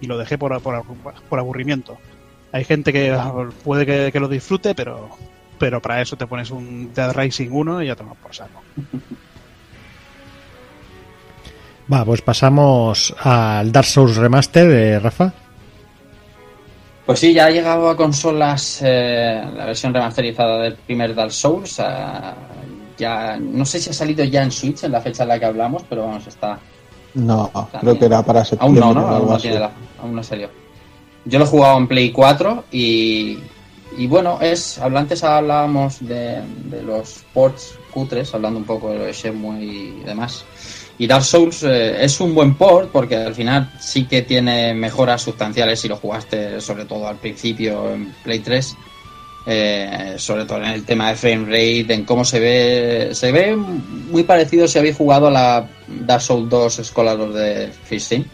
y 0.00 0.06
lo 0.06 0.16
dejé 0.16 0.38
por, 0.38 0.60
por, 0.62 0.84
por 1.28 1.38
aburrimiento. 1.38 1.98
Hay 2.52 2.64
gente 2.64 2.92
que 2.92 3.18
puede 3.64 3.84
que, 3.84 4.12
que 4.12 4.20
lo 4.20 4.28
disfrute, 4.28 4.76
pero 4.76 5.10
pero 5.58 5.80
para 5.80 6.00
eso 6.02 6.16
te 6.16 6.26
pones 6.26 6.50
un 6.50 6.92
Dead 6.92 7.12
Rising 7.12 7.48
1 7.50 7.82
y 7.82 7.86
ya 7.86 7.96
tomas 7.96 8.16
por 8.18 8.34
saco. 8.34 8.62
Va, 11.92 12.04
pues 12.04 12.22
pasamos 12.22 13.14
al 13.20 13.70
Dark 13.70 13.86
Souls 13.86 14.16
Remaster 14.16 14.66
de 14.66 14.98
Rafa. 14.98 15.34
Pues 17.06 17.18
sí, 17.20 17.34
ya 17.34 17.46
ha 17.46 17.50
llegado 17.50 17.90
a 17.90 17.96
consolas 17.96 18.80
eh, 18.82 19.42
la 19.54 19.66
versión 19.66 19.92
remasterizada 19.92 20.62
del 20.62 20.74
primer 20.76 21.14
Dark 21.14 21.32
Souls. 21.32 21.78
ah, 21.80 22.34
ya 22.96 23.36
no 23.38 23.64
sé 23.66 23.80
si 23.80 23.90
ha 23.90 23.92
salido 23.92 24.24
ya 24.24 24.42
en 24.42 24.50
Switch 24.52 24.84
en 24.84 24.92
la 24.92 25.00
fecha 25.00 25.24
en 25.24 25.28
la 25.30 25.38
que 25.38 25.44
hablamos, 25.44 25.82
pero 25.88 26.06
vamos, 26.06 26.26
está. 26.26 26.58
No, 27.14 27.50
creo 27.80 27.98
que 27.98 28.06
era 28.06 28.22
para 28.22 28.40
Aún 28.40 28.46
septiembre 28.48 28.80
no, 28.80 28.94
¿no? 28.94 29.00
o 29.02 29.08
Aún 29.08 29.28
no, 29.30 29.38
tiene 29.38 29.58
la- 29.58 29.70
aún 30.00 30.14
no 30.14 30.22
salió. 30.22 30.48
Yo 31.26 31.38
lo 31.38 31.44
he 31.44 31.48
jugado 31.48 31.78
en 31.78 31.88
Play 31.88 32.10
4 32.12 32.64
y, 32.72 33.38
y 33.98 34.06
bueno, 34.06 34.38
es. 34.40 34.78
Antes 34.78 35.22
hablábamos 35.24 35.98
de, 36.06 36.40
de 36.66 36.82
los 36.82 37.24
ports 37.34 37.78
cutres, 37.92 38.32
hablando 38.34 38.58
un 38.60 38.64
poco 38.64 38.90
de 38.90 39.12
Shenmue 39.12 39.60
y 39.62 39.90
demás. 40.04 40.44
Y 40.98 41.06
Dark 41.06 41.24
Souls 41.24 41.62
eh, 41.64 42.04
es 42.04 42.20
un 42.20 42.34
buen 42.34 42.54
port 42.54 42.90
porque 42.92 43.16
al 43.16 43.34
final 43.34 43.70
sí 43.80 44.04
que 44.04 44.22
tiene 44.22 44.74
mejoras 44.74 45.22
sustanciales 45.22 45.80
si 45.80 45.88
lo 45.88 45.96
jugaste 45.96 46.60
sobre 46.60 46.84
todo 46.84 47.08
al 47.08 47.16
principio 47.16 47.90
en 47.90 48.12
Play 48.22 48.38
3. 48.40 48.76
eh, 49.46 50.14
sobre 50.16 50.44
todo 50.46 50.58
en 50.58 50.70
el 50.70 50.84
tema 50.84 51.10
de 51.10 51.16
frame 51.16 51.44
rate, 51.46 51.92
en 51.94 52.04
cómo 52.04 52.24
se 52.24 52.40
ve, 52.40 53.10
se 53.12 53.30
ve 53.30 53.54
muy 53.56 54.22
parecido 54.22 54.66
si 54.66 54.78
habéis 54.78 54.96
jugado 54.96 55.26
a 55.26 55.30
la 55.30 55.68
Dark 55.86 56.22
Souls 56.22 56.48
2 56.48 56.80
Scholar 56.82 57.20
of 57.20 57.34
the 57.34 57.70
Fisting 57.84 58.24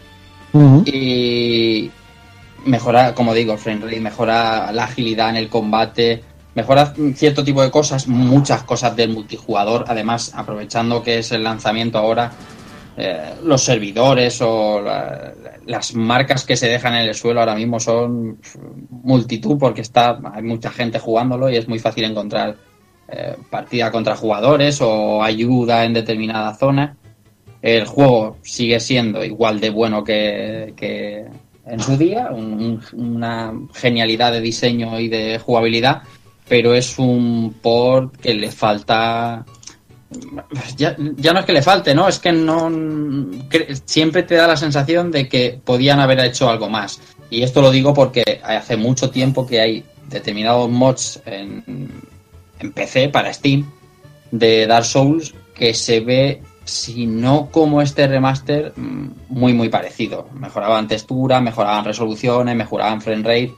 y 0.85 1.89
mejora, 2.65 3.15
como 3.15 3.33
digo, 3.33 3.53
el 3.53 3.59
frame 3.59 3.85
rate, 3.85 3.99
mejora 3.99 4.71
la 4.71 4.83
agilidad 4.83 5.29
en 5.29 5.37
el 5.37 5.49
combate, 5.49 6.23
mejora 6.55 6.93
cierto 7.15 7.43
tipo 7.43 7.61
de 7.61 7.71
cosas, 7.71 8.07
muchas 8.07 8.63
cosas 8.63 8.95
del 8.95 9.09
multijugador, 9.13 9.85
además 9.87 10.31
aprovechando 10.35 11.01
que 11.01 11.19
es 11.19 11.31
el 11.31 11.43
lanzamiento 11.43 11.97
ahora, 11.97 12.31
eh, 12.97 13.35
los 13.43 13.63
servidores 13.63 14.41
o 14.41 14.81
la- 14.81 15.33
las 15.65 15.95
marcas 15.95 16.43
que 16.43 16.57
se 16.57 16.67
dejan 16.67 16.95
en 16.95 17.07
el 17.07 17.15
suelo 17.15 17.39
ahora 17.39 17.55
mismo 17.55 17.79
son 17.79 18.37
multitud 18.89 19.57
porque 19.57 19.81
está 19.81 20.19
hay 20.33 20.41
mucha 20.43 20.69
gente 20.71 20.99
jugándolo 20.99 21.49
y 21.49 21.55
es 21.55 21.67
muy 21.67 21.79
fácil 21.79 22.03
encontrar 22.03 22.55
eh, 23.13 23.35
partida 23.49 23.91
contra 23.91 24.15
jugadores 24.15 24.79
o 24.81 25.21
ayuda 25.21 25.83
en 25.83 25.93
determinada 25.93 26.53
zona. 26.55 26.95
El 27.61 27.85
juego 27.85 28.37
sigue 28.41 28.79
siendo 28.79 29.23
igual 29.23 29.59
de 29.59 29.69
bueno 29.69 30.03
que, 30.03 30.73
que 30.77 31.25
en 31.65 31.79
su 31.81 31.97
día, 31.97 32.29
un- 32.31 32.81
un- 32.93 32.99
una 33.15 33.53
genialidad 33.73 34.31
de 34.31 34.39
diseño 34.41 34.97
y 34.99 35.09
de 35.09 35.39
jugabilidad, 35.39 36.03
pero 36.47 36.73
es 36.73 36.97
un 36.99 37.55
port 37.61 38.15
que 38.17 38.33
le 38.33 38.51
falta. 38.51 39.45
Ya, 40.75 40.95
ya 41.15 41.31
no 41.33 41.39
es 41.39 41.45
que 41.45 41.53
le 41.53 41.61
falte, 41.61 41.95
¿no? 41.95 42.07
Es 42.07 42.19
que 42.19 42.31
no. 42.33 42.69
cre- 42.69 43.81
Siempre 43.85 44.23
te 44.23 44.35
da 44.35 44.47
la 44.47 44.57
sensación 44.57 45.09
de 45.11 45.29
que 45.29 45.59
podían 45.63 45.99
haber 45.99 46.19
hecho 46.19 46.49
algo 46.49 46.69
más. 46.69 46.99
Y 47.29 47.43
esto 47.43 47.61
lo 47.61 47.71
digo 47.71 47.93
porque 47.93 48.41
hace 48.43 48.75
mucho 48.75 49.09
tiempo 49.09 49.47
que 49.47 49.61
hay 49.61 49.85
determinados 50.09 50.69
mods 50.69 51.21
en, 51.25 51.63
en 52.59 52.71
PC 52.73 53.07
para 53.09 53.31
Steam 53.33 53.65
de 54.31 54.67
Dark 54.67 54.83
Souls 54.85 55.33
que 55.55 55.73
se 55.73 56.01
ve, 56.01 56.41
si 56.65 57.05
no 57.05 57.49
como 57.49 57.81
este 57.81 58.05
remaster, 58.07 58.73
mm, 58.75 59.07
muy 59.29 59.53
muy 59.53 59.69
parecido. 59.69 60.27
Mejoraban 60.33 60.89
textura, 60.89 61.39
mejoraban 61.39 61.85
resoluciones, 61.85 62.53
mejoraban 62.57 63.01
frame 63.01 63.23
rate. 63.23 63.53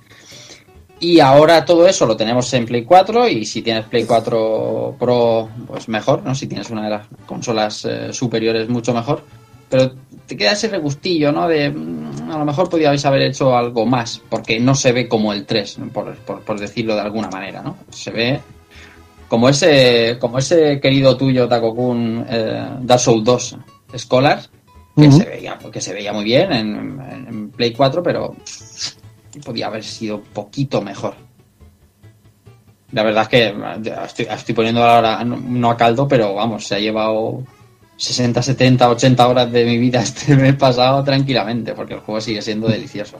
Y 1.03 1.19
ahora 1.19 1.65
todo 1.65 1.85
eso 1.85 2.05
lo 2.05 2.15
tenemos 2.15 2.53
en 2.53 2.65
Play 2.65 2.83
4 2.85 3.27
y 3.27 3.45
si 3.45 3.61
tienes 3.61 3.85
Play 3.87 4.05
4 4.05 4.95
Pro, 4.97 5.49
pues 5.67 5.89
mejor, 5.89 6.23
¿no? 6.23 6.33
Si 6.33 6.47
tienes 6.47 6.69
una 6.69 6.83
de 6.85 6.89
las 6.91 7.07
consolas 7.25 7.83
eh, 7.83 8.13
superiores, 8.13 8.69
mucho 8.69 8.93
mejor. 8.93 9.21
Pero 9.69 9.91
te 10.25 10.37
queda 10.37 10.53
ese 10.53 10.69
regustillo, 10.69 11.33
¿no? 11.33 11.45
De 11.49 11.69
mm, 11.69 12.31
a 12.31 12.37
lo 12.37 12.45
mejor 12.45 12.69
podíais 12.69 13.03
haber 13.05 13.23
hecho 13.23 13.53
algo 13.57 13.85
más, 13.85 14.21
porque 14.29 14.61
no 14.61 14.75
se 14.75 14.93
ve 14.93 15.09
como 15.09 15.33
el 15.33 15.45
3, 15.45 15.77
por, 15.93 16.15
por, 16.19 16.39
por 16.41 16.57
decirlo 16.59 16.95
de 16.95 17.01
alguna 17.01 17.29
manera, 17.29 17.61
¿no? 17.61 17.75
Se 17.89 18.09
ve 18.11 18.39
como 19.27 19.49
ese, 19.49 20.17
como 20.21 20.37
ese 20.37 20.79
querido 20.79 21.17
tuyo, 21.17 21.49
Takokun, 21.49 22.25
eh, 22.29 22.65
Dark 22.81 23.01
Souls 23.01 23.25
2 23.25 23.57
Scholar, 23.97 24.39
que, 24.95 25.11
se 25.11 25.25
veía, 25.25 25.59
que 25.69 25.81
se 25.81 25.91
veía 25.93 26.13
muy 26.13 26.23
bien 26.23 26.53
en, 26.53 26.75
en- 27.11 27.25
en 27.27 27.49
Play 27.49 27.73
4, 27.73 28.01
pero 28.03 28.35
podía 29.39 29.67
haber 29.67 29.83
sido 29.83 30.21
poquito 30.21 30.81
mejor. 30.81 31.15
La 32.91 33.03
verdad 33.03 33.23
es 33.23 33.29
que 33.29 33.55
estoy, 34.05 34.27
estoy 34.29 34.55
poniendo 34.55 34.83
ahora, 34.83 35.23
no, 35.23 35.71
a 35.71 35.77
caldo, 35.77 36.07
pero 36.07 36.35
vamos, 36.35 36.65
se 36.67 36.75
ha 36.75 36.79
llevado 36.79 37.43
60, 37.97 38.41
70, 38.41 38.89
80 38.89 39.27
horas 39.27 39.51
de 39.51 39.65
mi 39.65 39.77
vida 39.77 39.99
este 40.03 40.35
mes 40.35 40.55
pasado 40.55 41.03
tranquilamente, 41.03 41.73
porque 41.73 41.95
el 41.95 42.01
juego 42.01 42.21
sigue 42.21 42.41
siendo 42.41 42.67
delicioso. 42.67 43.17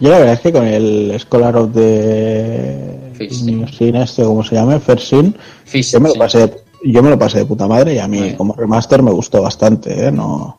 Yo 0.00 0.10
la 0.10 0.18
verdad 0.18 0.34
es 0.34 0.40
que 0.40 0.52
con 0.52 0.66
el 0.66 1.18
Scholar 1.18 1.56
of 1.56 1.72
the. 1.74 3.12
Sin 3.30 3.96
este, 3.96 4.22
como 4.22 4.44
se 4.44 4.54
llame, 4.54 4.78
First 4.78 5.08
Sin, 5.08 5.36
Fish, 5.64 5.92
yo 5.92 6.00
me 6.00 6.10
lo 6.10 6.16
pasé, 6.16 6.52
yo 6.84 7.02
me 7.02 7.08
lo 7.08 7.18
pasé 7.18 7.38
de 7.38 7.46
puta 7.46 7.66
madre 7.66 7.94
y 7.94 7.98
a 7.98 8.06
mí 8.06 8.34
como 8.36 8.52
remaster 8.52 9.02
me 9.02 9.10
gustó 9.10 9.40
bastante, 9.40 10.08
¿eh? 10.08 10.12
No, 10.12 10.58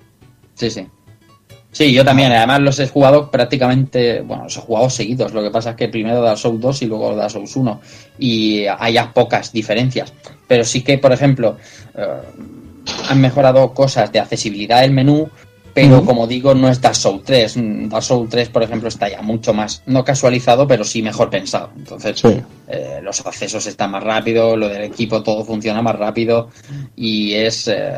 Sí, 0.58 0.72
sí. 0.72 0.88
Sí, 1.78 1.94
yo 1.94 2.04
también. 2.04 2.32
Además 2.32 2.60
los 2.62 2.80
he 2.80 2.88
jugado 2.88 3.30
prácticamente, 3.30 4.22
bueno, 4.22 4.46
los 4.46 4.58
he 4.58 4.62
jugado 4.62 4.90
seguidos. 4.90 5.32
Lo 5.32 5.44
que 5.44 5.52
pasa 5.52 5.70
es 5.70 5.76
que 5.76 5.88
primero 5.88 6.24
Dark 6.24 6.40
Souls 6.40 6.60
2 6.60 6.82
y 6.82 6.86
luego 6.88 7.16
Dark 7.16 7.30
Souls 7.30 7.56
1. 7.56 7.82
Y 8.18 8.66
hay 8.66 8.98
pocas 9.14 9.54
diferencias. 9.54 10.12
Pero 10.48 10.64
sí 10.64 10.82
que, 10.82 10.98
por 10.98 11.12
ejemplo, 11.12 11.56
eh, 11.96 12.08
han 13.08 13.22
mejorado 13.22 13.76
cosas 13.76 14.12
de 14.12 14.20
accesibilidad 14.20 14.82
del 14.82 14.90
menú. 14.90 15.30
Pero 15.86 16.04
como 16.04 16.26
digo, 16.26 16.56
no 16.56 16.70
es 16.70 16.82
Dark 16.82 16.96
Souls 16.96 17.24
3. 17.24 17.56
Mm, 17.56 17.90
Dark 17.90 18.02
Souls 18.04 18.28
3, 18.32 18.50
por 18.50 18.64
ejemplo, 18.64 18.88
está 18.88 19.08
ya 19.10 19.22
mucho 19.22 19.54
más, 19.54 19.84
no 19.86 20.04
casualizado, 20.04 20.68
pero 20.68 20.84
sí 20.84 21.04
mejor 21.04 21.30
pensado. 21.30 21.70
Entonces, 21.78 22.20
Sí. 22.20 22.42
eh, 22.68 23.00
los 23.04 23.24
accesos 23.24 23.68
están 23.68 23.92
más 23.92 24.04
rápido, 24.04 24.58
lo 24.58 24.70
del 24.70 24.82
equipo 24.86 25.22
todo 25.22 25.46
funciona 25.46 25.84
más 25.84 25.96
rápido 25.96 26.50
y 26.96 27.34
es, 27.36 27.68
eh, 27.68 27.94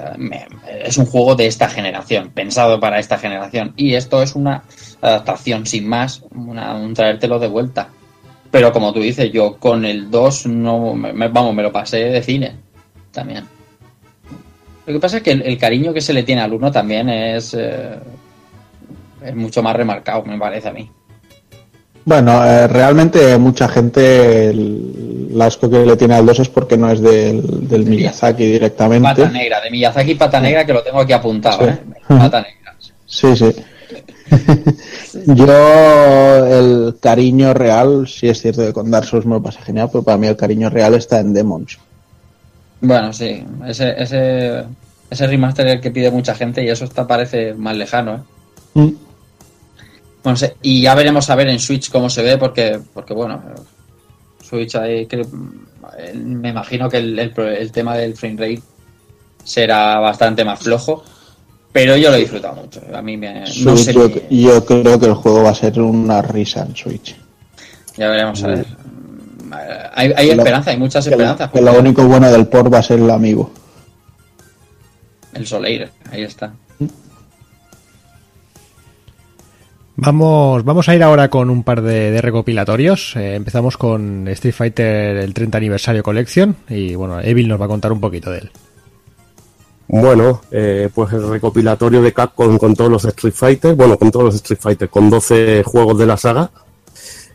es 0.83 0.97
un 0.97 1.05
juego 1.05 1.35
de 1.35 1.47
esta 1.47 1.69
generación, 1.69 2.31
pensado 2.33 2.81
para 2.81 2.99
esta 2.99 3.17
generación. 3.17 3.71
Y 3.77 3.93
esto 3.93 4.21
es 4.21 4.35
una 4.35 4.63
adaptación 5.01 5.65
sin 5.65 5.87
más, 5.87 6.21
una- 6.35 6.75
un 6.75 6.93
traértelo 6.93 7.39
de 7.39 7.47
vuelta. 7.47 7.87
Pero 8.51 8.73
como 8.73 8.91
tú 8.91 8.99
dices, 8.99 9.31
yo 9.31 9.55
con 9.55 9.85
el 9.85 10.11
2 10.11 10.47
no, 10.47 10.95
me- 10.95 11.29
vamos, 11.29 11.55
me 11.55 11.63
lo 11.63 11.71
pasé 11.71 11.97
de 11.97 12.21
cine 12.21 12.55
también. 13.13 13.45
Lo 14.89 14.93
que 14.95 14.99
pasa 15.01 15.17
es 15.17 15.23
que 15.23 15.31
el, 15.33 15.43
el 15.43 15.55
cariño 15.59 15.93
que 15.93 16.01
se 16.01 16.13
le 16.13 16.23
tiene 16.23 16.41
al 16.41 16.51
1 16.51 16.71
también 16.71 17.09
es, 17.09 17.53
eh, 17.53 17.91
es 19.23 19.35
mucho 19.35 19.61
más 19.61 19.75
remarcado, 19.75 20.23
me 20.25 20.35
parece 20.39 20.69
a 20.69 20.73
mí. 20.73 20.89
Bueno, 22.05 22.43
eh, 22.43 22.67
realmente 22.67 23.37
mucha 23.37 23.67
gente 23.69 24.49
el, 24.49 25.29
el 25.31 25.39
asco 25.39 25.69
que 25.69 25.85
le 25.85 25.95
tiene 25.95 26.15
al 26.15 26.25
2 26.25 26.39
es 26.39 26.49
porque 26.49 26.75
no 26.75 26.89
es 26.89 27.01
del, 27.01 27.67
del 27.69 27.85
Miyazaki 27.85 28.43
directamente. 28.47 29.07
Pata 29.07 29.29
negra, 29.29 29.61
de 29.61 29.69
Miyazaki 29.69 30.15
Pata 30.15 30.39
negra, 30.39 30.65
que 30.65 30.73
lo 30.73 30.81
tengo 30.81 31.01
aquí 31.01 31.13
apuntado, 31.13 31.65
Sí. 31.65 31.69
¿eh? 31.69 31.79
Pata 32.07 32.41
negra. 32.41 32.75
Sí, 33.05 33.35
sí. 33.35 33.55
Yo 35.27 36.45
el 36.47 36.95
cariño 36.99 37.53
real, 37.53 38.07
sí 38.07 38.27
es 38.27 38.41
cierto 38.41 38.65
que 38.65 38.73
con 38.73 38.89
Dark 38.89 39.05
Souls 39.05 39.27
me 39.27 39.35
lo 39.35 39.43
pasé 39.43 39.61
genial, 39.61 39.89
pero 39.91 40.03
para 40.03 40.17
mí 40.17 40.25
el 40.25 40.35
cariño 40.35 40.71
real 40.71 40.95
está 40.95 41.19
en 41.19 41.31
Demons. 41.31 41.77
Bueno, 42.81 43.11
sí, 43.11 43.43
ese, 43.67 44.01
ese, 44.01 44.63
ese 45.09 45.27
remaster 45.27 45.67
es 45.67 45.73
el 45.75 45.81
que 45.81 45.91
pide 45.91 46.11
mucha 46.11 46.35
gente 46.35 46.63
y 46.63 46.69
eso 46.69 46.85
está 46.85 47.05
parece 47.05 47.53
más 47.53 47.75
lejano, 47.75 48.15
¿eh? 48.15 48.19
Mm. 48.75 48.93
Bueno, 50.23 50.37
sé, 50.37 50.55
y 50.61 50.81
ya 50.81 50.95
veremos 50.95 51.29
a 51.29 51.35
ver 51.35 51.47
en 51.47 51.59
Switch 51.59 51.89
cómo 51.89 52.09
se 52.09 52.21
ve, 52.21 52.37
porque, 52.37 52.79
porque 52.93 53.13
bueno, 53.13 53.41
Switch 54.43 54.75
ahí 54.75 55.05
que, 55.05 55.21
eh, 55.21 56.13
me 56.13 56.49
imagino 56.49 56.89
que 56.89 56.97
el, 56.97 57.17
el 57.17 57.33
el 57.37 57.71
tema 57.71 57.95
del 57.95 58.15
frame 58.15 58.35
rate 58.35 58.61
será 59.43 59.99
bastante 59.99 60.43
más 60.43 60.59
flojo, 60.59 61.03
pero 61.71 61.95
yo 61.95 62.09
lo 62.09 62.17
he 62.17 62.21
disfrutado 62.21 62.55
mucho. 62.55 62.81
A 62.93 63.01
mí 63.01 63.15
me, 63.15 63.41
no 63.41 63.77
Switch, 63.77 63.77
sé, 63.77 63.93
yo, 63.93 64.09
yo 64.29 64.65
creo 64.65 64.99
que 64.99 65.05
el 65.05 65.13
juego 65.13 65.43
va 65.43 65.51
a 65.51 65.55
ser 65.55 65.79
una 65.79 66.21
risa 66.21 66.65
en 66.65 66.75
Switch. 66.75 67.15
ya 67.97 68.09
veremos 68.09 68.43
a 68.43 68.47
ver. 68.47 68.65
Hay, 69.93 70.13
hay 70.15 70.29
Que 70.29 70.35
lo- 70.35 70.41
esperanza, 70.41 70.71
hay 70.71 70.77
muchas 70.77 71.03
Que 71.05 71.11
lo, 71.11 71.15
esperanzas. 71.17 71.51
que 71.51 71.61
lo 71.61 71.73
único 71.79 72.03
bueno 72.05 72.31
del 72.31 72.47
port 72.47 72.73
va 72.73 72.79
a 72.79 72.83
ser 72.83 72.99
el 72.99 73.09
amigo. 73.09 73.51
El 75.33 75.45
Soleil, 75.47 75.89
ahí 76.11 76.23
está. 76.23 76.53
Vamos, 80.01 80.63
vamos 80.63 80.87
a 80.87 80.95
ir 80.95 81.03
ahora 81.03 81.27
con 81.29 81.49
un 81.49 81.63
par 81.63 81.81
de, 81.81 82.11
de 82.11 82.21
recopilatorios. 82.21 83.15
Eh, 83.17 83.35
empezamos 83.35 83.75
con 83.75 84.27
Street 84.29 84.53
Fighter 84.55 85.17
el 85.17 85.33
30 85.33 85.57
aniversario 85.57 86.03
Collection 86.03 86.55
y 86.69 86.95
bueno, 86.95 87.19
Evil 87.19 87.49
nos 87.49 87.59
va 87.59 87.65
a 87.65 87.69
contar 87.69 87.91
un 87.91 87.99
poquito 87.99 88.31
de 88.31 88.39
él. 88.39 88.51
Bueno, 89.89 90.41
eh, 90.51 90.87
pues 90.93 91.11
el 91.13 91.27
recopilatorio 91.27 92.01
de 92.01 92.13
Capcom 92.13 92.57
con 92.57 92.75
todos 92.75 92.91
los 92.91 93.03
Street 93.05 93.33
Fighter, 93.33 93.75
bueno, 93.75 93.97
con 93.97 94.09
todos 94.11 94.25
los 94.27 94.35
Street 94.35 94.59
Fighter, 94.61 94.89
con 94.89 95.09
12 95.09 95.63
juegos 95.65 95.97
de 95.97 96.05
la 96.05 96.15
saga. 96.15 96.49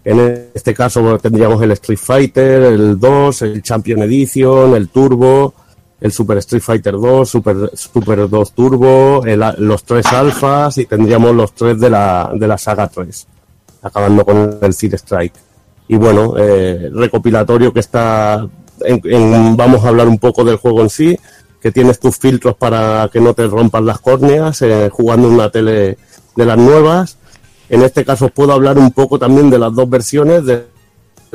En 0.05 0.51
este 0.55 0.75
caso 0.75 1.19
tendríamos 1.19 1.63
el 1.63 1.71
Street 1.73 1.99
Fighter, 1.99 2.63
el 2.65 2.99
2, 3.01 3.43
el 3.43 3.63
Champion 3.63 4.03
Edition, 4.03 4.75
el 4.75 4.89
Turbo, 4.89 5.55
el 6.01 6.13
Super 6.13 6.39
Street 6.39 6.61
Fighter 6.63 6.93
2, 6.95 7.27
Super, 7.29 7.71
Super 7.73 8.29
2 8.29 8.53
Turbo, 8.53 9.23
los 9.59 9.85
tres 9.85 10.05
alfas 10.07 10.77
y 10.79 10.85
tendríamos 10.85 11.35
los 11.35 11.55
tres 11.55 11.81
de 11.81 11.89
la, 11.89 12.31
de 12.35 12.47
la 12.47 12.59
saga 12.59 12.87
3, 12.89 13.27
acabando 13.83 14.25
con 14.27 14.59
el 14.61 14.75
Seed 14.75 14.95
Strike. 14.95 15.33
Y 15.89 15.97
bueno, 15.97 16.35
eh, 16.39 16.91
recopilatorio 16.93 17.73
que 17.73 17.81
está, 17.81 18.47
en- 18.81 19.01
en- 19.05 19.57
vamos 19.57 19.85
a 19.85 19.89
hablar 19.89 20.09
un 20.09 20.19
poco 20.19 20.45
del 20.45 20.57
juego 20.57 20.83
en 20.83 20.91
sí, 20.91 21.19
que 21.63 21.73
tienes 21.73 21.99
tus 21.99 22.19
filtros 22.19 22.57
para 22.57 23.09
que 23.11 23.21
no 23.21 23.33
te 23.33 23.47
rompan 23.47 23.87
las 23.87 23.99
córneas, 24.01 24.61
eh, 24.61 24.91
jugando 24.93 25.29
en 25.29 25.35
una 25.35 25.51
tele 25.51 25.97
de 26.37 26.45
las 26.45 26.59
nuevas. 26.59 27.17
En 27.69 27.83
este 27.83 28.05
caso 28.05 28.27
os 28.27 28.33
puedo 28.33 28.53
hablar 28.53 28.79
un 28.79 28.93
poco 28.93 29.19
también 29.19 29.51
de 29.51 29.59
las 29.59 29.75
dos 29.75 29.89
versiones, 29.89 30.45
de 30.45 30.65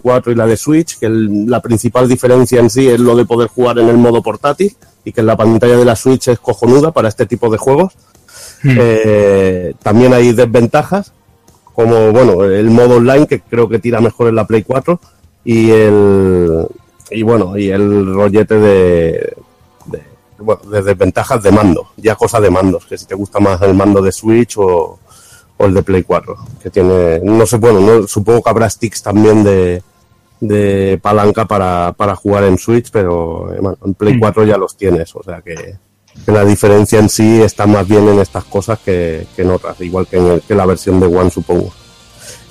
4 0.02 0.32
y 0.32 0.36
la 0.36 0.46
de 0.46 0.56
Switch, 0.58 0.98
que 1.00 1.08
el- 1.08 1.50
la 1.50 1.62
principal 1.62 2.08
diferencia 2.08 2.60
en 2.60 2.70
sí 2.70 2.88
es 2.88 3.00
lo 3.00 3.16
de 3.16 3.26
poder 3.26 3.50
jugar 3.50 3.80
en 3.80 3.90
el 3.90 3.98
modo 3.98 4.22
portátil 4.22 4.76
y 5.04 5.12
que 5.12 5.22
la 5.24 5.36
pantalla 5.36 5.76
de 5.78 5.86
la 5.86 5.96
Switch 5.96 6.28
es 6.30 6.40
cojonuda 6.40 6.92
para 6.92 7.10
este 7.10 7.26
tipo 7.26 7.50
de 7.50 7.58
juegos. 7.58 7.94
Eh, 8.64 9.74
también 9.82 10.14
hay 10.14 10.34
desventajas, 10.34 11.14
como 11.74 12.12
bueno, 12.12 12.44
el 12.44 12.70
modo 12.70 12.98
online 12.98 13.26
que 13.28 13.40
creo 13.42 13.70
que 13.70 13.80
tira 13.80 14.02
mejor 14.02 14.28
en 14.28 14.36
la 14.36 14.46
Play 14.46 14.64
4 14.64 15.00
y 15.46 15.72
el 15.72 16.66
y 17.12 17.24
bueno, 17.24 17.58
y 17.58 17.70
el 17.72 18.14
rollete 18.14 18.56
de, 18.56 19.34
de, 19.88 20.02
bueno, 20.38 20.62
de 20.70 20.82
desventajas 20.84 21.42
de 21.42 21.52
mando, 21.52 21.88
ya 21.98 22.16
cosa 22.16 22.40
de 22.40 22.52
mandos, 22.52 22.86
que 22.86 22.98
si 22.98 23.06
te 23.06 23.16
gusta 23.16 23.40
más 23.40 23.60
el 23.64 23.74
mando 23.74 24.02
de 24.02 24.12
Switch 24.12 24.58
o, 24.58 25.00
o 25.62 25.66
el 25.66 25.74
de 25.74 25.84
Play 25.84 26.03
4, 26.03 26.36
que 26.64 26.70
tiene, 26.70 27.20
no 27.22 27.45
sé, 27.45 27.57
bueno, 27.57 27.80
no, 27.82 28.07
supongo 28.07 28.41
que 28.41 28.49
habrá 28.49 28.70
sticks 28.70 29.03
también 29.03 29.43
de, 29.43 29.84
de 30.39 30.97
palanca 31.01 31.45
para, 31.45 31.93
para 31.97 32.16
jugar 32.16 32.45
en 32.45 32.57
Switch, 32.57 32.89
pero 32.91 33.53
eh, 33.53 33.57
bueno, 33.62 33.78
en 33.86 33.93
Play 33.93 34.16
Mm. 34.16 34.20
4 34.20 34.45
ya 34.45 34.57
los 34.57 34.78
tienes, 34.78 35.14
o 35.16 35.22
sea 35.22 35.41
que, 35.41 35.76
que 36.26 36.32
la 36.32 36.45
diferencia 36.45 36.97
en 36.99 37.10
sí 37.10 37.41
está 37.41 37.68
más 37.68 37.86
bien 37.88 38.07
en 38.07 38.20
estas 38.20 38.45
cosas 38.45 38.80
que, 38.80 39.28
que 39.36 39.41
en 39.41 39.51
otras, 39.51 39.80
igual 39.82 40.07
que 40.07 40.18
en 40.18 40.28
el- 40.28 40.41
que 40.41 40.55
la 40.55 40.66
versión 40.66 40.99
de 40.99 41.07
One, 41.07 41.30
supongo. 41.30 41.72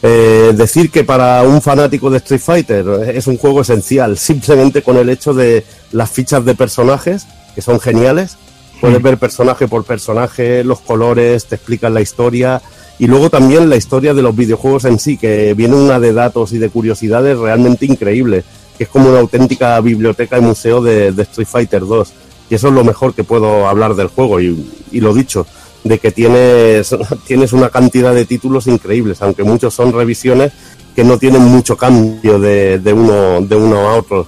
Eh, 0.03 0.53
decir 0.55 0.91
que 0.93 1.03
para 1.03 1.43
un 1.43 1.61
fanático 1.61 2.09
de 2.11 2.19
Street 2.19 2.41
Fighter 2.41 2.87
es 3.15 3.27
un 3.27 3.37
juego 3.37 3.63
esencial, 3.63 4.17
simplemente 4.19 4.83
con 4.83 4.97
el 4.99 5.09
hecho 5.09 5.33
de 5.35 5.65
las 5.93 6.11
fichas 6.11 6.45
de 6.45 6.55
personajes, 6.55 7.27
que 7.55 7.63
son 7.63 7.81
geniales. 7.81 8.37
Puedes 8.81 9.03
ver 9.03 9.19
personaje 9.19 9.67
por 9.67 9.83
personaje, 9.85 10.63
los 10.63 10.79
colores, 10.81 11.47
te 11.47 11.57
explican 11.57 11.95
la 11.95 12.01
historia 12.01 12.63
y 12.99 13.07
luego 13.07 13.31
también 13.31 13.71
la 13.71 13.77
historia 13.77 14.13
de 14.13 14.23
los 14.23 14.35
videojuegos 14.35 14.85
en 14.85 14.99
sí, 14.99 15.17
que 15.17 15.55
viene 15.55 15.77
una 15.77 16.01
de 16.01 16.13
datos 16.13 16.53
y 16.53 16.59
de 16.59 16.69
curiosidades 16.69 17.39
realmente 17.39 17.87
increíble, 17.87 18.43
que 18.77 18.85
es 18.85 18.91
como 18.91 19.11
una 19.11 19.21
auténtica 19.21 19.81
biblioteca 19.81 20.37
y 20.39 20.41
museo 20.41 20.83
de, 20.83 21.09
Street 21.09 21.47
Fighter 21.49 21.87
2. 21.87 22.13
Y 22.51 22.55
eso 22.57 22.69
es 22.69 22.75
lo 22.75 22.83
mejor 22.83 23.15
que 23.15 23.23
puedo 23.23 23.69
hablar 23.69 23.95
del 23.95 24.09
juego 24.09 24.41
y, 24.41 24.67
y 24.91 25.01
lo 25.01 25.15
dicho, 25.15 25.47
de 25.85 25.99
que 26.01 26.11
tienes, 26.11 26.97
tienes 27.27 27.53
una 27.53 27.71
cantidad 27.71 28.13
de 28.13 28.25
títulos 28.25 28.67
increíbles, 28.67 29.23
aunque 29.23 29.45
muchos 29.45 29.75
son 29.75 29.93
revisiones 29.93 30.53
que 30.97 31.05
no 31.05 31.19
tienen 31.19 31.43
mucho 31.43 31.77
cambio 31.77 32.41
de, 32.41 32.81
de 32.81 32.93
uno, 32.93 33.41
de 33.43 33.55
uno 33.55 33.89
a 33.89 33.95
otro. 33.95 34.27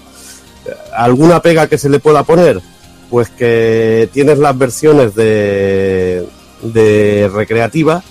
¿Alguna 0.96 1.42
pega 1.42 1.66
que 1.66 1.78
se 1.78 1.88
le 1.88 1.98
pueda 1.98 2.22
poner? 2.22 2.60
Pues 3.08 3.30
que 3.30 4.08
tienes 4.12 4.38
las 4.38 4.56
versiones 4.56 5.16
de, 5.16 6.24
de 6.62 7.28
recreativa 7.34 8.04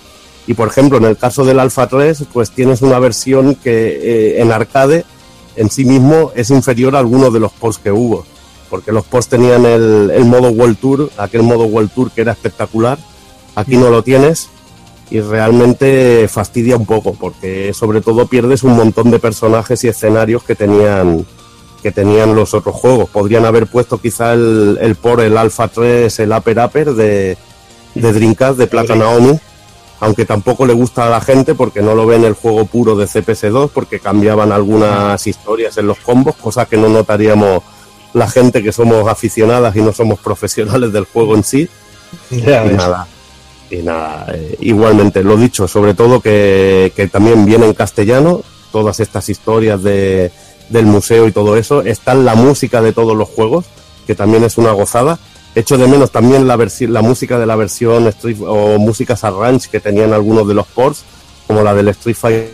y 0.49 0.55
por 0.55 0.67
ejemplo 0.67 0.97
en 0.97 1.05
el 1.05 1.15
caso 1.15 1.45
del 1.45 1.59
Alpha 1.59 1.85
3 1.85 2.23
pues 2.33 2.49
tienes 2.49 2.81
una 2.81 2.97
versión 2.97 3.53
que 3.53 3.69
eh, 4.31 4.41
en 4.41 4.51
arcade 4.51 5.05
en 5.55 5.69
sí 5.69 5.85
mismo 5.85 6.31
es 6.33 6.49
inferior 6.49 6.95
a 6.95 6.99
algunos 6.99 7.31
de 7.31 7.39
los 7.39 7.51
posts 7.51 7.83
que 7.83 7.91
hubo. 7.91 8.25
Porque 8.67 8.91
los 8.91 9.05
posts 9.05 9.29
tenían 9.29 9.63
el, 9.67 10.09
el 10.11 10.25
modo 10.25 10.49
World 10.49 10.79
Tour, 10.79 11.11
aquel 11.19 11.43
modo 11.43 11.65
World 11.65 11.91
Tour 11.91 12.09
que 12.09 12.21
era 12.21 12.31
espectacular. 12.31 12.97
Aquí 13.53 13.77
no 13.77 13.91
lo 13.91 14.01
tienes 14.01 14.49
y 15.11 15.19
realmente 15.19 16.27
fastidia 16.27 16.77
un 16.77 16.87
poco 16.87 17.13
porque 17.13 17.71
sobre 17.75 18.01
todo 18.01 18.25
pierdes 18.25 18.63
un 18.63 18.75
montón 18.75 19.11
de 19.11 19.19
personajes 19.19 19.83
y 19.83 19.87
escenarios 19.89 20.41
que 20.41 20.55
tenían 20.55 21.27
que 21.83 21.91
tenían 21.91 22.33
los 22.33 22.55
otros 22.55 22.73
juegos. 22.73 23.07
Podrían 23.11 23.45
haber 23.45 23.67
puesto 23.67 23.99
quizá 23.99 24.33
el, 24.33 24.79
el 24.81 24.95
por 24.95 25.21
el 25.21 25.37
Alpha 25.37 25.67
3, 25.67 26.19
el 26.21 26.31
Upper 26.31 26.57
Upper 26.57 26.93
de, 26.95 27.37
de 27.93 28.13
Dreamcast, 28.13 28.57
de 28.57 28.65
Plata 28.65 28.95
Naomi, 28.95 29.39
aunque 29.99 30.25
tampoco 30.25 30.65
le 30.65 30.73
gusta 30.73 31.07
a 31.07 31.09
la 31.09 31.21
gente 31.21 31.55
porque 31.55 31.81
no 31.81 31.95
lo 31.95 32.05
ven 32.05 32.23
el 32.23 32.33
juego 32.33 32.65
puro 32.65 32.95
de 32.95 33.05
CPS2 33.05 33.69
porque 33.73 33.99
cambiaban 33.99 34.51
algunas 34.51 35.25
historias 35.27 35.77
en 35.77 35.87
los 35.87 35.99
combos, 35.99 36.35
cosa 36.35 36.65
que 36.65 36.77
no 36.77 36.89
notaríamos 36.89 37.63
la 38.13 38.29
gente 38.29 38.63
que 38.63 38.71
somos 38.71 39.07
aficionadas 39.07 39.75
y 39.75 39.81
no 39.81 39.91
somos 39.91 40.19
profesionales 40.19 40.91
del 40.93 41.05
juego 41.05 41.35
en 41.35 41.43
sí. 41.43 41.69
Ya 42.31 42.65
y 42.65 42.69
nada, 42.69 43.07
y 43.69 43.77
nada, 43.77 44.25
eh, 44.33 44.57
igualmente, 44.61 45.23
lo 45.23 45.37
dicho, 45.37 45.67
sobre 45.67 45.93
todo 45.93 46.21
que, 46.21 46.91
que 46.95 47.07
también 47.07 47.45
viene 47.45 47.67
en 47.67 47.73
castellano, 47.73 48.41
todas 48.71 48.99
estas 48.99 49.29
historias 49.29 49.83
de, 49.83 50.31
del 50.69 50.85
museo 50.85 51.27
y 51.27 51.31
todo 51.31 51.57
eso, 51.57 51.81
está 51.81 52.13
en 52.13 52.25
la 52.25 52.35
música 52.35 52.81
de 52.81 52.93
todos 52.93 53.15
los 53.15 53.29
juegos, 53.29 53.65
que 54.07 54.15
también 54.15 54.43
es 54.43 54.57
una 54.57 54.71
gozada. 54.71 55.19
Echo 55.55 55.77
de 55.77 55.87
menos 55.87 56.11
también 56.11 56.47
la, 56.47 56.57
música 57.01 57.39
de 57.39 57.45
la 57.45 57.55
versión 57.55 58.07
Street, 58.07 58.37
o 58.41 58.77
músicas 58.77 59.23
arrange 59.23 59.69
que 59.69 59.79
tenían 59.79 60.13
algunos 60.13 60.47
de 60.47 60.53
los 60.53 60.67
ports, 60.67 61.03
como 61.47 61.63
la 61.63 61.73
del 61.73 61.87
Street 61.89 62.15
Fighter 62.15 62.53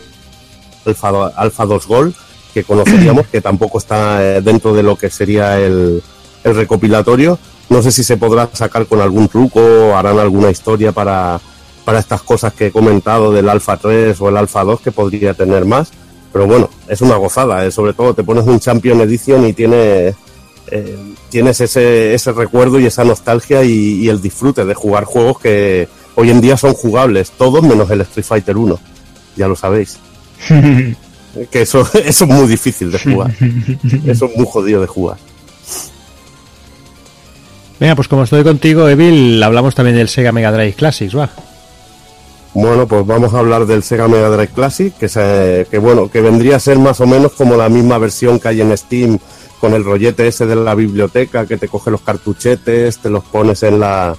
Alpha, 0.86 1.32
Alpha 1.36 1.66
2 1.66 1.86
Gold, 1.86 2.14
que 2.54 2.64
conoceríamos, 2.64 3.26
que 3.26 3.40
tampoco 3.40 3.78
está 3.78 4.24
eh, 4.24 4.40
dentro 4.40 4.72
de 4.72 4.82
lo 4.82 4.96
que 4.96 5.10
sería 5.10 5.60
el, 5.60 6.02
el 6.42 6.54
recopilatorio. 6.54 7.38
No 7.68 7.82
sé 7.82 7.90
si 7.90 8.04
se 8.04 8.16
podrá 8.16 8.48
sacar 8.52 8.86
con 8.86 9.00
algún 9.00 9.28
truco 9.28 9.60
o 9.60 9.96
harán 9.96 10.18
alguna 10.18 10.50
historia 10.50 10.92
para, 10.92 11.40
para 11.84 11.98
estas 11.98 12.22
cosas 12.22 12.52
que 12.52 12.66
he 12.66 12.70
comentado 12.72 13.32
del 13.32 13.48
Alpha 13.48 13.76
3 13.76 14.20
o 14.20 14.28
el 14.28 14.36
Alpha 14.36 14.64
2 14.64 14.80
que 14.80 14.92
podría 14.92 15.34
tener 15.34 15.64
más. 15.64 15.90
Pero 16.32 16.46
bueno, 16.46 16.68
es 16.88 17.00
una 17.00 17.16
gozada, 17.16 17.64
¿eh? 17.64 17.70
sobre 17.70 17.94
todo 17.94 18.12
te 18.12 18.24
pones 18.24 18.44
un 18.44 18.60
Champion 18.60 19.00
Edition 19.00 19.46
y 19.46 19.52
tienes, 19.52 20.14
eh, 20.70 20.98
tienes 21.30 21.60
ese, 21.60 22.14
ese 22.14 22.32
recuerdo 22.32 22.78
y 22.80 22.86
esa 22.86 23.04
nostalgia 23.04 23.62
y, 23.64 23.70
y 24.04 24.08
el 24.08 24.20
disfrute 24.20 24.64
de 24.64 24.74
jugar 24.74 25.04
juegos 25.04 25.38
que 25.38 25.88
hoy 26.14 26.30
en 26.30 26.40
día 26.40 26.56
son 26.56 26.74
jugables, 26.74 27.30
todos 27.32 27.62
menos 27.62 27.90
el 27.90 28.00
Street 28.02 28.24
Fighter 28.26 28.56
1, 28.56 28.78
ya 29.36 29.48
lo 29.48 29.56
sabéis. 29.56 29.98
que 31.50 31.62
eso, 31.62 31.80
eso 32.04 32.24
es 32.24 32.30
muy 32.30 32.46
difícil 32.46 32.90
de 32.90 32.98
jugar, 32.98 33.34
eso 34.06 34.26
es 34.26 34.36
muy 34.36 34.46
jodido 34.50 34.80
de 34.80 34.86
jugar. 34.86 35.18
Venga, 37.78 37.94
pues 37.94 38.08
como 38.08 38.22
estoy 38.24 38.42
contigo, 38.42 38.88
Evil, 38.88 39.42
hablamos 39.42 39.74
también 39.74 39.96
del 39.96 40.08
Sega 40.08 40.32
Mega 40.32 40.50
Drive 40.50 40.72
Classics, 40.74 41.14
va. 41.16 41.28
Bueno, 42.54 42.86
pues 42.88 43.06
vamos 43.06 43.34
a 43.34 43.38
hablar 43.40 43.66
del 43.66 43.82
Sega 43.82 44.08
Mega 44.08 44.30
Drive 44.30 44.48
Classic, 44.54 44.96
que, 44.96 45.10
se- 45.10 45.66
que 45.70 45.76
bueno, 45.76 46.10
que 46.10 46.22
vendría 46.22 46.56
a 46.56 46.60
ser 46.60 46.78
más 46.78 46.98
o 47.02 47.06
menos 47.06 47.32
como 47.32 47.54
la 47.54 47.68
misma 47.68 47.98
versión 47.98 48.40
que 48.40 48.48
hay 48.48 48.62
en 48.62 48.74
Steam 48.78 49.18
con 49.66 49.74
el 49.74 49.84
rollete 49.84 50.28
ese 50.28 50.46
de 50.46 50.54
la 50.54 50.76
biblioteca 50.76 51.44
que 51.44 51.56
te 51.56 51.66
coge 51.66 51.90
los 51.90 52.00
cartuchetes, 52.02 52.98
te 52.98 53.10
los 53.10 53.24
pones 53.24 53.64
en 53.64 53.80
la 53.80 54.16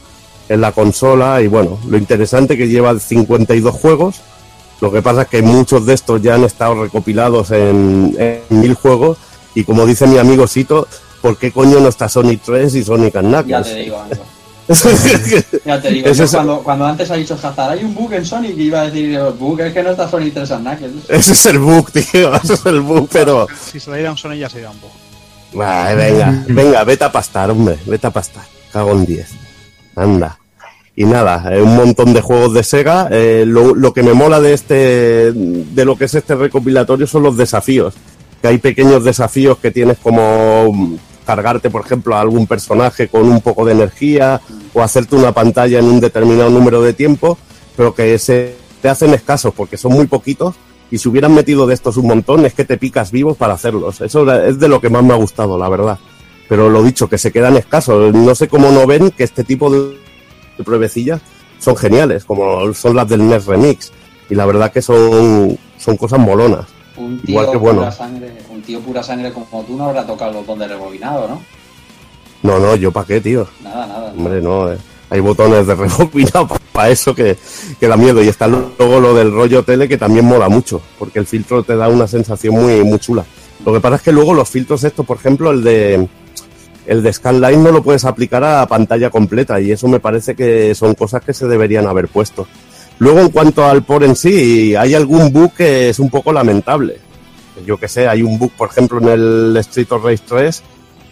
en 0.49 0.59
la 0.59 0.73
consola 0.73 1.41
y 1.41 1.47
bueno, 1.47 1.79
lo 1.87 1.97
interesante 1.97 2.57
que 2.57 2.67
lleva 2.67 2.97
52 2.99 3.73
juegos. 3.73 4.15
Lo 4.81 4.91
que 4.91 5.01
pasa 5.01 5.21
es 5.21 5.27
que 5.29 5.41
muchos 5.41 5.85
de 5.85 5.93
estos 5.93 6.21
ya 6.21 6.35
han 6.35 6.43
estado 6.43 6.83
recopilados 6.83 7.51
en, 7.51 8.13
en 8.19 8.41
mil 8.59 8.73
juegos 8.73 9.17
y 9.55 9.63
como 9.63 9.85
dice 9.85 10.05
mi 10.05 10.17
amigo 10.17 10.47
Sito, 10.47 10.85
¿por 11.21 11.37
qué 11.37 11.53
coño 11.53 11.79
no 11.79 11.87
está 11.87 12.09
Sonic 12.09 12.41
3 12.43 12.75
y 12.75 12.83
Sonic 12.83 13.15
and 13.15 13.31
Ya 13.31 13.41
Knuckles? 13.61 13.73
te 13.73 13.79
digo, 13.83 13.99
amigo. 13.99 14.23
Ya 15.65 15.81
te 15.81 15.89
digo, 15.91 16.07
Ese 16.09 16.17
yo 16.19 16.23
es- 16.25 16.31
cuando, 16.31 16.59
cuando 16.59 16.85
antes 16.85 17.09
ha 17.09 17.15
dicho 17.15 17.35
Hazard, 17.41 17.71
hay 17.71 17.85
un 17.85 17.95
bug 17.95 18.11
en 18.13 18.25
Sonic 18.25 18.57
y 18.57 18.63
iba 18.63 18.81
a 18.81 18.89
decir, 18.89 19.13
el 19.17 19.31
bug 19.33 19.61
es 19.61 19.73
que 19.73 19.81
no 19.81 19.91
está 19.91 20.09
Sonic 20.09 20.33
3 20.33 20.51
and 20.51 20.67
Knuckles. 20.67 21.03
Ese 21.09 21.31
es 21.31 21.45
el 21.45 21.59
bug, 21.59 21.89
tío, 21.89 22.35
ese 22.43 22.53
es 22.55 22.65
el 22.65 22.81
bug, 22.81 23.07
pero... 23.11 23.47
Si 23.71 23.79
se 23.79 23.89
le 23.91 23.97
dieran 23.99 24.17
son 24.17 24.33
ellas, 24.33 24.51
sería 24.51 24.69
un 24.69 24.77
poco. 24.77 24.93
Ay, 25.59 25.95
venga, 25.95 26.43
venga, 26.47 26.83
vete 26.83 27.03
a 27.03 27.11
pastar, 27.11 27.51
hombre, 27.51 27.77
vete 27.85 28.07
a 28.07 28.11
pastar. 28.11 28.43
Cago 28.71 28.91
en 28.91 29.05
10. 29.05 29.27
Anda. 29.95 30.39
Y 30.95 31.05
nada, 31.05 31.55
eh, 31.55 31.61
un 31.61 31.75
montón 31.75 32.13
de 32.13 32.21
juegos 32.21 32.53
de 32.53 32.63
Sega. 32.63 33.07
Eh, 33.11 33.45
lo, 33.47 33.75
lo 33.75 33.93
que 33.93 34.03
me 34.03 34.13
mola 34.13 34.41
de 34.41 34.53
este, 34.53 35.31
de 35.31 35.85
lo 35.85 35.95
que 35.95 36.05
es 36.05 36.15
este 36.15 36.35
recopilatorio 36.35 37.05
son 37.05 37.23
los 37.23 37.37
desafíos. 37.37 37.93
Que 38.41 38.47
hay 38.49 38.57
pequeños 38.57 39.03
desafíos 39.03 39.59
que 39.59 39.71
tienes 39.71 39.97
como 39.99 40.71
mm, 40.73 40.95
cargarte, 41.25 41.69
por 41.69 41.85
ejemplo, 41.85 42.15
a 42.15 42.21
algún 42.21 42.47
personaje 42.47 43.07
con 43.09 43.29
un 43.29 43.41
poco 43.41 43.63
de 43.63 43.73
energía 43.73 44.41
o 44.73 44.81
hacerte 44.81 45.15
una 45.15 45.33
pantalla 45.33 45.79
en 45.79 45.85
un 45.85 45.99
determinado 45.99 46.49
número 46.49 46.81
de 46.81 46.93
tiempo, 46.93 47.37
pero 47.75 47.93
que 47.93 48.17
se 48.17 48.55
te 48.81 48.89
hacen 48.89 49.13
escasos 49.13 49.53
porque 49.53 49.77
son 49.77 49.93
muy 49.93 50.07
poquitos 50.07 50.55
y 50.89 50.97
si 50.97 51.09
hubieran 51.09 51.33
metido 51.33 51.67
de 51.67 51.73
estos 51.73 51.97
un 51.97 52.07
montón 52.07 52.45
es 52.45 52.53
que 52.53 52.65
te 52.65 52.77
picas 52.77 53.11
vivos 53.11 53.37
para 53.37 53.53
hacerlos. 53.53 54.01
Eso 54.01 54.31
es 54.41 54.59
de 54.59 54.67
lo 54.67 54.79
que 54.79 54.89
más 54.89 55.03
me 55.03 55.13
ha 55.13 55.17
gustado, 55.17 55.57
la 55.57 55.69
verdad. 55.69 55.99
Pero 56.47 56.69
lo 56.69 56.81
dicho, 56.83 57.09
que 57.09 57.17
se 57.17 57.31
quedan 57.31 57.57
escasos. 57.57 58.13
No 58.13 58.33
sé 58.35 58.47
cómo 58.47 58.71
no 58.71 58.87
ven 58.87 59.11
que 59.11 59.23
este 59.23 59.43
tipo 59.43 59.69
de 59.69 59.97
pruebecillas 60.63 61.21
son 61.59 61.75
geniales, 61.75 62.23
como 62.23 62.73
son 62.73 62.95
las 62.95 63.09
del 63.09 63.27
NES 63.27 63.45
Remix. 63.45 63.91
Y 64.29 64.35
la 64.35 64.45
verdad 64.45 64.71
que 64.71 64.81
son, 64.81 65.57
son 65.77 65.97
cosas 65.97 66.19
molonas. 66.19 66.65
Un 66.95 67.19
tío, 67.19 67.31
Igual 67.31 67.51
que 67.51 67.57
bueno. 67.57 67.79
pura 67.79 67.91
sangre, 67.91 68.31
un 68.49 68.61
tío 68.61 68.79
pura 68.79 69.03
sangre 69.03 69.31
como 69.31 69.63
tú 69.63 69.77
no 69.77 69.85
habrá 69.85 70.05
tocado 70.05 70.31
el 70.31 70.37
botón 70.37 70.59
de 70.59 70.67
rebobinado, 70.67 71.27
¿no? 71.27 71.41
No, 72.43 72.59
no, 72.59 72.75
yo 72.75 72.91
para 72.91 73.05
qué, 73.07 73.21
tío. 73.21 73.47
Nada, 73.61 73.85
nada. 73.87 74.13
Hombre, 74.15 74.41
no, 74.41 74.71
eh. 74.71 74.77
Hay 75.09 75.19
botones 75.19 75.67
de 75.67 75.75
rebobinado 75.75 76.49
para 76.71 76.89
eso 76.89 77.15
que, 77.15 77.37
da 77.79 77.97
miedo. 77.97 78.23
Y 78.23 78.27
está 78.27 78.47
luego 78.47 78.99
lo 78.99 79.13
del 79.13 79.31
rollo 79.31 79.63
tele 79.63 79.87
que 79.87 79.97
también 79.97 80.25
mola 80.25 80.49
mucho, 80.49 80.81
porque 80.99 81.19
el 81.19 81.25
filtro 81.25 81.63
te 81.63 81.75
da 81.75 81.89
una 81.89 82.07
sensación 82.07 82.55
muy, 82.55 82.83
muy 82.83 82.99
chula. 82.99 83.25
Lo 83.65 83.73
que 83.73 83.79
pasa 83.79 83.95
es 83.95 84.01
que 84.01 84.11
luego 84.11 84.33
los 84.33 84.49
filtros 84.49 84.83
estos, 84.83 85.05
por 85.05 85.17
ejemplo, 85.17 85.51
el 85.51 85.63
de 85.63 86.07
el 86.85 87.03
de 87.03 87.11
Scanline 87.11 87.61
no 87.61 87.71
lo 87.71 87.83
puedes 87.83 88.05
aplicar 88.05 88.43
a 88.43 88.65
pantalla 88.65 89.09
completa 89.09 89.59
y 89.59 89.71
eso 89.71 89.89
me 89.89 89.99
parece 89.99 90.35
que 90.35 90.73
son 90.73 90.95
cosas 90.95 91.21
que 91.21 91.33
se 91.33 91.45
deberían 91.45 91.85
haber 91.85 92.07
puesto. 92.07 92.47
Luego, 92.99 93.19
en 93.19 93.29
cuanto 93.29 93.65
al 93.65 93.83
por 93.83 94.03
en 94.03 94.15
sí, 94.15 94.73
hay 94.75 94.95
algún 94.95 95.31
bug 95.31 95.53
que 95.53 95.89
es 95.89 95.99
un 95.99 96.09
poco 96.09 96.31
lamentable. 96.31 96.97
Yo 97.65 97.77
que 97.77 97.87
sé, 97.87 98.07
hay 98.07 98.23
un 98.23 98.39
bug, 98.39 98.51
por 98.51 98.69
ejemplo, 98.69 98.99
en 98.99 99.09
el 99.09 99.57
Street 99.57 99.91
of 99.91 100.03
Rage 100.03 100.23
3, 100.27 100.63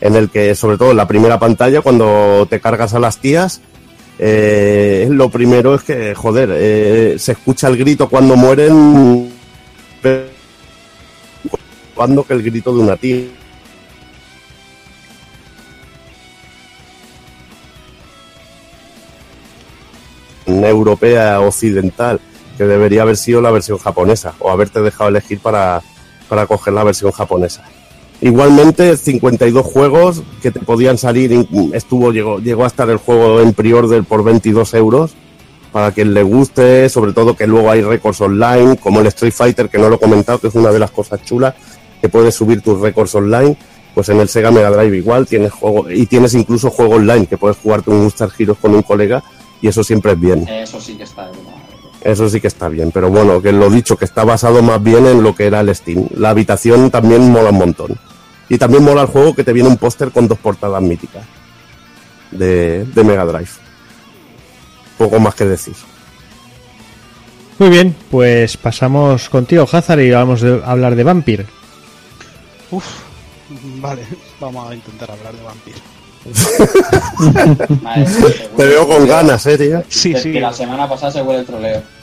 en 0.02 0.16
el 0.16 0.30
que, 0.30 0.56
sobre 0.56 0.78
todo 0.78 0.92
en 0.92 0.98
la 0.98 1.08
primera 1.08 1.40
pantalla, 1.40 1.82
cuando 1.82 2.48
te 2.50 2.60
cargas 2.60 2.94
a 2.94 3.00
las 3.00 3.18
tías, 3.18 3.62
eh, 4.18 5.08
lo 5.10 5.30
primero 5.30 5.76
es 5.76 5.84
que, 5.84 6.16
joder, 6.16 6.50
eh, 6.54 7.16
se 7.18 7.34
escucha 7.34 7.68
el 7.68 7.78
grito 7.78 8.08
cuando 8.10 8.36
mueren, 8.36 9.32
cuando 11.94 12.24
que 12.24 12.34
el 12.34 12.44
grito 12.44 12.76
de 12.76 12.82
una 12.82 12.98
tía. 12.98 13.26
europea 20.68 21.40
occidental, 21.40 22.20
que 22.58 22.66
debería 22.66 23.04
haber 23.04 23.18
sido 23.18 23.42
la 23.42 23.52
versión 23.52 23.78
japonesa, 23.78 24.34
o 24.40 24.52
haberte 24.52 24.82
dejado 24.82 25.10
elegir 25.10 25.40
para, 25.40 25.82
para 26.28 26.48
coger 26.48 26.74
la 26.74 26.84
versión 26.84 27.12
japonesa. 27.12 27.64
Igualmente, 28.22 28.96
52 28.96 29.66
juegos 29.66 30.24
que 30.42 30.52
te 30.52 30.60
podían 30.60 30.98
salir, 30.98 31.48
estuvo, 31.74 32.12
llegó, 32.12 32.40
llegó 32.40 32.64
a 32.64 32.68
estar 32.68 32.90
el 32.90 32.98
juego 32.98 33.42
en 33.42 33.54
pre-order 33.54 34.04
por 34.04 34.24
22 34.24 34.74
euros, 34.74 35.16
para 35.72 35.92
quien 35.92 36.14
le 36.14 36.24
guste, 36.24 36.88
sobre 36.88 37.12
todo 37.12 37.36
que 37.36 37.46
luego 37.46 37.70
hay 37.70 37.82
récords 37.82 38.22
online, 38.22 38.78
como 38.78 39.02
el 39.02 39.08
Street 39.08 39.34
Fighter, 39.34 39.70
que 39.70 39.78
no 39.78 39.90
lo 39.90 39.96
he 39.96 40.00
comentado, 40.00 40.40
que 40.40 40.48
es 40.48 40.56
una 40.56 40.72
de 40.72 40.80
las 40.80 40.92
cosas 40.92 41.24
chulas, 41.24 41.54
que 42.02 42.08
puedes 42.08 42.34
subir 42.34 42.62
tus 42.62 42.80
récords 42.80 43.14
online, 43.16 43.58
pues 43.94 44.08
en 44.10 44.20
el 44.20 44.30
Sega 44.30 44.52
Mega 44.52 44.70
Drive 44.70 44.98
igual 44.98 45.28
tienes 45.28 45.52
juego, 45.52 45.92
y 45.92 46.06
tienes 46.06 46.34
incluso 46.34 46.70
juego 46.70 46.96
online, 46.96 47.28
que 47.28 47.38
puedes 47.38 47.58
jugarte 47.58 47.92
un 47.92 48.00
Gunstar 48.00 48.30
Heroes 48.38 48.60
con 48.60 48.74
un 48.74 48.84
colega, 48.84 49.22
y 49.62 49.68
eso 49.68 49.84
siempre 49.84 50.14
es 50.14 50.20
bien. 50.20 50.48
Eso 50.48 50.80
sí 50.80 50.96
que 50.96 51.04
está 51.04 51.24
de 51.24 51.38
madre. 51.44 51.65
Eso 52.06 52.30
sí 52.30 52.40
que 52.40 52.48
está 52.48 52.70
bien, 52.70 52.92
pero 52.92 53.10
bueno, 53.10 53.42
que 53.42 53.52
lo 53.52 53.68
dicho, 53.68 53.98
que 53.98 54.06
está 54.06 54.24
basado 54.24 54.62
más 54.62 54.82
bien 54.84 55.08
en 55.08 55.24
lo 55.24 55.36
que 55.36 55.48
era 55.48 55.62
el 55.62 55.76
Steam. 55.76 56.08
La 56.16 56.30
habitación 56.30 56.92
también 56.92 57.32
mola 57.32 57.50
un 57.50 57.58
montón. 57.58 57.98
Y 58.48 58.60
también 58.60 58.84
mola 58.84 59.02
el 59.02 59.08
juego 59.08 59.34
que 59.34 59.44
te 59.44 59.52
viene 59.52 59.70
un 59.70 59.78
póster 59.78 60.12
con 60.12 60.28
dos 60.28 60.38
portadas 60.38 60.84
míticas 60.84 61.24
de, 62.30 62.86
de 62.86 63.04
Mega 63.04 63.26
Drive. 63.26 63.50
Poco 65.00 65.20
más 65.20 65.34
que 65.34 65.46
decir. 65.46 65.74
Muy 67.58 67.70
bien, 67.70 67.96
pues 68.12 68.56
pasamos 68.56 69.28
contigo, 69.28 69.68
Hazard, 69.72 70.02
y 70.02 70.12
vamos 70.12 70.44
a 70.44 70.58
hablar 70.70 70.96
de 70.96 71.04
Vampir. 71.04 71.48
Uf, 72.70 72.86
vale, 73.80 74.04
vamos 74.40 74.70
a 74.70 74.76
intentar 74.76 75.10
hablar 75.10 75.34
de 75.34 75.42
Vampir. 75.42 75.74
Te 78.58 78.66
veo 78.66 78.88
con 78.88 79.08
ganas, 79.08 79.44
eh, 79.48 79.58
tío. 79.58 79.84
Sí, 79.90 80.14
Desde 80.14 80.24
sí. 80.24 80.34
que 80.34 80.40
la 80.40 80.54
semana 80.54 80.88
pasada 80.88 81.12
se 81.12 81.24
huele 81.24 81.40
el 81.40 81.46
troleo. 81.48 81.95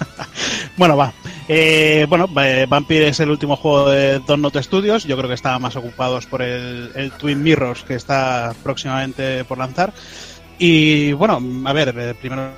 Bueno, 0.76 0.96
va. 0.96 1.12
Eh, 1.46 2.06
bueno, 2.08 2.28
eh, 2.42 2.66
Vampire 2.68 3.08
es 3.08 3.20
el 3.20 3.30
último 3.30 3.56
juego 3.56 3.90
de 3.90 4.20
Don't 4.20 4.40
Not 4.40 4.56
Studios. 4.62 5.04
Yo 5.04 5.16
creo 5.16 5.28
que 5.28 5.34
estaban 5.34 5.60
más 5.60 5.76
ocupados 5.76 6.26
por 6.26 6.42
el, 6.42 6.90
el 6.94 7.10
Twin 7.12 7.42
Mirrors 7.42 7.82
que 7.82 7.96
está 7.96 8.54
próximamente 8.62 9.44
por 9.44 9.58
lanzar. 9.58 9.92
Y 10.58 11.12
bueno, 11.12 11.40
a 11.66 11.72
ver, 11.72 11.94
eh, 11.98 12.14
primero 12.14 12.50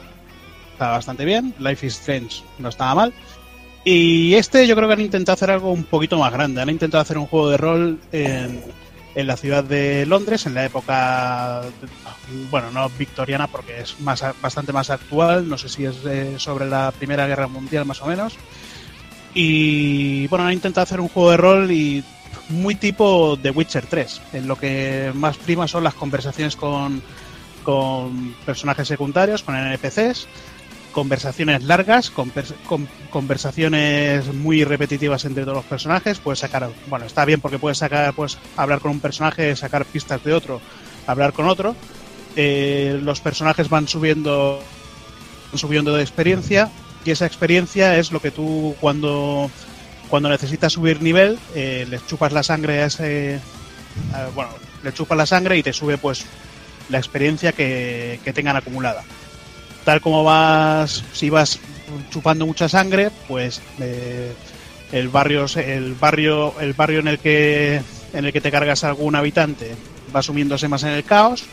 está 0.72 0.90
bastante 0.90 1.24
bien. 1.24 1.54
Life 1.58 1.86
is 1.86 1.98
Strange 1.98 2.42
no 2.58 2.68
estaba 2.68 2.94
mal. 2.94 3.12
Y 3.84 4.34
este 4.34 4.66
yo 4.66 4.76
creo 4.76 4.86
que 4.88 4.94
han 4.94 5.00
intentado 5.00 5.34
hacer 5.34 5.50
algo 5.50 5.72
un 5.72 5.84
poquito 5.84 6.18
más 6.18 6.32
grande. 6.32 6.60
Han 6.60 6.70
intentado 6.70 7.02
hacer 7.02 7.18
un 7.18 7.26
juego 7.26 7.50
de 7.50 7.56
rol 7.56 7.98
en, 8.12 8.60
en 9.14 9.26
la 9.26 9.36
ciudad 9.36 9.64
de 9.64 10.06
Londres, 10.06 10.46
en 10.46 10.54
la 10.54 10.64
época, 10.64 11.62
bueno, 12.50 12.70
no 12.70 12.88
victoriana 12.90 13.46
porque 13.46 13.80
es 13.80 14.00
más 14.00 14.24
bastante 14.40 14.72
más 14.72 14.90
actual. 14.90 15.48
No 15.48 15.58
sé 15.58 15.68
si 15.68 15.84
es 15.84 15.96
eh, 16.04 16.34
sobre 16.38 16.66
la 16.66 16.92
Primera 16.92 17.26
Guerra 17.26 17.48
Mundial 17.48 17.84
más 17.84 18.02
o 18.02 18.06
menos. 18.06 18.36
Y 19.34 20.26
bueno, 20.28 20.46
han 20.46 20.52
intentado 20.52 20.82
hacer 20.82 21.00
un 21.00 21.08
juego 21.08 21.30
de 21.30 21.36
rol 21.36 21.70
y 21.70 22.04
muy 22.48 22.74
tipo 22.74 23.38
The 23.40 23.50
Witcher 23.50 23.86
3. 23.86 24.20
En 24.34 24.46
lo 24.46 24.56
que 24.56 25.10
más 25.14 25.36
prima 25.36 25.66
son 25.66 25.84
las 25.84 25.94
conversaciones 25.94 26.56
con, 26.56 27.02
con 27.62 28.34
personajes 28.44 28.88
secundarios, 28.88 29.42
con 29.42 29.56
NPCs, 29.56 30.26
conversaciones 30.92 31.64
largas, 31.64 32.10
con, 32.10 32.30
con, 32.66 32.86
conversaciones 33.10 34.32
muy 34.34 34.64
repetitivas 34.64 35.24
entre 35.24 35.44
todos 35.44 35.56
los 35.56 35.64
personajes. 35.64 36.18
Puedes 36.18 36.40
sacar, 36.40 36.70
bueno, 36.88 37.06
está 37.06 37.24
bien 37.24 37.40
porque 37.40 37.58
puedes 37.58 37.78
sacar, 37.78 38.12
puedes 38.14 38.38
hablar 38.56 38.80
con 38.80 38.90
un 38.90 39.00
personaje, 39.00 39.56
sacar 39.56 39.84
pistas 39.86 40.22
de 40.22 40.34
otro, 40.34 40.60
hablar 41.06 41.32
con 41.32 41.46
otro. 41.46 41.74
Eh, 42.36 42.98
los 43.02 43.20
personajes 43.20 43.68
van 43.68 43.88
subiendo, 43.88 44.60
subiendo 45.54 45.94
de 45.94 46.02
experiencia 46.02 46.70
y 47.04 47.10
esa 47.10 47.26
experiencia 47.26 47.98
es 47.98 48.12
lo 48.12 48.20
que 48.20 48.30
tú 48.30 48.74
cuando 48.80 49.50
cuando 50.08 50.28
necesitas 50.28 50.74
subir 50.74 51.02
nivel 51.02 51.38
eh, 51.54 51.86
le 51.88 51.98
chupas 52.06 52.32
la 52.32 52.42
sangre 52.42 52.86
bueno 54.34 54.50
le 54.82 54.92
chupas 54.92 55.18
la 55.18 55.26
sangre 55.26 55.58
y 55.58 55.62
te 55.62 55.72
sube 55.72 55.98
pues 55.98 56.24
la 56.90 56.98
experiencia 56.98 57.52
que, 57.52 58.20
que 58.22 58.32
tengan 58.32 58.56
acumulada 58.56 59.04
tal 59.84 60.00
como 60.00 60.24
vas, 60.24 61.04
si 61.12 61.30
vas 61.30 61.58
chupando 62.10 62.46
mucha 62.46 62.68
sangre, 62.68 63.10
pues 63.28 63.60
eh, 63.80 64.32
el 64.92 65.08
barrio, 65.08 65.46
el 65.56 65.94
barrio, 65.94 66.54
el 66.60 66.72
barrio 66.72 67.00
en 67.00 67.08
el 67.08 67.18
que 67.18 67.80
en 68.12 68.24
el 68.24 68.32
que 68.32 68.40
te 68.40 68.50
cargas 68.50 68.84
algún 68.84 69.16
habitante 69.16 69.74
va 70.14 70.22
sumiéndose 70.22 70.68
más 70.68 70.82
en 70.82 70.90
el 70.90 71.04
caos. 71.04 71.44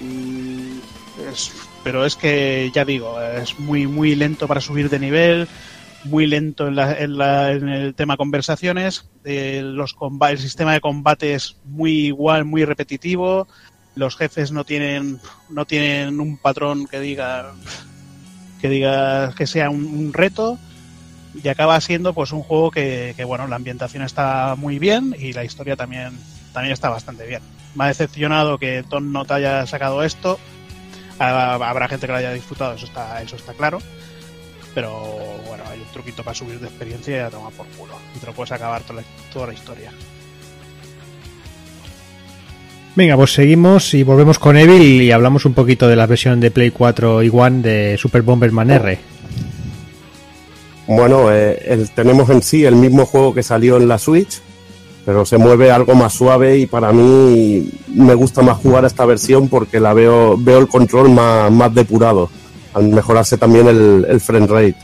Es- 0.00 1.52
pero 1.82 2.04
es 2.04 2.16
que 2.16 2.70
ya 2.72 2.84
digo, 2.84 3.20
es 3.20 3.58
muy 3.58 3.86
muy 3.86 4.14
lento 4.14 4.48
para 4.48 4.60
subir 4.60 4.88
de 4.90 4.98
nivel, 4.98 5.48
muy 6.04 6.26
lento 6.26 6.66
en, 6.68 6.76
la- 6.76 6.98
en 6.98 7.16
la- 7.18 7.52
en 7.52 7.68
el 7.68 7.94
tema 7.94 8.16
conversaciones. 8.16 9.08
eh, 9.26 9.62
los 9.64 9.94
el 10.28 10.38
sistema 10.38 10.74
de 10.74 10.80
combate 10.80 11.34
es 11.34 11.56
muy 11.64 12.06
igual, 12.06 12.44
muy 12.44 12.64
repetitivo. 12.64 13.46
Los 13.94 14.16
jefes 14.16 14.52
no 14.52 14.64
tienen 14.64 15.18
no 15.48 15.64
tienen 15.64 16.20
un 16.20 16.36
patrón 16.38 16.86
que 16.86 17.00
diga 17.00 17.54
que 18.60 18.68
diga 18.68 19.32
que 19.36 19.46
sea 19.46 19.70
un, 19.70 19.84
un 19.86 20.12
reto 20.12 20.58
y 21.42 21.48
acaba 21.48 21.80
siendo 21.80 22.14
pues 22.14 22.32
un 22.32 22.42
juego 22.42 22.70
que, 22.70 23.14
que, 23.16 23.24
bueno 23.24 23.46
la 23.46 23.56
ambientación 23.56 24.02
está 24.02 24.54
muy 24.56 24.78
bien 24.78 25.14
y 25.18 25.32
la 25.32 25.44
historia 25.44 25.76
también 25.76 26.18
también 26.52 26.72
está 26.72 26.90
bastante 26.90 27.26
bien 27.26 27.42
me 27.74 27.84
ha 27.84 27.88
decepcionado 27.88 28.58
que 28.58 28.84
Tom 28.88 29.12
no 29.12 29.24
te 29.24 29.34
haya 29.34 29.66
sacado 29.66 30.02
esto. 30.04 30.38
Ha- 31.18 31.54
habrá 31.54 31.88
gente 31.88 32.06
que 32.06 32.12
lo 32.12 32.18
haya 32.18 32.32
disfrutado 32.32 32.74
eso 32.74 32.86
está 32.86 33.20
eso 33.22 33.36
está 33.36 33.52
claro. 33.54 33.78
Pero 34.74 34.90
bueno 35.46 35.62
hay 35.70 35.78
un 35.80 35.86
truquito 35.92 36.22
para 36.24 36.34
subir 36.34 36.58
de 36.60 36.66
experiencia 36.66 37.16
y 37.16 37.20
a 37.20 37.30
tomar 37.30 37.52
por 37.52 37.66
culo. 37.68 37.94
Y 38.14 38.18
te 38.18 38.26
lo 38.26 38.32
puedes 38.32 38.52
acabar 38.52 38.82
toda 38.82 39.00
la, 39.02 39.06
toda 39.32 39.46
la 39.48 39.54
historia. 39.54 39.92
Venga, 42.96 43.16
pues 43.16 43.32
seguimos 43.32 43.92
y 43.94 44.04
volvemos 44.04 44.38
con 44.38 44.56
Evil 44.56 45.02
y 45.02 45.10
hablamos 45.10 45.44
un 45.46 45.54
poquito 45.54 45.88
de 45.88 45.96
la 45.96 46.06
versión 46.06 46.38
de 46.38 46.52
Play 46.52 46.70
4 46.70 47.24
y 47.24 47.28
One 47.32 47.60
de 47.60 47.96
Super 47.98 48.22
Bomberman 48.22 48.70
R. 48.70 48.98
Bueno, 50.86 51.32
eh, 51.32 51.60
el- 51.66 51.90
tenemos 51.90 52.30
en 52.30 52.40
sí 52.42 52.64
el 52.64 52.76
mismo 52.76 53.04
juego 53.06 53.34
que 53.34 53.42
salió 53.42 53.78
en 53.78 53.88
la 53.88 53.98
Switch, 53.98 54.40
pero 55.04 55.24
se 55.24 55.38
mueve 55.38 55.70
algo 55.70 55.94
más 55.94 56.14
suave 56.14 56.58
y 56.58 56.66
para 56.66 56.92
mí 56.92 57.70
me 57.88 58.14
gusta 58.14 58.42
más 58.42 58.58
jugar 58.58 58.84
a 58.84 58.86
esta 58.86 59.04
versión 59.04 59.48
porque 59.48 59.80
la 59.80 59.92
veo, 59.92 60.36
veo 60.38 60.58
el 60.58 60.68
control 60.68 61.10
más, 61.10 61.50
más 61.50 61.74
depurado, 61.74 62.30
al 62.72 62.88
mejorarse 62.88 63.36
también 63.36 63.68
el, 63.68 64.06
el 64.08 64.20
frame 64.20 64.46
rate. 64.46 64.76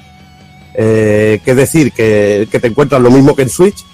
Eh, 0.74 1.40
¿Qué 1.44 1.54
decir? 1.54 1.92
Que, 1.92 2.48
que 2.50 2.60
te 2.60 2.68
encuentras 2.68 3.00
lo 3.00 3.10
mismo 3.10 3.34
que 3.34 3.42
en 3.42 3.50
Switch, 3.50 3.84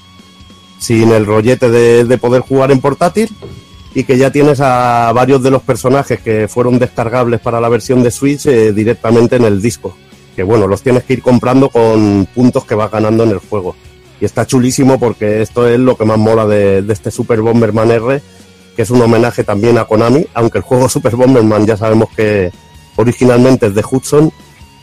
sin 0.78 1.10
el 1.10 1.26
rollete 1.26 1.70
de, 1.70 2.04
de 2.04 2.18
poder 2.18 2.42
jugar 2.42 2.70
en 2.70 2.80
portátil 2.80 3.28
y 3.94 4.04
que 4.04 4.18
ya 4.18 4.30
tienes 4.30 4.60
a 4.60 5.10
varios 5.14 5.42
de 5.42 5.50
los 5.50 5.62
personajes 5.62 6.20
que 6.20 6.48
fueron 6.48 6.78
descargables 6.78 7.40
para 7.40 7.60
la 7.60 7.68
versión 7.70 8.02
de 8.02 8.10
Switch 8.10 8.44
eh, 8.46 8.72
directamente 8.72 9.36
en 9.36 9.44
el 9.44 9.62
disco. 9.62 9.96
Que 10.34 10.42
bueno, 10.42 10.66
los 10.66 10.82
tienes 10.82 11.04
que 11.04 11.14
ir 11.14 11.22
comprando 11.22 11.70
con 11.70 12.28
puntos 12.34 12.64
que 12.66 12.74
vas 12.74 12.90
ganando 12.90 13.24
en 13.24 13.30
el 13.30 13.38
juego. 13.38 13.74
Y 14.20 14.24
está 14.24 14.46
chulísimo 14.46 14.98
porque 14.98 15.42
esto 15.42 15.68
es 15.68 15.78
lo 15.78 15.96
que 15.96 16.04
más 16.04 16.18
mola 16.18 16.46
de, 16.46 16.84
este 16.88 17.10
Super 17.10 17.40
Bomberman 17.40 17.90
R, 17.90 18.22
que 18.74 18.82
es 18.82 18.90
un 18.90 19.02
homenaje 19.02 19.44
también 19.44 19.78
a 19.78 19.84
Konami, 19.84 20.26
aunque 20.34 20.58
el 20.58 20.64
juego 20.64 20.88
Super 20.88 21.16
Bomberman 21.16 21.66
ya 21.66 21.76
sabemos 21.76 22.08
que 22.16 22.50
originalmente 22.96 23.66
es 23.66 23.74
de 23.74 23.84
Hudson. 23.88 24.32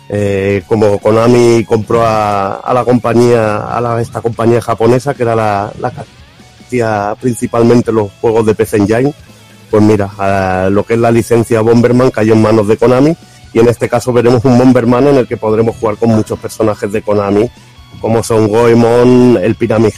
eh, 0.09 0.63
como 0.67 0.99
Konami 0.99 1.63
compró 1.65 2.03
a, 2.05 2.71
la 2.73 2.83
compañía, 2.83 3.77
a 3.77 4.01
esta 4.01 4.21
compañía 4.21 4.61
japonesa, 4.61 5.13
que 5.13 5.23
era 5.23 5.35
la, 5.35 5.71
que 5.91 6.63
hacía 6.65 7.15
principalmente 7.19 7.91
los 7.91 8.11
juegos 8.21 8.45
de 8.45 8.53
PC 8.53 8.77
Engine, 8.77 9.13
pues 9.71 9.81
mira, 9.81 10.69
lo 10.69 10.83
que 10.83 10.93
es 10.93 10.99
la 10.99 11.09
licencia 11.09 11.61
Bomberman 11.61 12.11
cayó 12.11 12.33
en 12.33 12.43
manos 12.43 12.67
de 12.67 12.77
Konami 12.77 13.17
y 13.53 13.59
en 13.59 13.69
este 13.69 13.89
caso 13.89 14.13
veremos 14.13 14.45
un 14.45 14.57
Bomberman 14.57 15.07
en 15.07 15.15
el 15.17 15.27
que 15.27 15.37
podremos 15.37 15.75
jugar 15.77 15.97
con 15.97 16.09
muchos 16.09 16.37
personajes 16.37 16.91
de 16.91 17.01
Konami, 17.01 17.49
como 18.03 18.21
son 18.21 18.49
Goemon, 18.49 19.39
el 19.41 19.55
Pyramid 19.55 19.93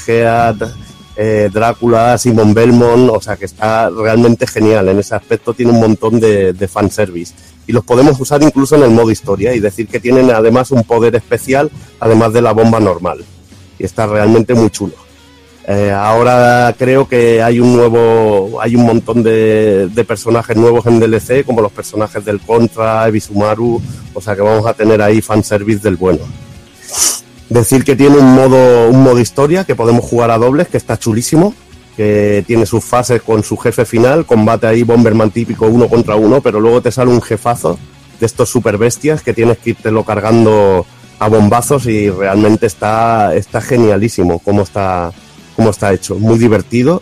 eh, 1.17 1.49
Drácula, 1.51 2.19
Simon 2.19 2.53
Belmont, 2.53 3.09
o 3.09 3.19
sea 3.19 3.35
que 3.35 3.45
está 3.45 3.89
realmente 3.89 4.45
genial, 4.45 4.89
en 4.89 4.99
ese 4.99 5.15
aspecto 5.15 5.55
tiene 5.55 5.71
un 5.71 5.79
montón 5.79 6.19
de, 6.19 6.53
de 6.53 6.67
fanservice 6.67 7.33
y 7.65 7.71
los 7.71 7.83
podemos 7.83 8.19
usar 8.19 8.43
incluso 8.43 8.75
en 8.75 8.83
el 8.83 8.91
modo 8.91 9.09
historia 9.09 9.55
y 9.55 9.59
decir 9.59 9.87
que 9.87 9.99
tienen 9.99 10.29
además 10.29 10.69
un 10.69 10.83
poder 10.83 11.15
especial 11.15 11.71
además 11.99 12.31
de 12.31 12.43
la 12.43 12.51
bomba 12.51 12.79
normal 12.79 13.25
y 13.79 13.83
está 13.83 14.05
realmente 14.05 14.53
muy 14.53 14.69
chulo. 14.69 14.93
Eh, 15.67 15.89
ahora 15.91 16.75
creo 16.77 17.07
que 17.07 17.41
hay 17.41 17.59
un 17.59 17.75
nuevo, 17.75 18.61
hay 18.61 18.75
un 18.75 18.85
montón 18.85 19.23
de, 19.23 19.87
de 19.87 20.03
personajes 20.03 20.55
nuevos 20.55 20.85
en 20.85 20.99
DLC, 20.99 21.43
como 21.43 21.59
los 21.59 21.71
personajes 21.71 22.23
del 22.23 22.39
Contra, 22.39 23.07
Ebisumaru, 23.07 23.81
o 24.13 24.21
sea 24.21 24.35
que 24.35 24.43
vamos 24.43 24.67
a 24.67 24.75
tener 24.75 25.01
ahí 25.01 25.23
fanservice 25.23 25.79
del 25.79 25.95
bueno. 25.95 26.44
Decir 27.49 27.83
que 27.83 27.95
tiene 27.95 28.17
un 28.17 28.33
modo, 28.33 28.89
un 28.89 29.03
modo 29.03 29.19
historia 29.19 29.63
que 29.65 29.75
podemos 29.75 30.03
jugar 30.03 30.31
a 30.31 30.37
dobles, 30.37 30.67
que 30.67 30.77
está 30.77 30.97
chulísimo, 30.97 31.53
que 31.95 32.43
tiene 32.47 32.65
sus 32.65 32.83
fases 32.83 33.21
con 33.21 33.43
su 33.43 33.55
jefe 33.57 33.85
final, 33.85 34.25
combate 34.25 34.67
ahí 34.67 34.83
Bomberman 34.83 35.31
típico 35.31 35.67
uno 35.67 35.87
contra 35.87 36.15
uno, 36.15 36.41
pero 36.41 36.59
luego 36.59 36.81
te 36.81 36.91
sale 36.91 37.11
un 37.11 37.21
jefazo 37.21 37.77
de 38.19 38.25
estos 38.25 38.49
super 38.49 38.77
bestias 38.77 39.21
que 39.21 39.33
tienes 39.33 39.57
que 39.59 39.71
irte 39.71 39.91
lo 39.91 40.03
cargando 40.03 40.85
a 41.19 41.29
bombazos 41.29 41.85
y 41.85 42.09
realmente 42.09 42.65
está, 42.65 43.33
está 43.35 43.61
genialísimo 43.61 44.39
cómo 44.39 44.63
está, 44.63 45.11
cómo 45.55 45.69
está 45.69 45.93
hecho, 45.93 46.15
muy 46.15 46.37
divertido. 46.37 47.01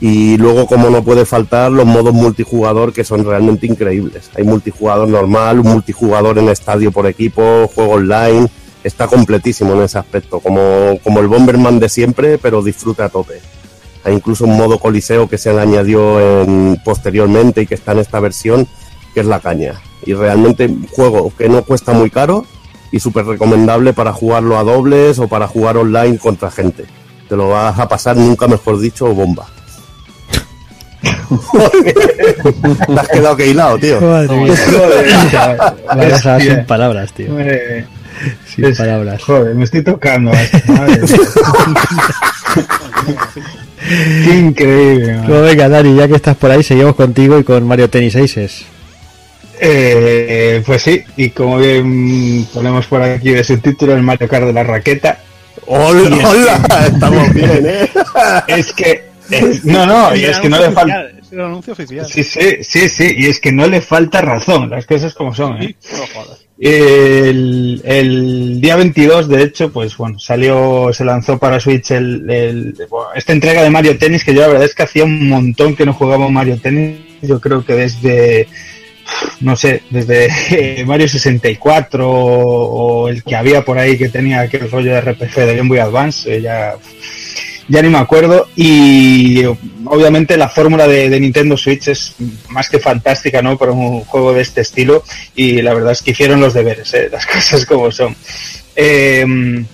Y 0.00 0.36
luego, 0.36 0.66
como 0.66 0.90
no 0.90 1.02
puede 1.02 1.26
faltar, 1.26 1.72
los 1.72 1.84
modos 1.84 2.14
multijugador 2.14 2.92
que 2.92 3.02
son 3.02 3.24
realmente 3.24 3.66
increíbles. 3.66 4.30
Hay 4.36 4.44
multijugador 4.44 5.08
normal, 5.08 5.58
un 5.58 5.72
multijugador 5.72 6.38
en 6.38 6.48
estadio 6.50 6.92
por 6.92 7.06
equipo, 7.08 7.68
juego 7.74 7.94
online. 7.94 8.48
Está 8.88 9.06
completísimo 9.06 9.74
en 9.74 9.82
ese 9.82 9.98
aspecto, 9.98 10.40
como, 10.40 10.98
como 11.04 11.20
el 11.20 11.28
Bomberman 11.28 11.78
de 11.78 11.90
siempre, 11.90 12.38
pero 12.38 12.62
disfruta 12.62 13.04
a 13.04 13.08
tope. 13.10 13.38
Hay 14.02 14.14
incluso 14.14 14.46
un 14.46 14.56
modo 14.56 14.78
coliseo 14.78 15.28
que 15.28 15.36
se 15.36 15.52
le 15.52 15.60
añadió 15.60 16.18
en- 16.42 16.80
posteriormente 16.82 17.60
y 17.60 17.66
que 17.66 17.74
está 17.74 17.92
en 17.92 17.98
esta 17.98 18.18
versión, 18.18 18.66
que 19.12 19.20
es 19.20 19.26
la 19.26 19.40
caña. 19.40 19.74
Y 20.06 20.14
realmente 20.14 20.64
un 20.66 20.86
juego 20.88 21.30
que 21.36 21.50
no 21.50 21.62
cuesta 21.64 21.92
muy 21.92 22.08
caro 22.08 22.46
y 22.90 22.98
súper 23.00 23.26
recomendable 23.26 23.92
para 23.92 24.14
jugarlo 24.14 24.56
a 24.58 24.62
dobles 24.62 25.18
o 25.18 25.28
para 25.28 25.46
jugar 25.48 25.76
online 25.76 26.16
contra 26.16 26.50
gente. 26.50 26.86
Te 27.28 27.36
lo 27.36 27.50
vas 27.50 27.78
a 27.78 27.88
pasar, 27.88 28.16
nunca 28.16 28.48
mejor 28.48 28.80
dicho, 28.80 29.12
bomba. 29.14 29.46
Te 32.86 33.00
has 33.00 33.08
quedado 33.08 33.36
que 33.36 33.46
hilado, 33.48 33.78
tío. 33.78 34.00
Madre 34.00 34.36
mía. 34.36 34.54
Me 35.94 36.04
has 36.06 36.10
dejado 36.12 36.40
sin 36.40 36.64
palabras, 36.66 37.12
tío. 37.12 37.30
Madre- 37.34 37.86
Sin 38.54 38.64
es- 38.64 38.78
palabras. 38.78 39.22
Joder, 39.22 39.54
me 39.54 39.64
estoy 39.64 39.82
tocando. 39.82 40.32
madre 40.66 41.00
mía. 41.00 41.08
Qué 44.24 44.34
increíble. 44.36 45.14
man. 45.16 45.26
Pues 45.26 45.42
venga, 45.42 45.68
Dani, 45.68 45.96
ya 45.96 46.08
que 46.08 46.16
estás 46.16 46.36
por 46.36 46.50
ahí, 46.50 46.62
seguimos 46.62 46.94
contigo 46.94 47.38
y 47.38 47.44
con 47.44 47.66
Mario 47.66 47.88
Tennis 47.88 48.16
Aces. 48.16 48.64
Eh, 49.60 50.62
pues 50.66 50.82
sí, 50.82 51.02
y 51.16 51.30
como 51.30 51.58
bien 51.58 52.46
ponemos 52.52 52.86
por 52.86 53.02
aquí 53.02 53.30
de 53.30 53.42
subtítulo, 53.42 53.94
el 53.94 54.02
Mario 54.02 54.28
Kart 54.28 54.46
de 54.46 54.52
la 54.52 54.62
raqueta. 54.62 55.20
¡Hola! 55.66 56.16
hola, 56.26 56.86
Estamos 56.92 57.34
bien, 57.34 57.62
¿eh? 57.66 57.90
Es 58.46 58.72
que. 58.72 59.04
es- 59.30 59.64
no, 59.64 59.86
no, 59.86 60.14
y 60.14 60.24
es 60.24 60.38
que 60.38 60.48
no 60.48 60.58
le 60.58 60.70
falta. 60.70 61.06
Es 61.20 61.32
el 61.32 61.40
anuncio 61.40 61.72
oficial. 61.72 62.06
Sí, 62.06 62.22
sí, 62.24 62.58
sí, 62.62 62.88
sí, 62.88 63.14
y 63.18 63.26
es 63.26 63.40
que 63.40 63.52
no 63.52 63.66
le 63.66 63.80
falta 63.80 64.20
razón, 64.20 64.70
las 64.70 64.86
cosas 64.86 65.14
como 65.14 65.34
son. 65.34 65.60
¿eh? 65.62 65.74
No 65.92 66.06
jodas. 66.14 66.38
El, 66.60 68.58
día 68.60 68.76
22, 68.76 69.28
de 69.28 69.42
hecho, 69.42 69.70
pues 69.72 69.96
bueno, 69.96 70.18
salió, 70.18 70.90
se 70.92 71.04
lanzó 71.04 71.38
para 71.38 71.60
Switch 71.60 71.90
el, 71.92 72.28
el- 72.30 72.74
esta 73.14 73.32
entrega 73.32 73.62
de 73.62 73.70
Mario 73.70 73.98
Tennis, 73.98 74.24
que 74.24 74.34
yo 74.34 74.40
la 74.42 74.48
verdad 74.48 74.64
es 74.64 74.74
que 74.74 74.82
hacía 74.82 75.04
un 75.04 75.28
montón 75.28 75.76
que 75.76 75.86
no 75.86 75.92
jugaba 75.92 76.28
Mario 76.28 76.58
Tennis. 76.60 76.98
Yo 77.22 77.40
creo 77.40 77.64
que 77.64 77.74
desde, 77.74 78.48
no 79.40 79.56
sé, 79.56 79.82
desde 79.90 80.84
Mario 80.86 81.08
64 81.08 82.08
o, 82.08 83.02
o 83.04 83.08
el 83.08 83.22
que 83.24 83.34
había 83.36 83.64
por 83.64 83.78
ahí 83.78 83.98
que 83.98 84.08
tenía 84.08 84.40
aquel 84.42 84.70
rollo 84.70 84.92
de 84.92 85.00
RPG 85.00 85.34
de 85.34 85.56
Game 85.56 85.68
Boy 85.68 85.78
Advance, 85.78 86.36
eh, 86.36 86.42
ya, 86.42 86.74
ya 87.68 87.82
ni 87.82 87.88
me 87.88 87.98
acuerdo. 87.98 88.48
Y 88.56 89.44
obviamente 89.84 90.36
la 90.36 90.48
fórmula 90.48 90.88
de, 90.88 91.20
Nintendo 91.20 91.56
Switch 91.56 91.88
es 91.88 92.14
más 92.48 92.68
que 92.68 92.78
fantástica, 92.78 93.42
¿no? 93.42 93.56
Para 93.56 93.72
un 93.72 94.00
juego 94.00 94.32
de 94.32 94.42
este 94.42 94.62
estilo. 94.62 95.04
Y 95.36 95.62
la 95.62 95.74
verdad 95.74 95.92
es 95.92 96.02
que 96.02 96.12
hicieron 96.12 96.40
los 96.40 96.54
deberes, 96.54 96.92
¿eh? 96.94 97.08
las 97.12 97.26
cosas 97.26 97.64
como 97.66 97.90
son. 97.90 98.16
Eh, 98.74 99.64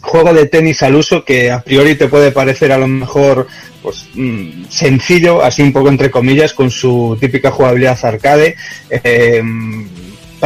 juego 0.00 0.34
de 0.34 0.46
tenis 0.46 0.82
al 0.82 0.96
uso 0.96 1.24
que 1.24 1.50
a 1.50 1.62
priori 1.62 1.94
te 1.94 2.08
puede 2.08 2.32
parecer 2.32 2.72
a 2.72 2.78
lo 2.78 2.88
mejor 2.88 3.46
pues 3.82 4.06
mm, 4.14 4.64
sencillo, 4.68 5.42
así 5.42 5.62
un 5.62 5.72
poco 5.72 5.88
entre 5.88 6.10
comillas, 6.10 6.52
con 6.52 6.70
su 6.70 7.16
típica 7.20 7.50
jugabilidad 7.50 7.98
arcade. 8.04 8.56
Eh, 8.90 9.42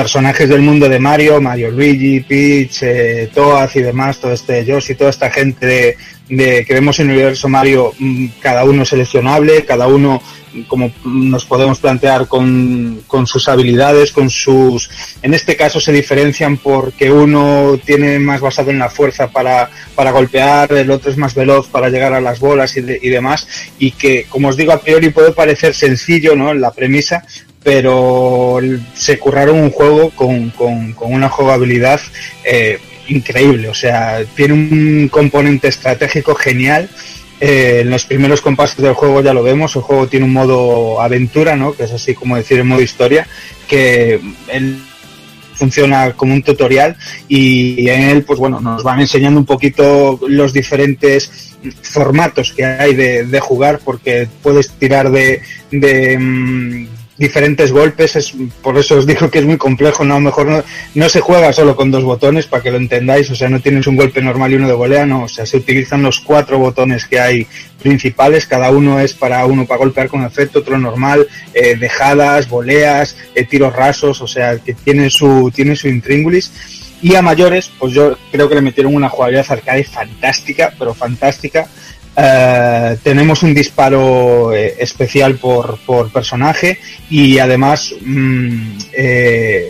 personajes 0.00 0.46
del 0.50 0.60
mundo 0.60 0.90
de 0.90 0.98
Mario, 0.98 1.40
Mario 1.40 1.70
Luigi, 1.70 2.20
Peach, 2.20 2.82
eh, 2.82 3.30
Toad 3.34 3.70
y 3.74 3.80
demás, 3.80 4.18
todo 4.18 4.32
este 4.32 4.62
Yoshi, 4.62 4.94
toda 4.94 5.08
esta 5.08 5.30
gente 5.30 5.64
de, 5.64 5.96
de- 6.28 6.66
que 6.66 6.74
vemos 6.74 7.00
en 7.00 7.08
el 7.08 7.16
universo 7.16 7.48
Mario, 7.48 7.94
mm, 7.98 8.26
cada 8.38 8.64
uno 8.64 8.84
seleccionable, 8.84 9.64
cada 9.64 9.86
uno 9.86 10.20
mm, 10.52 10.62
como 10.64 10.92
nos 11.06 11.46
podemos 11.46 11.78
plantear 11.78 12.26
con, 12.28 13.00
sus 13.24 13.48
habilidades, 13.48 14.12
con 14.12 14.28
sus... 14.28 14.90
En 15.22 15.32
este 15.32 15.56
caso 15.56 15.80
se 15.80 15.92
diferencian 15.92 16.58
porque 16.58 17.10
uno 17.10 17.80
tiene 17.82 18.18
más 18.18 18.42
basado 18.42 18.70
en 18.70 18.78
la 18.78 18.90
fuerza 18.90 19.28
para, 19.28 19.70
para 19.94 20.10
golpear, 20.10 20.70
el 20.74 20.90
otro 20.90 21.10
es 21.10 21.16
más 21.16 21.34
veloz 21.34 21.68
para 21.68 21.88
llegar 21.88 22.12
a 22.12 22.20
las 22.20 22.38
bolas 22.38 22.76
y, 22.76 22.82
de- 22.82 23.00
y 23.02 23.08
demás, 23.08 23.48
y 23.78 23.92
que, 23.92 24.26
como 24.28 24.48
os 24.48 24.58
digo, 24.58 24.72
a 24.72 24.80
priori 24.82 25.08
puede 25.08 25.32
parecer 25.32 25.72
sencillo, 25.74 26.36
¿no? 26.36 26.52
La 26.52 26.70
premisa, 26.70 27.24
pero 27.66 28.60
se 28.94 29.18
curraron 29.18 29.58
un 29.58 29.72
juego 29.72 30.10
con, 30.10 30.50
con- 30.50 30.94
una 31.00 31.28
jugabilidad 31.28 32.00
eh, 32.44 32.78
increíble. 33.08 33.68
O 33.68 33.74
sea, 33.74 34.24
tiene 34.36 34.54
un 34.54 35.08
componente 35.10 35.66
estratégico 35.66 36.36
genial. 36.36 36.88
Eh, 37.40 37.80
en 37.80 37.90
los 37.90 38.04
primeros 38.04 38.40
compases 38.40 38.76
del 38.76 38.94
juego 38.94 39.20
ya 39.20 39.34
lo 39.34 39.42
vemos. 39.42 39.74
El 39.74 39.82
juego 39.82 40.06
tiene 40.06 40.26
un 40.26 40.32
modo 40.32 41.00
aventura, 41.00 41.56
¿no? 41.56 41.72
Que 41.72 41.82
es 41.82 41.90
así 41.92 42.14
como 42.14 42.36
decir 42.36 42.58
el 42.58 42.66
modo 42.66 42.82
historia, 42.82 43.26
que 43.66 44.20
él 44.46 44.78
funciona 45.54 46.12
como 46.12 46.34
un 46.34 46.44
tutorial 46.44 46.96
y 47.26 47.88
en 47.88 48.02
él 48.02 48.24
pues 48.24 48.38
bueno 48.38 48.60
nos 48.60 48.82
van 48.82 49.00
enseñando 49.00 49.40
un 49.40 49.46
poquito 49.46 50.20
los 50.28 50.52
diferentes 50.52 51.56
formatos 51.80 52.52
que 52.52 52.62
hay 52.62 52.94
de, 52.94 53.40
jugar 53.40 53.80
porque 53.82 54.28
puedes 54.42 54.68
tirar 54.72 55.10
de, 55.10 55.40
de, 55.70 56.18
mm, 56.18 56.86
diferentes 57.18 57.72
golpes 57.72 58.16
es, 58.16 58.34
por 58.62 58.76
eso 58.76 58.96
os 58.96 59.06
digo 59.06 59.30
que 59.30 59.38
es 59.38 59.44
muy 59.44 59.56
complejo 59.56 60.04
no 60.04 60.20
mejor 60.20 60.46
no, 60.46 60.62
no 60.94 61.08
se 61.08 61.20
juega 61.20 61.52
solo 61.52 61.74
con 61.74 61.90
dos 61.90 62.04
botones 62.04 62.46
para 62.46 62.62
que 62.62 62.70
lo 62.70 62.76
entendáis 62.76 63.30
o 63.30 63.34
sea 63.34 63.48
no 63.48 63.60
tienes 63.60 63.86
un 63.86 63.96
golpe 63.96 64.20
normal 64.20 64.52
y 64.52 64.56
uno 64.56 64.68
de 64.68 64.74
volea 64.74 65.06
no 65.06 65.24
o 65.24 65.28
sea 65.28 65.46
se 65.46 65.56
utilizan 65.56 66.02
los 66.02 66.20
cuatro 66.20 66.58
botones 66.58 67.06
que 67.06 67.18
hay 67.18 67.46
principales 67.82 68.46
cada 68.46 68.70
uno 68.70 69.00
es 69.00 69.14
para 69.14 69.44
uno 69.46 69.66
para 69.66 69.78
golpear 69.78 70.08
con 70.08 70.24
efecto 70.24 70.58
otro 70.58 70.78
normal 70.78 71.26
eh, 71.54 71.76
dejadas 71.76 72.48
voleas 72.48 73.16
eh, 73.34 73.44
tiros 73.44 73.74
rasos 73.74 74.20
o 74.20 74.26
sea 74.26 74.58
que 74.58 74.74
tiene 74.74 75.08
su 75.08 75.50
tiene 75.54 75.74
su 75.74 75.88
intríngulis 75.88 76.52
y 77.02 77.14
a 77.14 77.22
mayores, 77.22 77.70
pues 77.78 77.92
yo 77.92 78.16
creo 78.32 78.48
que 78.48 78.54
le 78.54 78.62
metieron 78.62 78.94
una 78.94 79.08
jugabilidad 79.08 79.46
arcade 79.50 79.84
fantástica, 79.84 80.72
pero 80.78 80.94
fantástica. 80.94 81.68
Eh, 82.18 82.96
tenemos 83.02 83.42
un 83.42 83.52
disparo 83.52 84.54
eh, 84.54 84.74
especial 84.78 85.36
por, 85.36 85.78
por 85.84 86.10
personaje 86.10 86.78
y 87.10 87.38
además 87.38 87.94
mm, 88.00 88.78
eh, 88.92 89.68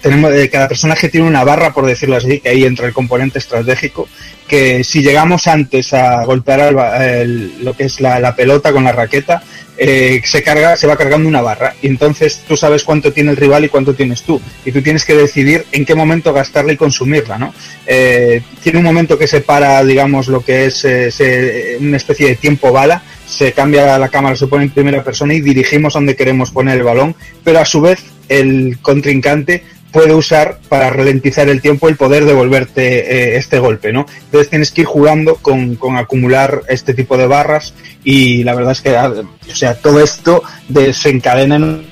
tenemos, 0.00 0.32
eh, 0.34 0.48
cada 0.50 0.68
personaje 0.68 1.08
tiene 1.08 1.26
una 1.26 1.44
barra, 1.44 1.72
por 1.72 1.86
decirlo 1.86 2.16
así, 2.16 2.40
que 2.40 2.48
ahí 2.48 2.64
entra 2.64 2.86
el 2.86 2.92
componente 2.92 3.38
estratégico, 3.38 4.08
que 4.46 4.82
si 4.82 5.02
llegamos 5.02 5.46
antes 5.46 5.92
a 5.92 6.24
golpear 6.24 6.60
al 6.60 7.02
el- 7.02 7.64
lo 7.64 7.74
que 7.74 7.84
es 7.84 8.00
la, 8.00 8.34
pelota 8.34 8.72
con 8.72 8.84
la 8.84 8.92
raqueta, 8.92 9.42
eh, 9.80 10.20
se 10.24 10.42
carga, 10.42 10.76
se 10.76 10.88
va 10.88 10.96
cargando 10.96 11.28
una 11.28 11.40
barra. 11.42 11.74
Y 11.80 11.86
entonces 11.86 12.42
tú 12.48 12.56
sabes 12.56 12.82
cuánto 12.82 13.12
tiene 13.12 13.30
el 13.30 13.36
rival 13.36 13.64
y 13.64 13.68
cuánto 13.68 13.94
tienes 13.94 14.22
tú. 14.22 14.40
Y 14.64 14.72
tú 14.72 14.82
tienes 14.82 15.04
que 15.04 15.14
decidir 15.14 15.64
en 15.70 15.84
qué 15.84 15.94
momento 15.94 16.32
gastarla 16.32 16.72
y 16.72 16.76
consumirla, 16.76 17.38
¿no? 17.38 17.54
Eh, 17.86 18.42
tiene 18.62 18.78
un 18.78 18.84
momento 18.84 19.16
que 19.16 19.28
separa, 19.28 19.84
digamos, 19.84 20.26
lo 20.26 20.40
que 20.44 20.66
es 20.66 20.84
eh, 20.84 21.12
se- 21.12 21.76
una 21.80 21.96
especie 21.96 22.26
de 22.26 22.34
tiempo 22.36 22.72
bala. 22.72 23.02
Se 23.28 23.52
cambia 23.52 23.98
la 23.98 24.08
cámara, 24.08 24.34
se 24.34 24.46
pone 24.48 24.64
en 24.64 24.70
primera 24.70 25.04
persona 25.04 25.34
y 25.34 25.40
dirigimos 25.40 25.92
donde 25.92 26.16
queremos 26.16 26.50
poner 26.50 26.78
el 26.78 26.82
balón. 26.84 27.14
Pero 27.44 27.60
a 27.60 27.64
su 27.64 27.80
vez, 27.80 28.00
el 28.28 28.78
contrincante 28.80 29.64
puede 29.92 30.14
usar 30.14 30.58
para 30.68 30.90
ralentizar 30.90 31.48
el 31.48 31.62
tiempo 31.62 31.88
el 31.88 31.96
poder 31.96 32.24
devolverte 32.24 33.32
eh, 33.32 33.36
este 33.36 33.58
golpe, 33.58 33.92
¿no? 33.92 34.06
Entonces 34.24 34.50
tienes 34.50 34.70
que 34.70 34.82
ir 34.82 34.86
jugando 34.86 35.36
con, 35.36 35.76
con 35.76 35.96
acumular 35.96 36.62
este 36.68 36.94
tipo 36.94 37.16
de 37.16 37.26
barras 37.26 37.74
y 38.04 38.44
la 38.44 38.54
verdad 38.54 38.72
es 38.72 38.80
que, 38.82 38.96
o 38.96 39.54
sea, 39.54 39.74
todo 39.74 40.02
esto 40.02 40.42
desencadena 40.68 41.56
en 41.56 41.86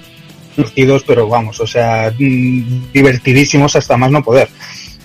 partidos, 0.56 1.04
pero 1.06 1.28
vamos, 1.28 1.60
o 1.60 1.66
sea, 1.66 2.12
mm, 2.18 2.92
divertidísimos 2.92 3.76
hasta 3.76 3.96
más 3.96 4.10
no 4.10 4.22
poder. 4.22 4.48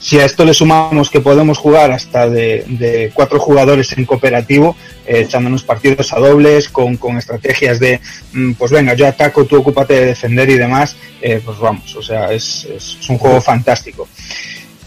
Si 0.01 0.19
a 0.19 0.25
esto 0.25 0.43
le 0.45 0.53
sumamos 0.55 1.11
que 1.11 1.21
podemos 1.21 1.59
jugar 1.59 1.91
hasta 1.91 2.27
de, 2.27 2.65
de 2.67 3.11
cuatro 3.13 3.39
jugadores 3.39 3.95
en 3.95 4.05
cooperativo, 4.05 4.75
eh, 5.05 5.21
echándonos 5.27 5.63
partidos 5.63 6.11
a 6.11 6.17
dobles, 6.19 6.69
con, 6.69 6.97
con 6.97 7.17
estrategias 7.19 7.79
de, 7.79 8.01
mm, 8.33 8.53
pues 8.53 8.71
venga, 8.71 8.95
yo 8.95 9.05
ataco, 9.07 9.45
tú 9.45 9.57
ocúpate 9.57 9.93
de 9.93 10.05
defender 10.07 10.49
y 10.49 10.57
demás, 10.57 10.95
eh, 11.21 11.39
pues 11.45 11.59
vamos, 11.59 11.95
o 11.95 12.01
sea, 12.01 12.31
es, 12.33 12.65
es- 12.75 12.97
es 12.99 13.09
un 13.09 13.19
juego 13.19 13.39
fantástico. 13.41 14.07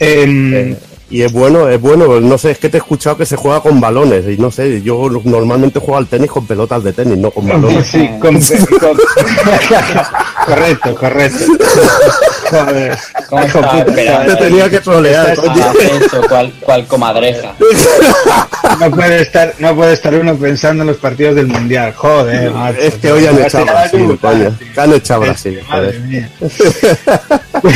Em, 0.01 0.75
Y 1.11 1.21
es 1.23 1.33
bueno, 1.33 1.69
es 1.69 1.81
bueno, 1.81 2.19
no 2.19 2.39
sé, 2.39 2.51
es 2.53 2.59
que 2.59 2.69
te 2.71 2.79
he 2.79 2.81
escuchado 2.81 3.17
que 3.17 3.27
se 3.27 3.37
juega 3.37 3.61
con 3.61 3.79
balones 3.79 4.25
y 4.27 4.41
no 4.41 4.51
sé, 4.51 4.83
yo 4.83 5.09
normalmente 5.25 5.79
juego 5.79 5.99
al 5.99 6.09
tenis 6.09 6.31
con 6.31 6.47
pelotas 6.47 6.83
de 6.83 6.93
tenis, 6.93 7.19
no 7.19 7.31
con 7.31 7.47
balones. 7.49 7.87
Sí, 7.87 8.09
con- 8.21 8.41
con- 8.81 8.99
correcto, 10.47 10.95
correcto. 10.95 11.45
Joder. 12.51 12.99
¿Cómo 13.29 13.43
esperando? 13.43 14.37
Te 14.37 14.45
tenía 14.45 14.71
que 14.71 14.81
trolear, 14.81 15.37
cual, 16.29 16.53
cual 16.61 16.87
comadreja. 16.87 17.55
No 18.81 18.91
puede 18.91 19.23
estar, 19.23 19.55
no 19.59 19.75
puede 19.75 19.93
estar 19.95 20.15
uno 20.15 20.37
pensando 20.37 20.83
en 20.83 20.89
los 20.89 20.97
partidos 20.99 21.35
del 21.37 21.47
mundial. 21.47 21.93
Joder, 21.95 22.51
macho. 22.51 22.79
Es 22.81 22.95
que 22.95 23.13
hoy 23.13 23.27
han 23.27 23.39
echado 23.43 23.69
a 23.69 23.73
Brasil, 23.73 24.01
Madre 24.03 24.19
coño. 24.19 24.59
Que 24.75 24.81
han 24.81 24.93
echado 24.93 25.23
a 25.23 25.27
Brasil, 25.27 25.61
joder. 25.69 26.01
mía. 26.01 26.31
Una, 27.65 27.71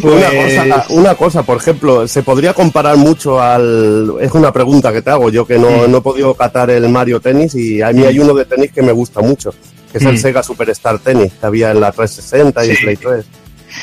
Pues- 0.00 0.58
cosa, 0.58 0.84
una 0.90 1.14
cosa, 1.14 1.42
por 1.42 1.58
ejemplo, 1.58 2.08
¿se 2.08 2.22
podría 2.22 2.54
comparar 2.54 2.96
mucho 2.96 3.40
al... 3.40 4.14
Es 4.20 4.32
una 4.32 4.52
pregunta 4.52 4.92
que 4.92 5.02
te 5.02 5.10
hago, 5.10 5.28
yo 5.30 5.46
que 5.46 5.58
no, 5.58 5.86
no 5.88 5.98
he 5.98 6.00
podido 6.00 6.34
catar 6.34 6.70
el 6.70 6.88
Mario 6.88 7.20
Tennis 7.20 7.54
y 7.54 7.82
a 7.82 7.90
mí 7.92 8.04
hay 8.04 8.18
uno 8.18 8.32
de 8.34 8.44
tenis 8.46 8.72
que 8.72 8.82
me 8.82 8.92
gusta 8.92 9.20
mucho, 9.20 9.52
que 9.92 9.98
es 9.98 10.04
el 10.04 10.14
Mm. 10.14 10.18
Sega 10.18 10.42
Superstar 10.42 10.98
Tennis, 10.98 11.32
que 11.40 11.46
había 11.46 11.70
en 11.70 11.80
la 11.80 11.92
360 11.92 12.64
y 12.64 12.76
Sí. 12.76 12.82
Play 12.84 12.96
3. 12.96 13.24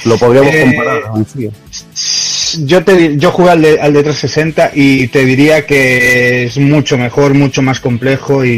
Lo 0.06 0.18
podríamos 0.18 0.54
Eh, 0.54 0.62
comparar. 0.66 1.02
sí. 1.34 1.50
Yo, 2.66 2.84
te, 2.84 3.18
yo 3.18 3.32
jugué 3.32 3.52
al 3.52 3.62
de, 3.62 3.80
al 3.80 3.94
de 3.94 4.04
360 4.04 4.72
y 4.74 5.08
te 5.08 5.26
diría 5.26 5.66
que 5.66 6.46
es 6.46 6.58
mucho 6.58 6.98
mejor, 6.98 7.34
mucho 7.34 7.62
más 7.62 7.80
complejo 7.80 8.44
y, 8.46 8.50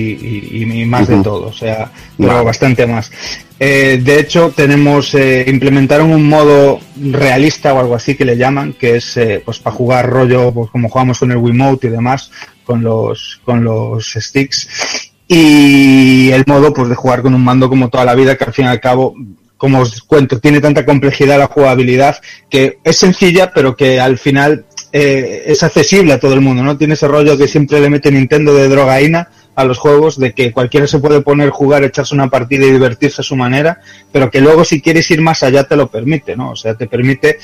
y- 0.52 0.64
y 0.82 0.86
más 0.86 1.08
de 1.08 1.18
todo, 1.24 1.48
o 1.48 1.54
sea, 1.54 1.92
pero 2.18 2.44
bastante 2.44 2.86
más. 2.86 3.12
Eh, 3.60 4.00
de 4.04 4.20
hecho, 4.20 4.54
tenemos, 4.56 5.14
eh, 5.16 5.44
implementaron 5.48 6.12
un 6.12 6.28
modo 6.30 6.80
realista 7.12 7.74
o 7.74 7.80
algo 7.80 7.96
así 7.96 8.16
que 8.16 8.26
le 8.26 8.38
llaman, 8.38 8.74
que 8.74 8.98
es 8.98 9.18
eh, 9.18 9.42
pues 9.44 9.60
para 9.60 9.76
jugar 9.76 10.10
rollo, 10.10 10.52
pues 10.54 10.70
como 10.72 10.88
jugamos 10.90 11.20
con 11.20 11.32
el 11.32 11.38
Wiimote 11.38 11.88
y 11.88 11.90
demás, 11.92 12.32
con 12.64 12.82
los, 12.84 13.40
con 13.44 13.64
los 13.64 14.14
sticks. 14.14 15.09
Y 15.32 16.32
el 16.32 16.44
modo 16.48 16.74
pues 16.74 16.90
de 16.90 16.96
jugar 16.96 17.22
con 17.22 17.36
un 17.36 17.44
mando 17.44 17.70
como 17.70 17.90
toda 17.90 18.04
la 18.04 18.16
vida, 18.16 18.36
que 18.36 18.46
al 18.46 18.54
fin 18.54 18.66
y 18.66 18.70
al 18.70 18.80
cabo 18.82 19.16
como 19.60 19.82
os 19.82 20.02
cuento, 20.04 20.40
tiene 20.40 20.62
tanta 20.62 20.86
complejidad 20.86 21.38
la 21.38 21.48
jugabilidad 21.48 22.18
que 22.50 22.80
es 22.82 22.98
sencilla, 22.98 23.52
pero 23.54 23.76
que 23.76 24.00
al 24.00 24.18
final 24.18 24.66
eh, 24.94 25.44
es 25.48 25.62
accesible 25.64 26.14
a 26.14 26.20
todo 26.20 26.34
el 26.34 26.40
mundo, 26.40 26.64
¿no? 26.64 26.78
Tiene 26.78 26.94
ese 26.94 27.10
rollo 27.10 27.38
que 27.38 27.50
siempre 27.50 27.82
le 27.82 27.90
mete 27.90 28.10
Nintendo 28.10 28.54
de 28.54 28.70
drogaína 28.70 29.28
a 29.56 29.66
los 29.66 29.78
juegos, 29.78 30.18
de 30.18 30.32
que 30.34 30.54
cualquiera 30.54 30.88
se 30.88 31.00
puede 31.00 31.20
poner, 31.20 31.50
jugar, 31.50 31.84
echarse 31.84 32.16
una 32.16 32.30
partida 32.30 32.66
y 32.66 32.72
divertirse 32.72 33.20
a 33.20 33.26
su 33.26 33.36
manera, 33.36 33.82
pero 34.14 34.32
que 34.32 34.40
luego 34.40 34.64
si 34.64 34.82
quieres 34.82 35.12
ir 35.12 35.20
más 35.20 35.44
allá 35.44 35.66
te 35.66 35.76
lo 35.76 35.88
permite, 35.92 36.38
¿no? 36.38 36.52
O 36.52 36.56
sea, 36.56 36.76
te 36.76 36.88
permite 36.88 37.38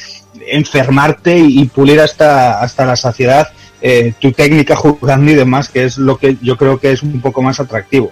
enfermarte 0.48 1.38
y, 1.38 1.66
pulir 1.66 2.00
hasta, 2.00 2.62
hasta 2.62 2.86
la 2.86 2.96
saciedad 2.96 3.50
eh, 3.82 4.14
tu 4.20 4.32
técnica 4.32 4.76
jugando 4.76 5.32
y 5.32 5.36
demás, 5.36 5.70
que 5.70 5.86
es 5.86 5.98
lo 5.98 6.18
que 6.18 6.38
yo 6.42 6.58
creo 6.58 6.80
que 6.80 6.92
es 6.92 7.04
un 7.04 7.22
poco 7.22 7.42
más 7.42 7.60
atractivo. 7.60 8.12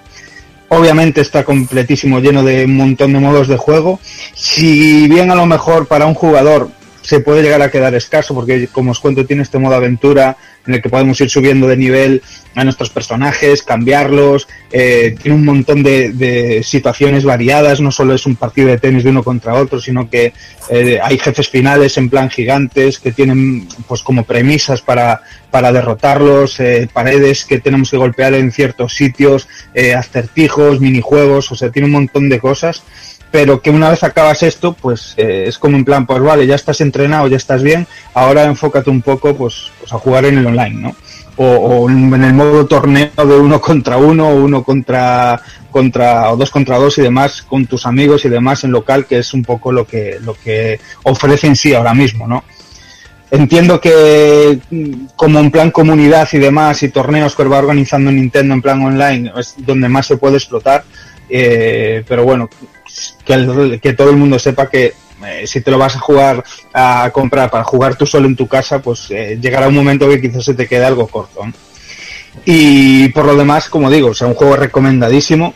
Obviamente 0.70 1.22
está 1.22 1.44
completísimo, 1.44 2.20
lleno 2.20 2.44
de 2.44 2.66
un 2.66 2.76
montón 2.76 3.14
de 3.14 3.20
modos 3.20 3.48
de 3.48 3.58
juego. 3.58 4.00
Si 4.34 5.08
bien 5.08 5.30
a 5.30 5.36
lo 5.36 5.46
mejor 5.46 5.88
para 5.88 6.06
un 6.06 6.16
jugador 6.16 6.70
se 7.04 7.20
puede 7.20 7.44
llegar 7.44 7.62
a 7.62 7.70
quedar 7.70 7.94
escaso, 7.94 8.34
porque 8.34 8.68
como 8.68 8.92
os 8.92 9.00
cuento, 9.00 9.26
tiene 9.26 9.44
este 9.44 9.60
modo 9.60 9.76
aventura 9.76 10.38
en 10.66 10.74
el 10.74 10.82
que 10.82 10.90
podemos 10.90 11.20
ir 11.20 11.30
subiendo 11.30 11.68
de 11.68 11.76
nivel 11.76 12.22
a 12.56 12.64
nuestros 12.64 12.90
personajes, 12.90 13.64
cambiarlos, 13.64 14.48
eh, 14.72 15.16
tiene 15.22 15.38
un 15.38 15.46
montón 15.46 15.84
de, 15.84 16.14
de 16.14 16.64
situaciones 16.64 17.26
variadas, 17.26 17.82
no 17.82 17.92
solo 17.92 18.16
es 18.16 18.26
un 18.26 18.38
partido 18.38 18.70
de 18.70 18.78
tenis 18.78 19.04
de 19.04 19.10
uno 19.10 19.24
contra 19.24 19.56
otro, 19.56 19.82
sino 19.82 20.10
que 20.10 20.34
eh, 20.70 21.00
hay 21.04 21.18
jefes 21.18 21.50
finales 21.50 21.98
en 21.98 22.10
plan 22.10 22.30
gigantes 22.30 23.00
que 23.00 23.12
tienen 23.12 23.68
pues 23.88 24.02
como 24.02 24.24
premisas 24.24 24.82
para, 24.82 25.22
para 25.52 25.74
derrotarlos, 25.74 26.60
eh, 26.60 26.88
paredes 26.92 27.44
que 27.44 27.60
tenemos 27.60 27.92
que 27.92 27.98
golpear 27.98 28.34
en 28.34 28.52
ciertos 28.52 28.96
sitios, 28.96 29.48
eh, 29.74 29.94
acertijos, 29.94 30.80
minijuegos, 30.80 31.52
o 31.52 31.56
sea, 31.56 31.72
tiene 31.72 31.88
un 31.88 31.94
montón 31.94 32.30
de 32.30 32.40
cosas 32.40 32.84
pero 33.34 33.64
que 33.64 33.72
una 33.72 33.90
vez 33.90 34.04
acabas 34.04 34.44
esto, 34.44 34.74
pues 34.74 35.16
eh, 35.18 35.46
es 35.48 35.58
como 35.58 35.76
en 35.76 35.84
plan, 35.84 36.06
pues 36.06 36.22
vale, 36.22 36.46
ya 36.46 36.54
estás 36.54 36.82
entrenado, 36.82 37.28
ya 37.28 37.38
estás 37.38 37.64
bien, 37.64 37.88
ahora 38.14 38.44
enfócate 38.44 38.92
un 38.92 39.02
poco 39.02 39.36
pues, 39.36 39.72
pues 39.80 39.92
a 39.92 39.98
jugar 39.98 40.26
en 40.26 40.38
el 40.38 40.46
online, 40.46 40.76
¿no? 40.80 40.96
o, 41.38 41.90
en 41.90 42.24
el 42.24 42.34
modo 42.36 42.68
torneo 42.68 43.10
de 43.18 43.36
uno 43.36 43.60
contra 43.60 43.98
uno, 43.98 44.30
o 44.30 44.36
uno 44.36 44.64
contra, 44.64 45.42
contra, 45.72 46.32
o 46.32 46.38
dos 46.38 46.52
contra 46.52 46.78
dos 46.78 47.00
y 47.00 47.02
demás, 47.02 47.42
con 47.42 47.66
tus 47.66 47.88
amigos 47.88 48.24
y 48.26 48.30
demás 48.30 48.66
en 48.66 48.72
local, 48.72 49.08
que 49.08 49.18
es 49.18 49.34
un 49.34 49.44
poco 49.44 49.72
lo 49.72 49.88
que, 49.88 50.20
lo 50.22 50.36
que 50.36 50.80
ofrece 51.02 51.48
en 51.48 51.56
sí 51.56 51.74
ahora 51.74 51.96
mismo, 51.96 52.28
¿no? 52.28 52.44
Entiendo 53.32 53.82
que 53.82 54.60
mm, 54.70 55.06
como 55.16 55.40
en 55.40 55.50
plan 55.50 55.72
comunidad 55.72 56.30
y 56.34 56.38
demás 56.38 56.84
y 56.84 56.90
torneos 56.90 57.36
que 57.36 57.46
va 57.46 57.58
organizando 57.58 58.12
Nintendo 58.12 58.54
en 58.54 58.62
plan 58.62 58.84
online 58.84 59.32
es 59.36 59.56
donde 59.58 59.90
más 59.90 60.06
se 60.06 60.18
puede 60.18 60.38
explotar, 60.38 60.84
eh, 61.28 62.04
pero 62.08 62.26
bueno, 62.26 62.48
que, 63.26 63.94
todo 63.94 64.10
el 64.10 64.18
mundo 64.18 64.40
sepa 64.40 64.70
que 64.70 64.94
eh, 65.26 65.48
si 65.48 65.62
te 65.62 65.72
lo 65.72 65.78
vas 65.78 65.96
a 65.96 66.00
jugar 66.00 66.44
a 66.74 67.10
comprar 67.14 67.50
para 67.50 67.64
jugar 67.64 67.96
tú 67.96 68.06
solo 68.06 68.28
en 68.28 68.36
tu 68.36 68.48
casa, 68.48 68.82
pues 68.82 69.10
eh, 69.10 69.38
llegará 69.42 69.68
un 69.68 69.76
momento 69.76 70.10
que 70.10 70.22
quizás 70.22 70.46
se 70.46 70.54
te 70.54 70.68
quede 70.68 70.86
algo 70.86 71.08
corto. 71.08 71.42
Y 72.46 73.10
por 73.10 73.26
lo 73.26 73.36
demás, 73.36 73.70
como 73.70 73.90
digo, 73.90 74.10
o 74.10 74.14
sea, 74.14 74.28
un 74.28 74.34
juego 74.34 74.56
recomendadísimo. 74.56 75.54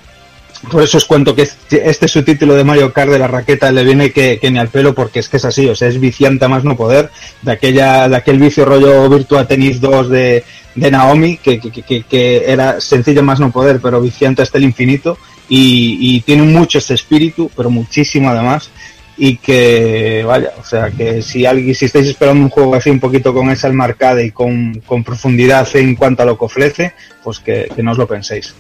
Por 0.72 0.82
eso 0.82 0.98
os 0.98 1.06
cuento 1.06 1.36
que 1.36 1.44
este, 1.44 1.88
este 1.88 2.08
subtítulo 2.08 2.56
de 2.56 2.64
Mario 2.64 2.92
Kart 2.92 3.12
de 3.12 3.20
la 3.20 3.28
raqueta 3.28 3.72
le 3.72 3.84
viene 3.84 4.12
que, 4.12 4.40
ni 4.52 4.58
al 4.58 4.70
pelo 4.70 4.96
porque 4.96 5.20
es 5.20 5.30
que 5.30 5.38
es 5.38 5.46
así, 5.46 5.68
o 5.70 5.76
sea, 5.76 5.88
es 5.88 6.00
viciante 6.00 6.48
más 6.48 6.64
no 6.64 6.76
poder, 6.76 7.12
de 7.44 7.52
aquella, 7.52 8.10
de 8.10 8.16
aquel 8.16 8.40
vicio 8.40 8.66
rollo 8.66 9.08
Virtua 9.08 9.48
Tennis 9.48 9.80
2 9.80 10.10
de, 10.10 10.44
Naomi, 10.76 11.38
que, 11.38 11.60
que, 11.60 12.44
era 12.48 12.82
sencilla 12.82 13.20
a 13.20 13.24
más 13.24 13.40
no 13.40 13.52
poder, 13.52 13.80
pero 13.82 14.02
viciante 14.02 14.42
hasta 14.42 14.58
el 14.58 14.64
infinito, 14.64 15.20
y, 15.50 15.98
y 16.00 16.22
tiene 16.22 16.44
mucho 16.44 16.78
ese 16.78 16.94
espíritu, 16.94 17.50
pero 17.56 17.70
muchísimo 17.70 18.30
además, 18.30 18.70
y 19.18 19.38
que 19.38 20.24
vaya, 20.28 20.52
o 20.60 20.64
sea 20.64 20.92
que 20.92 21.22
si 21.24 21.46
alguien, 21.46 21.74
si 21.74 21.86
estáis 21.86 22.08
esperando 22.08 22.44
un 22.44 22.50
juego 22.50 22.76
así 22.76 22.90
un 22.90 23.00
poquito 23.00 23.34
con 23.34 23.50
esa 23.50 23.68
alma 23.68 23.86
arcade 23.86 24.26
y 24.26 24.32
con, 24.32 24.82
con 24.86 25.04
profundidad 25.04 25.68
en 25.76 25.96
cuanto 25.96 26.22
a 26.24 26.26
lo 26.26 26.38
que 26.38 26.46
ofrece, 26.46 26.94
pues 27.24 27.40
que, 27.40 27.68
que 27.76 27.82
no 27.82 27.92
os 27.94 27.98
lo 27.98 28.08
penséis. 28.08 28.54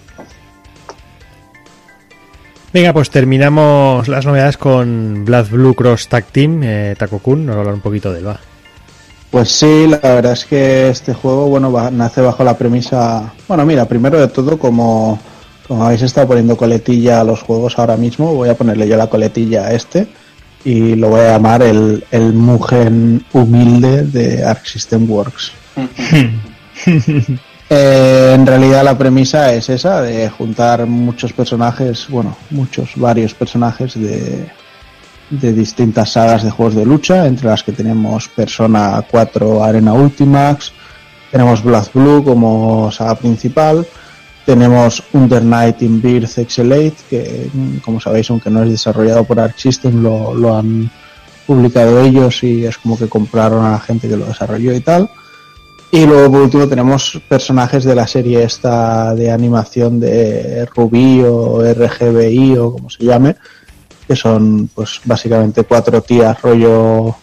Venga, 2.73 2.91
pues 2.93 3.09
terminamos 3.09 4.07
las 4.07 4.25
novedades 4.25 4.57
con 4.57 5.23
Blood 5.25 5.49
Blue 5.49 5.73
Cross 5.73 6.09
Tag 6.09 6.25
Team, 6.25 6.61
eh, 6.63 6.95
Taco 6.97 7.19
Kun, 7.19 7.45
nos 7.45 7.53
va 7.55 7.57
a 7.57 7.61
hablar 7.61 7.75
un 7.75 7.81
poquito 7.81 8.11
de 8.11 8.19
él, 8.19 8.27
va. 8.27 8.39
Pues 9.31 9.49
sí, 9.49 9.87
la 9.87 9.97
verdad 9.99 10.33
es 10.33 10.45
que 10.45 10.89
este 10.89 11.13
juego, 11.13 11.47
bueno, 11.47 11.71
va- 11.71 11.91
nace 11.91 12.21
bajo 12.21 12.43
la 12.43 12.57
premisa, 12.57 13.33
bueno, 13.47 13.65
mira, 13.65 13.85
primero 13.85 14.19
de 14.19 14.27
todo, 14.27 14.57
como, 14.59 15.19
como 15.67 15.85
habéis 15.85 16.01
estado 16.01 16.27
poniendo 16.27 16.55
coletilla 16.55 17.21
a 17.21 17.23
los 17.23 17.41
juegos 17.41 17.77
ahora 17.77 17.97
mismo, 17.97 18.33
voy 18.33 18.49
a 18.49 18.57
ponerle 18.57 18.87
yo 18.87 18.97
la 18.97 19.07
coletilla 19.07 19.65
a 19.65 19.73
este 19.73 20.07
y 20.63 20.95
lo 20.95 21.09
voy 21.09 21.21
a 21.21 21.31
llamar 21.31 21.61
el, 21.61 22.03
el 22.11 22.33
Mugen 22.33 23.23
humilde 23.33 24.03
de 24.03 24.43
Arc 24.43 24.65
System 24.65 25.09
Works. 25.09 25.51
Eh, 27.69 28.31
en 28.33 28.45
realidad 28.45 28.81
la 28.81 28.97
premisa 28.97 29.53
es 29.53 29.67
esa, 29.67 30.01
de 30.01 30.29
juntar 30.29 30.85
muchos 30.85 31.33
personajes, 31.33 32.07
bueno, 32.07 32.37
muchos, 32.49 32.91
varios 32.95 33.33
personajes 33.33 33.93
de, 33.95 34.49
de 35.29 35.53
distintas 35.53 36.13
sagas 36.13 36.43
de 36.43 36.49
juegos 36.49 36.75
de 36.75 36.85
lucha, 36.85 37.27
entre 37.27 37.47
las 37.47 37.63
que 37.63 37.73
tenemos 37.73 38.29
Persona 38.29 39.03
4 39.09 39.63
Arena 39.63 39.93
Ultimax, 39.93 40.71
tenemos 41.29 41.61
Blood 41.61 41.87
Blue 41.93 42.23
como 42.23 42.89
saga 42.91 43.15
principal, 43.15 43.85
tenemos 44.47 45.03
Under 45.11 45.43
Night 45.43 45.81
in 45.81 46.01
Birth 46.01 46.37
Excelate, 46.37 46.95
que 47.09 47.49
mm, 47.51 47.79
como 47.79 47.99
sabéis, 47.99 48.29
aunque 48.29 48.49
no 48.49 48.63
es 48.63 48.69
desarrollado 48.69 49.25
por 49.25 49.41
Arc 49.41 49.57
System, 49.57 50.01
lo, 50.01 50.55
han 50.55 50.89
publicado 51.45 51.99
ellos 51.99 52.41
y 52.43 52.65
es 52.65 52.77
como 52.77 52.97
que 52.97 53.09
compraron 53.09 53.65
a 53.65 53.71
la 53.71 53.79
gente 53.79 54.07
que 54.07 54.15
lo 54.15 54.25
desarrolló 54.25 54.73
y 54.73 54.79
tal. 54.79 55.09
Y 55.91 56.05
luego 56.05 56.31
por 56.31 56.41
último 56.43 56.65
tenemos 56.65 57.19
personajes 57.27 57.83
de 57.83 57.93
la 57.93 58.07
serie 58.07 58.43
esta 58.43 59.13
de 59.15 59.31
animación 59.31 59.99
de 59.99 60.65
Rubí 60.73 61.23
o 61.23 61.61
RGBI 61.61 62.57
o 62.57 62.71
como 62.71 62.89
se 62.89 63.03
llame, 63.03 63.35
que 64.07 64.15
son 64.15 64.69
pues 64.73 65.01
básicamente 65.03 65.63
cuatro 65.63 66.01
tías 66.01 66.41
rollo 66.41 67.17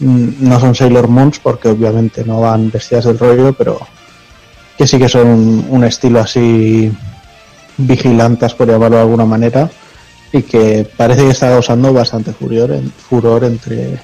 mm, 0.00 0.28
no 0.40 0.60
son 0.60 0.74
Sailor 0.74 1.08
Moons 1.08 1.38
porque 1.38 1.68
obviamente 1.68 2.24
no 2.26 2.42
van 2.42 2.70
vestidas 2.70 3.06
del 3.06 3.18
rollo, 3.18 3.54
pero 3.54 3.80
que 4.82 4.88
sí 4.88 4.98
que 4.98 5.08
son 5.08 5.64
un, 5.70 5.84
estilo 5.84 6.18
así 6.18 6.90
vigilantes 7.76 8.52
por 8.54 8.66
llamarlo 8.66 8.96
de 8.96 9.02
alguna 9.02 9.24
manera 9.24 9.70
y 10.32 10.42
que 10.42 10.84
parece 10.96 11.22
que 11.22 11.30
está 11.30 11.50
causando 11.50 11.92
bastante 11.92 12.32
furor, 12.32 12.80
furor 13.08 13.44
entre 13.44 14.00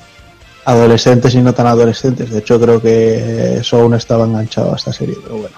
adolescentes 0.67 1.35
y 1.35 1.39
no 1.39 1.53
tan 1.53 1.67
adolescentes. 1.67 2.31
De 2.31 2.39
hecho 2.39 2.61
creo 2.61 2.81
que 2.81 3.59
Sound 3.61 3.97
estaba 3.97 4.25
enganchado 4.25 4.73
a 4.73 4.77
esta 4.77 4.93
serie, 4.93 5.17
pero 5.21 5.39
bueno. 5.39 5.57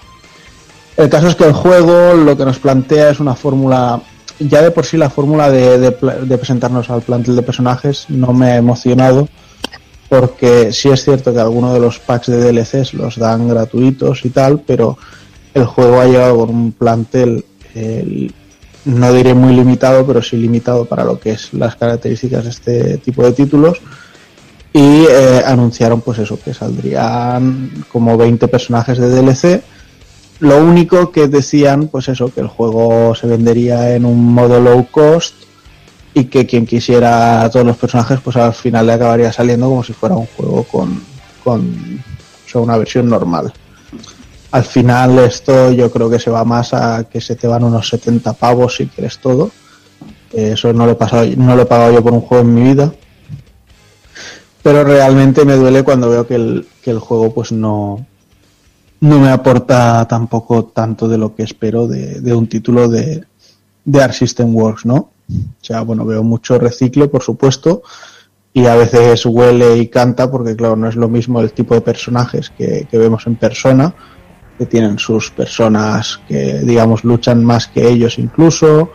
El 0.97 1.11
caso 1.11 1.29
es 1.29 1.37
que 1.37 1.45
el 1.45 1.53
juego 1.53 2.15
lo 2.15 2.35
que 2.35 2.47
nos 2.47 2.59
plantea 2.59 3.11
es 3.11 3.21
una 3.21 3.35
fórmula, 3.35 4.01
ya 4.39 4.63
de 4.63 4.71
por 4.71 4.87
sí 4.87 4.97
la 4.97 5.11
fórmula 5.11 5.51
de 5.51 6.39
presentarnos 6.39 6.89
al 6.89 7.03
plantel 7.03 7.37
de 7.37 7.43
personajes 7.43 8.07
no 8.09 8.33
me 8.33 8.53
ha 8.53 8.57
emocionado, 8.57 9.29
porque 10.11 10.73
sí 10.73 10.89
es 10.89 11.05
cierto 11.05 11.32
que 11.32 11.39
algunos 11.39 11.73
de 11.73 11.81
los 11.81 12.01
packs 12.01 12.27
de 12.27 12.53
DLCs 12.53 12.95
los 12.95 13.16
dan 13.16 13.49
gratuitos 13.49 14.24
y 14.24 14.31
tal, 14.31 14.61
pero 14.61 14.99
el 15.55 15.65
juego 15.65 16.01
ha 16.01 16.07
llegado 16.07 16.39
con 16.39 16.51
un 16.51 16.73
plantel, 16.73 17.45
no 18.85 19.12
diré 19.12 19.35
muy 19.35 19.55
limitado, 19.55 20.05
pero 20.05 20.20
sí 20.20 20.37
limitado 20.37 20.85
para 20.85 21.05
lo 21.05 21.20
que 21.20 21.31
es 21.31 21.55
las 21.55 21.77
características 21.77 22.43
de 22.43 22.51
este 22.51 22.99
tipo 22.99 23.23
de 23.23 23.32
títulos. 23.32 23.81
Y 24.73 25.07
eh, 25.09 25.43
anunciaron 25.47 26.01
pues 26.01 26.19
eso 26.19 26.39
que 26.41 26.55
saldrían 26.55 27.85
como 27.91 28.16
20 28.16 28.47
personajes 28.49 28.99
de 28.99 29.09
DLC 29.09 29.62
lo 30.41 30.57
único 30.57 31.12
que 31.12 31.28
decían 31.28 31.89
pues 31.89 32.09
eso 32.09 32.32
que 32.32 32.41
el 32.41 32.49
juego 32.49 33.15
se 33.15 33.27
vendería 33.27 33.95
en 33.95 34.07
un 34.07 34.32
modo 34.32 34.59
low 34.59 34.87
cost 34.91 35.35
y 36.12 36.24
que 36.24 36.47
quien 36.47 36.66
quisiera 36.66 37.43
a 37.43 37.51
todos 37.51 37.65
los 37.65 37.77
personajes 37.77 38.20
pues 38.20 38.37
al 38.37 38.53
final 38.53 38.87
le 38.87 38.95
acabaría 38.95 39.32
saliendo 39.32 39.69
como 39.69 39.85
si 39.85 39.93
fuera 39.93 40.16
un 40.16 40.27
juego 40.27 40.65
con 40.65 41.01
con 41.45 41.61
o 41.61 42.49
sea, 42.49 42.61
una 42.61 42.77
versión 42.77 43.09
normal. 43.09 43.53
Al 44.51 44.65
final 44.65 45.19
esto 45.20 45.70
yo 45.73 45.91
creo 45.91 46.11
que 46.11 46.19
se 46.19 46.31
va 46.31 46.45
más 46.45 46.74
a 46.74 47.05
que 47.05 47.20
se 47.20 47.37
te 47.37 47.47
van 47.47 47.65
unos 47.65 47.89
70 47.89 48.32
pavos 48.35 48.77
si 48.77 48.87
quieres 48.87 49.19
todo. 49.19 49.51
Eh, 50.32 50.53
eso 50.55 50.73
no 50.73 50.87
lo 50.87 50.93
he 50.93 50.97
pasado 50.97 51.27
no 51.37 51.57
lo 51.57 51.62
he 51.62 51.66
pagado 51.66 51.93
yo 51.93 52.03
por 52.03 52.12
un 52.12 52.20
juego 52.20 52.43
en 52.43 52.55
mi 52.55 52.62
vida. 52.62 52.93
Pero 54.62 54.85
realmente 54.85 55.45
me 55.45 55.55
duele 55.55 55.85
cuando 55.85 56.11
veo 56.11 56.27
que 56.27 56.35
el, 56.35 56.66
que 56.82 56.91
el 56.91 56.99
juego 56.99 57.32
pues 57.32 57.53
no 57.53 58.05
no 59.01 59.19
me 59.19 59.31
aporta 59.31 60.07
tampoco 60.07 60.66
tanto 60.66 61.09
de 61.09 61.16
lo 61.16 61.35
que 61.35 61.45
espero 61.45 61.87
de, 61.87 62.20
de 62.20 62.35
un 62.35 62.47
título 62.49 62.89
de, 62.89 63.24
de 63.85 64.03
Arc 64.03 64.12
System 64.12 64.55
Works, 64.55 64.85
¿no? 64.85 65.11
O 65.61 65.65
sea, 65.65 65.82
bueno, 65.82 66.05
veo 66.05 66.23
mucho 66.23 66.59
reciclo, 66.59 67.11
por 67.11 67.23
supuesto, 67.23 67.82
y 68.52 68.66
a 68.66 68.74
veces 68.74 69.24
huele 69.27 69.78
y 69.78 69.89
canta, 69.89 70.31
porque 70.31 70.57
claro, 70.57 70.77
no 70.77 70.89
es 70.89 70.97
lo 70.97 71.09
mismo 71.09 71.40
el 71.40 71.52
tipo 71.52 71.74
de 71.74 71.81
personajes 71.81 72.51
que, 72.51 72.86
que 72.90 72.98
vemos 72.98 73.27
en 73.27 73.36
persona, 73.36 73.94
que 74.59 74.66
tienen 74.66 74.98
sus 74.98 75.31
personas 75.31 76.20
que, 76.28 76.61
digamos, 76.61 77.05
luchan 77.05 77.44
más 77.44 77.66
que 77.69 77.89
ellos 77.89 78.19
incluso, 78.19 78.90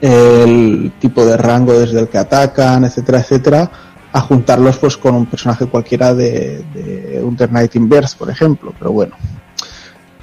el 0.00 0.92
tipo 0.98 1.24
de 1.24 1.36
rango 1.36 1.78
desde 1.78 2.00
el 2.00 2.08
que 2.08 2.18
atacan, 2.18 2.84
etcétera, 2.84 3.20
etcétera, 3.20 3.70
a 4.12 4.20
juntarlos 4.20 4.76
pues 4.76 4.96
con 4.96 5.14
un 5.14 5.26
personaje 5.26 5.66
cualquiera 5.66 6.12
de, 6.12 6.64
de 6.74 7.22
Under 7.22 7.50
Night 7.50 7.74
in 7.76 7.88
Birth, 7.88 8.16
por 8.18 8.28
ejemplo, 8.28 8.74
pero 8.78 8.92
bueno. 8.92 9.16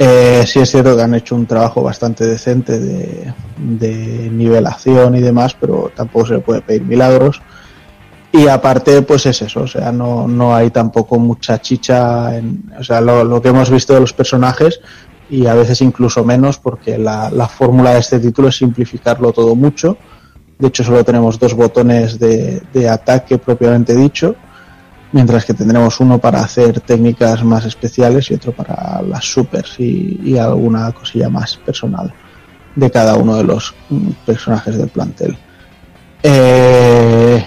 Eh, 0.01 0.45
sí 0.47 0.59
es 0.59 0.71
cierto 0.71 0.95
que 0.95 1.01
han 1.01 1.13
hecho 1.13 1.35
un 1.35 1.45
trabajo 1.45 1.83
bastante 1.83 2.25
decente 2.25 2.79
de, 2.79 4.29
nivelación 4.31 5.17
y 5.17 5.19
demás, 5.19 5.57
pero 5.59 5.91
tampoco 5.93 6.27
se 6.27 6.33
le 6.35 6.39
puede 6.39 6.61
pedir 6.61 6.83
milagros. 6.83 7.41
Y 8.31 8.47
aparte, 8.47 9.01
pues 9.01 9.25
es 9.25 9.41
eso, 9.41 9.61
o 9.63 9.67
sea, 9.67 9.91
no, 9.91 10.25
no 10.25 10.55
hay 10.55 10.69
tampoco 10.69 11.19
mucha 11.19 11.59
chicha 11.59 12.37
en, 12.37 12.71
o 12.79 12.83
sea, 12.83 13.01
lo, 13.01 13.25
lo 13.25 13.41
que 13.41 13.49
hemos 13.49 13.69
visto 13.69 13.93
de 13.93 13.99
los 13.99 14.13
personajes 14.13 14.79
y 15.29 15.47
a 15.47 15.53
veces 15.55 15.81
incluso 15.81 16.23
menos 16.23 16.59
porque 16.59 16.97
la, 16.97 17.29
la 17.29 17.47
fórmula 17.47 17.93
de 17.93 17.99
este 17.99 18.19
título 18.19 18.47
es 18.47 18.55
simplificarlo 18.55 19.33
todo 19.33 19.53
mucho. 19.55 19.97
De 20.59 20.67
hecho, 20.67 20.83
solo 20.83 21.03
tenemos 21.03 21.39
dos 21.39 21.53
botones 21.55 22.19
de, 22.19 22.61
de 22.71 22.87
ataque 22.87 23.37
propiamente 23.37 23.95
dicho, 23.95 24.35
mientras 25.11 25.45
que 25.45 25.53
tendremos 25.53 25.99
uno 25.99 26.19
para 26.19 26.41
hacer 26.41 26.79
técnicas 26.81 27.43
más 27.43 27.65
especiales 27.65 28.29
y 28.29 28.35
otro 28.35 28.51
para 28.51 29.01
las 29.01 29.25
supers 29.25 29.79
y, 29.79 30.37
alguna 30.37 30.91
cosilla 30.91 31.29
más 31.29 31.57
personal 31.57 32.13
de 32.75 32.91
cada 32.91 33.15
uno 33.15 33.35
de 33.35 33.43
los 33.43 33.73
mm, 33.89 34.09
personajes 34.25 34.77
del 34.77 34.89
plantel. 34.89 35.37
Eh, 36.21 37.43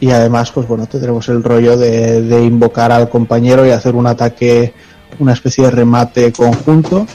y 0.00 0.10
además, 0.10 0.50
pues 0.52 0.68
bueno, 0.68 0.86
tendremos 0.86 1.28
el 1.28 1.42
rollo 1.42 1.76
de, 1.76 2.22
de 2.22 2.44
invocar 2.44 2.92
al 2.92 3.08
compañero 3.08 3.66
y 3.66 3.70
hacer 3.70 3.94
un 3.94 4.06
ataque, 4.06 4.74
una 5.18 5.32
especie 5.32 5.64
de 5.64 5.70
remate 5.70 6.32
conjunto. 6.32 7.06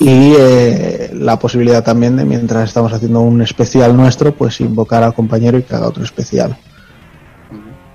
Y 0.00 0.32
eh, 0.38 1.10
la 1.12 1.38
posibilidad 1.38 1.82
también 1.82 2.16
de, 2.16 2.24
mientras 2.24 2.68
estamos 2.68 2.92
haciendo 2.92 3.20
un 3.20 3.42
especial 3.42 3.96
nuestro, 3.96 4.32
pues 4.32 4.60
invocar 4.60 5.02
al 5.02 5.12
compañero 5.12 5.58
y 5.58 5.62
que 5.62 5.74
haga 5.74 5.88
otro 5.88 6.04
especial. 6.04 6.56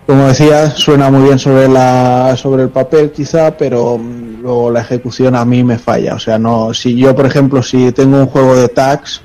Como 0.06 0.28
decía, 0.28 0.70
suena 0.72 1.10
muy 1.10 1.24
bien 1.24 1.40
sobre 1.40 1.70
la 1.70 2.36
sobre 2.36 2.64
el 2.64 2.70
papel 2.70 3.12
quizá, 3.12 3.56
pero 3.56 3.98
mm, 3.98 4.42
luego 4.42 4.70
la 4.70 4.82
ejecución 4.82 5.36
a 5.36 5.46
mí 5.46 5.64
me 5.64 5.80
falla. 5.80 6.16
O 6.16 6.20
sea, 6.20 6.38
no, 6.38 6.74
si 6.74 6.96
yo, 6.96 7.16
por 7.16 7.26
ejemplo, 7.26 7.64
si 7.64 7.92
tengo 7.94 8.18
un 8.18 8.28
juego 8.28 8.56
de 8.56 8.68
tags, 8.68 9.22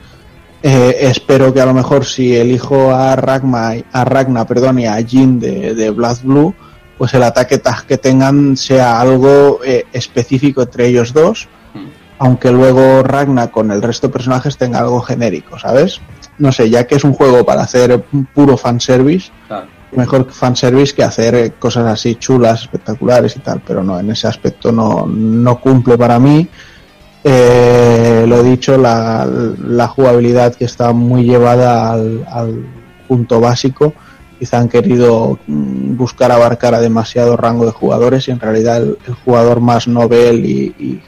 eh, 0.63 0.97
espero 1.01 1.53
que 1.53 1.61
a 1.61 1.67
lo 1.67 1.75
mejor 1.75 2.05
si 2.05 2.37
elijo 2.37 2.93
a 2.93 3.17
Ragna, 3.17 3.73
a 3.93 4.05
Ragna 4.05 4.47
perdón, 4.47 4.79
y 4.79 4.87
a 4.87 4.97
Jin 5.05 5.41
de, 5.41 5.75
de 5.75 5.91
Black 5.91 6.23
Blue, 6.23 6.55
pues 6.99 7.15
el 7.15 7.23
ataque 7.23 7.59
tag 7.59 7.87
que 7.87 7.97
tengan 7.97 8.57
sea 8.57 9.01
algo 9.01 9.61
eh, 9.65 9.87
específico 9.93 10.63
entre 10.63 10.89
ellos 10.89 11.13
dos, 11.13 11.49
aunque 12.19 12.51
luego 12.51 13.05
Ragna 13.05 13.49
con 13.53 13.71
el 13.71 13.81
resto 13.81 14.09
de 14.09 14.13
personajes 14.13 14.59
tenga 14.59 14.81
algo 14.81 15.01
genérico, 15.01 15.59
¿sabes? 15.59 16.01
No 16.39 16.51
sé, 16.51 16.69
ya 16.69 16.87
que 16.87 16.97
es 16.97 17.05
un 17.05 17.15
juego 17.15 17.47
para 17.47 17.63
hacer 17.63 18.05
puro 18.35 18.57
fanservice. 18.57 19.31
Mejor 19.93 20.31
fanservice 20.31 20.95
que 20.95 21.03
hacer 21.03 21.35
eh, 21.35 21.53
cosas 21.59 21.87
así 21.87 22.17
chulas, 22.17 22.63
espectaculares 22.63 23.37
y 23.37 23.41
tal, 23.41 23.63
pero 23.67 23.83
no, 23.83 23.99
en 23.99 24.11
ese 24.11 24.27
aspecto 24.27 24.73
no, 24.73 25.07
no 25.07 25.61
cumple 25.61 25.97
para 25.97 26.19
mí. 26.19 26.47
Eh, 27.25 28.25
lo 28.29 28.43
dicho, 28.43 28.79
la, 28.79 29.27
la 29.27 29.89
jugabilidad 29.89 30.55
que 30.55 30.65
está 30.65 30.93
muy 30.93 31.25
llevada 31.25 31.93
al, 31.93 32.67
punto 33.09 33.41
básico, 33.41 33.95
quizá 34.39 34.59
han 34.59 34.69
querido 34.69 35.39
mm, 35.47 35.97
buscar 35.97 36.31
abarcar 36.31 36.75
a 36.75 36.81
demasiado 36.81 37.39
rango 37.39 37.65
de 37.65 37.73
jugadores 37.73 38.29
y 38.29 38.33
en 38.33 38.41
realidad 38.41 38.77
el, 38.77 38.99
el 39.07 39.15
jugador 39.15 39.61
más 39.61 39.89
novel 39.89 40.45
y, 40.45 40.75
y 40.79 41.03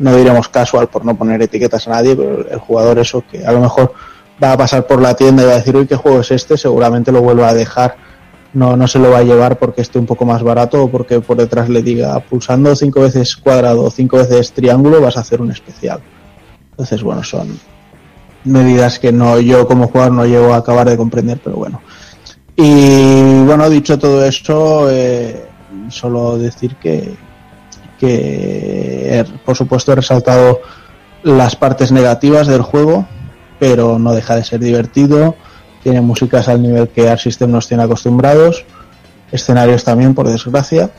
no 0.00 0.16
diremos 0.16 0.48
casual 0.48 0.88
por 0.88 1.04
no 1.04 1.14
poner 1.14 1.40
etiquetas 1.40 1.86
a 1.86 1.92
nadie, 1.92 2.16
pero 2.16 2.48
el 2.48 2.58
jugador 2.58 2.98
eso 2.98 3.22
que 3.30 3.46
a 3.46 3.52
lo 3.52 3.60
mejor 3.60 3.94
va 4.42 4.52
a 4.52 4.56
pasar 4.56 4.86
por 4.86 5.00
la 5.00 5.14
tienda 5.14 5.42
y 5.42 5.46
va 5.46 5.52
a 5.52 5.56
decir, 5.56 5.76
uy, 5.76 5.86
¿qué 5.86 5.96
juego 5.96 6.20
es 6.20 6.30
este? 6.30 6.56
Seguramente 6.56 7.12
lo 7.12 7.22
vuelva 7.22 7.48
a 7.48 7.54
dejar. 7.54 7.96
No, 8.52 8.76
no 8.76 8.86
se 8.86 9.00
lo 9.00 9.10
va 9.10 9.18
a 9.18 9.22
llevar 9.24 9.58
porque 9.58 9.82
esté 9.82 9.98
un 9.98 10.06
poco 10.06 10.24
más 10.24 10.42
barato 10.42 10.84
o 10.84 10.90
porque 10.90 11.20
por 11.20 11.36
detrás 11.36 11.68
le 11.68 11.82
diga, 11.82 12.18
pulsando 12.20 12.76
cinco 12.76 13.00
veces 13.00 13.36
cuadrado 13.36 13.82
o 13.82 13.90
cinco 13.90 14.18
veces 14.18 14.52
triángulo 14.52 15.00
vas 15.00 15.16
a 15.16 15.20
hacer 15.20 15.40
un 15.40 15.50
especial. 15.50 16.00
Entonces, 16.70 17.02
bueno, 17.02 17.24
son 17.24 17.58
medidas 18.44 18.98
que 18.98 19.10
no 19.10 19.40
yo 19.40 19.66
como 19.66 19.88
jugador 19.88 20.12
no 20.12 20.26
llego 20.26 20.54
a 20.54 20.58
acabar 20.58 20.88
de 20.88 20.96
comprender, 20.96 21.40
pero 21.42 21.56
bueno. 21.56 21.80
Y 22.56 23.42
bueno, 23.44 23.68
dicho 23.68 23.98
todo 23.98 24.24
eso, 24.24 24.88
eh, 24.88 25.46
solo 25.88 26.38
decir 26.38 26.76
que, 26.76 27.16
que 27.98 29.20
eh, 29.20 29.24
por 29.44 29.56
supuesto 29.56 29.92
he 29.92 29.96
resaltado 29.96 30.60
las 31.24 31.56
partes 31.56 31.90
negativas 31.90 32.46
del 32.46 32.62
juego, 32.62 33.06
pero 33.58 33.98
no 33.98 34.12
deja 34.12 34.36
de 34.36 34.44
ser 34.44 34.60
divertido. 34.60 35.36
Tiene 35.82 36.00
músicas 36.00 36.48
al 36.48 36.62
nivel 36.62 36.88
que 36.88 37.08
Art 37.08 37.20
System 37.20 37.50
nos 37.50 37.68
tiene 37.68 37.82
acostumbrados, 37.82 38.64
escenarios 39.30 39.84
también, 39.84 40.14
por 40.14 40.28
desgracia. 40.28 40.90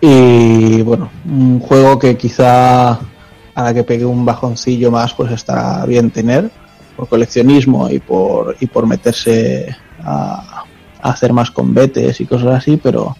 Y 0.00 0.80
bueno, 0.82 1.10
un 1.26 1.60
juego 1.60 1.98
que 1.98 2.16
quizá 2.16 2.92
a 2.92 3.62
la 3.62 3.74
que 3.74 3.84
pegue 3.84 4.04
un 4.04 4.24
bajoncillo 4.24 4.90
más, 4.90 5.12
pues 5.12 5.30
estará 5.32 5.84
bien 5.84 6.10
tener 6.10 6.50
por 6.96 7.08
coleccionismo 7.08 7.90
y 7.90 7.98
por, 7.98 8.56
y 8.60 8.66
por 8.66 8.86
meterse 8.86 9.76
a, 10.02 10.64
a 11.02 11.10
hacer 11.10 11.32
más 11.32 11.50
combates 11.50 12.20
y 12.20 12.26
cosas 12.26 12.56
así, 12.56 12.76
pero 12.76 13.16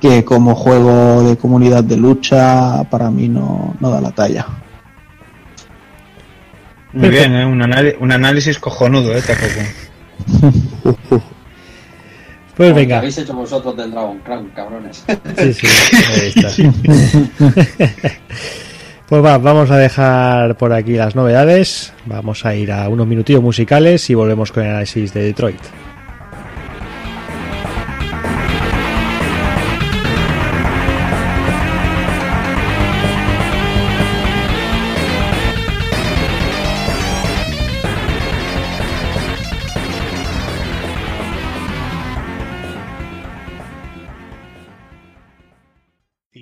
que 0.00 0.24
como 0.24 0.54
juego 0.54 1.22
de 1.22 1.36
comunidad 1.36 1.84
de 1.84 1.96
lucha 1.96 2.84
para 2.90 3.10
mí 3.10 3.28
no, 3.28 3.74
no 3.80 3.90
da 3.90 4.00
la 4.00 4.10
talla. 4.10 4.46
Muy 6.94 7.08
bien, 7.10 7.34
¿eh? 7.34 7.44
un, 7.44 7.60
un 8.00 8.12
análisis 8.12 8.58
cojonudo, 8.58 9.14
¿eh? 9.16 9.22
Tampoco. 9.22 9.60
Pues 12.56 12.68
Como 12.70 12.80
venga. 12.80 12.98
habéis 12.98 13.18
hecho 13.18 13.34
vosotros 13.34 13.76
del 13.76 13.90
Dragon 13.90 14.16
Crown, 14.20 14.48
cabrones. 14.54 15.04
Sí, 15.38 15.52
sí, 15.54 15.66
ahí 16.20 16.32
está. 16.36 16.50
Pues 19.08 19.22
va, 19.22 19.36
vamos 19.38 19.70
a 19.70 19.76
dejar 19.76 20.56
por 20.56 20.72
aquí 20.72 20.92
las 20.92 21.14
novedades. 21.14 21.92
Vamos 22.06 22.46
a 22.46 22.54
ir 22.54 22.72
a 22.72 22.88
unos 22.88 23.06
minutillos 23.06 23.42
musicales 23.42 24.08
y 24.08 24.14
volvemos 24.14 24.50
con 24.50 24.62
el 24.62 24.70
análisis 24.70 25.12
de 25.12 25.24
Detroit. 25.24 25.60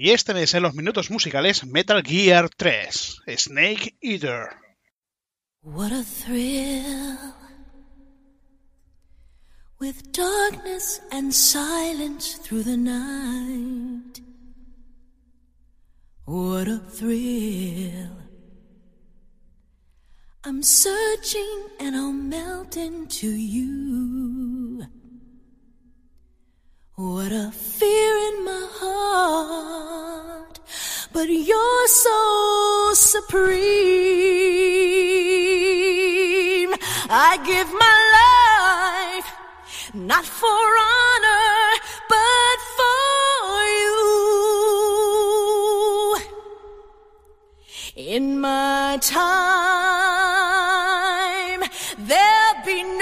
Y 0.05 0.11
este 0.11 0.35
mes 0.35 0.53
en 0.55 0.65
los 0.65 0.75
minutos 0.75 1.13
musicales 1.13 1.65
Metal 1.65 2.03
Gear 2.03 2.51
3, 2.51 3.23
Snake 3.37 3.97
Eater. 4.01 4.49
What 5.61 5.93
a 5.93 6.03
thrill. 6.03 7.17
With 9.79 10.11
darkness 10.11 11.01
and 11.13 11.33
silence 11.33 12.37
through 12.43 12.65
the 12.65 12.77
night. 12.77 14.21
What 16.25 16.67
a 16.67 16.81
thrill. 16.81 18.11
I'm 20.43 20.65
searching 20.65 21.69
and 21.79 21.95
I'll 21.95 22.13
melt 22.13 22.77
into 22.77 23.29
you. 23.29 24.85
What 27.03 27.33
a 27.33 27.51
fear 27.51 28.15
in 28.29 28.45
my 28.45 28.65
heart, 28.79 30.61
but 31.13 31.29
you're 31.29 31.89
so 31.89 32.93
supreme. 32.95 33.43
I 37.11 37.39
give 37.45 37.73
my 37.87 37.99
life 38.21 39.29
not 39.95 40.25
for 40.25 40.47
honor, 40.47 41.81
but 42.09 42.59
for 42.79 43.67
you. 43.83 43.99
In 48.15 48.39
my 48.39 48.99
time, 49.03 49.23
there'll 51.99 52.63
be 52.65 52.85
no 52.85 53.02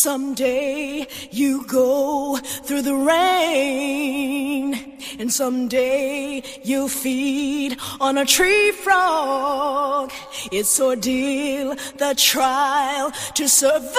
Someday 0.00 1.06
you 1.30 1.62
go 1.66 2.38
through 2.38 2.80
the 2.80 2.94
rain, 2.94 4.72
and 5.18 5.30
someday 5.30 6.42
you'll 6.64 6.88
feed 6.88 7.76
on 8.00 8.16
a 8.16 8.24
tree 8.24 8.70
frog. 8.70 10.10
It's 10.50 10.80
ordeal, 10.80 11.74
the 11.98 12.14
trial 12.16 13.12
to 13.34 13.46
survive. 13.46 13.92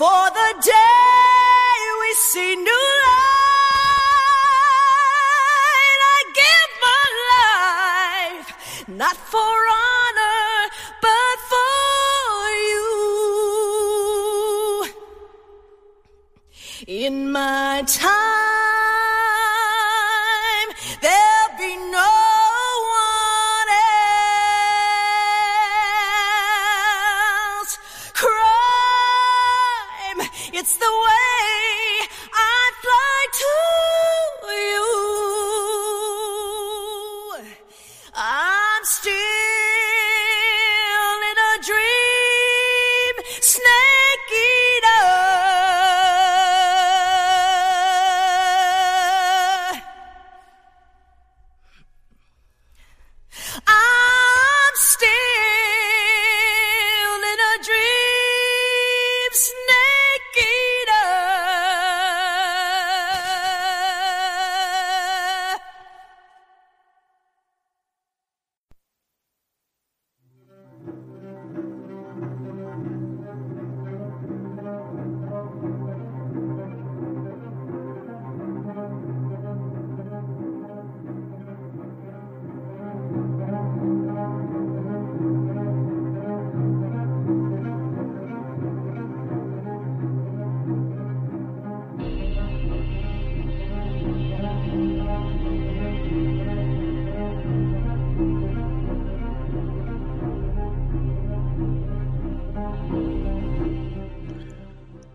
For 0.00 0.30
the 0.40 0.54
day 0.64 1.76
we 2.00 2.14
see 2.14 2.56
new 2.56 2.86
light, 3.04 3.20
I 6.16 6.20
give 6.42 6.70
my 6.88 7.04
life 7.36 8.48
not 8.88 9.16
for 9.16 9.38
honor, 9.38 10.09
In 16.90 17.30
my 17.30 17.84
time, 17.86 18.69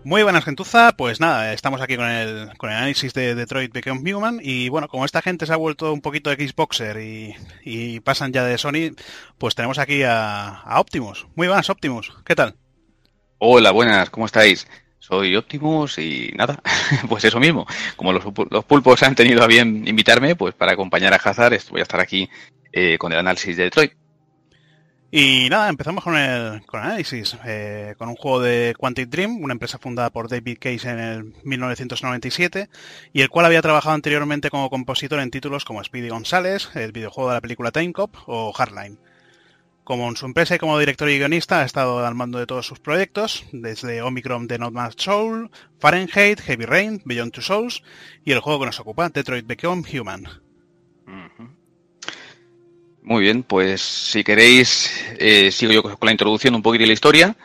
Muy 0.06 0.22
buenas, 0.22 0.46
gentuza. 0.46 0.92
Pues 0.96 1.20
nada, 1.20 1.52
estamos 1.52 1.82
aquí 1.82 1.96
con 1.96 2.06
el, 2.06 2.56
con 2.58 2.70
el 2.70 2.76
análisis 2.76 3.12
de 3.16 3.34
Detroit 3.34 3.74
Become 3.74 4.14
Human. 4.14 4.40
Y 4.40 4.70
bueno, 4.70 4.88
como 4.88 5.04
esta 5.04 5.24
gente 5.24 5.48
se 5.48 5.54
ha 5.54 5.56
vuelto 5.56 5.92
un 5.92 6.02
poquito 6.02 6.32
Xboxer 6.32 7.00
y, 7.02 7.36
y 7.64 8.02
pasan 8.02 8.32
ya 8.32 8.44
de 8.44 8.60
Sony, 8.60 8.94
pues 9.40 9.56
tenemos 9.56 9.80
aquí 9.80 10.04
a, 10.04 10.60
a 10.60 10.80
Optimus. 10.80 11.26
Muy 11.34 11.48
buenas, 11.48 11.72
Optimus. 11.72 12.14
¿Qué 12.24 12.36
tal? 12.36 12.54
Hola, 13.40 13.72
buenas, 13.72 14.12
¿cómo 14.12 14.28
estáis? 14.28 14.68
Soy 15.00 15.36
Optimus 15.36 15.98
y 15.98 16.32
nada, 16.36 16.62
pues 17.10 17.26
eso 17.26 17.40
mismo. 17.40 17.66
Como 17.96 18.14
los, 18.14 18.24
los 18.52 18.64
pulpos 18.66 19.02
han 19.02 19.16
tenido 19.16 19.42
a 19.42 19.48
bien 19.48 19.88
invitarme, 19.88 20.36
pues 20.36 20.54
para 20.54 20.74
acompañar 20.74 21.14
a 21.14 21.18
Hazard 21.18 21.60
voy 21.72 21.80
a 21.80 21.84
estar 21.84 22.00
aquí 22.00 22.30
eh, 22.72 23.00
con 23.00 23.12
el 23.12 23.18
análisis 23.18 23.58
de 23.58 23.64
Detroit. 23.64 23.94
Y 25.18 25.48
nada, 25.50 25.70
empezamos 25.70 26.04
con 26.04 26.18
el, 26.18 26.66
con 26.66 26.82
el 26.82 26.88
análisis, 26.88 27.38
eh, 27.46 27.96
con 27.98 28.10
un 28.10 28.18
juego 28.18 28.42
de 28.42 28.76
Quantic 28.78 29.08
Dream, 29.08 29.42
una 29.42 29.54
empresa 29.54 29.78
fundada 29.78 30.10
por 30.10 30.28
David 30.28 30.58
Case 30.60 30.90
en 30.90 31.00
el 31.00 31.34
1997, 31.46 32.68
y 33.14 33.22
el 33.22 33.30
cual 33.30 33.46
había 33.46 33.62
trabajado 33.62 33.96
anteriormente 33.96 34.50
como 34.50 34.70
compositor 34.70 35.22
en 35.22 35.32
títulos 35.32 35.64
como 35.64 35.82
Speedy 35.82 36.10
González, 36.10 36.68
el 36.76 36.92
videojuego 36.92 37.30
de 37.30 37.36
la 37.36 37.40
película 37.40 37.72
Time 37.72 37.94
Cop 37.94 38.14
o 38.26 38.52
Hardline. 38.52 39.00
Como 39.86 40.10
en 40.10 40.18
su 40.18 40.26
empresa 40.26 40.56
y 40.56 40.60
como 40.60 40.78
director 40.78 41.10
y 41.10 41.18
guionista 41.18 41.62
ha 41.62 41.66
estado 41.66 42.06
al 42.06 42.14
mando 42.14 42.38
de 42.38 42.46
todos 42.46 42.68
sus 42.68 42.82
proyectos, 42.82 43.46
desde 43.54 44.02
Omicron 44.02 44.48
de 44.48 44.60
Not 44.60 44.74
Much 44.74 45.00
Soul, 45.02 45.50
Fahrenheit, 45.80 46.42
Heavy 46.42 46.66
Rain, 46.66 47.02
Beyond 47.06 47.32
Two 47.32 47.42
Souls 47.42 47.84
y 48.26 48.34
el 48.34 48.42
juego 48.42 48.60
que 48.60 48.66
nos 48.66 48.82
ocupa, 48.82 49.08
Detroit 49.08 49.48
Become 49.48 49.84
Human. 49.98 50.45
Muy 53.06 53.22
bien, 53.22 53.44
pues 53.44 53.82
si 53.82 54.24
queréis, 54.24 54.92
eh, 55.20 55.52
sigo 55.52 55.72
yo 55.72 55.84
con 55.84 55.96
la 56.02 56.12
introducción 56.12 56.56
un 56.56 56.64
poquito 56.64 56.82
de 56.82 56.88
la 56.88 56.94
historia. 56.94 57.36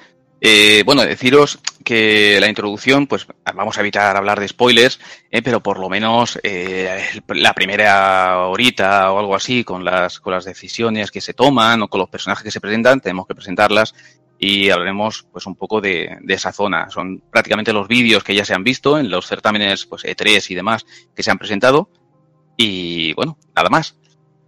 Eh, 0.41 0.83
bueno, 0.87 1.03
deciros 1.03 1.59
que 1.85 2.39
la 2.41 2.49
introducción, 2.49 3.07
pues 3.07 3.27
vamos 3.55 3.77
a 3.77 3.81
evitar 3.83 4.17
hablar 4.17 4.41
de 4.41 4.49
spoilers, 4.49 4.99
eh, 5.31 5.43
pero 5.43 5.63
por 5.63 5.79
lo 5.79 5.91
menos 5.91 6.41
eh, 6.43 7.03
la 7.29 7.53
primera 7.53 8.39
horita 8.47 9.13
o 9.13 9.19
algo 9.19 9.35
así, 9.35 9.63
con 9.63 9.85
las, 9.85 10.19
con 10.19 10.33
las 10.33 10.47
decisiones 10.47 11.11
que 11.11 11.21
se 11.21 11.35
toman 11.35 11.83
o 11.83 11.89
con 11.89 12.01
los 12.01 12.09
personajes 12.09 12.43
que 12.43 12.51
se 12.51 12.61
presentan, 12.63 13.03
tenemos 13.03 13.27
que 13.27 13.35
presentarlas 13.35 13.95
y 14.39 14.71
hablaremos 14.71 15.27
pues 15.31 15.45
un 15.45 15.57
poco 15.57 15.83
de, 15.83 16.17
de 16.23 16.35
esa 16.35 16.53
zona. 16.53 16.89
Son 16.89 17.23
prácticamente 17.31 17.75
los 17.75 17.87
vídeos 17.87 18.25
que 18.25 18.35
ya 18.35 18.47
se 18.47 18.55
han 18.55 18.65
visto 18.65 18.99
en 18.99 19.11
los 19.11 19.27
certámenes 19.27 19.85
pues, 19.85 20.05
E3 20.05 20.53
y 20.53 20.55
demás 20.55 20.87
que 21.15 21.23
se 21.23 21.31
han 21.31 21.39
presentado. 21.39 21.91
Y 22.57 23.13
bueno, 23.13 23.37
nada 23.55 23.69
más. 23.69 24.00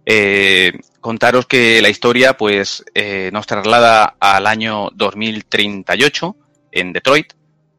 Eh, 0.05 0.73
contaros 0.99 1.45
que 1.45 1.81
la 1.81 1.89
historia 1.89 2.35
pues 2.35 2.83
eh, 2.93 3.29
nos 3.31 3.47
traslada 3.47 4.17
al 4.19 4.47
año 4.47 4.89
2038 4.95 6.35
en 6.71 6.91
Detroit 6.91 7.33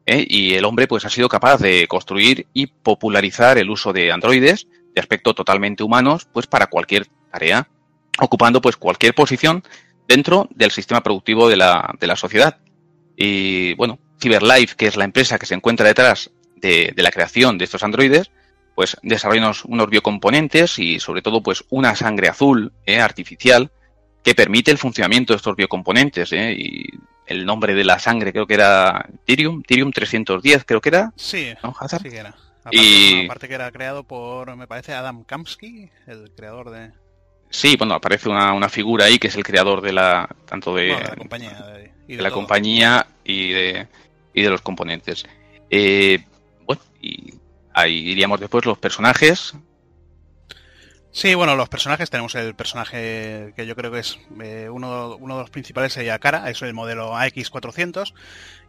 ¿eh? 0.07 0.25
y 0.27 0.55
el 0.55 0.65
hombre 0.65 0.87
pues 0.87 1.05
ha 1.05 1.09
sido 1.09 1.29
capaz 1.29 1.59
de 1.59 1.87
construir 1.87 2.47
y 2.51 2.65
popularizar 2.65 3.59
el 3.59 3.69
uso 3.69 3.93
de 3.93 4.11
androides 4.11 4.67
de 4.95 5.01
aspecto 5.01 5.35
totalmente 5.35 5.83
humanos 5.83 6.27
pues 6.31 6.47
para 6.47 6.65
cualquier 6.65 7.05
tarea 7.31 7.67
ocupando 8.19 8.59
pues 8.59 8.75
cualquier 8.75 9.13
posición 9.13 9.63
dentro 10.07 10.47
del 10.55 10.71
sistema 10.71 11.03
productivo 11.03 11.47
de 11.47 11.57
la, 11.57 11.93
de 11.99 12.07
la 12.07 12.15
sociedad 12.15 12.57
y 13.15 13.75
bueno 13.75 13.99
CyberLife 14.19 14.75
que 14.75 14.87
es 14.87 14.97
la 14.97 15.05
empresa 15.05 15.37
que 15.37 15.45
se 15.45 15.53
encuentra 15.53 15.85
detrás 15.85 16.31
de, 16.55 16.91
de 16.95 17.03
la 17.03 17.11
creación 17.11 17.59
de 17.59 17.65
estos 17.65 17.83
androides 17.83 18.31
pues 18.75 18.97
desarrollan 19.01 19.45
unos, 19.45 19.65
unos 19.65 19.89
biocomponentes 19.89 20.77
y 20.79 20.99
sobre 20.99 21.21
todo 21.21 21.41
pues 21.41 21.63
una 21.69 21.95
sangre 21.95 22.27
azul 22.27 22.73
eh, 22.85 22.99
artificial 22.99 23.71
que 24.23 24.35
permite 24.35 24.69
el 24.71 24.77
funcionamiento 24.77 25.33
de 25.33 25.37
estos 25.37 25.55
biocomponentes 25.55 26.31
eh, 26.33 26.53
y 26.57 26.83
el 27.25 27.45
nombre 27.45 27.73
de 27.73 27.83
la 27.85 27.97
sangre 27.99 28.31
creo 28.33 28.45
que 28.45 28.53
era 28.55 29.07
Tyrium, 29.25 29.63
Tyrium 29.63 29.91
310 29.91 30.65
creo 30.65 30.81
que 30.81 30.89
era. 30.89 31.13
Sí, 31.15 31.53
¿no, 31.63 31.73
Hazard? 31.79 32.01
sí 32.03 32.09
que 32.09 32.17
era. 32.17 32.29
Aparte, 32.61 32.77
Y- 32.77 33.11
bueno, 33.13 33.25
aparte 33.25 33.47
que 33.47 33.53
era 33.55 33.71
creado 33.71 34.03
por, 34.03 34.55
me 34.55 34.67
parece, 34.67 34.93
Adam 34.93 35.23
Kamsky, 35.23 35.89
el 36.07 36.31
creador 36.35 36.71
de, 36.71 36.91
Sí, 37.51 37.75
bueno, 37.77 37.93
aparece 37.93 38.27
una, 38.27 38.53
una 38.53 38.67
figura 38.69 39.05
ahí 39.05 39.17
que 39.19 39.27
es 39.27 39.35
el 39.35 39.43
creador 39.43 39.81
de 39.81 39.93
la 39.93 40.27
tanto 40.45 40.75
de, 40.75 40.83
de 40.87 40.89
la 41.03 41.15
compañía. 41.15 41.51
de- 41.53 41.91
y 42.07 42.11
de 42.11 42.17
de 42.17 42.23
la 42.23 42.29
todo. 42.29 42.39
compañía 42.39 43.07
y 43.23 43.51
de, 43.51 43.87
y 44.33 44.41
de 44.41 44.49
los 44.49 44.61
componentes. 44.61 45.25
Eh, 45.69 46.23
bueno, 46.65 46.81
y 47.01 47.33
ahí 47.75 48.09
iríamos 48.09 48.39
después 48.39 48.65
los 48.65 48.77
personajes. 48.79 49.53
Sí, 51.11 51.33
bueno, 51.33 51.55
los 51.55 51.69
personajes, 51.69 52.09
tenemos 52.09 52.35
el 52.35 52.55
personaje 52.55 53.53
que 53.55 53.65
yo 53.65 53.75
creo 53.77 53.89
que 53.89 53.99
es 53.99 54.19
eh, 54.41 54.67
uno, 54.69 55.15
uno 55.15 55.35
de 55.35 55.41
los 55.43 55.49
principales 55.49 55.93
sería 55.93 56.19
Cara, 56.19 56.49
es 56.49 56.61
el 56.61 56.73
modelo 56.73 57.13
AX400, 57.15 58.13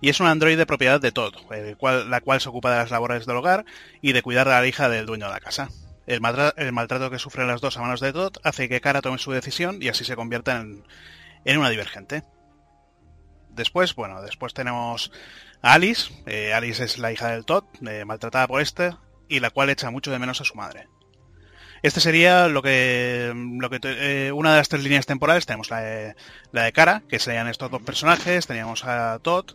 y 0.01 0.11
es 0.11 0.21
un 0.21 0.29
androide 0.29 0.57
de 0.59 0.67
propiedad 0.67 1.01
de 1.01 1.11
Todd, 1.11 1.35
el 1.51 1.77
cual, 1.77 2.09
la 2.09 2.21
cual 2.21 2.41
se 2.41 2.49
ocupa 2.49 2.71
de 2.71 2.77
las 2.77 2.93
labores 2.93 3.27
del 3.27 3.37
hogar 3.37 3.65
y 4.01 4.13
de 4.13 4.23
cuidar 4.23 4.47
de 4.47 4.53
la 4.55 4.65
hija 4.67 4.89
del 4.89 5.07
dueño 5.07 5.27
de 5.27 5.33
la 5.33 5.41
casa. 5.41 5.71
El, 6.07 6.21
maltra- 6.21 6.55
el 6.57 6.71
maltrato 6.73 7.11
que 7.11 7.19
sufren 7.19 7.49
las 7.49 7.61
dos 7.61 7.77
a 7.79 7.81
manos 7.81 7.99
de 8.01 8.13
Todd 8.13 8.37
hace 8.45 8.69
que 8.69 8.81
Cara 8.81 9.03
tome 9.03 9.19
su 9.19 9.33
decisión 9.33 9.79
y 9.83 9.89
así 9.89 10.05
se 10.05 10.15
convierta 10.15 10.61
en, 10.61 10.85
en 11.45 11.59
una 11.59 11.71
divergente. 11.71 12.23
Después, 13.51 13.97
bueno, 13.97 14.23
después 14.23 14.55
tenemos 14.55 15.11
a 15.11 15.15
Alice. 15.63 16.13
Eh, 16.27 16.53
Alice 16.53 16.83
es 16.85 16.99
la 16.99 17.13
hija 17.13 17.31
del 17.31 17.45
Todd, 17.45 17.65
eh, 17.89 18.05
maltratada 18.05 18.47
por 18.47 18.61
este, 18.61 18.93
y 19.29 19.41
la 19.41 19.51
cual 19.51 19.71
echa 19.71 19.91
mucho 19.91 20.11
de 20.11 20.19
menos 20.19 20.41
a 20.41 20.45
su 20.45 20.55
madre. 20.55 20.89
Este 21.83 22.01
sería 22.01 22.49
lo 22.49 22.63
que, 22.63 23.33
eh, 23.85 24.33
una 24.35 24.53
de 24.53 24.57
las 24.57 24.69
tres 24.69 24.83
líneas 24.83 25.07
temporales. 25.07 25.47
Tenemos 25.47 25.71
la 25.71 25.81
de, 25.81 26.73
Cara, 26.73 27.03
que 27.09 27.19
serían 27.19 27.49
estos 27.49 27.71
dos 27.71 27.83
personajes. 27.83 28.47
Teníamos 28.47 28.85
a 28.85 29.19
Todd. 29.21 29.51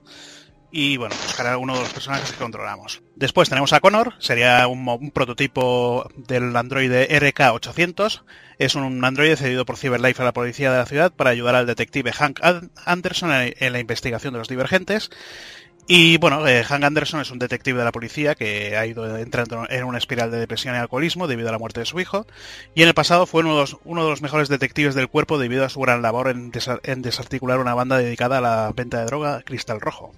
Y 0.73 0.95
bueno, 0.95 1.13
pues 1.21 1.35
Cara 1.35 1.57
uno 1.57 1.73
de 1.73 1.81
los 1.81 1.91
personajes 1.91 2.31
que 2.31 2.37
controlamos. 2.37 3.01
Después 3.17 3.49
tenemos 3.49 3.73
a 3.73 3.81
Connor, 3.81 4.13
sería 4.19 4.65
un, 4.67 4.87
un 4.87 5.11
prototipo 5.11 6.09
del 6.15 6.55
androide 6.55 7.09
RK-800. 7.19 8.23
Es 8.57 8.75
un 8.75 9.03
androide 9.03 9.35
cedido 9.35 9.65
por 9.65 9.75
CyberLife 9.75 10.21
a 10.21 10.25
la 10.25 10.31
policía 10.33 10.71
de 10.71 10.77
la 10.77 10.85
ciudad 10.85 11.11
para 11.11 11.31
ayudar 11.31 11.55
al 11.55 11.65
detective 11.67 12.13
Hank 12.13 12.39
An- 12.41 12.71
Anderson 12.85 13.31
en 13.33 13.73
la 13.73 13.79
investigación 13.79 14.31
de 14.31 14.39
los 14.39 14.47
divergentes. 14.47 15.09
Y 15.87 16.17
bueno, 16.17 16.47
eh, 16.47 16.63
Hank 16.63 16.83
Anderson 16.83 17.21
es 17.21 17.31
un 17.31 17.39
detective 17.39 17.79
de 17.79 17.85
la 17.85 17.91
policía 17.91 18.35
que 18.35 18.77
ha 18.77 18.85
ido 18.85 19.17
entrando 19.17 19.65
en 19.69 19.83
una 19.83 19.97
espiral 19.97 20.31
de 20.31 20.39
depresión 20.39 20.75
y 20.75 20.77
alcoholismo 20.77 21.27
debido 21.27 21.49
a 21.49 21.51
la 21.51 21.59
muerte 21.59 21.81
de 21.81 21.85
su 21.85 21.99
hijo. 21.99 22.25
Y 22.75 22.83
en 22.83 22.87
el 22.87 22.93
pasado 22.93 23.25
fue 23.25 23.41
uno 23.41 23.65
de 23.65 24.09
los, 24.09 24.21
mejores 24.21 24.47
detectives 24.47 24.95
del 24.95 25.09
cuerpo 25.09 25.37
debido 25.37 25.65
a 25.65 25.69
su 25.69 25.81
gran 25.81 26.01
labor 26.01 26.29
en 26.29 27.01
desarticular 27.01 27.59
una 27.59 27.73
banda 27.73 27.97
dedicada 27.97 28.37
a 28.37 28.41
la 28.41 28.71
venta 28.73 28.99
de 28.99 29.05
droga 29.05 29.41
Cristal 29.41 29.81
Rojo. 29.81 30.13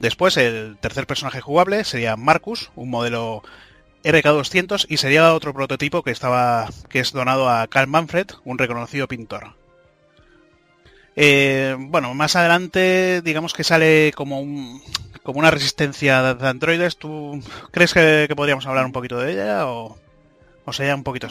Después, 0.00 0.38
el 0.38 0.78
tercer 0.80 1.06
personaje 1.06 1.42
jugable 1.42 1.84
sería 1.84 2.16
Marcus, 2.16 2.70
un 2.74 2.88
modelo 2.88 3.42
RK200, 4.02 4.86
y 4.88 4.96
sería 4.96 5.34
otro 5.34 5.52
prototipo 5.52 6.02
que 6.02 6.10
estaba 6.10 6.68
que 6.88 7.00
es 7.00 7.12
donado 7.12 7.50
a 7.50 7.66
Carl 7.66 7.86
Manfred, 7.86 8.28
un 8.44 8.56
reconocido 8.56 9.08
pintor. 9.08 9.59
Eh, 11.16 11.76
bueno, 11.78 12.14
más 12.14 12.36
adelante, 12.36 13.20
digamos 13.22 13.52
que 13.52 13.64
sale 13.64 14.12
como 14.14 14.40
un 14.40 14.80
como 15.22 15.38
una 15.38 15.50
resistencia 15.50 16.22
de 16.22 16.34
de 16.34 16.48
androides. 16.48 16.96
¿Tú 16.96 17.42
crees 17.70 17.92
que, 17.92 18.24
que 18.28 18.36
podríamos 18.36 18.66
hablar 18.66 18.86
un 18.86 18.92
poquito 18.92 19.18
de 19.18 19.32
ella 19.32 19.66
o, 19.66 19.98
o 20.64 20.72
sería 20.72 20.94
un 20.94 21.02
poquito? 21.04 21.28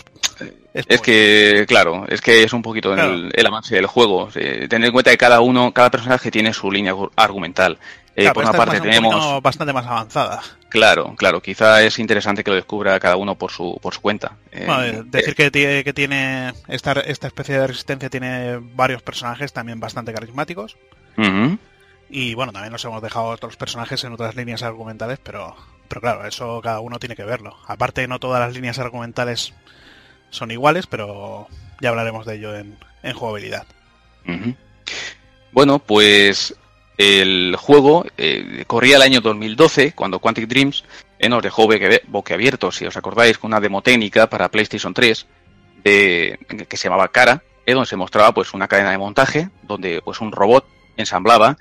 Es 0.74 1.02
que, 1.02 1.66
claro, 1.68 2.06
es 2.08 2.22
que 2.22 2.44
es 2.44 2.54
un 2.54 2.62
poquito 2.62 2.94
Claro. 2.94 3.14
el, 3.14 3.32
el 3.34 3.46
avance 3.46 3.76
del 3.76 3.88
juego. 3.88 4.30
Eh, 4.36 4.68
tener 4.70 4.88
en 4.88 4.94
cuenta 4.94 5.12
que 5.12 5.18
cada 5.18 5.42
uno, 5.42 5.74
cada 5.74 5.90
personaje 5.90 6.30
tiene 6.32 6.54
su 6.54 6.72
línea 6.72 6.94
gu- 6.94 7.10
argumental. 7.16 7.78
Eh, 8.16 8.24
Claro, 8.24 8.34
por 8.34 8.44
una 8.44 8.54
parte 8.54 8.78
un 8.78 8.84
tenemos, 8.84 9.42
bastante 9.42 9.74
más 9.74 9.86
avanzada. 9.88 10.42
Claro, 10.70 11.16
claro, 11.16 11.42
quizá 11.42 11.84
es 11.84 12.00
interesante 12.00 12.44
que 12.44 12.52
lo 12.52 12.56
descubra 12.56 13.00
cada 13.00 13.16
uno 13.18 13.36
por 13.36 13.52
su, 13.52 13.78
por 13.82 13.94
su 13.94 14.02
cuenta. 14.02 14.38
Eh, 14.52 14.64
Bueno, 14.66 14.84
eh, 14.84 15.04
decir 15.06 15.36
que 15.36 15.52
tiene, 15.52 15.84
que 15.84 15.94
tiene 15.94 16.54
esta, 16.68 16.94
esta 16.94 17.28
especie 17.28 17.60
de 17.60 17.68
resistencia 17.68 18.10
tiene 18.10 18.58
varios 18.58 19.02
personajes 19.02 19.52
también 19.54 19.80
bastante 19.80 20.14
carismáticos. 20.14 20.78
Y 22.10 22.34
bueno, 22.34 22.52
también 22.54 22.72
nos 22.72 22.84
hemos 22.86 23.02
dejado 23.02 23.26
otros 23.28 23.58
personajes 23.58 24.04
en 24.04 24.14
otras 24.14 24.36
líneas 24.36 24.64
argumentales, 24.64 25.20
pero, 25.22 25.56
pero 25.88 26.02
claro, 26.02 26.26
eso 26.26 26.62
cada 26.62 26.80
uno 26.80 26.98
tiene 26.98 27.16
que 27.16 27.24
verlo. 27.26 27.58
Aparte, 27.68 28.08
no 28.08 28.20
todas 28.20 28.40
las 28.40 28.54
líneas 28.54 28.80
argumentales 28.80 29.54
son 30.30 30.50
iguales, 30.50 30.88
pero 30.88 31.48
ya 31.82 31.90
hablaremos 31.90 32.26
de 32.26 32.36
ello 32.36 32.56
en, 32.56 32.78
en 33.04 33.14
jugabilidad. 33.14 33.66
Bueno, 35.52 35.80
pues 35.80 36.56
el 37.00 37.56
juego 37.56 38.06
eh, 38.18 38.66
corría 38.68 38.98
el 38.98 39.02
año 39.02 39.22
2012, 39.22 39.94
cuando 39.94 40.20
Quantic 40.20 40.50
Dreams 40.50 40.84
eh, 41.18 41.30
nos 41.30 41.42
dejó 41.42 41.66
boquiabiertos, 42.08 42.76
si 42.76 42.86
os 42.86 42.98
acordáis, 42.98 43.38
con 43.38 43.52
una 43.52 43.62
demo 43.62 43.82
técnica 43.82 44.30
para 44.30 44.52
PlayStation 44.52 44.94
3 44.94 45.26
de, 45.82 46.38
que 46.68 46.76
se 46.76 46.90
llamaba 46.90 47.08
Cara, 47.08 47.42
eh, 47.66 47.72
donde 47.72 47.88
se 47.88 47.96
mostraba 47.96 48.34
pues 48.34 48.54
una 48.54 48.68
cadena 48.68 48.92
de 48.92 48.98
montaje, 48.98 49.50
donde 49.64 50.02
pues 50.04 50.20
un 50.20 50.34
robot 50.34 50.68
ensamblaba 50.98 51.56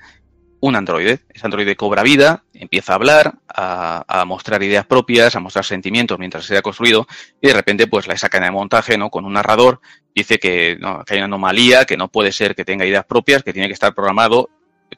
un 0.59 0.75
androide. 0.75 1.19
Ese 1.29 1.47
androide 1.47 1.77
cobra 1.77 2.03
vida, 2.03 2.43
empieza 2.53 2.91
a 2.91 2.95
hablar, 2.95 3.35
a, 3.47 4.03
a 4.09 4.25
mostrar 4.25 4.61
ideas 4.61 4.85
propias, 4.85 5.37
a 5.37 5.39
mostrar 5.39 5.63
sentimientos 5.63 6.19
mientras 6.19 6.43
se 6.43 6.57
ha 6.57 6.61
construido, 6.61 7.07
y 7.41 7.47
de 7.47 7.53
repente, 7.53 7.87
pues 7.87 8.07
la 8.07 8.13
esa 8.13 8.27
cadena 8.27 8.47
de 8.47 8.57
montaje, 8.57 8.97
¿no? 8.97 9.09
Con 9.09 9.23
un 9.23 9.31
narrador, 9.31 9.79
dice 10.13 10.37
que, 10.37 10.75
no, 10.81 11.05
que 11.05 11.13
hay 11.13 11.19
una 11.19 11.27
anomalía, 11.27 11.85
que 11.85 11.95
no 11.95 12.09
puede 12.09 12.33
ser 12.33 12.55
que 12.55 12.65
tenga 12.65 12.85
ideas 12.85 13.05
propias, 13.05 13.41
que 13.41 13.53
tiene 13.53 13.69
que 13.69 13.73
estar 13.73 13.95
programado 13.95 14.49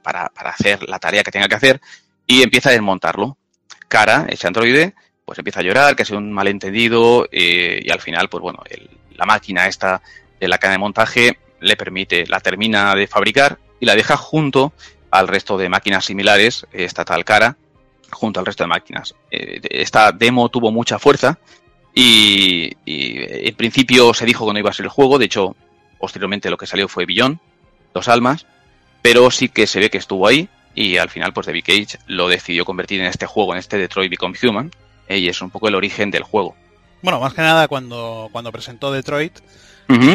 para, 0.01 0.30
para 0.30 0.51
hacer 0.51 0.88
la 0.88 0.99
tarea 0.99 1.23
que 1.23 1.31
tenga 1.31 1.47
que 1.47 1.55
hacer. 1.55 1.81
y 2.27 2.43
empieza 2.43 2.69
a 2.69 2.73
desmontarlo. 2.73 3.38
Cara, 3.89 4.26
ese 4.30 4.47
androide, 4.47 4.93
pues 5.26 5.38
empieza 5.39 5.59
a 5.59 5.63
llorar, 5.63 5.95
que 5.95 6.03
ha 6.03 6.05
sido 6.05 6.19
un 6.19 6.31
malentendido 6.31 7.27
eh, 7.31 7.81
y 7.84 7.89
al 7.89 7.99
final, 7.99 8.30
pues 8.30 8.41
bueno, 8.41 8.59
el- 8.69 8.89
la 9.15 9.26
máquina 9.26 9.68
esta 9.68 10.01
de 10.39 10.47
la 10.47 10.57
cadena 10.57 10.73
de 10.76 10.80
montaje 10.80 11.38
le 11.59 11.76
permite, 11.76 12.26
la 12.27 12.39
termina 12.39 12.95
de 12.95 13.07
fabricar 13.07 13.59
y 13.80 13.85
la 13.85 13.95
deja 13.95 14.15
junto 14.18 14.72
al 15.11 15.27
resto 15.27 15.57
de 15.57 15.68
máquinas 15.69 16.05
similares, 16.05 16.65
eh, 16.72 16.85
esta 16.85 17.03
tal 17.05 17.26
cara, 17.26 17.57
junto 18.11 18.39
al 18.39 18.45
resto 18.45 18.63
de 18.63 18.68
máquinas. 18.69 19.13
Eh, 19.30 19.59
esta 19.69 20.11
demo 20.13 20.47
tuvo 20.49 20.72
mucha 20.72 20.97
fuerza 20.99 21.38
y, 21.93 22.72
y 22.85 23.15
en 23.49 23.55
principio 23.55 24.13
se 24.13 24.26
dijo 24.26 24.45
que 24.47 24.53
no 24.53 24.59
iba 24.59 24.69
a 24.69 24.73
ser 24.73 24.85
el 24.85 24.89
juego, 24.89 25.18
de 25.19 25.26
hecho, 25.26 25.55
posteriormente 25.99 26.49
lo 26.49 26.57
que 26.57 26.65
salió 26.68 26.88
fue 26.88 27.05
Billón, 27.05 27.39
Dos 27.93 28.07
Almas, 28.07 28.47
pero 29.02 29.32
sí 29.32 29.49
que 29.49 29.68
se 29.68 29.80
ve 29.80 29.90
que 29.90 29.98
estuvo 29.98 30.28
ahí 30.28 30.49
y 30.73 30.98
al 30.98 31.10
final 31.10 31.34
pues 31.34 31.48
David 31.48 31.64
Cage 31.65 31.98
lo 32.07 32.28
decidió 32.28 32.65
convertir 32.65 33.02
en 33.02 33.07
este 33.07 33.26
juego, 33.26 33.53
en 33.53 33.60
este 33.60 33.78
Detroit 33.78 34.10
Become 34.11 34.38
Human, 34.44 34.72
eh, 35.07 35.18
y 35.18 35.28
es 35.28 35.41
un 35.41 35.49
poco 35.49 35.68
el 35.68 35.76
origen 35.76 36.11
del 36.11 36.23
juego. 36.23 36.56
Bueno, 37.02 37.19
más 37.19 37.34
que 37.34 37.41
nada 37.41 37.68
cuando, 37.68 38.30
cuando 38.32 38.52
presentó 38.52 38.91
Detroit 38.91 39.40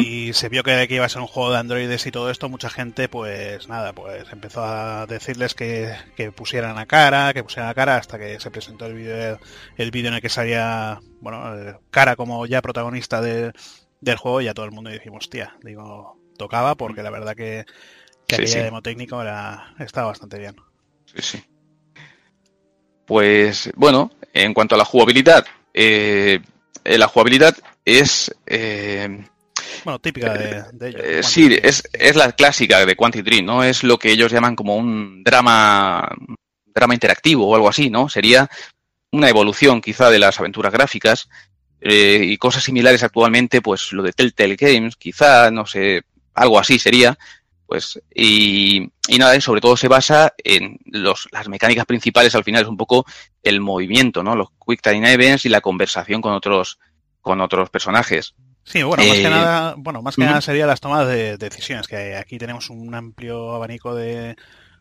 y 0.01 0.33
se 0.33 0.49
vio 0.49 0.63
que, 0.63 0.87
que 0.89 0.95
iba 0.95 1.05
a 1.05 1.09
ser 1.09 1.21
un 1.21 1.27
juego 1.27 1.51
de 1.53 1.59
androides 1.59 2.07
y 2.07 2.11
todo 2.11 2.31
esto, 2.31 2.49
mucha 2.49 2.71
gente, 2.71 3.09
pues 3.11 3.69
nada, 3.69 3.93
pues 3.93 4.25
empezó 4.33 4.65
a 4.65 5.05
decirles 5.07 5.55
que, 5.55 5.93
que 6.17 6.33
pusieran 6.33 6.79
a 6.79 6.87
cara, 6.87 7.35
que 7.35 7.43
pusieran 7.43 7.69
a 7.69 7.75
cara, 7.75 7.97
hasta 7.97 8.19
que 8.19 8.41
se 8.41 8.51
presentó 8.51 8.87
el 8.87 8.95
vídeo 8.95 9.39
el 9.77 9.91
vídeo 9.91 10.09
en 10.09 10.15
el 10.15 10.23
que 10.23 10.31
salía, 10.31 11.01
bueno, 11.21 11.55
eh, 11.59 11.75
cara 11.91 12.17
como 12.17 12.47
ya 12.47 12.63
protagonista 12.63 13.21
de- 13.21 13.53
del 14.01 14.17
juego 14.17 14.41
y 14.41 14.45
ya 14.45 14.55
todo 14.55 14.65
el 14.65 14.73
mundo 14.73 14.89
dijimos, 14.89 15.25
hostia, 15.25 15.57
digo, 15.63 16.17
tocaba 16.39 16.75
porque 16.77 17.03
la 17.03 17.11
verdad 17.11 17.35
que, 17.35 17.67
que 18.27 18.37
Sí, 18.37 18.43
aquella 18.43 18.59
sí. 18.59 18.59
demo 18.59 19.23
era, 19.23 19.75
estaba 19.79 20.09
bastante 20.09 20.39
bien. 20.39 20.57
Sí, 21.07 21.23
sí. 21.23 21.45
Pues 23.07 23.71
bueno, 23.77 24.11
en 24.33 24.53
cuanto 24.53 24.75
a 24.75 24.79
la 24.79 24.85
jugabilidad, 24.85 25.47
eh, 25.73 26.41
eh, 26.85 26.99
la 26.99 27.07
jugabilidad 27.07 27.57
es 27.85 28.35
eh, 28.47 29.25
Bueno, 29.85 29.99
típica 30.01 30.33
de, 30.35 30.65
de 30.73 30.89
ellos. 30.89 31.03
Eh, 31.05 31.23
sí, 31.23 31.57
es, 31.63 31.89
es 31.93 32.17
la 32.17 32.33
clásica 32.33 32.85
de 32.85 32.97
Quantic 32.97 33.25
Dream, 33.25 33.47
¿no? 33.47 33.63
Es 33.63 33.85
lo 33.85 33.99
que 33.99 34.11
ellos 34.11 34.33
llaman 34.33 34.57
como 34.57 34.77
un 34.77 35.23
drama, 35.23 36.09
drama 36.65 36.95
interactivo 36.95 37.47
o 37.49 37.55
algo 37.55 37.69
así, 37.69 37.91
¿no? 37.91 38.09
Sería 38.09 38.49
una 39.13 39.29
evolución 39.29 39.81
quizá 39.81 40.11
de 40.11 40.19
las 40.19 40.39
aventuras 40.41 40.73
gráficas 40.73 41.29
eh, 41.81 42.21
y 42.25 42.37
cosas 42.39 42.65
similares 42.65 43.05
actualmente, 43.05 43.63
pues 43.63 43.93
lo 43.93 44.03
de 44.03 44.13
Telltale 44.13 44.57
Games, 44.57 44.97
quizá, 44.97 45.51
no 45.53 45.65
sé, 45.65 46.03
algo 46.35 46.59
así 46.59 46.79
sería, 46.81 47.17
pues, 47.67 48.01
y, 48.15 48.89
y 49.09 49.19
nada, 49.19 49.41
sobre 49.41 49.61
todo 49.61 49.77
se 49.77 49.89
basa 49.89 50.33
en 50.45 50.79
los, 50.85 51.29
las 51.33 51.49
mecánicas 51.49 51.85
principales, 51.85 52.35
al 52.35 52.45
final 52.45 52.63
es 52.63 52.69
un 52.69 52.77
poco 52.77 53.05
el 53.43 53.61
movimiento, 53.61 54.23
¿no? 54.23 54.37
Los 54.37 54.49
Quick 54.67 54.83
Time 54.83 55.13
Events 55.13 55.47
y 55.47 55.49
la 55.49 55.61
conversación 55.61 56.23
con 56.23 56.33
otros, 56.33 56.79
con 57.21 57.41
otros 57.41 57.71
personajes. 57.71 58.35
Sí, 58.65 58.83
bueno, 58.83 59.05
más 59.05 59.17
Eh, 59.17 59.23
que 59.23 59.31
nada, 59.31 59.75
bueno, 59.79 60.03
más 60.03 60.17
que 60.17 60.25
nada 60.25 60.41
sería 60.41 60.67
las 60.67 60.81
tomas 60.81 61.07
de 61.07 61.37
decisiones, 61.37 61.87
que 61.87 62.17
aquí 62.17 62.39
tenemos 62.39 62.69
un 62.71 62.95
amplio 62.95 63.55
abanico 63.55 63.95
de, 63.95 64.37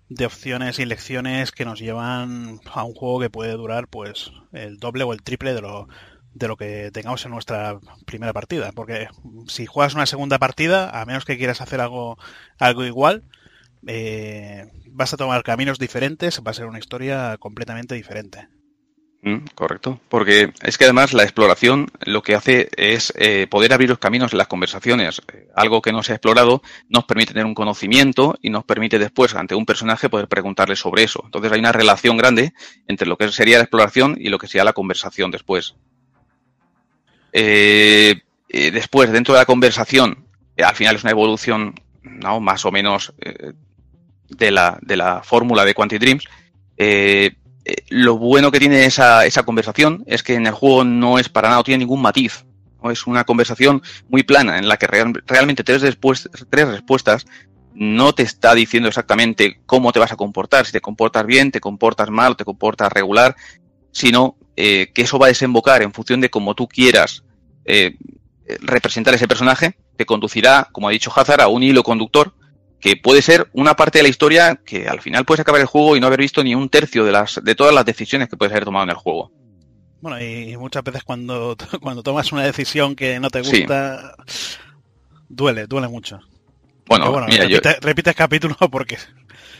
de 0.10 0.26
opciones 0.26 0.80
y 0.80 0.84
elecciones 0.84 1.52
que 1.52 1.66
nos 1.66 1.80
llevan 1.80 2.60
a 2.74 2.84
un 2.84 2.94
juego 2.94 3.20
que 3.20 3.30
puede 3.30 3.54
durar 3.54 3.88
pues 3.88 4.32
el 4.54 4.78
doble 4.78 5.04
o 5.04 5.14
el 5.14 5.22
triple 5.22 5.54
de 5.54 5.62
lo 5.62 5.88
de 6.36 6.48
lo 6.50 6.58
que 6.58 6.92
tengamos 6.92 7.26
en 7.26 7.32
nuestra 7.32 7.80
primera 8.06 8.34
partida, 8.34 8.72
porque 8.74 9.08
si 9.48 9.66
juegas 9.66 9.96
una 9.96 10.06
segunda 10.06 10.38
partida, 10.38 10.90
a 10.90 11.06
menos 11.06 11.26
que 11.26 11.38
quieras 11.38 11.62
hacer 11.62 11.82
algo 11.82 12.18
algo 12.60 12.86
igual, 12.86 13.24
eh, 13.88 14.66
vas 14.88 15.14
a 15.14 15.18
tomar 15.18 15.44
caminos 15.44 15.80
diferentes, 15.80 16.42
va 16.46 16.52
a 16.52 16.54
ser 16.54 16.66
una 16.66 16.80
historia 16.80 17.38
completamente 17.40 17.96
diferente. 17.96 18.50
Mm, 19.22 19.46
correcto, 19.56 20.00
porque 20.10 20.54
es 20.62 20.78
que 20.78 20.84
además 20.84 21.14
la 21.14 21.24
exploración 21.24 21.88
lo 22.02 22.22
que 22.22 22.36
hace 22.36 22.70
es 22.76 23.12
eh, 23.16 23.48
poder 23.50 23.74
abrir 23.74 23.90
los 23.90 23.98
caminos 23.98 24.34
en 24.34 24.38
las 24.38 24.48
conversaciones. 24.48 25.22
Eh, 25.34 25.48
Algo 25.56 25.82
que 25.82 25.94
no 25.94 26.04
se 26.04 26.12
ha 26.12 26.16
explorado 26.16 26.62
nos 26.90 27.06
permite 27.06 27.34
tener 27.34 27.46
un 27.46 27.56
conocimiento 27.56 28.38
y 28.42 28.50
nos 28.50 28.66
permite 28.66 29.00
después, 29.00 29.34
ante 29.34 29.56
un 29.56 29.66
personaje, 29.66 30.10
poder 30.10 30.28
preguntarle 30.28 30.76
sobre 30.76 31.04
eso. 31.04 31.22
Entonces 31.26 31.52
hay 31.52 31.60
una 31.60 31.72
relación 31.72 32.18
grande 32.18 32.54
entre 32.88 33.08
lo 33.08 33.18
que 33.18 33.32
sería 33.32 33.58
la 33.58 33.64
exploración 33.64 34.16
y 34.20 34.30
lo 34.30 34.38
que 34.38 34.48
sería 34.48 34.66
la 34.66 34.74
conversación 34.74 35.32
después. 35.32 35.76
Eh, 37.38 38.22
eh, 38.48 38.72
después, 38.72 39.12
dentro 39.12 39.34
de 39.34 39.42
la 39.42 39.46
conversación, 39.46 40.26
eh, 40.56 40.64
al 40.64 40.74
final 40.74 40.96
es 40.96 41.04
una 41.04 41.12
evolución 41.12 41.76
¿no? 42.02 42.40
más 42.40 42.64
o 42.64 42.72
menos 42.72 43.14
eh, 43.20 43.52
de 44.30 44.52
la, 44.52 44.80
de 44.82 44.96
la 44.96 45.22
fórmula 45.22 45.66
de 45.66 45.74
Quantic 45.74 46.00
Dreams. 46.00 46.24
Lo 47.90 48.18
bueno 48.18 48.52
que 48.52 48.60
tiene 48.60 48.86
esa, 48.86 49.26
esa 49.26 49.44
conversación 49.44 50.04
es 50.08 50.24
que 50.24 50.36
en 50.36 50.48
el 50.48 50.54
juego 50.54 50.84
no 50.86 51.20
es 51.20 51.28
para 51.28 51.50
nada, 51.50 51.60
no 51.60 51.64
tiene 51.66 51.80
ningún 51.80 52.02
matiz. 52.02 52.46
¿no? 52.82 52.90
Es 52.90 53.06
una 53.06 53.26
conversación 53.26 53.82
muy 54.08 54.24
plana 54.24 54.58
en 54.58 54.70
la 54.70 54.78
que 54.78 54.88
real- 54.88 55.24
realmente 55.28 55.64
tres, 55.64 55.82
respuestas 55.82 57.26
no 57.74 58.14
te 58.14 58.24
está 58.24 58.56
diciendo 58.56 58.88
exactamente 58.88 59.60
cómo 59.66 59.92
te 59.92 60.00
vas 60.00 60.14
a 60.14 60.16
comportar, 60.16 60.66
si 60.66 60.72
te 60.72 60.80
comportas 60.80 61.26
bien, 61.26 61.52
te 61.52 61.60
comportas 61.60 62.10
mal 62.10 62.38
te 62.38 62.46
comportas 62.46 62.94
regular, 62.94 63.36
sino 63.92 64.38
eh, 64.56 64.92
que 64.94 65.02
eso 65.04 65.20
va 65.20 65.28
a 65.28 65.30
desembocar 65.30 65.82
en 65.82 65.94
función 65.94 66.22
de 66.22 66.30
cómo 66.30 66.56
tú 66.56 66.68
quieras 66.68 67.24
eh, 67.66 67.96
representar 68.62 69.14
ese 69.14 69.28
personaje, 69.28 69.76
te 69.98 70.06
conducirá, 70.06 70.70
como 70.72 70.88
ha 70.88 70.92
dicho 70.92 71.12
Hazard, 71.16 71.42
a 71.42 71.48
un 71.48 71.64
hilo 71.64 71.84
conductor 71.84 72.34
que 72.80 72.96
puede 72.98 73.22
ser 73.22 73.50
una 73.54 73.76
parte 73.76 74.00
de 74.00 74.04
la 74.04 74.10
historia 74.10 74.60
que 74.64 74.88
al 74.88 75.02
final 75.02 75.26
puedes 75.26 75.40
acabar 75.40 75.62
el 75.62 75.66
juego 75.68 75.96
y 75.96 76.00
no 76.00 76.08
haber 76.08 76.20
visto 76.20 76.44
ni 76.44 76.54
un 76.54 76.70
tercio 76.70 77.04
de 77.04 77.12
las 77.12 77.40
de 77.44 77.56
todas 77.56 77.74
las 77.74 77.86
decisiones 77.86 78.30
que 78.30 78.38
puedes 78.38 78.52
haber 78.52 78.66
tomado 78.66 78.84
en 78.84 78.90
el 78.92 78.96
juego. 78.96 79.32
Bueno, 80.02 80.22
y 80.22 80.56
muchas 80.58 80.84
veces 80.84 81.04
cuando, 81.04 81.56
cuando 81.82 82.04
tomas 82.04 82.32
una 82.32 82.44
decisión 82.44 82.96
que 82.96 83.20
no 83.20 83.30
te 83.32 83.44
Sí. 83.44 83.62
gusta, 83.62 84.16
duele, 85.30 85.66
duele 85.66 85.88
mucho. 85.88 86.20
Bueno, 86.88 87.06
Pero 87.06 87.12
bueno, 87.14 87.28
mira, 87.28 87.46
yo, 87.46 87.58
repite- 87.60 87.80
repites 87.82 88.16
capítulo 88.16 88.56
porque 88.72 88.98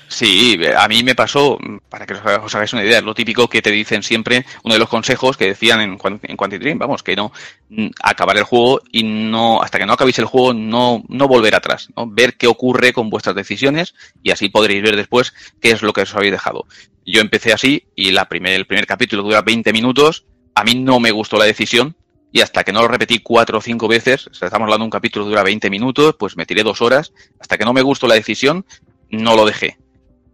sí, 0.08 0.60
a 0.78 0.88
mí 0.88 1.02
me 1.04 1.16
pasó, 1.16 1.58
para 1.90 2.06
que 2.06 2.14
os 2.14 2.54
hagáis 2.56 2.74
una 2.74 2.84
idea, 2.84 3.00
es 3.00 3.04
lo 3.04 3.16
típico 3.16 3.48
que 3.50 3.62
te 3.64 3.72
dicen 3.72 4.04
siempre, 4.04 4.46
uno 4.64 4.76
de 4.76 4.80
los 4.80 4.90
consejos 4.90 5.36
que 5.36 5.48
decían 5.48 5.82
en, 5.82 5.98
en 6.24 6.38
Quantic 6.38 6.62
Dream, 6.62 6.78
vamos, 6.78 7.02
que 7.02 7.16
no 7.16 7.32
mm, 7.70 7.88
acabar 8.04 8.38
el 8.38 8.44
juego 8.44 8.82
y 8.92 9.04
no, 9.04 9.62
hasta 9.64 9.80
que 9.80 9.86
no 9.88 9.94
acabéis 9.94 10.20
el 10.20 10.26
juego, 10.26 10.54
no, 10.54 11.04
no 11.08 11.28
volver 11.28 11.56
atrás, 11.56 11.90
¿no? 11.98 12.08
ver 12.08 12.36
qué 12.38 12.46
ocurre 12.48 12.94
con 12.94 13.10
vuestras 13.10 13.36
decisiones 13.36 13.96
y 14.22 14.30
así 14.32 14.50
podréis 14.50 14.84
ver 14.84 14.96
después 14.96 15.34
qué 15.60 15.72
es 15.72 15.82
lo 15.82 15.94
que 15.94 16.02
os 16.02 16.14
habéis 16.16 16.32
dejado. 16.34 16.66
Yo 17.08 17.22
empecé 17.22 17.54
así 17.54 17.86
y 17.96 18.12
la 18.12 18.30
primer, 18.30 18.54
el 18.54 18.66
primer 18.68 18.86
capítulo 18.86 19.24
dura 19.24 19.42
20 19.42 19.74
minutos, 19.74 20.26
a 20.54 20.64
mí 20.64 20.76
no 20.76 21.00
me 21.00 21.12
gustó 21.12 21.38
la 21.38 21.46
decisión 21.46 21.96
y 22.36 22.42
hasta 22.42 22.66
que 22.66 22.74
no 22.74 22.82
lo 22.82 22.90
repetí 22.90 23.20
cuatro 23.20 23.60
o 23.60 23.62
cinco 23.62 23.88
veces, 23.88 24.28
o 24.28 24.34
sea, 24.34 24.48
estamos 24.48 24.66
hablando 24.66 24.84
de 24.84 24.88
un 24.88 24.90
capítulo 24.90 25.24
que 25.24 25.30
dura 25.30 25.42
20 25.42 25.70
minutos, 25.70 26.16
pues 26.20 26.36
me 26.36 26.46
tiré 26.46 26.64
dos 26.64 26.82
horas, 26.82 27.14
hasta 27.40 27.58
que 27.58 27.64
no 27.64 27.72
me 27.72 27.82
gustó 27.82 28.08
la 28.08 28.16
decisión, 28.16 28.66
no 29.10 29.38
lo 29.38 29.46
dejé. 29.46 29.78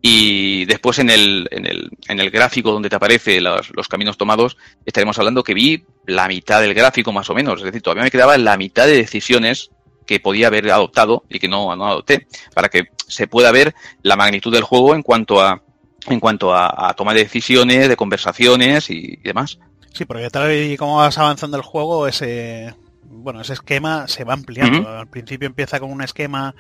Y 0.02 0.66
después 0.66 0.98
en 0.98 1.12
el, 1.12 1.48
en 1.52 1.68
el, 1.68 1.92
en 2.08 2.20
el 2.20 2.32
gráfico 2.32 2.72
donde 2.72 2.90
te 2.90 2.96
aparece 2.96 3.40
los, 3.40 3.88
caminos 3.88 4.18
tomados, 4.18 4.58
estaremos 4.84 5.20
hablando 5.20 5.44
que 5.44 5.54
vi 5.54 5.84
la 6.08 6.28
mitad 6.28 6.60
del 6.60 6.74
gráfico 6.74 7.12
más 7.12 7.30
o 7.30 7.36
menos. 7.36 7.60
Es 7.60 7.66
decir, 7.66 7.84
todavía 7.84 8.06
me 8.06 8.10
quedaba 8.10 8.36
la 8.40 8.58
mitad 8.58 8.88
de 8.88 8.98
decisiones 8.98 9.70
que 10.08 10.20
podía 10.20 10.48
haber 10.48 10.72
adoptado 10.72 11.26
y 11.30 11.38
que 11.38 11.48
no, 11.48 11.76
no 11.76 11.86
adopté, 11.86 12.26
para 12.56 12.70
que 12.70 12.86
se 13.08 13.28
pueda 13.28 13.52
ver 13.52 13.76
la 14.02 14.16
magnitud 14.16 14.52
del 14.52 14.64
juego 14.64 14.96
en 14.96 15.04
cuanto 15.04 15.40
a, 15.40 15.62
en 16.08 16.20
cuanto 16.20 16.56
a, 16.56 16.96
toma 16.98 17.14
de 17.14 17.26
decisiones, 17.26 17.90
de 17.90 17.96
conversaciones 17.96 18.90
y 18.90 19.18
demás. 19.18 19.60
Sí, 19.94 20.06
porque 20.06 20.30
tal 20.30 20.52
y 20.54 20.78
como 20.78 20.98
vas 20.98 21.18
avanzando 21.18 21.58
el 21.58 21.64
juego, 21.64 22.08
ese 22.08 22.74
bueno, 23.04 23.42
ese 23.42 23.54
esquema 23.54 24.08
se 24.08 24.24
va 24.24 24.34
ampliando. 24.34 24.88
Al 24.88 25.08
principio 25.08 25.46
empieza 25.48 25.80
con 25.80 25.92
un 25.92 26.02
esquema 26.02 26.56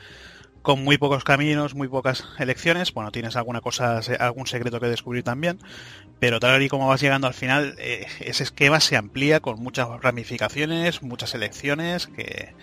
con 0.61 0.83
muy 0.83 0.97
pocos 0.97 1.23
caminos, 1.23 1.73
muy 1.73 1.87
pocas 1.87 2.23
elecciones. 2.37 2.93
Bueno, 2.93 3.11
tienes 3.11 3.35
alguna 3.35 3.61
cosa, 3.61 3.99
algún 4.19 4.45
secreto 4.47 4.79
que 4.79 4.87
descubrir 4.87 5.23
también, 5.23 5.59
pero 6.19 6.39
tal 6.39 6.61
y 6.61 6.69
como 6.69 6.87
vas 6.87 7.01
llegando 7.01 7.25
al 7.27 7.33
final, 7.33 7.75
eh, 7.79 8.05
ese 8.19 8.43
esquema 8.43 8.79
se 8.79 8.95
amplía 8.97 9.39
con 9.39 9.59
muchas 9.59 9.87
ramificaciones, 10.01 11.01
muchas 11.01 11.33
elecciones 11.33 12.07
que 12.07 12.53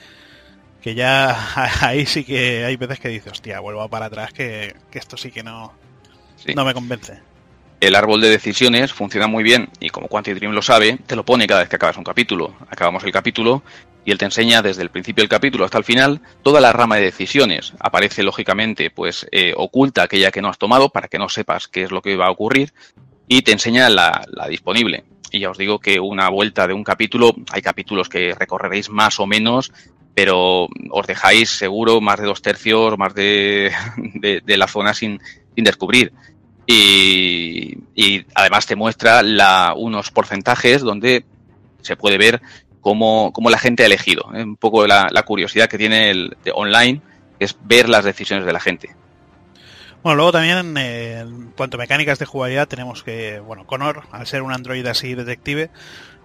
que 0.81 0.95
ya 0.95 1.37
ahí 1.81 2.07
sí 2.07 2.23
que 2.25 2.65
hay 2.65 2.77
veces 2.77 3.01
que 3.01 3.09
dices, 3.09 3.33
hostia, 3.33 3.59
vuelvo 3.59 3.89
para 3.89 4.07
atrás 4.07 4.33
que, 4.33 4.77
que 4.93 4.99
esto 5.01 5.17
sí 5.17 5.33
que 5.33 5.43
no, 5.43 5.73
Sí. 6.37 6.55
no 6.55 6.65
me 6.65 6.73
convence. 6.73 7.19
El 7.81 7.95
árbol 7.95 8.21
de 8.21 8.29
decisiones 8.29 8.93
funciona 8.93 9.29
muy 9.29 9.45
bien 9.45 9.69
y 9.79 9.91
como 9.91 10.09
Quantic 10.09 10.35
Dream 10.35 10.53
lo 10.53 10.63
sabe, 10.63 10.99
te 11.07 11.15
lo 11.15 11.25
pone 11.25 11.47
cada 11.47 11.61
vez 11.61 11.69
que 11.69 11.77
acabas 11.77 11.97
un 11.97 12.03
capítulo. 12.03 12.57
Acabamos 12.69 13.05
el 13.05 13.13
capítulo 13.13 13.63
y 14.05 14.11
él 14.11 14.19
te 14.19 14.25
enseña 14.25 14.63
desde 14.63 14.83
el 14.83 14.91
principio 14.91 15.23
del 15.23 15.29
capítulo 15.29 15.65
hasta 15.65 15.79
el 15.79 15.85
final 15.85 16.21
toda 16.43 16.61
la 16.61 16.73
rama 16.73 16.97
de 16.97 17.03
decisiones. 17.03 17.75
Aparece 17.79 18.25
lógicamente, 18.25 18.91
pues 18.91 19.29
eh, 19.31 19.55
oculta 19.57 20.03
aquella 20.03 20.33
que 20.33 20.43
no 20.43 20.49
has 20.49 20.59
tomado 20.59 20.89
para 20.89 21.07
que 21.07 21.19
no 21.19 21.29
sepas 21.29 21.69
qué 21.69 21.85
es 21.85 21.93
lo 21.93 22.03
que 22.03 22.17
va 22.17 22.27
a 22.27 22.33
ocurrir 22.33 22.73
y 23.29 23.43
te 23.43 23.53
enseña 23.53 23.89
la, 23.89 24.27
disponible. 24.49 25.05
Y 25.31 25.39
ya 25.41 25.51
os 25.51 25.59
digo 25.59 25.79
que 25.79 26.01
una 26.01 26.31
vuelta 26.31 26.67
de 26.67 26.75
un 26.75 26.83
capítulo, 26.83 27.33
hay 27.53 27.63
capítulos 27.63 28.09
que 28.09 28.35
recorreréis 28.35 28.91
más 28.91 29.21
o 29.21 29.27
menos, 29.27 29.73
pero 30.15 30.67
os 30.91 31.07
dejáis 31.07 31.51
seguro 31.51 32.01
más 32.01 32.19
de 32.19 32.27
dos 32.27 32.43
tercios, 32.43 32.99
más 32.99 33.15
de, 33.15 33.71
de, 34.15 34.41
de 34.45 34.57
la 34.57 34.67
zona 34.67 34.95
sin, 34.95 35.21
sin 35.55 35.63
descubrir. 35.65 36.13
Y, 36.71 38.27
además 38.35 38.67
te 38.67 38.77
muestra 38.77 39.23
la, 39.23 39.73
unos 39.77 40.11
porcentajes 40.11 40.83
donde 40.83 41.25
se 41.81 41.97
puede 41.97 42.19
ver 42.19 42.43
cómo, 42.81 43.33
cómo 43.33 43.49
la 43.49 43.59
gente 43.59 43.83
ha 43.83 43.87
elegido. 43.87 44.25
Un 44.33 44.57
poco 44.57 44.87
la, 44.87 45.09
la 45.11 45.23
curiosidad 45.23 45.69
que 45.69 45.79
tiene 45.79 46.11
el 46.11 46.37
de 46.45 46.53
online 46.55 47.01
es 47.39 47.57
ver 47.65 47.89
las 47.89 48.05
decisiones 48.05 48.45
de 48.45 48.53
la 48.53 48.61
gente. 48.61 48.95
Bueno, 50.03 50.17
luego 50.17 50.33
también 50.33 50.77
eh, 50.77 51.21
en 51.21 51.53
cuanto 51.57 51.77
a 51.77 51.81
mecánicas 51.81 52.19
de 52.19 52.27
jugabilidad 52.27 52.69
tenemos 52.69 53.03
que, 53.03 53.41
bueno, 53.41 53.67
Connor, 53.67 54.03
al 54.13 54.27
ser 54.27 54.43
un 54.43 54.53
androide 54.53 54.91
así 54.91 55.15
detective, 55.15 55.71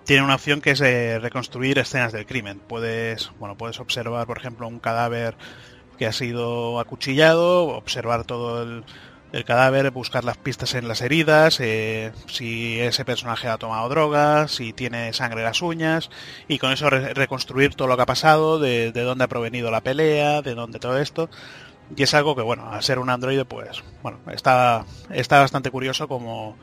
tiene 0.04 0.24
una 0.24 0.36
opción 0.36 0.62
que 0.62 0.72
es 0.72 0.82
eh, 0.82 1.20
reconstruir 1.20 1.80
escenas 1.80 2.12
del 2.12 2.26
crimen. 2.26 2.60
Puedes, 2.60 3.32
bueno, 3.40 3.58
puedes 3.58 3.80
observar, 3.80 4.28
por 4.28 4.38
ejemplo, 4.38 4.68
un 4.68 4.80
cadáver 4.80 5.36
que 5.98 6.06
ha 6.06 6.12
sido 6.12 6.80
acuchillado, 6.80 7.68
observar 7.68 8.26
todo 8.26 8.64
el, 8.64 8.84
el 9.34 9.44
cadáver, 9.44 9.92
buscar 9.92 10.24
las 10.24 10.38
pistas 10.38 10.76
en 10.76 10.88
las 10.88 11.02
heridas, 11.02 11.60
eh, 11.60 12.14
si 12.28 12.80
ese 12.80 13.04
personaje 13.04 13.50
ha 13.50 13.58
tomado 13.58 13.90
drogas, 13.90 14.52
si 14.52 14.72
tiene 14.74 15.12
sangre 15.12 15.42
en 15.42 15.46
las 15.48 15.62
uñas, 15.62 16.10
y 16.48 16.60
con 16.60 16.72
eso 16.72 16.90
re- 16.90 17.14
reconstruir 17.14 17.76
todo 17.76 17.88
lo 17.90 17.96
que 17.98 18.04
ha 18.04 18.06
pasado, 18.06 18.60
de, 18.60 18.92
de 18.92 19.02
dónde 19.02 19.26
ha 19.26 19.28
provenido 19.28 19.72
la 19.72 19.82
pelea, 19.82 20.42
de 20.42 20.54
dónde 20.56 20.80
todo 20.80 20.98
esto. 21.00 21.30
Y 21.98 22.04
es 22.04 22.14
algo 22.14 22.36
que, 22.36 22.42
bueno, 22.44 22.72
al 22.72 22.82
ser 22.84 23.00
un 23.00 23.10
androide, 23.10 23.44
pues, 23.44 23.84
bueno, 24.02 24.20
está, 24.32 24.86
está 25.10 25.40
bastante 25.40 25.70
curioso 25.72 26.08
como 26.08 26.58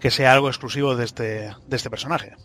que 0.00 0.10
sea 0.10 0.32
algo 0.32 0.48
exclusivo 0.48 0.96
de 0.96 1.04
este, 1.04 1.54
de 1.66 1.76
este 1.76 1.90
personaje. 1.90 2.36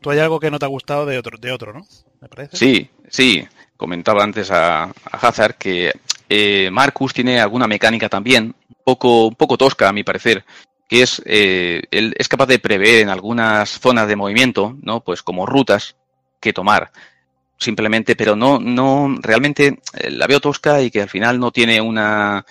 ¿Tú 0.00 0.10
hay 0.10 0.18
algo 0.18 0.40
que 0.40 0.50
no 0.50 0.58
te 0.58 0.66
ha 0.66 0.68
gustado 0.68 1.06
de 1.06 1.18
otro, 1.18 1.38
de 1.38 1.52
otro, 1.52 1.72
no? 1.72 1.86
Me 2.20 2.28
parece. 2.28 2.56
Sí, 2.56 2.90
sí. 3.08 3.48
Comentaba 3.76 4.22
antes 4.22 4.50
a, 4.50 4.84
a 4.84 4.92
Hazard 5.10 5.54
que 5.56 5.92
eh, 6.28 6.68
Marcus 6.72 7.14
tiene 7.14 7.40
alguna 7.40 7.66
mecánica 7.66 8.08
también, 8.08 8.54
poco, 8.84 9.28
un 9.28 9.34
poco 9.34 9.56
tosca 9.56 9.88
a 9.88 9.92
mi 9.92 10.04
parecer, 10.04 10.44
que 10.88 11.02
es, 11.02 11.22
eh, 11.24 11.82
él 11.90 12.14
es 12.18 12.28
capaz 12.28 12.46
de 12.46 12.58
prever 12.58 13.00
en 13.02 13.08
algunas 13.08 13.80
zonas 13.80 14.06
de 14.08 14.16
movimiento, 14.16 14.76
¿no? 14.82 15.00
Pues 15.00 15.22
como 15.22 15.46
rutas 15.46 15.96
que 16.40 16.52
tomar. 16.52 16.92
Simplemente, 17.58 18.16
pero 18.16 18.36
no, 18.36 18.60
no, 18.60 19.16
realmente 19.20 19.78
eh, 19.94 20.10
la 20.10 20.26
veo 20.26 20.40
tosca 20.40 20.82
y 20.82 20.90
que 20.90 21.02
al 21.02 21.08
final 21.08 21.40
no 21.40 21.50
tiene 21.50 21.80
una, 21.80 22.44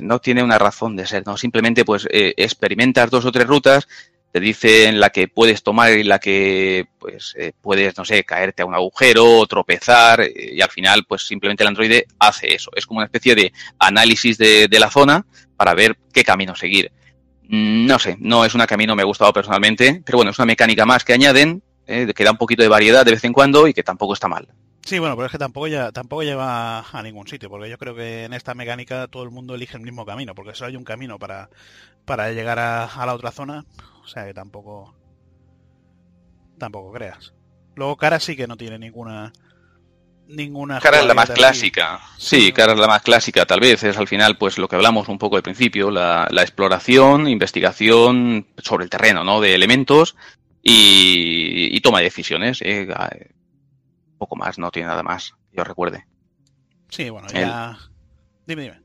no 0.00 0.18
tiene 0.20 0.42
una 0.42 0.58
razón 0.58 0.96
de 0.96 1.06
ser, 1.06 1.24
¿no? 1.26 1.36
Simplemente 1.36 1.84
pues 1.84 2.06
eh, 2.10 2.34
experimentas 2.36 3.10
dos 3.10 3.24
o 3.24 3.32
tres 3.32 3.46
rutas, 3.46 3.88
te 4.34 4.40
dice 4.40 4.88
en 4.88 4.98
la 4.98 5.10
que 5.10 5.28
puedes 5.28 5.62
tomar 5.62 5.92
y 5.92 6.02
la 6.02 6.18
que 6.18 6.88
pues 6.98 7.34
eh, 7.38 7.52
puedes, 7.62 7.96
no 7.96 8.04
sé, 8.04 8.24
caerte 8.24 8.62
a 8.62 8.66
un 8.66 8.74
agujero, 8.74 9.46
tropezar 9.46 10.22
eh, 10.22 10.54
y 10.54 10.60
al 10.60 10.70
final 10.70 11.04
pues 11.06 11.24
simplemente 11.24 11.62
el 11.62 11.68
androide 11.68 12.06
hace 12.18 12.52
eso. 12.52 12.72
Es 12.74 12.84
como 12.84 12.98
una 12.98 13.06
especie 13.06 13.36
de 13.36 13.52
análisis 13.78 14.36
de, 14.36 14.66
de 14.66 14.80
la 14.80 14.90
zona 14.90 15.24
para 15.56 15.72
ver 15.74 15.96
qué 16.12 16.24
camino 16.24 16.56
seguir. 16.56 16.90
Mm, 17.48 17.86
No 17.86 18.00
sé, 18.00 18.16
no 18.18 18.44
es 18.44 18.54
una 18.56 18.66
que 18.66 18.76
me 18.76 19.02
ha 19.02 19.04
gustado 19.04 19.32
personalmente, 19.32 20.02
pero 20.04 20.18
bueno, 20.18 20.32
es 20.32 20.38
una 20.40 20.46
mecánica 20.46 20.84
más 20.84 21.04
que 21.04 21.12
añaden, 21.12 21.62
eh, 21.86 22.12
que 22.12 22.24
da 22.24 22.32
un 22.32 22.38
poquito 22.38 22.62
de 22.64 22.68
variedad 22.68 23.04
de 23.04 23.12
vez 23.12 23.22
en 23.22 23.32
cuando 23.32 23.68
y 23.68 23.74
que 23.74 23.84
tampoco 23.84 24.14
está 24.14 24.26
mal. 24.26 24.48
Sí, 24.84 24.98
bueno, 24.98 25.14
pero 25.16 25.26
es 25.26 25.32
que 25.32 25.38
tampoco, 25.38 25.66
ya, 25.68 25.92
tampoco 25.92 26.22
lleva 26.24 26.80
a 26.80 27.02
ningún 27.02 27.26
sitio, 27.26 27.48
porque 27.48 27.70
yo 27.70 27.78
creo 27.78 27.94
que 27.94 28.24
en 28.24 28.34
esta 28.34 28.54
mecánica 28.54 29.06
todo 29.08 29.22
el 29.22 29.30
mundo 29.30 29.54
elige 29.54 29.76
el 29.78 29.82
mismo 29.82 30.04
camino, 30.04 30.34
porque 30.34 30.54
solo 30.54 30.68
hay 30.68 30.76
un 30.76 30.84
camino 30.84 31.18
para, 31.18 31.48
para 32.04 32.32
llegar 32.32 32.58
a 32.58 33.06
la 33.06 33.14
otra 33.14 33.30
zona, 33.30 33.64
o 34.04 34.08
sea 34.08 34.26
que 34.26 34.34
tampoco 34.34 34.94
tampoco 36.58 36.92
creas. 36.92 37.34
Luego 37.74 37.96
cara 37.96 38.20
sí 38.20 38.36
que 38.36 38.46
no 38.46 38.56
tiene 38.56 38.78
ninguna 38.78 39.32
ninguna 40.26 40.80
Cara 40.80 41.00
es 41.00 41.06
la 41.06 41.14
más 41.14 41.30
clásica. 41.30 42.00
Sí, 42.16 42.52
cara 42.52 42.72
es 42.72 42.78
la 42.78 42.86
más 42.86 43.02
clásica, 43.02 43.44
tal 43.44 43.60
vez. 43.60 43.82
Es 43.84 43.98
al 43.98 44.08
final, 44.08 44.38
pues 44.38 44.58
lo 44.58 44.68
que 44.68 44.76
hablamos 44.76 45.08
un 45.08 45.18
poco 45.18 45.36
al 45.36 45.42
principio, 45.42 45.90
la, 45.90 46.28
la 46.30 46.42
exploración, 46.42 47.28
investigación 47.28 48.46
sobre 48.58 48.84
el 48.84 48.90
terreno, 48.90 49.24
¿no? 49.24 49.40
De 49.40 49.54
elementos 49.54 50.16
y, 50.62 51.76
y 51.76 51.80
toma 51.80 51.98
de 51.98 52.04
decisiones. 52.04 52.60
¿eh? 52.62 52.88
Poco 54.18 54.36
más, 54.36 54.58
no 54.58 54.70
tiene 54.70 54.88
nada 54.88 55.02
más, 55.02 55.34
yo 55.52 55.64
recuerde. 55.64 56.06
Sí, 56.88 57.10
bueno, 57.10 57.28
ya 57.28 57.76
dime, 58.46 58.62
dime. 58.62 58.80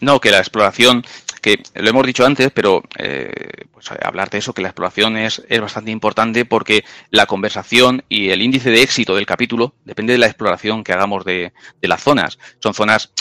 No, 0.00 0.20
que 0.20 0.30
la 0.30 0.38
exploración, 0.38 1.04
que 1.40 1.62
lo 1.74 1.90
hemos 1.90 2.06
dicho 2.06 2.24
antes, 2.26 2.50
pero 2.52 2.82
eh, 2.98 3.64
pues, 3.72 3.90
eh, 3.90 3.98
hablar 4.02 4.30
de 4.30 4.38
eso, 4.38 4.52
que 4.52 4.62
la 4.62 4.68
exploración 4.68 5.16
es, 5.16 5.42
es 5.48 5.60
bastante 5.60 5.90
importante 5.90 6.44
porque 6.44 6.84
la 7.10 7.26
conversación 7.26 8.04
y 8.08 8.30
el 8.30 8.42
índice 8.42 8.70
de 8.70 8.82
éxito 8.82 9.14
del 9.14 9.26
capítulo 9.26 9.74
depende 9.84 10.12
de 10.12 10.18
la 10.18 10.26
exploración 10.26 10.84
que 10.84 10.92
hagamos 10.92 11.24
de, 11.24 11.52
de 11.80 11.88
las 11.88 12.02
zonas. 12.02 12.38
Son 12.58 12.74
zonas, 12.74 13.12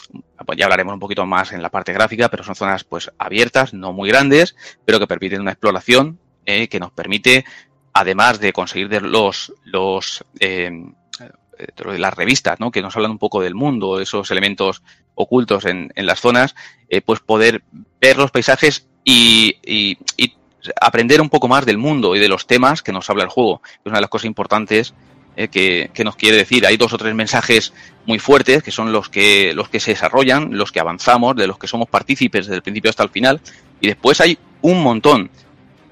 pues 0.46 0.58
ya 0.58 0.66
hablaremos 0.66 0.94
un 0.94 1.00
poquito 1.00 1.26
más 1.26 1.52
en 1.52 1.62
la 1.62 1.70
parte 1.70 1.94
gráfica, 1.94 2.30
pero 2.30 2.44
son 2.44 2.56
zonas 2.56 2.84
pues 2.84 3.12
abiertas, 3.18 3.74
no 3.74 3.94
muy 3.94 4.10
grandes, 4.10 4.56
pero 4.86 5.00
que 5.00 5.08
permiten 5.08 5.42
una 5.42 5.52
exploración 5.52 6.20
eh, 6.46 6.68
que 6.68 6.80
nos 6.80 6.92
permite, 6.92 7.46
además 7.94 8.40
de 8.40 8.54
conseguir 8.54 8.90
de 8.90 9.02
los, 9.02 9.54
los 9.64 10.26
eh, 10.40 10.72
de 11.60 12.00
las 12.00 12.14
revistas, 12.14 12.60
¿no? 12.60 12.72
que 12.72 12.82
nos 12.82 12.96
hablan 12.96 13.12
un 13.12 13.18
poco 13.18 13.42
del 13.42 13.56
mundo, 13.56 14.00
esos 14.00 14.32
elementos 14.32 14.82
ocultos 15.24 15.66
en, 15.66 15.92
en 15.96 16.06
las 16.06 16.22
zonas, 16.22 16.56
eh, 16.90 17.02
pues 17.02 17.20
poder 17.20 17.62
ver 18.00 18.18
los 18.18 18.32
paisajes 18.32 18.88
y, 19.04 19.56
y- 19.66 19.98
aprender 20.82 21.22
un 21.22 21.30
poco 21.30 21.48
más 21.48 21.66
del 21.66 21.78
mundo 21.78 22.16
y 22.16 22.20
de 22.20 22.28
los 22.28 22.46
temas 22.46 22.82
que 22.82 22.92
nos 22.92 23.10
habla 23.10 23.24
el 23.24 23.30
juego. 23.30 23.62
Es 23.74 23.80
una 23.86 23.96
de 23.96 24.02
las 24.02 24.10
cosas 24.10 24.26
importantes 24.26 24.94
eh, 25.36 25.48
que, 25.48 26.04
nos 26.04 26.16
quiere 26.16 26.38
decir. 26.38 26.66
Hay 26.66 26.76
dos 26.78 26.92
o 26.94 26.98
tres 26.98 27.16
mensajes 27.16 27.74
muy 28.06 28.20
fuertes 28.20 28.62
que 28.62 28.72
son 28.72 28.92
los 28.92 29.08
que, 29.10 29.54
los 29.54 29.70
que 29.70 29.80
se 29.80 29.92
desarrollan, 29.92 30.58
los 30.58 30.72
que 30.72 30.80
avanzamos, 30.82 31.36
de 31.36 31.48
los 31.48 31.58
que 31.58 31.68
somos 31.68 31.88
partícipes 31.90 32.46
desde 32.46 32.58
el 32.58 32.62
principio 32.62 32.90
hasta 32.90 33.04
el 33.04 33.10
final. 33.10 33.40
Y 33.80 33.88
después 33.88 34.20
hay 34.22 34.38
un 34.62 34.84
montón 34.84 35.30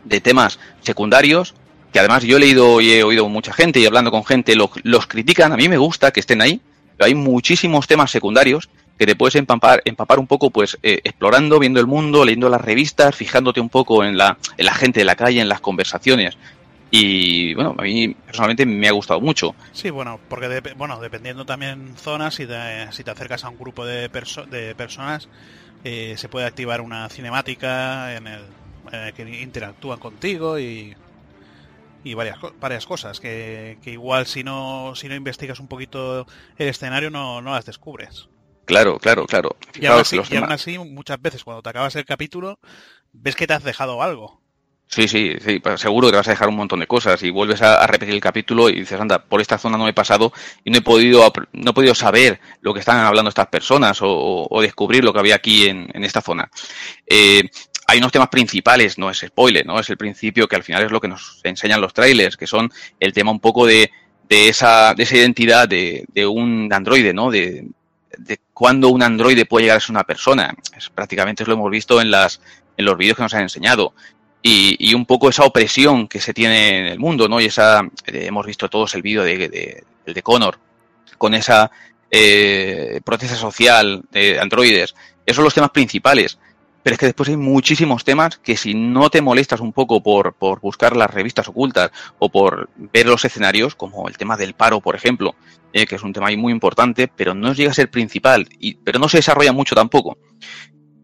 de 0.04 0.20
temas 0.22 0.60
secundarios 0.82 1.54
que 1.94 2.00
además 2.00 2.24
yo 2.24 2.36
he 2.38 2.40
leído 2.42 2.82
y 2.82 2.92
he 2.92 3.04
oído 3.04 3.28
mucha 3.30 3.54
gente 3.54 3.80
y 3.80 3.86
hablando 3.86 4.12
con 4.12 4.26
gente 4.26 4.56
lo- 4.56 4.70
los 4.84 5.08
critican. 5.08 5.54
A 5.54 5.58
mí 5.58 5.70
me 5.70 5.78
gusta 5.78 6.12
que 6.12 6.20
estén 6.20 6.42
ahí, 6.42 6.60
pero 6.98 7.08
hay 7.08 7.16
muchísimos 7.16 7.88
temas 7.88 8.12
secundarios 8.12 8.70
que 8.98 9.06
te 9.06 9.16
puedes 9.16 9.36
empapar, 9.36 9.82
empapar 9.86 10.20
un 10.20 10.28
poco, 10.28 10.50
pues 10.50 10.78
eh, 10.84 11.00
explorando, 11.04 11.60
viendo 11.60 11.80
el 11.80 11.88
mundo, 11.88 12.26
leyendo 12.26 12.50
las 12.50 12.62
revistas, 12.62 13.16
fijándote 13.16 13.60
un 13.60 13.70
poco 13.70 14.04
en 14.04 14.18
la, 14.18 14.38
en 14.58 14.66
la 14.66 14.74
gente 14.74 15.02
de 15.02 15.06
la 15.06 15.16
calle, 15.16 15.40
en 15.42 15.50
las 15.50 15.62
conversaciones. 15.62 16.38
Y 16.90 17.54
bueno, 17.54 17.76
a 17.78 17.82
mí 17.82 18.16
personalmente 18.26 18.66
me 18.66 18.88
ha 18.88 18.92
gustado 18.94 19.20
mucho. 19.20 19.56
Sí, 19.74 19.90
bueno, 19.90 20.20
porque 20.30 20.48
dep- 20.48 20.76
bueno, 20.78 21.00
dependiendo 21.02 21.46
también 21.46 21.96
zonas, 21.98 22.36
si 22.36 22.48
te, 22.48 22.92
si 22.94 23.04
te 23.04 23.12
acercas 23.12 23.44
a 23.44 23.50
un 23.50 23.58
grupo 23.58 23.86
de, 23.86 24.10
de 24.50 24.74
personas, 24.76 25.28
eh, 25.84 26.16
se 26.18 26.30
puede 26.30 26.46
activar 26.46 26.80
una 26.80 27.10
cinemática 27.10 28.16
en 28.16 28.28
el, 28.28 28.42
que 29.14 29.42
interactúan 29.42 30.00
contigo 30.00 30.58
y, 30.58 30.96
y 32.06 32.14
varias, 32.14 32.38
varias 32.62 32.86
cosas 32.86 33.20
que, 33.20 33.78
que 33.84 33.92
igual 33.92 34.26
si 34.26 34.46
no, 34.46 34.94
si 34.96 35.10
no 35.10 35.16
investigas 35.16 35.60
un 35.60 35.68
poquito 35.68 36.26
el 36.58 36.70
escenario 36.70 37.12
no, 37.12 37.42
no 37.42 37.52
las 37.52 37.66
descubres. 37.66 38.30
Claro, 38.68 39.00
claro, 39.00 39.26
claro. 39.26 39.56
Y 39.80 39.86
aún, 39.88 40.02
así, 40.02 40.18
los 40.18 40.30
y 40.30 40.36
aún 40.36 40.44
temas- 40.50 40.62
así, 40.62 40.78
muchas 40.78 41.20
veces 41.20 41.44
cuando 41.44 41.64
te 41.64 41.70
acabas 41.70 41.96
el 41.96 42.06
capítulo, 42.06 42.60
ves 43.14 43.36
que 43.36 43.48
te 43.48 43.54
has 43.54 43.64
dejado 43.64 44.04
algo. 44.04 44.40
Sí, 44.90 45.08
sí, 45.10 45.34
sí, 45.44 45.62
seguro 45.76 46.10
que 46.10 46.16
vas 46.16 46.28
a 46.28 46.32
dejar 46.32 46.48
un 46.48 46.56
montón 46.56 46.80
de 46.80 46.88
cosas 46.88 47.22
y 47.24 47.30
vuelves 47.30 47.62
a, 47.62 47.82
a 47.84 47.88
repetir 47.88 48.14
el 48.14 48.22
capítulo 48.22 48.70
y 48.70 48.80
dices, 48.80 48.98
anda, 49.00 49.22
por 49.24 49.42
esta 49.42 49.58
zona 49.58 49.78
no 49.78 49.86
he 49.88 49.92
pasado 49.94 50.32
y 50.64 50.70
no 50.72 50.78
he 50.78 50.82
podido, 50.82 51.34
no 51.52 51.72
he 51.72 51.74
podido 51.74 51.94
saber 51.94 52.40
lo 52.62 52.74
que 52.74 52.80
están 52.80 53.00
hablando 53.00 53.28
estas 53.28 53.48
personas 53.48 54.02
o, 54.02 54.08
o- 54.10 54.48
o 54.50 54.62
descubrir 54.62 55.04
lo 55.04 55.12
que 55.12 55.20
había 55.20 55.36
aquí 55.36 55.68
en, 55.68 55.90
en 55.94 56.04
esta 56.06 56.22
zona. 56.22 56.50
Eh, 57.06 57.50
hay 57.86 57.98
unos 58.00 58.12
temas 58.14 58.30
principales, 58.30 58.98
no 58.98 59.10
es 59.10 59.20
spoiler, 59.20 59.66
¿no? 59.66 59.78
Es 59.80 59.90
el 59.90 59.98
principio 59.98 60.48
que 60.48 60.56
al 60.58 60.64
final 60.64 60.84
es 60.84 60.92
lo 60.92 61.00
que 61.02 61.08
nos 61.10 61.42
enseñan 61.44 61.82
los 61.82 61.94
trailers, 61.94 62.38
que 62.38 62.48
son 62.48 62.70
el 63.00 63.12
tema 63.14 63.32
un 63.32 63.40
poco 63.42 63.66
de, 63.66 63.92
de 64.30 64.50
esa, 64.50 64.94
de 64.94 65.04
esa 65.04 65.18
identidad 65.18 65.68
de, 65.70 66.06
de 66.14 66.26
un 66.28 66.70
androide, 66.72 67.14
¿no? 67.14 67.30
De, 67.32 67.68
de 68.18 68.40
cuándo 68.58 68.90
un 68.90 69.04
androide 69.04 69.46
puede 69.46 69.66
llegar 69.66 69.78
a 69.78 69.82
ser 69.82 69.92
una 69.92 70.04
persona. 70.04 70.52
Es, 70.76 70.90
prácticamente 70.90 71.46
lo 71.46 71.54
hemos 71.54 71.70
visto 71.70 72.02
en 72.02 72.10
las, 72.10 72.42
en 72.76 72.86
los 72.86 72.98
vídeos 72.98 73.16
que 73.16 73.22
nos 73.22 73.34
han 73.36 73.44
enseñado 73.44 73.94
y, 74.42 74.76
y 74.80 74.96
un 74.96 75.06
poco 75.06 75.30
esa 75.30 75.44
opresión 75.44 76.08
que 76.08 76.20
se 76.20 76.34
tiene 76.34 76.80
en 76.80 76.86
el 76.88 76.98
mundo, 76.98 77.30
¿no? 77.30 77.40
Y 77.40 77.46
esa, 77.46 77.82
eh, 78.08 78.26
hemos 78.26 78.48
visto 78.48 78.68
todos 78.68 78.96
el 78.96 79.04
vídeo 79.04 79.24
de, 79.24 79.84
de, 80.08 80.24
Connor, 80.24 80.58
con 81.20 81.36
esa 81.36 81.70
eh, 82.10 83.00
protesta 83.06 83.36
social 83.36 84.04
de 84.10 84.40
androides. 84.40 84.96
Esos 85.24 85.36
son 85.36 85.44
los 85.44 85.54
temas 85.54 85.70
principales. 85.70 86.40
Pero 86.82 86.94
es 86.94 87.00
que 87.00 87.06
después 87.08 87.30
hay 87.30 87.38
muchísimos 87.38 88.06
temas 88.06 88.38
que 88.38 88.58
si 88.58 88.74
no 88.74 89.12
te 89.12 89.22
molestas 89.22 89.60
un 89.60 89.74
poco 89.74 90.02
por, 90.02 90.34
por 90.34 90.62
buscar 90.62 90.96
las 90.96 91.14
revistas 91.14 91.48
ocultas 91.48 91.92
o 92.18 92.30
por 92.30 92.70
ver 92.76 93.06
los 93.06 93.24
escenarios, 93.24 93.76
como 93.76 94.08
el 94.08 94.18
tema 94.18 94.38
del 94.38 94.54
paro, 94.54 94.80
por 94.80 94.96
ejemplo, 94.96 95.36
eh, 95.74 95.86
que 95.86 95.96
es 95.96 96.04
un 96.04 96.14
tema 96.14 96.28
ahí 96.28 96.38
muy 96.38 96.52
importante, 96.54 97.08
pero 97.08 97.34
no 97.34 97.54
llega 97.54 97.72
a 97.72 97.74
ser 97.74 97.90
principal, 97.90 98.48
y, 98.60 98.76
pero 98.76 99.00
no 99.00 99.10
se 99.10 99.18
desarrolla 99.18 99.52
mucho 99.52 99.76
tampoco. 99.76 100.18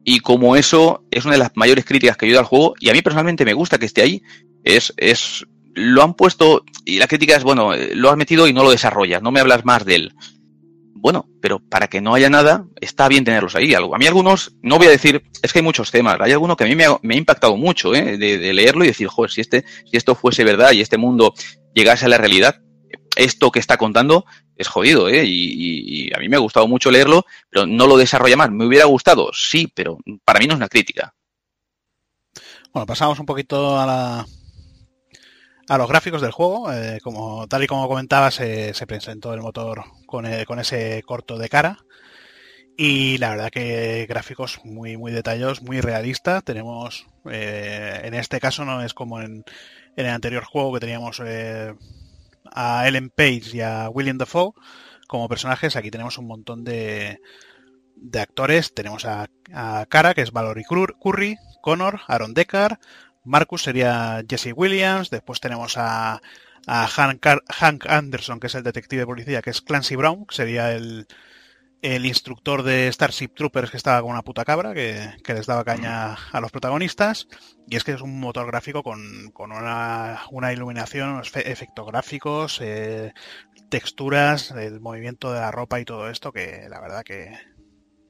Y 0.03 0.19
como 0.19 0.55
eso 0.55 1.05
es 1.11 1.25
una 1.25 1.33
de 1.33 1.39
las 1.39 1.51
mayores 1.55 1.85
críticas 1.85 2.17
que 2.17 2.25
ayuda 2.25 2.39
al 2.39 2.45
juego, 2.45 2.73
y 2.79 2.89
a 2.89 2.93
mí 2.93 3.01
personalmente 3.01 3.45
me 3.45 3.53
gusta 3.53 3.77
que 3.77 3.85
esté 3.85 4.01
ahí, 4.01 4.21
es, 4.63 4.93
es, 4.97 5.45
lo 5.73 6.03
han 6.03 6.13
puesto, 6.13 6.63
y 6.85 6.97
la 6.97 7.07
crítica 7.07 7.35
es, 7.35 7.43
bueno, 7.43 7.73
eh, 7.73 7.91
lo 7.95 8.09
has 8.09 8.17
metido 8.17 8.47
y 8.47 8.53
no 8.53 8.63
lo 8.63 8.71
desarrollas, 8.71 9.21
no 9.21 9.31
me 9.31 9.39
hablas 9.39 9.65
más 9.65 9.85
de 9.85 9.95
él. 9.95 10.13
bueno, 10.95 11.27
pero 11.41 11.59
para 11.59 11.87
que 11.87 11.99
no 11.99 12.13
haya 12.13 12.29
nada, 12.29 12.65
está 12.79 13.09
bien 13.09 13.25
tenerlos 13.25 13.55
ahí. 13.55 13.73
A 13.73 13.81
mí 13.81 14.07
algunos, 14.07 14.55
no 14.61 14.77
voy 14.77 14.87
a 14.87 14.91
decir, 14.91 15.21
es 15.41 15.51
que 15.51 15.59
hay 15.59 15.63
muchos 15.63 15.91
temas, 15.91 16.17
hay 16.21 16.31
alguno 16.31 16.55
que 16.55 16.63
a 16.63 16.67
mí 16.67 16.75
me 16.77 16.85
ha, 16.85 16.97
me 17.01 17.15
ha 17.15 17.17
impactado 17.17 17.57
mucho, 17.57 17.93
¿eh? 17.93 18.17
de, 18.17 18.37
de 18.37 18.53
leerlo 18.53 18.85
y 18.85 18.87
decir, 18.87 19.07
joder, 19.07 19.29
si, 19.29 19.41
este, 19.41 19.65
si 19.85 19.97
esto 19.97 20.15
fuese 20.15 20.45
verdad 20.45 20.71
y 20.71 20.79
este 20.79 20.97
mundo 20.97 21.33
llegase 21.75 22.05
a 22.05 22.09
la 22.09 22.17
realidad, 22.17 22.61
esto 23.15 23.51
que 23.51 23.59
está 23.59 23.77
contando 23.77 24.25
es 24.55 24.67
jodido, 24.67 25.09
¿eh? 25.09 25.23
Y, 25.25 26.13
a 26.13 26.19
mí 26.19 26.29
me 26.29 26.35
ha 26.35 26.39
gustado 26.39 26.67
mucho 26.67 26.91
leerlo, 26.91 27.25
pero 27.49 27.65
no 27.65 27.87
lo 27.87 27.97
desarrolla 27.97 28.35
más. 28.35 28.51
¿Me 28.51 28.65
hubiera 28.65 28.85
gustado? 28.85 29.31
Sí, 29.33 29.71
pero 29.73 29.97
para 30.23 30.39
mí 30.39 30.47
no 30.47 30.53
es 30.53 30.57
una 30.57 30.69
crítica. 30.69 31.13
Bueno, 32.71 32.85
pasamos 32.85 33.19
un 33.19 33.25
poquito 33.25 33.79
a 33.79 33.85
la 33.85 34.25
a 35.69 35.77
los 35.77 35.87
gráficos 35.87 36.21
del 36.21 36.31
juego. 36.31 36.71
Eh, 36.71 36.99
como 37.01 37.47
tal 37.47 37.63
y 37.63 37.67
como 37.67 37.87
comentaba, 37.87 38.31
se, 38.31 38.73
se 38.73 38.87
presentó 38.87 39.33
el 39.33 39.41
motor 39.41 39.83
con, 40.05 40.25
eh, 40.25 40.45
con 40.45 40.59
ese 40.59 41.01
corto 41.03 41.37
de 41.37 41.49
cara. 41.49 41.79
Y 42.75 43.17
la 43.19 43.29
verdad 43.29 43.51
que 43.51 44.05
gráficos 44.09 44.59
muy, 44.63 44.97
muy 44.97 45.11
detallosos, 45.11 45.61
muy 45.61 45.79
realistas. 45.79 46.43
Tenemos, 46.43 47.05
eh, 47.29 48.01
en 48.03 48.13
este 48.15 48.39
caso 48.39 48.65
no 48.65 48.83
es 48.83 48.93
como 48.93 49.21
en, 49.21 49.43
el 49.95 50.07
anterior 50.07 50.43
juego 50.43 50.73
que 50.73 50.79
teníamos 50.79 51.21
a 52.51 52.87
Ellen 52.87 53.09
Page 53.09 53.51
y 53.53 53.61
a 53.61 53.89
William 53.89 54.17
Dafoe 54.17 54.53
como 55.07 55.29
personajes. 55.29 55.75
Aquí 55.75 55.91
tenemos 55.91 56.17
un 56.17 56.27
montón 56.27 56.63
de, 56.63 57.19
de 57.95 58.19
actores. 58.19 58.73
Tenemos 58.73 59.05
a, 59.05 59.29
a 59.53 59.85
Cara, 59.87 60.13
que 60.13 60.21
es 60.21 60.31
Valerie 60.31 60.65
Cur- 60.65 60.95
Curry, 61.01 61.37
Connor, 61.61 62.01
Aaron 62.07 62.33
Deckard, 62.33 62.77
Marcus 63.23 63.63
sería 63.63 64.21
Jesse 64.29 64.51
Williams, 64.53 65.09
después 65.09 65.39
tenemos 65.39 65.77
a, 65.77 66.21
a 66.67 66.87
Hank, 66.87 67.25
Hank 67.47 67.85
Anderson, 67.87 68.39
que 68.41 68.47
es 68.47 68.55
el 68.55 68.63
detective 68.63 68.99
de 69.01 69.05
policía, 69.05 69.41
que 69.41 69.49
es 69.49 69.61
Clancy 69.61 69.95
Brown, 69.95 70.25
que 70.25 70.35
sería 70.35 70.73
el, 70.73 71.07
el 71.83 72.05
instructor 72.07 72.63
de 72.63 72.91
Starship 72.91 73.29
Troopers 73.35 73.69
que 73.69 73.77
estaba 73.77 74.01
con 74.01 74.09
una 74.11 74.23
puta 74.23 74.43
cabra, 74.45 74.73
que, 74.73 75.11
que 75.23 75.33
les 75.35 75.45
daba 75.45 75.63
caña 75.63 76.13
a 76.31 76.41
los 76.41 76.51
protagonistas. 76.51 77.27
Y 77.69 77.75
es 77.75 77.83
que 77.83 77.91
es 77.91 78.01
un 78.01 78.19
motor 78.19 78.47
gráfico 78.47 78.81
con, 78.81 79.29
con 79.33 79.51
una, 79.51 80.21
una 80.31 80.51
iluminación, 80.53 81.09
unos 81.09 81.29
fe- 81.29 81.51
efectos 81.51 81.85
gráficos, 81.85 82.59
eh, 82.61 83.13
texturas, 83.69 84.51
el 84.51 84.79
movimiento 84.79 85.31
de 85.33 85.41
la 85.41 85.51
ropa 85.51 85.79
y 85.79 85.85
todo 85.85 86.09
esto, 86.09 86.31
que 86.31 86.67
la 86.69 86.79
verdad 86.79 87.03
que, 87.03 87.37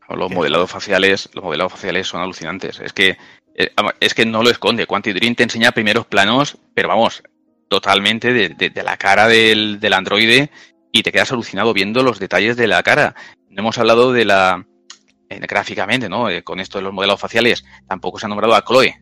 Los 0.10 0.32
modelados 0.32 0.70
faciales, 0.70 1.30
los 1.34 1.44
modelados 1.44 1.72
faciales 1.74 2.08
son 2.08 2.22
alucinantes. 2.22 2.80
Es 2.80 2.94
que 2.94 3.18
eh, 3.56 3.72
es 4.00 4.14
que 4.14 4.26
no 4.26 4.44
lo 4.44 4.50
esconde. 4.50 4.86
Quantic 4.88 5.16
Dream 5.16 5.36
te 5.36 5.44
enseña 5.44 5.72
primeros 5.72 6.06
planos, 6.06 6.58
pero 6.76 6.90
vamos, 6.90 7.24
totalmente 7.70 8.34
de, 8.34 8.50
de- 8.50 8.70
de 8.70 8.84
la 8.84 8.98
cara 8.98 9.28
del, 9.28 9.80
del 9.80 9.94
androide 9.94 10.52
y 10.92 11.02
te 11.02 11.12
quedas 11.12 11.32
alucinado 11.32 11.74
viendo 11.74 12.04
los 12.04 12.20
detalles 12.20 12.56
de 12.56 12.68
la 12.68 12.84
cara. 12.84 13.16
No 13.54 13.62
hemos 13.62 13.78
hablado 13.78 14.12
de 14.12 14.26
la 14.26 14.66
eh, 15.30 15.40
gráficamente, 15.40 16.10
¿no? 16.10 16.30
Eh, 16.30 16.44
con 16.44 16.60
esto 16.60 16.78
de 16.78 16.84
los 16.84 16.94
modelados 16.94 17.22
faciales, 17.22 17.64
tampoco 17.88 18.20
se 18.20 18.26
ha 18.26 18.30
nombrado 18.30 18.56
a 18.56 18.64
Chloe, 18.64 18.96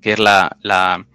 que 0.00 0.12
es 0.12 0.18
la, 0.18 0.56
la 0.62 1.06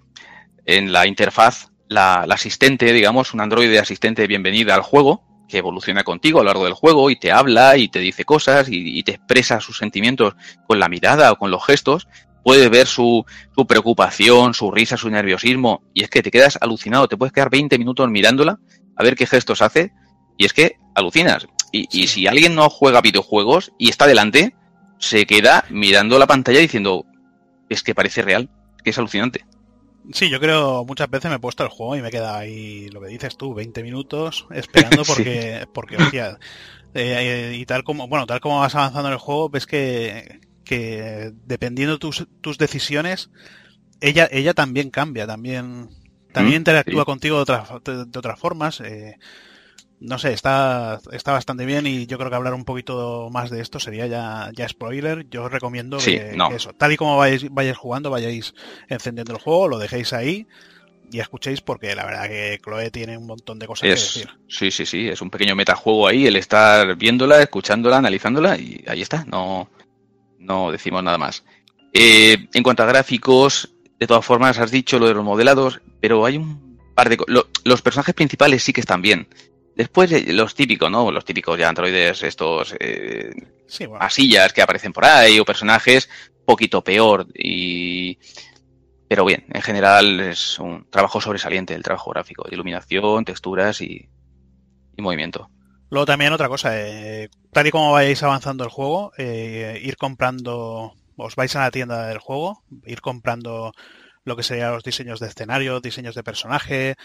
en 0.66 0.92
la 0.92 1.08
interfaz 1.08 1.72
la, 1.88 2.22
asistente, 2.22 2.92
digamos, 2.94 3.34
un 3.34 3.42
androide 3.42 3.80
asistente 3.80 4.22
de 4.22 4.28
bienvenida 4.28 4.76
al 4.76 4.82
juego, 4.82 5.24
que 5.48 5.60
evoluciona 5.60 6.04
contigo 6.04 6.40
a 6.40 6.44
lo 6.44 6.48
largo 6.48 6.66
del 6.66 6.74
juego 6.74 7.10
y 7.10 7.18
te 7.18 7.32
habla 7.32 7.78
y 7.78 7.88
te 7.88 8.00
dice 8.00 8.26
cosas 8.26 8.70
y, 8.70 8.98
y 8.98 9.04
te 9.04 9.14
expresa 9.14 9.60
sus 9.60 9.78
sentimientos 9.78 10.36
con 10.68 10.80
la 10.80 10.90
mirada 10.90 11.32
o 11.32 11.36
con 11.38 11.52
los 11.52 11.66
gestos. 11.66 12.08
Puedes 12.44 12.70
ver 12.70 12.88
su, 12.88 13.26
su 13.56 13.66
preocupación, 13.66 14.54
su 14.54 14.72
risa, 14.72 14.98
su 14.98 15.10
nerviosismo, 15.10 15.84
y 15.94 16.04
es 16.04 16.10
que 16.10 16.22
te 16.22 16.30
quedas 16.30 16.60
alucinado, 16.62 17.08
te 17.08 17.18
puedes 17.18 17.34
quedar 17.34 17.50
20 17.50 17.78
minutos 17.80 18.08
mirándola, 18.10 18.60
a 18.96 19.04
ver 19.04 19.16
qué 19.16 19.26
gestos 19.26 19.64
hace, 19.64 19.92
y 20.38 20.46
es 20.46 20.54
que 20.54 20.78
alucinas. 20.94 21.48
Y, 21.76 21.88
y 21.92 22.08
si 22.08 22.28
alguien 22.28 22.56
no 22.56 22.70
juega 22.70 23.02
videojuegos 23.02 23.72
y 23.78 23.90
está 23.90 24.08
delante, 24.08 24.56
se 25.00 25.26
queda 25.26 25.66
mirando 25.70 26.20
la 26.20 26.28
pantalla 26.28 26.60
diciendo, 26.60 27.06
es 27.70 27.84
que 27.84 27.96
parece 27.96 28.22
real, 28.24 28.50
que 28.84 28.92
es 28.92 28.98
alucinante. 28.98 29.46
Sí, 30.14 30.30
yo 30.30 30.40
creo 30.40 30.86
muchas 30.86 31.10
veces 31.10 31.30
me 31.32 31.38
he 31.38 31.40
puesto 31.40 31.64
el 31.64 31.70
juego 31.70 31.96
y 31.96 32.02
me 32.02 32.12
queda 32.12 32.38
ahí 32.38 32.90
lo 32.90 33.02
que 33.02 33.08
dices 33.08 33.38
tú, 33.38 33.56
20 33.56 33.82
minutos 33.82 34.46
esperando 34.52 35.04
Sí. 35.16 35.24
porque, 35.24 35.66
porque 35.74 35.98
hostia, 35.98 36.38
eh, 36.94 37.52
eh, 37.54 37.56
y 37.58 37.66
tal 37.66 37.84
como, 37.84 38.08
bueno, 38.08 38.28
tal 38.28 38.40
como 38.42 38.60
vas 38.60 38.76
avanzando 38.76 39.10
en 39.10 39.14
el 39.14 39.20
juego, 39.20 39.50
ves 39.50 39.66
que, 39.68 40.42
que 40.64 41.32
dependiendo 41.46 42.00
tus, 42.00 42.28
tus 42.42 42.58
decisiones, 42.60 43.32
ella, 44.02 44.28
ella 44.32 44.54
también 44.54 44.92
cambia, 44.92 45.28
también, 45.28 45.90
también 46.34 46.58
Mm, 46.58 46.60
interactúa 46.60 47.06
sí. 47.06 47.06
contigo 47.06 47.38
de 47.38 47.44
otras, 47.44 47.70
de, 47.86 48.06
de 48.06 48.20
otras 48.20 48.40
formas. 48.40 48.82
eh, 48.82 49.18
no 50.00 50.20
sé, 50.20 50.34
está, 50.34 51.00
está 51.12 51.32
bastante 51.32 51.66
bien 51.66 51.88
y 51.88 52.06
yo 52.06 52.18
creo 52.18 52.30
que 52.30 52.36
hablar 52.36 52.54
un 52.54 52.66
poquito 52.66 53.30
más 53.32 53.50
de 53.50 53.62
esto 53.62 53.80
sería 53.80 54.08
ya, 54.08 54.52
ya 54.54 54.68
spoiler. 54.68 55.28
Yo 55.30 55.44
os 55.46 55.52
recomiendo 55.52 56.00
Sí, 56.00 56.16
que, 56.18 56.34
no. 56.36 56.50
que 56.50 56.56
eso, 56.56 56.74
tal 56.74 56.92
y 56.92 56.98
como 56.98 57.18
vayáis, 57.18 57.48
vayáis 57.52 57.78
jugando, 57.78 58.10
vayáis 58.10 58.54
encendiendo 58.90 59.34
el 59.34 59.40
juego, 59.40 59.68
lo 59.68 59.78
dejéis 59.80 60.14
ahí 60.14 60.46
y 61.12 61.20
escuchéis 61.20 61.62
porque 61.62 61.96
la 61.96 62.06
verdad 62.06 62.28
que 62.28 62.60
Chloe 62.64 62.92
tiene 62.92 63.18
un 63.18 63.28
montón 63.28 63.58
de 63.60 63.68
cosas 63.68 63.88
que 63.88 63.94
Es, 63.94 64.14
decir. 64.14 64.30
sí, 64.50 64.72
sí, 64.72 64.86
sí, 64.86 65.08
es 65.08 65.22
un 65.22 65.30
pequeño 65.30 65.56
metajuego 65.56 66.08
ahí, 66.08 66.26
el 66.28 66.36
estar 66.36 66.96
viéndola, 66.98 67.42
escuchándola, 67.42 67.98
analizándola 67.98 68.58
y 68.58 68.84
ahí 68.88 69.02
está, 69.02 69.24
no, 69.26 69.70
no 70.40 70.72
decimos 70.72 71.04
nada 71.04 71.18
más. 71.18 71.44
Eh, 71.94 72.48
en 72.54 72.64
cuanto 72.64 72.84
a 72.84 72.88
gráficos, 72.88 73.72
de 74.00 74.08
todas 74.08 74.26
formas 74.26 74.60
has 74.60 74.72
dicho 74.72 75.00
lo 75.00 75.08
de 75.08 75.14
los 75.14 75.24
modelados, 75.24 75.80
pero 76.02 76.26
hay 76.26 76.38
un 76.38 76.78
par 76.96 77.08
de... 77.10 77.18
lo- 77.28 77.48
los 77.64 77.82
personajes 77.82 78.14
principales 78.16 78.64
sí 78.64 78.74
que 78.74 78.82
están 78.82 79.02
bien. 79.02 79.28
Después 79.76 80.28
los 80.28 80.56
típicos, 80.56 80.90
¿no? 80.90 81.12
Los 81.12 81.26
típicos 81.26 81.58
ya 81.60 81.70
androides, 81.70 82.24
estos 82.24 82.76
eh, 82.80 83.32
Sí, 83.68 83.86
bueno. 83.86 84.04
asillas 84.04 84.54
que 84.54 84.62
aparecen 84.62 84.94
por 84.94 85.06
ahí 85.06 85.40
o 85.40 85.46
personajes, 85.46 86.10
poquito 86.46 86.84
peor 86.84 87.28
y... 87.34 88.18
Pero 89.08 89.26
bien, 89.26 89.46
en 89.54 89.62
general 89.62 90.20
es 90.20 90.58
un 90.60 90.90
trabajo 90.90 91.22
sobresaliente 91.22 91.76
el 91.76 91.84
trabajo 91.84 92.10
gráfico, 92.12 92.46
iluminación, 92.50 93.24
texturas 93.24 93.82
y, 93.82 94.10
y 94.98 95.02
movimiento. 95.02 95.50
Luego 95.90 96.06
también 96.08 96.34
otra 96.34 96.50
cosa, 96.50 96.72
eh, 96.74 97.30
tal 97.52 97.68
y 97.68 97.72
como 97.72 97.92
vayáis 97.92 98.24
avanzando 98.24 98.64
el 98.64 98.72
juego, 98.72 99.12
eh, 99.18 99.80
ir 99.84 99.98
comprando, 99.98 100.94
os 101.16 101.36
vais 101.36 101.56
a 101.56 101.62
la 101.62 101.72
tienda 101.72 102.08
del 102.08 102.18
juego, 102.18 102.64
ir 102.86 103.02
comprando 103.02 103.72
lo 104.24 104.36
que 104.36 104.42
serían 104.44 104.72
los 104.74 104.84
diseños 104.84 105.20
de 105.20 105.28
escenario, 105.28 105.80
diseños 105.82 106.16
de 106.16 106.24
personaje, 106.24 106.96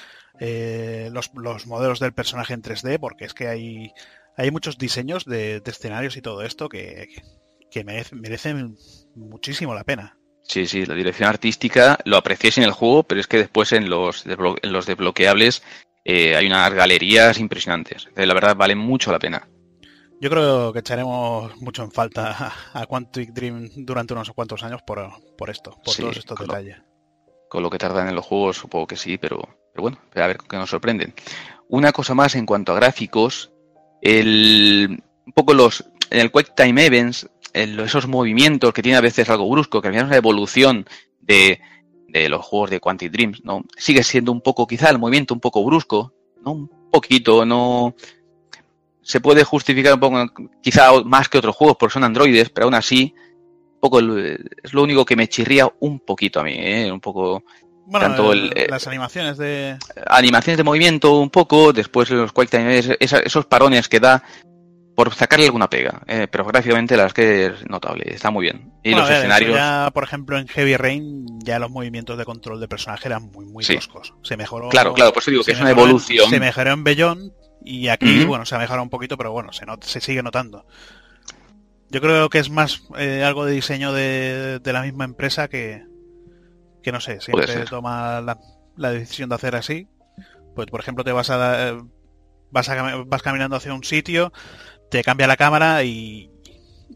eh, 0.40 1.10
los, 1.12 1.30
los 1.34 1.66
modelos 1.66 2.00
del 2.00 2.12
personaje 2.12 2.54
en 2.54 2.62
3D, 2.62 2.98
porque 2.98 3.24
es 3.26 3.34
que 3.34 3.46
hay, 3.48 3.92
hay 4.36 4.50
muchos 4.50 4.78
diseños 4.78 5.24
de, 5.24 5.60
de 5.60 5.70
escenarios 5.70 6.16
y 6.16 6.22
todo 6.22 6.42
esto 6.42 6.68
que, 6.68 7.08
que 7.70 7.84
merece- 7.84 8.16
merecen 8.16 8.76
muchísimo 9.14 9.74
la 9.74 9.84
pena. 9.84 10.16
Sí, 10.42 10.66
sí, 10.66 10.84
la 10.86 10.94
dirección 10.94 11.28
artística 11.28 11.98
lo 12.04 12.16
apreciéis 12.16 12.58
en 12.58 12.64
el 12.64 12.72
juego, 12.72 13.04
pero 13.04 13.20
es 13.20 13.28
que 13.28 13.36
después 13.38 13.70
en 13.72 13.88
los, 13.88 14.24
en 14.26 14.72
los 14.72 14.86
desbloqueables 14.86 15.62
eh, 16.04 16.34
hay 16.34 16.46
unas 16.46 16.72
galerías 16.72 17.38
impresionantes. 17.38 18.06
Entonces, 18.06 18.26
la 18.26 18.34
verdad, 18.34 18.56
vale 18.56 18.74
mucho 18.74 19.12
la 19.12 19.18
pena. 19.20 19.46
Yo 20.20 20.28
creo 20.28 20.72
que 20.72 20.80
echaremos 20.80 21.56
mucho 21.62 21.82
en 21.84 21.92
falta 21.92 22.52
a 22.74 22.86
Quantic 22.86 23.30
Dream 23.32 23.68
durante 23.76 24.12
unos 24.12 24.30
cuantos 24.32 24.62
años 24.62 24.82
por, 24.82 25.08
por 25.38 25.50
esto, 25.50 25.76
por 25.84 25.94
Sí, 25.94 26.02
todos 26.02 26.16
estos 26.16 26.36
con 26.36 26.46
lo- 26.48 26.54
detalles. 26.54 26.82
Con 27.48 27.62
lo 27.62 27.70
que 27.70 27.78
tardan 27.78 28.08
en 28.08 28.14
los 28.14 28.26
juegos, 28.26 28.56
supongo 28.58 28.86
que 28.86 28.96
sí, 28.96 29.18
pero, 29.18 29.40
pero 29.80 29.96
bueno, 29.96 29.98
a 30.14 30.26
ver 30.26 30.38
qué 30.48 30.56
nos 30.56 30.70
sorprenden. 30.70 31.14
Una 31.68 31.92
cosa 31.92 32.14
más 32.14 32.34
en 32.34 32.46
cuanto 32.46 32.72
a 32.72 32.76
gráficos, 32.76 33.50
el, 34.02 35.02
un 35.26 35.32
poco 35.32 35.54
los, 35.54 35.84
en 36.10 36.20
el 36.20 36.32
Quick 36.32 36.54
Time 36.54 36.84
Events, 36.86 37.28
esos 37.52 38.06
movimientos 38.06 38.72
que 38.72 38.82
tiene 38.82 38.98
a 38.98 39.02
veces 39.02 39.28
algo 39.30 39.48
brusco, 39.48 39.80
que 39.80 39.88
al 39.88 39.94
final 39.94 40.06
es 40.06 40.10
una 40.10 40.16
evolución 40.16 40.86
de, 41.20 41.60
de 42.08 42.28
los 42.28 42.44
juegos 42.44 42.70
de 42.70 42.80
Quantic 42.80 43.10
Dreams, 43.10 43.44
¿no? 43.44 43.64
Sigue 43.76 44.02
siendo 44.02 44.32
un 44.32 44.40
poco, 44.40 44.66
quizá 44.66 44.90
el 44.90 44.98
movimiento 44.98 45.34
un 45.34 45.40
poco 45.40 45.64
brusco, 45.64 46.12
¿no? 46.44 46.52
Un 46.52 46.90
poquito, 46.90 47.44
no, 47.44 47.94
se 49.02 49.20
puede 49.20 49.44
justificar 49.44 49.94
un 49.94 50.00
poco, 50.00 50.50
quizá 50.62 51.02
más 51.04 51.28
que 51.28 51.38
otros 51.38 51.56
juegos, 51.56 51.76
porque 51.78 51.94
son 51.94 52.04
androides, 52.04 52.50
pero 52.50 52.66
aún 52.66 52.74
así, 52.74 53.14
poco 53.80 54.00
es 54.00 54.72
lo 54.72 54.82
único 54.82 55.04
que 55.04 55.16
me 55.16 55.28
chirría 55.28 55.72
un 55.80 56.00
poquito 56.00 56.40
a 56.40 56.44
mí, 56.44 56.54
¿eh? 56.56 56.92
un 56.92 57.00
poco 57.00 57.44
Bueno, 57.90 58.06
tanto 58.06 58.32
el- 58.32 58.52
el, 58.54 58.58
eh, 58.58 58.66
las 58.70 58.86
animaciones 58.86 59.36
de... 59.36 59.76
animaciones 60.06 60.56
de 60.58 60.64
movimiento 60.64 61.18
un 61.18 61.30
poco, 61.30 61.72
después 61.72 62.08
los 62.10 62.32
quick 62.32 62.48
time 62.48 62.78
esos 63.00 63.46
parones 63.46 63.88
que 63.88 63.98
da 64.00 64.22
por 64.94 65.14
sacarle 65.14 65.46
alguna 65.46 65.68
pega, 65.70 66.02
eh, 66.06 66.28
pero 66.30 66.44
gráficamente 66.44 66.94
la 66.96 67.04
verdad 67.04 67.18
es 67.18 67.24
que 67.24 67.46
es 67.62 67.68
notable, 67.70 68.04
está 68.06 68.30
muy 68.30 68.42
bien. 68.44 68.70
Y 68.82 68.90
Bueno, 68.90 68.98
los 69.00 69.08
ver, 69.08 69.18
escenarios, 69.18 69.54
Ya, 69.54 69.90
por 69.94 70.04
ejemplo, 70.04 70.38
en 70.38 70.46
Heavy 70.46 70.76
Rain 70.76 71.26
ya 71.42 71.58
los 71.58 71.70
movimientos 71.70 72.18
de 72.18 72.24
control 72.26 72.60
de 72.60 72.68
personaje 72.68 73.08
eran 73.08 73.30
muy, 73.30 73.46
muy 73.46 73.64
Sí. 73.64 73.76
toscos. 73.76 74.12
Se 74.22 74.36
mejoró... 74.36 74.68
Claro, 74.68 74.92
claro, 74.92 75.12
por 75.12 75.22
eso 75.22 75.30
digo 75.30 75.42
que 75.42 75.52
es 75.52 75.60
una 75.60 75.70
en- 75.70 75.78
evolución. 75.78 76.28
Se 76.28 76.38
mejoró 76.38 76.72
en 76.72 76.84
Bellón 76.84 77.32
y 77.64 77.88
aquí, 77.88 78.24
bueno, 78.24 78.44
se 78.44 78.54
ha 78.54 78.58
mejorado 78.58 78.82
un 78.82 78.90
poquito, 78.90 79.16
pero 79.16 79.32
bueno, 79.32 79.52
se, 79.52 79.64
not- 79.64 79.84
se 79.84 80.00
sigue 80.02 80.22
notando. 80.22 80.66
Yo 81.88 82.00
creo 82.00 82.28
que 82.28 82.38
es 82.38 82.50
más 82.50 82.82
eh, 82.98 83.24
algo 83.24 83.44
de 83.46 83.52
diseño 83.52 83.92
de, 83.92 84.58
de 84.60 84.72
la 84.72 84.82
misma 84.82 85.04
empresa 85.04 85.48
que, 85.48 85.82
que 86.82 86.92
no 86.92 87.00
sé, 87.00 87.20
siempre 87.20 87.66
toma 87.66 88.20
la, 88.20 88.38
la 88.76 88.90
decisión 88.92 89.28
de 89.28 89.34
hacer 89.36 89.56
así. 89.56 89.88
Pues, 90.54 90.68
por 90.68 90.80
ejemplo, 90.80 91.04
te 91.04 91.12
vas 91.12 91.30
a, 91.30 91.36
da- 91.36 91.82
vas, 92.50 92.68
a 92.68 92.96
vas 93.06 93.22
caminando 93.22 93.56
hacia 93.56 93.74
un 93.74 93.84
sitio, 93.84 94.32
te 94.90 95.04
cambia 95.04 95.26
la 95.28 95.36
cámara 95.36 95.84
y, 95.84 96.30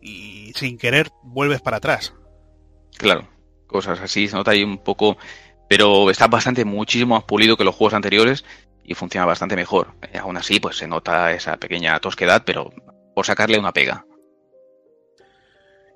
y 0.02 0.52
sin 0.56 0.78
querer 0.78 1.08
vuelves 1.22 1.62
para 1.62 1.78
atrás. 1.78 2.14
Claro, 2.96 3.28
cosas 3.66 4.00
así, 4.00 4.28
se 4.28 4.36
nota 4.36 4.52
ahí 4.52 4.62
un 4.62 4.78
poco, 4.78 5.16
pero 5.68 6.10
está 6.10 6.26
bastante, 6.28 6.64
muchísimo 6.64 7.14
más 7.16 7.24
pulido 7.24 7.56
que 7.56 7.64
los 7.64 7.74
juegos 7.74 7.94
anteriores 7.94 8.44
y 8.84 8.94
funciona 8.94 9.26
bastante 9.26 9.56
mejor. 9.56 9.94
Eh, 10.12 10.18
aún 10.18 10.36
así, 10.36 10.60
pues 10.60 10.76
se 10.76 10.86
nota 10.86 11.32
esa 11.32 11.56
pequeña 11.56 11.98
tosquedad, 12.00 12.42
pero 12.44 12.72
por 13.14 13.26
sacarle 13.26 13.58
una 13.58 13.72
pega. 13.72 14.04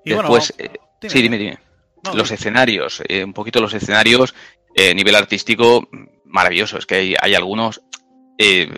Y 0.04 0.12
bueno, 0.12 0.30
Después, 0.30 0.54
eh, 0.58 0.78
dime, 1.00 1.12
sí, 1.12 1.22
dime, 1.22 1.38
dime. 1.38 1.58
No, 2.04 2.14
los 2.14 2.30
escenarios, 2.30 3.02
eh, 3.08 3.24
un 3.24 3.32
poquito 3.32 3.60
los 3.60 3.74
escenarios, 3.74 4.34
eh, 4.74 4.94
nivel 4.94 5.16
artístico, 5.16 5.88
maravilloso. 6.24 6.78
Es 6.78 6.86
que 6.86 6.94
hay, 6.94 7.14
hay 7.20 7.34
algunos, 7.34 7.82
eh, 8.38 8.68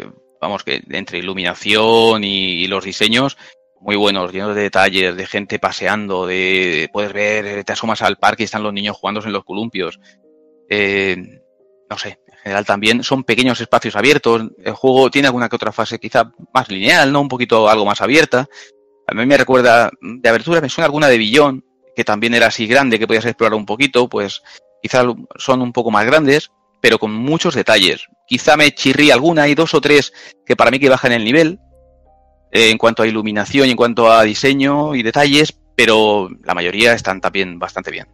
vamos, 0.41 0.65
que 0.65 0.83
entre 0.91 1.19
iluminación 1.19 2.25
y, 2.25 2.63
y 2.63 2.67
los 2.67 2.85
diseños, 2.85 3.37
muy 3.81 3.97
buenos, 3.97 4.33
llenos 4.33 4.55
de 4.55 4.63
detalles, 4.63 5.17
de 5.17 5.27
gente 5.27 5.59
paseando, 5.59 6.27
de 6.27 6.89
puedes 6.93 7.13
ver, 7.13 7.47
eh, 7.47 7.65
te 7.65 7.73
asomas 7.73 8.03
al 8.03 8.17
parque 8.17 8.43
y 8.43 8.45
están 8.45 8.63
los 8.63 8.73
niños 8.73 8.97
jugando 8.97 9.23
en 9.25 9.33
los 9.33 9.45
columpios. 9.45 9.99
No 11.91 11.99
sé, 11.99 12.21
en 12.29 12.39
general 12.39 12.65
también 12.65 13.03
son 13.03 13.25
pequeños 13.25 13.61
espacios 13.61 13.97
abiertos. 13.97 14.43
El 14.65 14.75
juego 14.75 15.11
tiene 15.11 15.27
alguna 15.27 15.49
que 15.49 15.57
otra 15.57 15.73
fase 15.73 15.99
quizá 15.99 16.31
más 16.55 16.71
lineal, 16.71 17.13
¿no? 17.13 17.21
Un 17.21 17.29
poquito 17.29 17.69
algo 17.69 17.85
más 17.85 18.01
abierta. 18.01 18.49
A 19.09 19.15
mí 19.15 19.27
me 19.27 19.37
recuerda 19.37 19.91
de 20.01 20.29
abertura, 20.29 20.61
me 20.61 20.69
suena 20.69 20.87
alguna 20.87 21.09
de 21.09 21.19
Billón, 21.19 21.65
que 21.95 22.05
también 22.05 22.35
era 22.35 22.47
así 22.47 22.67
grande, 22.67 22.99
que 22.99 23.07
podías 23.07 23.27
explorar 23.27 23.55
un 23.55 23.67
poquito, 23.67 24.09
pues 24.09 24.43
quizá 24.83 25.05
son 25.37 25.63
un 25.63 25.73
poco 25.73 25.91
más 25.91 26.07
grandes, 26.07 26.51
pero 26.81 26.99
con 26.99 27.13
muchos 27.13 27.55
detalles. 27.55 28.07
Quizá 28.27 28.57
me 28.57 28.73
chirrí 28.73 29.11
alguna, 29.11 29.43
hay 29.43 29.55
dos 29.55 29.75
o 29.75 29.81
tres 29.81 30.13
que 30.47 30.57
para 30.57 30.71
mí 30.71 30.79
que 30.79 30.89
bajan 30.89 31.13
el 31.13 31.25
nivel, 31.25 31.59
eh, 32.53 32.71
en 32.71 32.79
cuanto 32.79 33.03
a 33.03 33.07
iluminación 33.07 33.69
y 33.69 33.73
en 33.73 33.77
cuanto 33.77 34.11
a 34.11 34.23
diseño 34.23 34.95
y 34.95 35.03
detalles, 35.03 35.57
pero 35.77 36.29
la 36.45 36.55
mayoría 36.55 36.93
están 36.93 37.21
también 37.21 37.59
bastante 37.59 37.91
bien. 37.91 38.07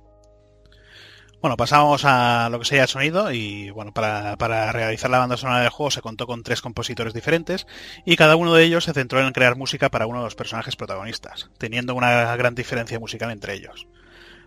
Bueno, 1.43 1.57
pasamos 1.57 2.03
a 2.05 2.49
lo 2.51 2.59
que 2.59 2.65
sería 2.65 2.83
el 2.83 2.89
sonido 2.89 3.31
y 3.31 3.71
bueno, 3.71 3.93
para, 3.93 4.37
para 4.37 4.73
realizar 4.73 5.11
la 5.11 5.19
banda 5.19 5.37
sonora 5.37 5.61
del 5.61 5.69
juego 5.69 5.91
se 5.91 6.01
contó 6.01 6.27
con 6.27 6.43
tres 6.43 6.63
compositores 6.63 7.13
diferentes 7.13 7.67
y 8.05 8.17
cada 8.17 8.37
uno 8.37 8.55
de 8.55 8.65
ellos 8.65 8.85
se 8.85 8.95
centró 8.95 9.21
en 9.21 9.33
crear 9.33 9.57
música 9.57 9.91
para 9.91 10.07
uno 10.07 10.19
de 10.19 10.25
los 10.25 10.35
personajes 10.35 10.77
protagonistas, 10.77 11.51
teniendo 11.59 11.95
una 11.95 12.35
gran 12.37 12.55
diferencia 12.55 12.99
musical 12.99 13.31
entre 13.31 13.55
ellos. 13.55 13.87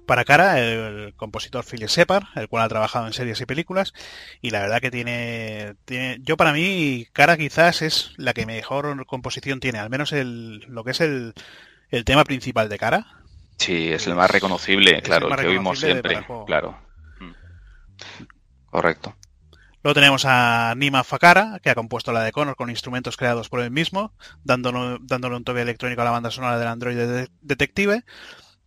Para 0.08 0.26
Cara, 0.26 0.60
el 0.60 1.14
compositor 1.16 1.64
Philip 1.64 1.88
Shepard, 1.88 2.24
el 2.36 2.48
cual 2.48 2.64
ha 2.64 2.70
trabajado 2.70 3.06
en 3.06 3.14
series 3.14 3.40
y 3.40 3.46
películas, 3.46 3.94
y 4.42 4.50
la 4.50 4.62
verdad 4.62 4.82
que 4.82 4.90
tiene, 4.90 5.76
yo 6.22 6.36
para 6.36 6.52
mí, 6.52 7.06
Cara 7.14 7.38
quizás 7.38 7.84
es 7.84 8.14
la 8.18 8.34
que 8.34 8.48
mejor 8.48 9.06
composición 9.06 9.60
tiene, 9.60 9.78
al 9.78 9.92
menos 9.92 10.12
lo 10.12 10.84
que 10.84 10.92
es 10.92 11.02
el, 11.02 11.36
el 11.92 12.06
tema 12.06 12.24
principal 12.24 12.70
de 12.70 12.80
Cara, 12.80 13.19
Sí, 13.60 13.92
es 13.92 14.08
el 14.08 14.16
más 14.16 14.32
reconocible, 14.32 15.02
claro, 15.02 15.28
el 15.28 15.32
más 15.32 15.40
que 15.42 15.48
oímos 15.48 15.80
siempre, 15.80 16.26
claro. 16.48 16.78
Mm. 17.20 17.32
Correcto. 18.70 19.16
Luego 19.84 19.94
tenemos 19.94 20.26
a 20.26 20.74
Nima 20.76 21.04
Fakara, 21.04 21.60
que 21.64 21.70
ha 21.70 21.76
compuesto 21.76 22.12
la 22.12 22.22
de 22.24 22.32
Connor 22.34 22.56
con 22.56 22.70
instrumentos 22.70 23.16
creados 23.16 23.48
por 23.50 23.62
él 23.62 23.72
mismo, 23.72 24.14
dándole, 24.44 24.98
dándole 25.02 25.38
un 25.38 25.44
toque 25.46 25.62
electrónico 25.62 26.02
a 26.02 26.06
la 26.06 26.12
banda 26.12 26.32
sonora 26.32 26.60
del 26.60 26.68
Android 26.68 26.98
de- 26.98 27.30
Detective. 27.42 28.04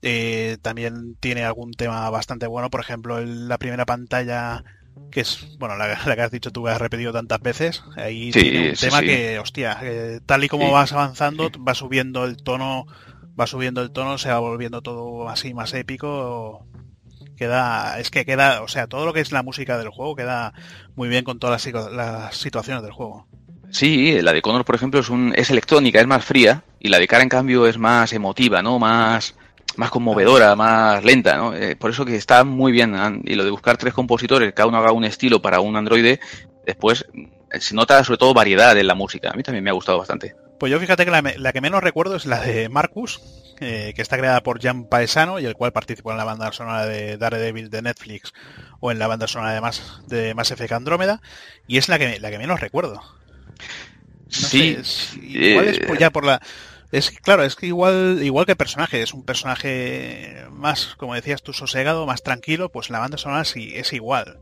Eh, 0.03 0.59
también 0.63 1.17
tiene 1.21 1.45
algún 1.45 1.73
tema 1.73 2.09
bastante 2.11 2.47
bueno, 2.47 2.71
por 2.71 2.81
ejemplo, 2.81 3.19
el- 3.19 3.49
la 3.49 3.59
primera 3.59 3.85
pantalla, 3.87 4.65
que 5.11 5.21
es, 5.21 5.57
bueno, 5.59 5.77
la, 5.77 5.87
la 6.07 6.17
que 6.17 6.23
has 6.23 6.31
dicho 6.31 6.51
tú, 6.51 6.65
que 6.65 6.71
has 6.71 6.81
repetido 6.81 7.13
tantas 7.13 7.41
veces. 7.41 7.83
Ahí 7.97 8.33
Sí, 8.33 8.41
tiene 8.43 8.71
un 8.71 8.77
sí, 8.77 8.87
tema 8.87 9.01
sí. 9.01 9.07
que, 9.07 9.39
hostia, 9.39 9.79
eh, 9.83 10.21
tal 10.27 10.45
y 10.45 10.49
como 10.49 10.73
vas 10.73 10.93
avanzando, 10.93 11.51
va 11.67 11.75
subiendo 11.75 12.25
el 12.25 12.39
tono, 12.39 12.87
va 13.43 13.47
subiendo 13.47 13.83
el 13.83 13.91
tono, 13.91 14.19
se 14.19 14.29
va 14.29 14.39
volviendo 14.39 14.83
todo 14.83 15.29
así 15.29 15.53
más 15.53 15.75
épico 15.75 16.65
queda 17.37 17.99
es 17.99 18.11
que 18.11 18.25
queda 18.25 18.63
o 18.63 18.69
sea 18.69 18.87
todo 18.87 19.05
lo 19.05 19.13
que 19.13 19.21
es 19.21 19.33
la 19.33 19.43
música 19.43 19.77
del 19.77 19.89
juego 19.89 20.15
queda 20.15 20.53
muy 20.95 21.09
bien 21.09 21.25
con 21.25 21.39
todas 21.41 21.67
las, 21.93 22.37
situaciones 22.37 22.83
del 22.83 22.93
juego 22.93 23.27
Sí, 23.71 24.21
la 24.21 24.35
de 24.35 24.43
Connor, 24.43 24.67
por 24.67 24.75
ejemplo, 24.75 25.01
es, 25.01 25.09
un, 25.09 25.33
es 25.35 25.49
electrónica, 25.49 25.99
es 25.99 26.07
más 26.07 26.23
fría, 26.23 26.63
y 26.79 26.89
la 26.89 26.99
de 26.99 27.09
Cara, 27.09 27.23
en 27.23 27.31
cambio, 27.31 27.67
es 27.67 27.79
más 27.79 28.13
emotiva, 28.13 28.61
¿no? 28.61 28.79
Más, 28.79 29.35
más 29.77 29.91
conmovedora, 29.91 30.55
más 30.55 31.03
lenta, 31.03 31.39
¿no? 31.39 31.55
Eh, 31.55 31.75
por 31.75 31.91
eso 31.91 32.05
que 32.05 32.17
está 32.17 32.45
muy 32.45 32.71
bien. 32.71 32.95
Y 33.25 33.35
lo 33.35 33.45
de 33.45 33.51
buscar 33.51 33.79
tres 33.79 33.95
compositores, 33.95 34.53
cada 34.53 34.69
uno 34.69 34.77
haga 34.77 34.93
un 34.93 35.05
estilo 35.05 35.41
para 35.41 35.61
un 35.61 35.75
androide, 35.77 36.21
después 36.67 37.07
eh, 37.15 37.61
se 37.61 37.75
nota 37.75 38.05
sobre 38.05 38.19
todo 38.19 38.35
variedad 38.35 38.77
en 38.77 38.87
la 38.87 38.95
música. 38.95 39.31
A 39.31 39.37
mí 39.37 39.43
también 39.43 39.65
me 39.65 39.71
ha 39.71 39.73
gustado 39.73 39.97
bastante. 39.97 40.35
Pues 40.59 40.71
yo 40.71 40.79
fíjate 40.81 41.05
que 41.05 41.11
la, 41.11 41.53
que 41.53 41.61
menos 41.61 41.83
recuerdo 41.83 42.17
es 42.17 42.27
la 42.27 42.41
de 42.41 42.69
Marcus 42.69 43.21
eh, 43.61 43.93
que 43.95 44.03
está 44.03 44.17
creada 44.17 44.43
por 44.43 44.61
Jan 44.63 44.85
Paesano 44.85 45.39
y 45.41 45.45
el 45.47 45.55
cual 45.55 45.73
participó 45.73 46.11
en 46.13 46.17
la 46.19 46.25
banda 46.25 46.53
sonora 46.53 46.87
de 46.87 47.17
Daredevil 47.17 47.71
de 47.71 47.83
Netflix 47.83 48.33
o 48.81 48.91
en 48.91 48.99
la 48.99 49.07
banda 49.07 49.27
sonora 49.27 49.53
de 49.53 49.61
Mass, 49.61 50.01
de 50.07 50.35
Mass 50.35 50.51
Effect 50.51 50.73
Andrómeda 50.73 51.21
y 51.67 51.79
es 51.79 51.89
la 51.89 51.99
que 51.99 52.19
la 52.21 52.31
que 52.31 52.39
menos 52.39 52.61
recuerdo 52.61 53.03
No 54.27 54.49
sí, 54.49 54.75
sé, 54.75 54.81
es- 54.81 55.15
igual 55.23 55.69
es 55.69 55.79
por- 55.81 55.99
ya 55.99 56.11
por 56.11 56.25
la 56.25 56.41
es 56.91 57.11
que, 57.11 57.17
claro, 57.17 57.43
es 57.43 57.57
que 57.57 57.67
igual, 57.67 58.21
igual 58.23 58.45
que 58.45 58.53
el 58.53 58.59
personaje, 58.59 59.01
es 59.01 59.15
un 59.15 59.25
personaje 59.25 60.45
más, 60.51 60.95
como 60.99 61.15
decías 61.15 61.43
tú, 61.43 61.55
sosegado, 61.55 62.05
más 62.05 62.23
tranquilo, 62.23 62.69
pues 62.71 62.91
la 62.91 62.99
banda 62.99 63.17
sonora 63.17 63.47
sí 63.47 63.73
es 63.75 63.95
igual. 63.95 64.39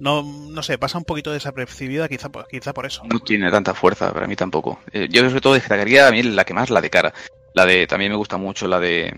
No, 0.00 0.22
no 0.22 0.62
sé, 0.62 0.78
pasa 0.78 0.98
un 0.98 1.04
poquito 1.04 1.30
desapercibida 1.30 2.08
quizá, 2.08 2.30
por- 2.30 2.48
quizá 2.48 2.72
por 2.72 2.86
eso. 2.86 3.02
no 3.04 3.20
tiene 3.20 3.50
tanta 3.50 3.74
fuerza, 3.74 4.12
para 4.12 4.26
mí 4.26 4.34
tampoco. 4.34 4.80
Eh, 4.92 5.08
yo 5.10 5.22
sobre 5.28 5.40
todo 5.42 5.54
destacaría 5.54 6.08
a 6.08 6.10
mí 6.10 6.22
la 6.22 6.44
que 6.44 6.54
más, 6.54 6.70
la 6.70 6.80
de 6.80 6.90
Cara. 6.90 7.12
La 7.52 7.66
de, 7.66 7.86
también 7.86 8.12
me 8.12 8.16
gusta 8.16 8.36
mucho 8.36 8.66
la 8.68 8.78
de, 8.80 9.12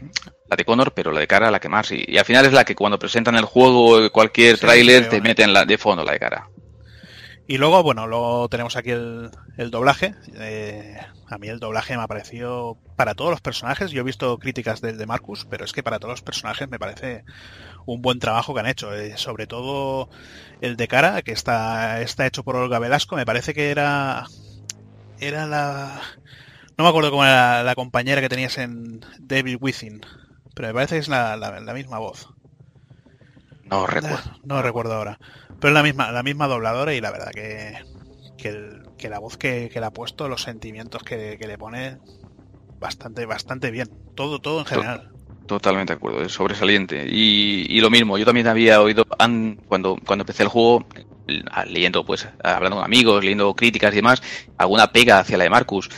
la 0.49 0.57
de 0.57 0.65
Connor, 0.65 0.93
pero 0.93 1.13
la 1.13 1.21
de 1.21 1.27
Cara 1.27 1.51
la 1.51 1.61
que 1.61 1.69
más. 1.69 1.93
Y, 1.93 2.03
y 2.09 2.19
al 2.19 2.25
final 2.25 2.45
es 2.47 2.53
la 2.53 2.65
que 2.65 2.75
cuando 2.75 2.99
presentan 2.99 3.37
el 3.37 3.45
juego, 3.45 4.11
cualquier 4.11 4.57
Sí, 4.57 4.63
tráiler, 4.63 5.09
te 5.09 5.21
meten 5.21 5.53
la, 5.53 5.65
de 5.65 5.79
fondo 5.79 6.03
la 6.03 6.13
de 6.13 6.19
Cara. 6.19 6.49
Y 7.47 7.59
luego, 7.59 7.83
bueno, 7.83 8.07
luego 8.07 8.49
tenemos 8.49 8.77
aquí 8.77 8.91
el, 8.91 9.31
el 9.59 9.71
doblaje. 9.71 10.15
Eh, 10.37 10.97
a 11.29 11.39
mí 11.39 11.49
el 11.49 11.59
doblaje 11.61 11.97
me 11.97 12.03
ha 12.03 12.07
parecido 12.09 12.79
para 12.97 13.15
todos 13.15 13.31
los 13.33 13.41
personajes. 13.43 13.91
Yo 13.91 14.01
he 14.01 14.05
visto 14.05 14.39
críticas 14.39 14.81
del 14.81 14.97
de 14.97 15.07
Marcus, 15.07 15.45
pero 15.51 15.65
es 15.65 15.73
que 15.73 15.83
para 15.83 15.99
todos 15.99 16.13
los 16.13 16.23
personajes 16.23 16.69
me 16.71 16.79
parece 16.79 17.25
un 17.87 18.03
buen 18.03 18.19
trabajo 18.19 18.55
que 18.55 18.61
han 18.61 18.67
hecho. 18.67 18.95
Eh, 18.95 19.17
sobre 19.17 19.47
todo 19.47 20.09
el 20.61 20.77
de 20.77 20.89
cara, 20.89 21.23
que 21.23 21.33
está, 21.33 22.01
está 22.03 22.27
hecho 22.27 22.45
por 22.45 22.57
Olga 22.57 22.79
Velasco. 22.79 23.17
Me 23.17 23.27
parece 23.27 23.55
que 23.55 23.71
era. 23.71 24.27
Era 25.21 25.47
la. 25.47 26.01
No 26.79 26.85
me 26.85 26.91
acuerdo 26.91 27.11
cómo 27.11 27.25
era 27.25 27.63
la 27.63 27.75
compañera 27.75 28.21
que 28.21 28.29
tenías 28.29 28.59
en 28.59 29.01
David 29.21 29.59
Within. 29.61 30.01
Pero 30.55 30.69
me 30.69 30.75
parece 30.75 30.97
que 30.97 31.01
es 31.01 31.09
la, 31.09 31.37
la- 31.37 31.61
la 31.61 31.75
misma 31.75 31.99
voz. 31.99 32.29
No 33.65 33.87
recuerdo. 33.87 34.33
No 34.45 34.63
recuerdo 34.63 34.95
ahora. 34.95 35.19
Pero 35.61 35.69
es 35.69 35.75
la 35.75 35.83
misma, 35.83 36.13
la 36.13 36.23
misma 36.23 36.49
dobladora 36.49 36.93
y 36.95 37.01
la 37.01 37.11
verdad 37.11 37.31
que, 37.31 37.79
que, 38.37 38.49
el- 38.49 38.83
que 38.99 39.09
la 39.09 39.19
voz 39.19 39.37
que, 39.37 39.71
que 39.73 39.81
le 39.81 39.87
ha 39.87 39.91
puesto, 39.93 40.29
los 40.29 40.43
sentimientos 40.43 41.03
que, 41.05 41.37
que 41.39 41.47
le 41.47 41.57
pone, 41.57 41.99
bastante, 42.81 43.25
bastante 43.27 43.71
bien. 43.71 43.89
Todo, 44.15 44.41
todo 44.41 44.59
en 44.61 44.67
general. 44.67 45.12
Totalmente 45.47 45.93
de 45.93 45.97
acuerdo, 45.97 46.23
es 46.23 46.33
sobresaliente. 46.33 47.05
Y, 47.11 47.67
y 47.69 47.81
lo 47.81 47.91
mismo, 47.91 48.17
yo 48.17 48.25
también 48.25 48.47
había 48.47 48.81
oído 48.81 49.05
an- 49.19 49.59
cuando, 49.67 49.99
cuando 50.07 50.23
empecé 50.23 50.45
el 50.45 50.49
juego, 50.49 50.87
eh, 51.27 51.43
leyendo, 51.67 52.05
pues, 52.05 52.27
hablando 52.43 52.77
con 52.77 52.85
amigos, 52.85 53.23
leyendo 53.25 53.53
críticas 53.55 53.93
y 53.93 53.97
demás, 53.97 54.23
alguna 54.57 54.93
pega 54.93 55.19
hacia 55.19 55.37
la 55.37 55.45
de 55.45 55.51
Marcus. 55.51 55.91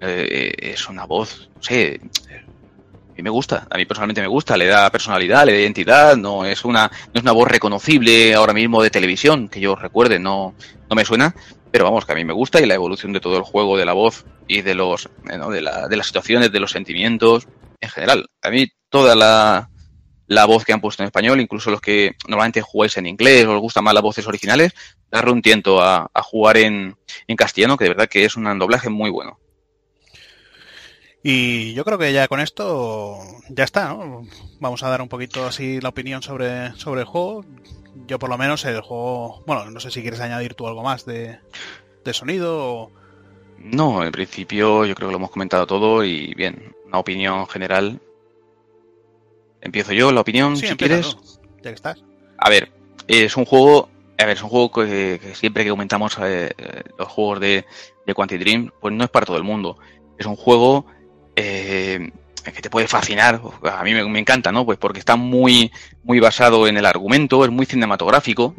Eh, 0.00 0.52
es 0.58 0.88
una 0.88 1.04
voz, 1.06 1.48
no 1.56 1.62
sé, 1.62 2.00
a 2.02 3.14
mí 3.16 3.22
me 3.22 3.30
gusta, 3.30 3.66
a 3.70 3.76
mí 3.76 3.84
personalmente 3.84 4.20
me 4.20 4.28
gusta, 4.28 4.56
le 4.56 4.66
da 4.66 4.90
personalidad, 4.90 5.44
le 5.44 5.52
da 5.54 5.58
identidad, 5.60 6.16
no 6.16 6.44
es 6.44 6.64
una, 6.64 6.86
no 6.88 7.12
es 7.18 7.22
una 7.22 7.32
voz 7.32 7.48
reconocible 7.48 8.34
ahora 8.34 8.52
mismo 8.52 8.82
de 8.82 8.90
televisión, 8.90 9.48
que 9.48 9.60
yo 9.60 9.74
recuerde, 9.74 10.18
no, 10.20 10.54
no 10.88 10.96
me 10.96 11.04
suena, 11.04 11.34
pero 11.72 11.84
vamos, 11.84 12.04
que 12.06 12.12
a 12.12 12.14
mí 12.14 12.24
me 12.24 12.32
gusta 12.32 12.60
y 12.60 12.66
la 12.66 12.74
evolución 12.74 13.12
de 13.12 13.20
todo 13.20 13.36
el 13.36 13.42
juego, 13.42 13.76
de 13.76 13.84
la 13.86 13.92
voz 13.92 14.24
y 14.46 14.62
de 14.62 14.74
los, 14.76 15.06
eh, 15.30 15.38
de, 15.50 15.60
la- 15.60 15.88
de 15.88 15.96
las 15.96 16.06
situaciones, 16.06 16.52
de 16.52 16.60
los 16.60 16.70
sentimientos, 16.70 17.48
en 17.80 17.88
general. 17.90 18.26
A 18.42 18.50
mí 18.50 18.66
toda 18.88 19.14
la, 19.14 19.70
la 20.26 20.44
voz 20.44 20.64
que 20.64 20.72
han 20.72 20.80
puesto 20.80 21.02
en 21.02 21.08
español, 21.08 21.40
incluso 21.40 21.70
los 21.70 21.80
que 21.80 22.16
normalmente 22.26 22.62
jugáis 22.62 22.96
en 22.96 23.06
inglés 23.06 23.46
o 23.46 23.54
os 23.54 23.60
gustan 23.60 23.84
más 23.84 23.94
las 23.94 24.02
voces 24.02 24.26
originales, 24.26 24.72
darle 25.10 25.32
un 25.32 25.42
tiento 25.42 25.80
a, 25.82 26.10
a 26.12 26.22
jugar 26.22 26.56
en, 26.58 26.96
en 27.26 27.36
castellano, 27.36 27.76
que 27.76 27.84
de 27.84 27.90
verdad 27.90 28.08
que 28.08 28.24
es 28.24 28.36
un 28.36 28.58
doblaje 28.58 28.88
muy 28.88 29.10
bueno. 29.10 29.38
Y 31.22 31.74
yo 31.74 31.84
creo 31.84 31.98
que 31.98 32.12
ya 32.12 32.28
con 32.28 32.40
esto 32.40 33.18
ya 33.48 33.64
está, 33.64 33.88
¿no? 33.88 34.22
Vamos 34.60 34.82
a 34.82 34.88
dar 34.88 35.02
un 35.02 35.08
poquito 35.08 35.46
así 35.46 35.80
la 35.80 35.88
opinión 35.88 36.22
sobre, 36.22 36.72
sobre 36.76 37.00
el 37.00 37.06
juego. 37.06 37.44
Yo 38.06 38.20
por 38.20 38.30
lo 38.30 38.38
menos 38.38 38.64
el 38.64 38.80
juego, 38.80 39.42
bueno, 39.44 39.68
no 39.70 39.80
sé 39.80 39.90
si 39.90 40.00
quieres 40.00 40.20
añadir 40.20 40.54
tú 40.54 40.68
algo 40.68 40.84
más 40.84 41.04
de, 41.04 41.38
de 42.04 42.14
sonido 42.14 42.56
o... 42.58 42.92
No, 43.58 44.04
en 44.04 44.12
principio 44.12 44.86
yo 44.86 44.94
creo 44.94 45.08
que 45.08 45.12
lo 45.12 45.18
hemos 45.18 45.32
comentado 45.32 45.66
todo 45.66 46.04
y 46.04 46.32
bien, 46.34 46.72
una 46.88 46.98
opinión 46.98 47.46
general. 47.46 48.00
Empiezo 49.60 49.92
yo, 49.92 50.12
la 50.12 50.20
opinión, 50.20 50.56
Sí, 50.56 50.68
si 50.68 50.76
quieres. 50.76 51.16
ya 51.62 51.70
estás. 51.70 52.02
A 52.38 52.48
ver, 52.48 52.70
es 53.08 53.36
un 53.36 53.44
juego, 53.44 53.88
a 54.18 54.24
ver, 54.24 54.36
es 54.36 54.42
un 54.42 54.48
juego 54.48 54.70
que, 54.70 55.18
que 55.22 55.34
siempre 55.34 55.64
que 55.64 55.70
comentamos 55.70 56.16
eh, 56.22 56.50
los 56.98 57.08
juegos 57.08 57.40
de, 57.40 57.64
de 58.06 58.14
Quantic 58.14 58.40
Dream, 58.40 58.70
pues 58.80 58.94
no 58.94 59.04
es 59.04 59.10
para 59.10 59.26
todo 59.26 59.36
el 59.36 59.42
mundo. 59.44 59.76
Es 60.16 60.26
un 60.26 60.36
juego 60.36 60.86
eh, 61.34 62.10
que 62.44 62.62
te 62.62 62.70
puede 62.70 62.86
fascinar. 62.86 63.40
A 63.64 63.82
mí 63.82 63.92
me, 63.94 64.04
me 64.08 64.20
encanta, 64.20 64.52
¿no? 64.52 64.64
Pues 64.64 64.78
porque 64.78 65.00
está 65.00 65.16
muy, 65.16 65.72
muy 66.04 66.20
basado 66.20 66.66
en 66.68 66.76
el 66.76 66.86
argumento, 66.86 67.44
es 67.44 67.50
muy 67.50 67.66
cinematográfico. 67.66 68.54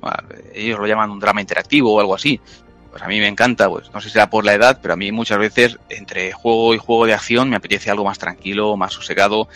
Ellos 0.54 0.80
lo 0.80 0.86
llaman 0.88 1.10
un 1.12 1.20
drama 1.20 1.42
interactivo 1.42 1.94
o 1.94 2.00
algo 2.02 2.16
así. 2.16 2.40
Pues 2.92 3.04
a 3.04 3.08
mí 3.08 3.20
me 3.20 3.28
encanta, 3.28 3.70
pues 3.70 3.92
no 3.94 4.02
sé 4.02 4.08
si 4.08 4.14
será 4.14 4.30
por 4.30 4.46
la 4.46 4.54
edad, 4.54 4.80
pero 4.82 4.94
a 4.94 4.98
mí 4.98 5.12
muchas 5.12 5.38
veces 5.38 5.78
entre 5.90 6.32
juego 6.32 6.74
y 6.74 6.78
juego 6.78 7.06
de 7.06 7.14
acción 7.14 7.50
me 7.50 7.56
apetece 7.56 7.92
algo 7.92 8.04
más 8.04 8.18
tranquilo, 8.18 8.76
más 8.78 8.94
sosegado. 8.94 9.48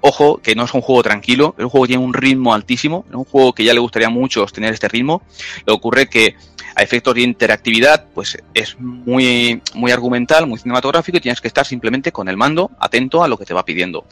Ojo, 0.00 0.38
que 0.38 0.54
no 0.54 0.64
es 0.64 0.74
un 0.74 0.80
juego 0.80 1.02
tranquilo, 1.02 1.54
es 1.58 1.64
un 1.64 1.70
juego 1.70 1.84
que 1.84 1.88
tiene 1.88 2.04
un 2.04 2.14
ritmo 2.14 2.54
altísimo, 2.54 3.04
es 3.08 3.14
un 3.14 3.24
juego 3.24 3.52
que 3.52 3.64
ya 3.64 3.72
le 3.72 3.80
gustaría 3.80 4.08
mucho 4.08 4.44
tener 4.46 4.74
este 4.74 4.88
ritmo. 4.88 5.22
Lo 5.64 5.74
que 5.74 5.78
ocurre 5.78 6.08
que 6.08 6.36
a 6.74 6.82
efectos 6.82 7.14
de 7.14 7.22
interactividad, 7.22 8.06
pues 8.14 8.38
es 8.54 8.78
muy, 8.78 9.60
muy 9.74 9.92
argumental, 9.92 10.46
muy 10.46 10.58
cinematográfico 10.58 11.18
y 11.18 11.20
tienes 11.20 11.40
que 11.40 11.48
estar 11.48 11.66
simplemente 11.66 12.12
con 12.12 12.28
el 12.28 12.36
mando 12.36 12.70
atento 12.78 13.22
a 13.22 13.28
lo 13.28 13.36
que 13.36 13.44
te 13.44 13.54
va 13.54 13.64
pidiendo. 13.64 14.04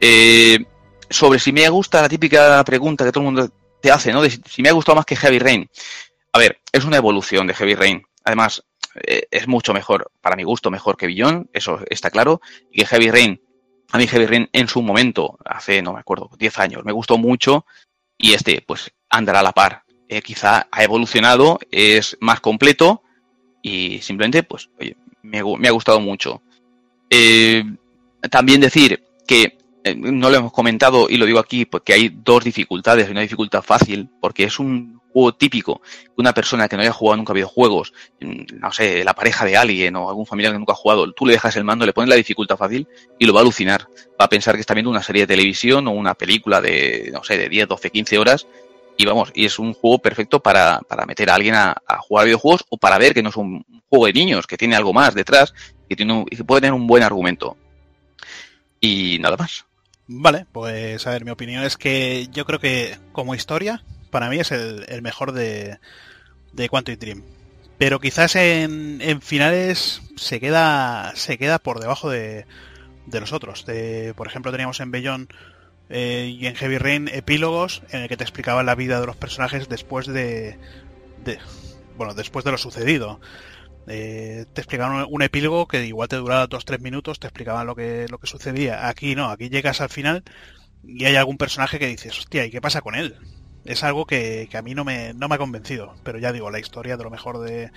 Eh, 0.00 0.64
sobre 1.08 1.38
si 1.38 1.52
me 1.52 1.68
gusta 1.68 2.02
la 2.02 2.08
típica 2.08 2.62
pregunta 2.64 3.04
que 3.04 3.12
todo 3.12 3.22
el 3.24 3.32
mundo 3.32 3.50
te 3.80 3.90
hace, 3.90 4.12
¿no? 4.12 4.22
De 4.22 4.30
si 4.30 4.62
me 4.62 4.68
ha 4.68 4.72
gustado 4.72 4.96
más 4.96 5.06
que 5.06 5.16
Heavy 5.16 5.38
Rain. 5.38 5.68
A 6.36 6.38
ver, 6.38 6.60
es 6.70 6.84
una 6.84 6.98
evolución 6.98 7.46
de 7.46 7.54
Heavy 7.54 7.74
Rain. 7.74 8.02
Además, 8.22 8.62
eh, 9.06 9.22
es 9.30 9.48
mucho 9.48 9.72
mejor, 9.72 10.12
para 10.20 10.36
mi 10.36 10.42
gusto, 10.42 10.70
mejor 10.70 10.98
que 10.98 11.06
Billón, 11.06 11.48
eso 11.54 11.80
está 11.88 12.10
claro. 12.10 12.42
Y 12.70 12.80
que 12.80 12.86
Heavy 12.88 13.10
Rain, 13.10 13.40
a 13.90 13.96
mí 13.96 14.06
Heavy 14.06 14.26
Rain 14.26 14.50
en 14.52 14.68
su 14.68 14.82
momento, 14.82 15.38
hace, 15.46 15.80
no 15.80 15.94
me 15.94 16.00
acuerdo, 16.00 16.28
10 16.38 16.58
años, 16.58 16.84
me 16.84 16.92
gustó 16.92 17.16
mucho. 17.16 17.64
Y 18.18 18.34
este, 18.34 18.62
pues, 18.66 18.92
andará 19.08 19.40
a 19.40 19.44
la 19.44 19.52
par. 19.52 19.84
Eh, 20.10 20.20
quizá 20.20 20.68
ha 20.70 20.84
evolucionado, 20.84 21.58
es 21.70 22.18
más 22.20 22.40
completo 22.40 23.02
y 23.62 24.02
simplemente, 24.02 24.42
pues, 24.42 24.68
oye, 24.78 24.94
me, 25.22 25.38
ha 25.38 25.70
gustado 25.70 26.00
mucho. 26.00 26.42
Eh, 27.08 27.64
también 28.30 28.60
decir 28.60 29.02
que 29.26 29.56
no 29.96 30.28
lo 30.28 30.36
hemos 30.36 30.52
comentado 30.52 31.08
y 31.08 31.16
lo 31.16 31.24
digo 31.24 31.38
aquí 31.38 31.64
porque 31.64 31.94
hay 31.94 32.10
dos 32.10 32.44
dificultades. 32.44 33.08
Una 33.08 33.22
dificultad 33.22 33.62
fácil 33.62 34.10
porque 34.20 34.44
es 34.44 34.58
un 34.58 34.95
juego 35.16 35.34
típico 35.34 35.80
una 36.16 36.34
persona 36.34 36.68
que 36.68 36.76
no 36.76 36.82
haya 36.82 36.92
jugado 36.92 37.16
nunca 37.16 37.32
videojuegos, 37.32 37.92
mm, 38.20 38.58
no 38.60 38.70
sé, 38.72 39.02
la 39.04 39.14
pareja 39.14 39.44
de 39.46 39.56
alguien 39.56 39.96
o 39.96 40.08
algún 40.08 40.26
familiar 40.26 40.52
que 40.52 40.58
nunca 40.58 40.72
ha 40.72 40.76
jugado, 40.76 41.10
tú 41.12 41.24
le 41.26 41.32
dejas 41.32 41.56
el 41.56 41.64
mando, 41.64 41.86
le 41.86 41.92
pones 41.94 42.08
la 42.10 42.16
dificultad 42.16 42.56
fácil 42.56 42.86
y 43.18 43.24
lo 43.26 43.32
va 43.32 43.40
a 43.40 43.42
alucinar. 43.42 43.86
Va 44.20 44.26
a 44.26 44.28
pensar 44.28 44.54
que 44.54 44.60
está 44.60 44.74
viendo 44.74 44.90
una 44.90 45.02
serie 45.02 45.22
de 45.22 45.26
televisión 45.34 45.88
o 45.88 45.92
una 45.92 46.14
película 46.14 46.60
de, 46.60 47.10
no 47.12 47.22
sé, 47.24 47.38
de 47.38 47.48
10, 47.48 47.68
12, 47.68 47.90
15 47.90 48.18
horas 48.18 48.46
y 48.98 49.04
vamos, 49.06 49.30
y 49.34 49.44
es 49.46 49.58
un 49.58 49.72
juego 49.74 49.98
perfecto 49.98 50.40
para, 50.40 50.80
para 50.88 51.04
meter 51.06 51.28
a 51.30 51.34
alguien 51.34 51.54
a, 51.54 51.76
a 51.86 51.98
jugar 51.98 52.24
videojuegos 52.26 52.64
o 52.70 52.76
para 52.78 52.98
ver 52.98 53.12
que 53.14 53.22
no 53.22 53.28
es 53.30 53.36
un 53.36 53.64
juego 53.88 54.06
de 54.06 54.12
niños, 54.12 54.46
que 54.46 54.56
tiene 54.56 54.76
algo 54.76 54.92
más 54.92 55.14
detrás, 55.14 55.52
que, 55.88 55.96
tiene 55.96 56.12
un- 56.12 56.24
que 56.26 56.44
puede 56.44 56.60
tener 56.62 56.74
un 56.74 56.86
buen 56.86 57.02
argumento. 57.02 57.56
Y 58.80 59.18
nada 59.20 59.36
más. 59.36 59.64
Vale, 60.08 60.46
pues 60.52 61.06
a 61.06 61.10
ver, 61.10 61.24
mi 61.24 61.30
opinión 61.30 61.64
es 61.64 61.76
que 61.76 62.28
yo 62.30 62.44
creo 62.44 62.60
que 62.60 62.96
como 63.12 63.34
historia, 63.34 63.82
para 64.16 64.30
mí 64.30 64.38
es 64.38 64.50
el, 64.50 65.02
mejor 65.02 65.32
de, 65.32 65.78
de 66.54 66.70
Quantum 66.70 66.96
Dream. 66.96 67.22
Pero 67.76 68.00
quizás 68.00 68.34
en, 68.34 69.20
finales 69.20 70.00
se 70.16 70.40
queda 70.40 71.12
se 71.14 71.36
queda 71.36 71.58
por 71.58 71.80
debajo 71.80 72.08
de, 72.08 72.46
de 73.04 73.20
los 73.20 73.34
otros. 73.34 73.66
De, 73.66 74.14
por 74.16 74.26
ejemplo, 74.26 74.52
teníamos 74.52 74.80
en 74.80 74.90
Bellón 74.90 75.28
eh, 75.90 76.34
y 76.34 76.46
en 76.46 76.54
Heavy 76.54 76.78
Rain 76.78 77.08
epílogos 77.12 77.82
en 77.90 78.00
el 78.00 78.08
que 78.08 78.16
te 78.16 78.24
explicaban 78.24 78.64
la 78.64 78.74
vida 78.74 79.02
de 79.02 79.06
los 79.06 79.16
personajes 79.16 79.68
después 79.68 80.06
de, 80.06 80.56
bueno, 81.98 82.14
después 82.14 82.42
de 82.42 82.52
lo 82.52 82.56
sucedido. 82.56 83.20
Eh, 83.86 84.46
te 84.54 84.62
explicaban 84.62 84.96
un, 84.96 85.06
un 85.10 85.20
epílogo 85.20 85.68
que 85.68 85.84
igual 85.84 86.08
te 86.08 86.16
duraba 86.16 86.46
dos 86.46 86.64
tres 86.64 86.80
minutos, 86.80 87.20
te 87.20 87.26
explicaban 87.26 87.66
lo 87.66 87.76
que 87.76 88.06
lo 88.08 88.16
que 88.16 88.28
sucedía. 88.28 88.88
Aquí 88.88 89.14
no, 89.14 89.28
aquí 89.28 89.50
llegas 89.50 89.82
al 89.82 89.90
final 89.90 90.24
y 90.82 91.04
hay 91.04 91.16
algún 91.16 91.36
personaje 91.36 91.78
que 91.78 91.86
dices, 91.86 92.18
hostia, 92.18 92.46
¿y 92.46 92.50
qué 92.50 92.62
pasa 92.62 92.80
con 92.80 92.94
él? 92.94 93.14
Es 93.66 93.84
algo 93.84 94.06
que, 94.06 94.48
que 94.50 94.56
a 94.58 94.62
mí 94.62 94.74
no 94.74 94.84
me, 94.84 95.12
no 95.14 95.28
me 95.28 95.34
ha 95.34 95.38
convencido. 95.38 95.94
Pero 96.04 96.18
ya 96.18 96.32
digo, 96.32 96.50
la 96.50 96.60
historia 96.60 96.96
de 96.96 97.04
lo 97.04 97.10
mejor 97.10 97.38
de, 97.40 97.70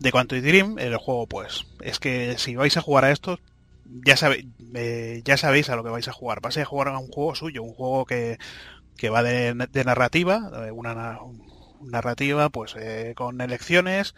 de 0.00 0.12
Quantum 0.12 0.40
Dream, 0.42 0.78
el 0.78 0.96
juego, 0.98 1.26
pues, 1.28 1.66
es 1.82 2.00
que 2.00 2.38
si 2.38 2.56
vais 2.56 2.76
a 2.76 2.82
jugar 2.82 3.04
a 3.04 3.12
esto, 3.12 3.38
ya, 3.84 4.16
eh, 4.74 5.22
ya 5.24 5.36
sabéis 5.38 5.70
a 5.70 5.76
lo 5.76 5.84
que 5.84 5.90
vais 5.90 6.08
a 6.08 6.12
jugar. 6.12 6.40
Vais 6.42 6.58
a 6.58 6.64
jugar 6.66 6.88
a 6.88 6.98
un 6.98 7.08
juego 7.08 7.34
suyo, 7.36 7.62
un 7.62 7.74
juego 7.74 8.06
que, 8.06 8.38
que 8.96 9.10
va 9.10 9.22
de, 9.22 9.54
narrativa, 9.84 10.50
eh, 10.68 10.72
una 10.72 10.94
na- 10.94 11.20
narrativa, 11.82 12.50
pues, 12.50 12.74
eh, 12.78 13.14
con 13.16 13.40
elecciones. 13.40 14.14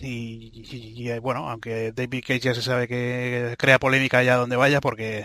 Y, 0.00 0.52
y- 0.72 1.18
bueno, 1.20 1.48
aunque 1.50 1.92
David 1.92 2.24
Cage 2.26 2.40
ya 2.40 2.54
se 2.54 2.62
sabe 2.62 2.88
que 2.88 3.54
crea 3.58 3.78
polémica 3.78 4.18
allá 4.18 4.36
donde 4.36 4.56
vaya, 4.56 4.80
porque 4.80 5.24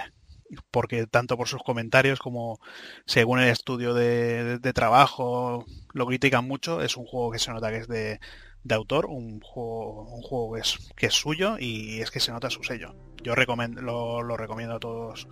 porque 0.72 1.08
tanto 1.08 1.38
por 1.38 1.48
sus 1.48 1.62
comentarios 1.64 2.20
como 2.20 2.60
según 3.06 3.40
el 3.40 3.50
estudio 3.50 3.94
de, 3.94 4.44
de- 4.44 4.60
de 4.60 4.74
trabajo 4.74 5.66
lo 5.94 6.06
critican 6.06 6.48
mucho, 6.48 6.82
es 6.82 6.98
un 6.98 7.06
juego 7.06 7.32
que 7.32 7.40
se 7.40 7.52
nota 7.52 7.70
que 7.70 7.78
es 7.78 7.88
de, 7.88 8.20
de 8.64 8.76
autor, 8.76 9.06
un 9.08 9.40
juego, 9.42 10.04
un 10.14 10.22
juego 10.22 10.54
que 10.54 10.62
es, 10.62 10.90
que 10.96 11.06
es 11.08 11.14
suyo 11.14 11.58
y 11.60 12.02
es 12.02 12.12
que 12.12 12.20
se 12.20 12.32
nota 12.32 12.50
su 12.50 12.64
sello. 12.64 12.96
Yo 13.24 13.34
recomend- 13.36 13.80
lo, 13.82 14.22
lo 14.24 14.38
recomiendo 14.38 14.76
a 14.76 14.80
todos 14.80 15.28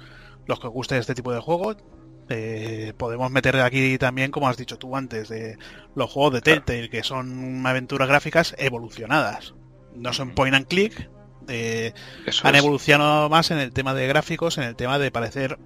los 0.47 0.59
que 0.59 0.67
os 0.67 0.73
guste 0.73 0.97
este 0.97 1.15
tipo 1.15 1.31
de 1.33 1.39
juegos. 1.39 1.77
Eh, 2.27 2.93
podemos 2.97 3.29
meter 3.29 3.55
aquí 3.61 3.97
también, 3.99 4.31
como 4.31 4.47
has 4.49 4.57
dicho 4.57 4.77
tú 4.79 4.95
antes, 4.95 5.29
de 5.29 5.57
los 5.95 6.09
juegos 6.11 6.33
de 6.33 6.41
Telltale, 6.41 6.89
que 6.89 7.03
son 7.03 7.65
aventuras 7.67 8.07
gráficas 8.07 8.55
evolucionadas. 8.57 9.53
No 9.93 10.11
son 10.11 10.31
point 10.31 10.55
and 10.55 10.67
click, 10.67 11.09
eh, 11.47 11.93
han 12.43 12.55
evolucionado 12.55 13.29
más 13.29 13.51
en 13.51 13.59
el 13.59 13.71
tema 13.71 13.93
de 13.93 14.07
gráficos, 14.07 14.57
en 14.57 14.63
el 14.65 14.75
tema 14.75 14.99
de 14.99 15.11
parecer 15.11 15.57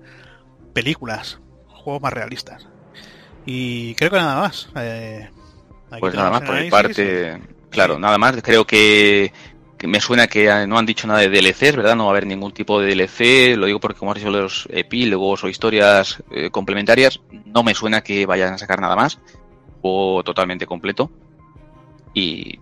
películas, 0.73 1.39
juegos 1.67 2.01
más 2.01 2.13
realistas. 2.13 2.67
Y 3.45 3.95
creo 3.95 4.11
que 4.11 4.17
nada 4.17 4.41
más. 4.41 4.69
Eh, 4.75 5.29
Pues 5.99 6.13
nada 6.13 6.29
más 6.29 6.41
por 6.41 6.61
mi 6.61 6.69
parte, 6.69 7.39
claro, 7.69 7.97
nada 7.97 8.17
más. 8.17 8.41
Creo 8.43 8.65
que, 8.65 9.31
que 9.77 9.87
me 9.87 9.99
suena 9.99 10.27
que 10.27 10.67
no 10.67 10.77
han 10.77 10.85
dicho 10.85 11.07
nada 11.07 11.21
de 11.21 11.29
DLCs, 11.29 11.75
¿verdad? 11.75 11.95
No 11.95 12.05
va 12.05 12.11
a 12.11 12.13
haber 12.13 12.27
ningún 12.27 12.51
tipo 12.51 12.79
de 12.79 12.93
DLC. 12.93 13.57
Lo 13.57 13.65
digo 13.65 13.79
porque 13.79 13.97
como 13.97 14.11
has 14.11 14.17
dicho 14.17 14.29
los 14.29 14.67
epílogos 14.71 15.43
o 15.43 15.49
historias 15.49 16.21
eh, 16.31 16.49
complementarias, 16.51 17.21
no 17.45 17.63
me 17.63 17.73
suena 17.73 18.01
que 18.01 18.25
vayan 18.25 18.53
a 18.53 18.57
sacar 18.57 18.81
nada 18.81 18.95
más. 18.95 19.19
Juego 19.81 20.23
totalmente 20.23 20.67
completo. 20.67 21.09
Y 22.13 22.59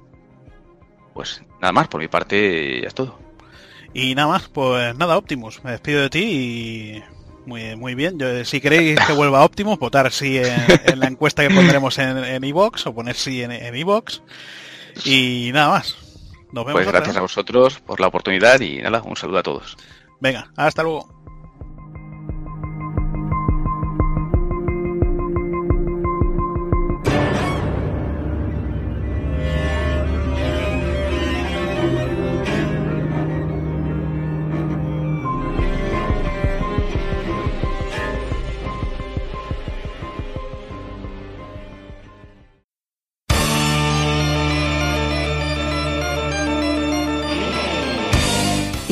pues 1.18 1.42
nada 1.60 1.72
más, 1.72 1.88
por 1.88 2.00
mi 2.00 2.08
parte 2.08 2.80
ya 2.80 2.88
es 2.88 2.94
todo. 2.94 3.18
Y 3.92 4.14
nada 4.14 4.28
más, 4.28 4.50
pues 4.50 4.96
nada, 4.96 5.18
Optimus, 5.18 5.64
me 5.64 5.72
despido 5.72 6.04
de 6.04 6.12
ti 6.12 6.20
y 6.20 7.04
muy, 7.48 7.76
muy 7.76 7.96
bien. 7.96 8.20
Yo, 8.20 8.46
si 8.46 8.62
queréis 8.62 9.00
que 9.00 9.14
vuelva 9.14 9.44
Optimus, 9.44 9.80
votar 9.80 10.12
sí 10.12 10.38
en, 10.38 10.56
en 10.86 11.00
la 11.00 11.08
encuesta 11.08 11.42
que 11.42 11.52
pondremos 11.52 11.98
en 11.98 12.24
en 12.24 12.44
iVoox 12.44 12.86
o 12.86 12.94
poner 12.94 13.16
sí 13.16 13.42
en 13.42 13.52
en 13.52 13.76
iVoox. 13.76 14.22
Y 15.06 15.50
nada 15.54 15.70
más. 15.70 15.98
Nos 16.52 16.66
vemos 16.66 16.74
Pues 16.74 16.88
otra, 16.88 17.00
gracias 17.00 17.18
a 17.18 17.22
vosotros 17.22 17.80
por 17.80 18.00
la 18.00 18.08
oportunidad 18.08 18.60
y 18.60 18.78
nada, 18.78 19.02
un 19.02 19.18
saludo 19.18 19.40
a 19.40 19.44
todos. 19.44 19.76
Venga, 20.20 20.52
hasta 20.56 20.84
luego. 20.84 21.17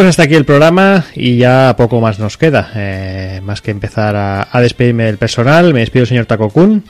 Pues 0.00 0.08
hasta 0.08 0.22
aquí 0.22 0.34
el 0.34 0.46
programa 0.46 1.04
y 1.14 1.36
ya 1.36 1.74
poco 1.76 2.00
más 2.00 2.18
nos 2.18 2.38
queda. 2.38 2.70
Eh, 2.74 3.42
más 3.44 3.60
que 3.60 3.70
empezar 3.70 4.16
a, 4.16 4.48
a 4.50 4.60
despedirme 4.62 5.04
del 5.04 5.18
personal, 5.18 5.74
me 5.74 5.80
despido 5.80 6.06
señor 6.06 6.24
Takokun. 6.24 6.82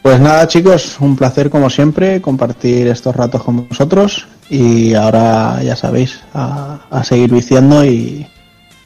Pues 0.00 0.20
nada, 0.20 0.46
chicos, 0.46 0.98
un 1.00 1.16
placer 1.16 1.50
como 1.50 1.68
siempre 1.68 2.20
compartir 2.20 2.86
estos 2.86 3.16
ratos 3.16 3.42
con 3.42 3.66
vosotros 3.66 4.28
y 4.48 4.94
ahora 4.94 5.60
ya 5.64 5.74
sabéis, 5.74 6.20
a, 6.34 6.82
a 6.88 7.02
seguir 7.02 7.32
viciando 7.32 7.84
y, 7.84 8.24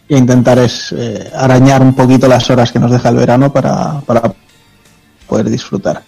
y 0.09 0.17
intentar 0.17 0.59
es 0.59 0.91
eh, 0.97 1.31
arañar 1.37 1.83
un 1.83 1.95
poquito 1.95 2.29
las 2.29 2.49
horas 2.49 2.73
que 2.73 2.79
nos 2.79 2.91
deja 2.91 3.11
el 3.11 3.17
verano 3.17 3.53
para, 3.53 4.01
para 4.07 4.33
poder 5.29 5.51
disfrutar. 5.51 6.03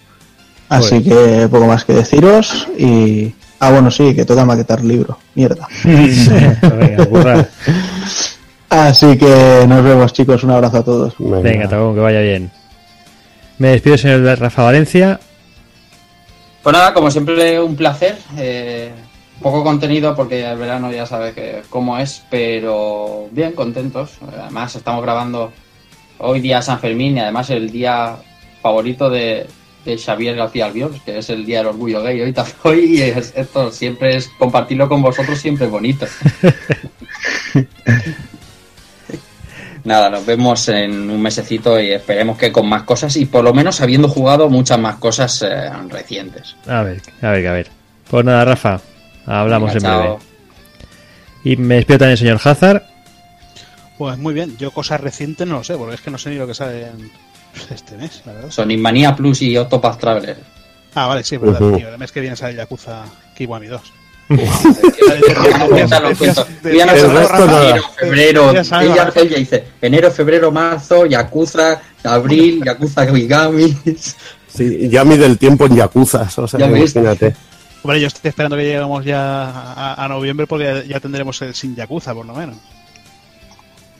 Así 0.69 1.03
que 1.03 1.47
poco 1.51 1.67
más 1.67 1.85
que 1.85 1.93
deciros 1.93 2.67
y... 2.79 3.31
Ah, 3.59 3.71
bueno, 3.71 3.89
sí, 3.89 4.15
que 4.15 4.25
toca 4.25 4.45
maquetar 4.45 4.83
libro. 4.83 5.17
Mierda. 5.35 5.67
Venga. 5.83 7.49
Así 8.69 9.17
que 9.17 9.65
nos 9.67 9.83
vemos, 9.83 10.13
chicos. 10.13 10.43
Un 10.43 10.51
abrazo 10.51 10.77
a 10.77 10.83
todos. 10.83 11.13
Venga, 11.17 11.67
Tabón, 11.67 11.95
que 11.95 12.01
vaya 12.01 12.19
bien. 12.19 12.51
Me 13.57 13.69
despido, 13.69 13.97
señor 13.97 14.21
Rafa 14.39 14.63
Valencia. 14.63 15.19
Pues 16.61 16.73
nada, 16.73 16.93
como 16.93 17.09
siempre, 17.09 17.59
un 17.61 17.75
placer. 17.75 18.17
eh, 18.37 18.91
poco 19.41 19.63
contenido 19.63 20.15
porque 20.15 20.43
el 20.43 20.57
verano 20.57 20.91
ya 20.91 21.05
sabe 21.05 21.33
que 21.33 21.61
cómo 21.69 21.97
es, 21.97 22.23
pero 22.29 23.27
bien, 23.31 23.53
contentos. 23.53 24.17
Además, 24.41 24.75
estamos 24.75 25.03
grabando 25.03 25.51
hoy 26.19 26.39
día 26.41 26.61
San 26.61 26.79
Fermín 26.79 27.17
y 27.17 27.19
además 27.19 27.49
el 27.49 27.69
día 27.71 28.15
favorito 28.61 29.09
de, 29.09 29.47
de 29.87 29.97
Xavier 29.97 30.35
García 30.35 30.65
Albiol, 30.65 30.99
que 31.05 31.17
es 31.19 31.29
el 31.29 31.45
día 31.45 31.59
del 31.59 31.67
orgullo 31.67 32.03
gay. 32.03 32.19
Hoy, 32.21 32.33
tam- 32.33 32.51
hoy 32.63 32.97
y 32.97 33.01
es- 33.01 33.33
esto 33.35 33.71
siempre 33.71 34.17
es 34.17 34.29
compartirlo 34.37 34.89
con 34.89 35.01
vosotros, 35.01 35.39
siempre 35.39 35.65
es 35.65 35.71
bonito. 35.71 36.05
Nada, 39.83 40.09
nos 40.09 40.25
vemos 40.25 40.67
en 40.67 41.09
un 41.09 41.21
mesecito 41.21 41.79
y 41.79 41.91
esperemos 41.91 42.37
que 42.37 42.51
con 42.51 42.67
más 42.67 42.83
cosas 42.83 43.15
y 43.15 43.25
por 43.25 43.43
lo 43.43 43.53
menos 43.53 43.79
habiendo 43.79 44.09
jugado 44.09 44.49
muchas 44.49 44.77
más 44.79 44.97
cosas 44.97 45.41
eh, 45.47 45.69
recientes. 45.87 46.57
A 46.67 46.83
ver, 46.83 47.01
a 47.21 47.29
ver, 47.31 47.47
a 47.47 47.53
ver. 47.53 47.67
Pues 48.09 48.25
nada, 48.25 48.43
Rafa, 48.43 48.81
hablamos 49.25 49.73
Venga, 49.73 49.93
en 49.95 50.01
breve. 50.01 50.17
Y 51.45 51.55
me 51.55 51.75
despido 51.75 51.99
también, 51.99 52.17
señor 52.17 52.39
Hazard. 52.43 52.83
Pues 53.97 54.17
muy 54.17 54.33
bien, 54.33 54.57
yo 54.57 54.71
cosas 54.71 54.99
recientes 54.99 55.47
no 55.47 55.55
lo 55.57 55.63
sé, 55.63 55.75
porque 55.77 55.95
es 55.95 56.01
que 56.01 56.11
no 56.11 56.17
sé 56.17 56.31
ni 56.31 56.35
lo 56.35 56.45
que 56.47 56.53
sale 56.53 56.87
en 56.87 57.09
este 57.71 57.97
mes, 57.97 58.21
la 58.25 58.33
verdad. 58.33 58.51
Sonic 58.51 58.79
Mania 58.79 59.15
Plus 59.15 59.41
y 59.41 59.57
Octopath 59.57 59.99
Traveler. 59.99 60.37
Ah, 60.95 61.07
vale, 61.07 61.23
sí, 61.23 61.35
es 61.35 61.41
verdad, 61.41 61.61
Ujú. 61.61 61.77
tío. 61.77 61.89
El 61.89 61.97
mes 61.97 62.11
que 62.11 62.21
viene 62.21 62.35
sale 62.35 62.55
Yakuza 62.55 63.03
Kiwami 63.35 63.67
2. 63.67 63.81
Ya 65.89 65.99
lo 65.99 66.15
cuento. 66.15 66.45
Tú 66.61 66.69
ya 66.69 66.85
no 66.85 66.91
El 66.93 66.99
sabes, 66.99 67.13
resto 67.13 67.45
nada. 67.45 67.69
enero, 67.69 67.83
febrero. 67.97 68.51
Ella, 68.51 69.11
ella 69.15 69.37
dice 69.37 69.67
enero, 69.81 70.11
febrero, 70.11 70.51
marzo, 70.51 71.05
Yakuza, 71.05 71.81
abril, 72.03 72.61
Yakuza 72.65 73.01
Origami. 73.03 73.75
Sí, 74.49 74.89
ya 74.89 75.03
mide 75.05 75.25
el 75.27 75.37
tiempo 75.37 75.67
en 75.67 75.75
Yakuza, 75.75 76.27
o 76.35 76.47
sea, 76.47 76.65
imagínate. 76.65 77.35
Hombre, 77.83 78.01
yo 78.01 78.07
estoy 78.07 78.29
esperando 78.29 78.55
que 78.57 78.63
lleguemos 78.63 79.05
ya 79.05 79.43
a, 79.51 80.03
a 80.03 80.07
noviembre 80.07 80.47
porque 80.47 80.63
ya, 80.63 80.83
ya 80.83 80.99
tendremos 80.99 81.39
el 81.43 81.53
Sin 81.53 81.75
Yakuza, 81.75 82.15
por 82.15 82.25
lo 82.25 82.33
menos. 82.33 82.55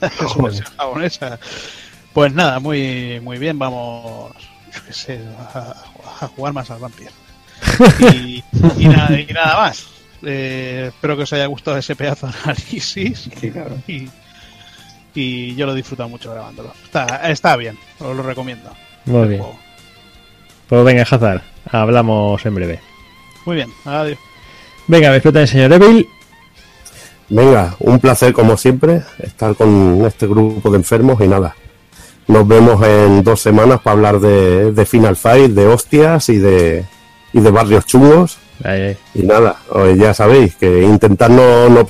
Es 0.00 0.34
una 0.34 0.44
versión 0.48 0.66
japonesa. 0.76 1.38
Pues 2.12 2.32
nada, 2.32 2.58
muy, 2.58 3.20
muy 3.20 3.38
bien, 3.38 3.58
vamos 3.58 4.32
yo 4.74 4.84
qué 4.86 4.92
sé, 4.92 5.20
a, 5.54 5.74
a 6.20 6.28
jugar 6.28 6.52
más 6.52 6.70
al 6.70 6.80
Vampire. 6.80 7.10
Y, 8.12 8.42
y 8.76 8.88
nada, 8.88 9.20
y 9.20 9.26
nada 9.26 9.56
más. 9.58 9.86
Eh, 10.22 10.86
espero 10.88 11.16
que 11.16 11.22
os 11.22 11.32
haya 11.32 11.46
gustado 11.46 11.76
ese 11.76 11.94
pedazo 11.94 12.26
de 12.26 12.32
análisis. 12.44 13.30
Y, 13.86 14.08
y 15.14 15.54
yo 15.54 15.66
lo 15.66 15.72
he 15.72 15.76
disfrutado 15.76 16.08
mucho 16.08 16.32
grabándolo. 16.32 16.72
Está, 16.84 17.30
está 17.30 17.56
bien, 17.56 17.78
os 17.98 18.16
lo 18.16 18.22
recomiendo. 18.22 18.70
Muy 19.04 19.28
bien. 19.28 19.40
juego. 19.40 19.58
Pues 20.68 20.84
venga, 20.84 21.02
Hazard, 21.02 21.42
hablamos 21.70 22.44
en 22.44 22.54
breve. 22.54 22.80
Muy 23.46 23.56
bien, 23.56 23.72
adiós. 23.84 24.18
Venga, 24.86 25.20
también, 25.20 25.46
señor 25.46 25.72
Evil. 25.72 26.06
Venga, 27.30 27.76
un 27.78 27.98
placer 27.98 28.32
como 28.32 28.56
siempre 28.56 29.02
estar 29.18 29.54
con 29.54 30.04
este 30.06 30.26
grupo 30.26 30.70
de 30.70 30.78
enfermos 30.78 31.20
y 31.20 31.28
nada. 31.28 31.54
Nos 32.28 32.46
vemos 32.46 32.82
en 32.86 33.24
dos 33.24 33.40
semanas 33.40 33.80
para 33.80 33.94
hablar 33.94 34.20
de, 34.20 34.72
de 34.72 34.86
Final 34.86 35.16
Fight, 35.16 35.50
de 35.52 35.66
hostias 35.66 36.28
y 36.28 36.38
de, 36.38 36.84
y 37.32 37.40
de 37.40 37.50
barrios 37.50 37.86
chungos. 37.86 38.38
Ahí, 38.62 38.82
ahí. 38.82 38.96
Y 39.14 39.22
nada, 39.22 39.56
ya 39.96 40.12
sabéis 40.14 40.54
que 40.56 40.82
intentar 40.82 41.30
no, 41.30 41.68
no, 41.68 41.86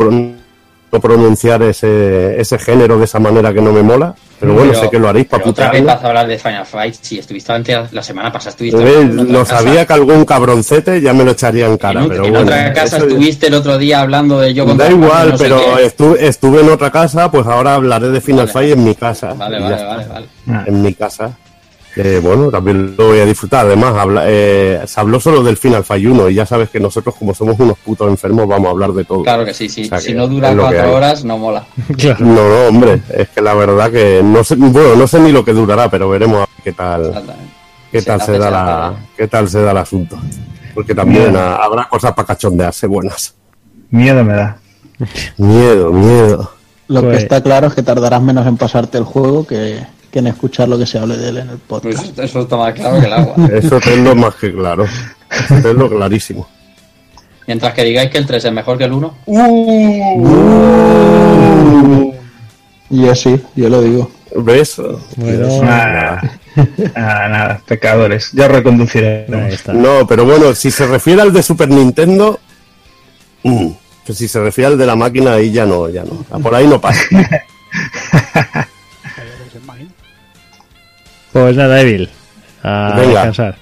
no 0.91 1.01
pronunciar 1.01 1.63
ese, 1.63 2.41
ese 2.41 2.59
género 2.59 2.99
de 2.99 3.05
esa 3.05 3.19
manera 3.19 3.53
que 3.53 3.61
no 3.61 3.73
me 3.73 3.83
mola. 3.83 4.15
Pero 4.41 4.55
bueno, 4.55 4.71
Pero- 4.71 4.85
sé 4.85 4.91
que 4.91 4.99
lo 5.01 5.09
haréis 5.09 5.27
para 5.27 5.43
pero 5.43 5.51
otra 5.51 5.71
vez 5.73 5.85
vas 5.85 6.05
a 6.05 6.07
hablar 6.07 6.29
de 6.29 6.39
Final 6.39 6.65
Fight. 6.65 6.95
Si 7.01 7.19
estuviste 7.19 7.53
antes, 7.53 7.93
la 7.93 8.03
semana 8.05 8.31
pasada 8.31 8.51
estuviste 8.51 8.79
¿Ves? 8.85 9.05
Lo 9.13 9.41
casa. 9.41 9.59
sabía 9.59 9.85
que 9.85 9.93
algún 9.95 10.25
cabroncete 10.25 11.01
ya 11.01 11.13
me 11.13 11.25
lo 11.25 11.33
echaría 11.33 11.67
en 11.67 11.77
cara. 11.77 12.03
En, 12.05 12.09
pero 12.09 12.25
en 12.25 12.31
bueno, 12.31 12.47
otra 12.47 12.73
casa 12.73 12.99
eso- 12.99 13.07
estuviste 13.09 13.49
el 13.49 13.55
otro 13.55 13.77
día 13.79 14.01
hablando 14.01 14.39
de 14.39 14.55
yo 14.55 14.65
contra 14.65 14.87
Da 14.87 14.93
igual, 14.93 15.31
no 15.33 15.39
pero 15.39 15.79
estuve, 15.79 16.25
estuve 16.29 16.61
en 16.61 16.71
otra 16.71 16.93
casa, 16.93 17.29
pues 17.33 17.45
ahora 17.49 17.75
hablaré 17.75 18.11
de 18.11 18.21
Final 18.21 18.47
Vale. 18.47 18.53
Fight 18.53 18.73
en 18.75 18.85
mi 18.85 18.95
casa. 18.95 19.33
Vale, 19.35 19.59
vale, 19.61 19.85
vale, 19.85 20.07
vale. 20.07 20.27
En 20.67 20.83
mi 20.83 20.95
casa. 20.95 21.37
Que 22.01 22.21
bueno, 22.21 22.49
también 22.49 22.95
lo 22.97 23.09
voy 23.09 23.19
a 23.19 23.25
disfrutar. 23.27 23.67
Además, 23.67 23.93
habla- 23.97 24.23
eh, 24.27 24.83
se 24.87 25.01
habló 25.01 25.19
solo 25.19 25.43
del 25.43 25.57
Final 25.57 25.83
Fight 25.83 26.07
1 26.07 26.29
y 26.31 26.35
ya 26.35 26.47
sabes 26.47 26.71
que 26.71 26.79
nosotros, 26.79 27.13
como 27.19 27.35
somos 27.35 27.59
unos 27.59 27.77
putos 27.79 28.09
enfermos, 28.09 28.47
vamos 28.47 28.69
a 28.69 28.71
hablar 28.71 28.93
de 28.93 29.05
todo. 29.05 29.25
Claro 29.25 29.45
que 29.45 29.53
sí, 29.53 29.69
sí. 29.69 29.83
O 29.83 29.89
sea 29.89 29.99
si 29.99 30.09
que 30.09 30.15
no 30.15 30.29
dura 30.29 30.55
cuatro 30.57 30.95
horas, 30.95 31.25
no 31.25 31.39
mola. 31.39 31.67
Claro. 31.99 32.25
No, 32.25 32.35
no, 32.49 32.69
hombre, 32.69 33.03
es 33.09 33.29
que 33.31 33.43
la 33.43 33.53
verdad 33.55 33.91
que 33.91 34.21
no 34.23 34.45
sé, 34.45 34.55
bueno, 34.55 34.95
no 34.95 35.09
sé 35.09 35.19
ni 35.19 35.33
lo 35.33 35.45
que 35.45 35.53
durará, 35.53 35.91
pero 35.91 36.09
veremos 36.09 36.37
a 36.37 36.41
ver 36.41 36.49
qué 36.63 36.73
tal, 36.73 37.25
qué 37.91 38.01
Se 38.01 38.07
tal 38.07 38.21
se 38.21 38.39
da 38.39 38.49
la, 38.51 38.95
qué 39.17 39.27
tal 39.27 39.49
se 39.49 39.61
da 39.61 39.73
el 39.73 39.79
asunto. 39.79 40.17
Porque 40.75 40.95
también 40.95 41.37
ha- 41.37 41.57
habrá 41.57 41.89
cosas 41.89 42.13
para 42.13 42.27
cachondearse 42.27 42.87
buenas. 42.87 43.35
Miedo 43.91 44.23
me 44.23 44.35
da. 44.35 44.59
Miedo, 45.37 45.93
miedo. 45.93 46.53
Lo 46.87 47.03
Pues- 47.03 47.17
que 47.17 47.23
está 47.25 47.43
claro 47.43 47.67
es 47.67 47.75
que 47.75 47.83
tardarás 47.83 48.23
menos 48.23 48.47
en 48.47 48.57
pasarte 48.57 48.99
el 48.99 49.05
juego 49.05 49.45
que, 49.45 49.85
que 50.11 50.19
en 50.21 50.29
escuchar 50.29 50.69
lo 50.69 50.79
que 50.79 50.87
se 50.87 50.99
hable 50.99 51.17
de 51.17 51.29
él 51.29 51.39
en 51.39 51.51
el 51.51 51.59
podcast. 51.59 52.07
Pues 52.15 52.31
eso 52.31 52.41
está 52.41 52.57
más 52.57 52.75
claro 52.75 53.01
que 53.01 53.07
el 53.07 53.13
agua. 53.13 53.35
Eso 53.53 53.81
tenlo 53.81 54.15
más 54.15 54.35
que 54.37 54.53
claro. 54.53 54.87
Eso 55.31 55.55
tenlo 55.63 55.89
clarísimo. 55.89 56.49
Mientras 57.47 57.73
que 57.75 57.85
digáis 57.85 58.11
que 58.11 58.19
el 58.19 58.27
3 58.27 58.45
es 58.45 58.53
mejor 58.53 58.77
que 58.79 58.85
el 58.85 58.93
1. 58.93 59.15
Y 62.91 63.03
yo 63.03 63.15
sí, 63.15 63.41
yo 63.55 63.69
lo 63.69 63.83
digo. 63.83 64.11
¿Ves? 64.37 64.81
Bueno, 65.17 65.63
Nada, 65.63 66.23
nada, 66.95 67.29
nada, 67.29 67.63
pecadores. 67.67 68.31
Ya 68.33 68.49
reconduciré. 68.49 69.27
No, 69.73 70.07
pero 70.07 70.25
bueno, 70.25 70.55
si 70.55 70.71
se 70.71 70.87
refiere 70.87 71.23
al 71.23 71.33
de 71.33 71.43
Super 71.43 71.69
Nintendo, 71.71 72.39
mm, 73.43 73.69
que 74.05 74.13
si 74.13 74.29
se 74.29 74.41
refiere 74.41 74.69
al 74.73 74.79
de 74.79 74.87
la 74.87 74.97
máquina, 74.97 75.35
ahí 75.35 75.51
ya 75.51 75.65
no, 75.65 75.89
ya 75.89 76.05
no. 76.05 76.41
Por 76.41 76.55
ahí 76.55 76.67
no 76.67 76.81
pasa. 76.81 77.01
Pues 81.39 81.55
nada, 81.55 81.81
Evil. 81.81 82.11
A 82.65 82.95
Venga. 82.97 83.11
descansar. 83.11 83.57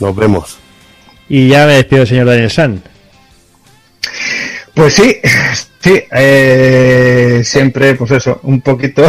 Nos 0.00 0.14
vemos. 0.14 0.58
Y 1.30 1.48
ya 1.48 1.64
me 1.64 1.76
despido, 1.76 2.04
señor 2.04 2.26
Daniel 2.26 2.50
San. 2.50 2.82
Pues 4.74 4.92
sí, 4.92 5.16
sí, 5.80 6.02
eh, 6.12 7.40
siempre, 7.42 7.94
pues 7.94 8.10
eso, 8.10 8.38
un 8.42 8.60
poquito, 8.60 9.02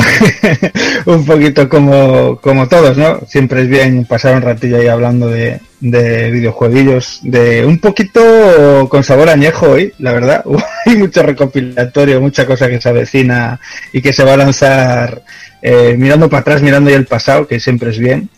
un 1.06 1.26
poquito 1.26 1.68
como, 1.68 2.38
como 2.38 2.69
todos, 2.69 2.97
¿no? 2.97 3.19
Siempre 3.27 3.64
es 3.64 3.68
bien 3.68 4.06
pasar 4.06 4.35
un 4.35 4.43
ratillo 4.43 4.77
ahí 4.77 4.88
hablando 4.88 5.27
de, 5.27 5.60
de 5.81 6.31
videojueguillos, 6.31 7.19
de 7.23 7.65
un 7.65 7.80
poquito 7.80 8.88
con 8.89 9.03
sabor 9.03 9.27
añejo 9.27 9.72
hoy, 9.72 9.93
la 9.99 10.14
verdad. 10.14 10.45
Hay 10.85 10.95
mucho 10.95 11.23
recopilatorio, 11.23 12.22
mucha 12.22 12.45
cosa 12.45 12.69
que 12.69 12.80
se 12.80 12.88
avecina 12.88 13.60
y 13.91 14.02
que 14.02 14.14
se 14.14 14.23
va 14.23 14.35
a 14.35 14.38
lanzar 14.38 15.23
eh, 15.67 15.95
mirando 15.97 16.29
para 16.29 16.41
atrás, 16.41 16.61
mirando 16.61 16.89
ya 16.91 16.95
el 16.97 17.05
pasado, 17.07 17.47
que 17.47 17.59
siempre 17.59 17.89
es 17.89 17.97
bien. 17.99 18.29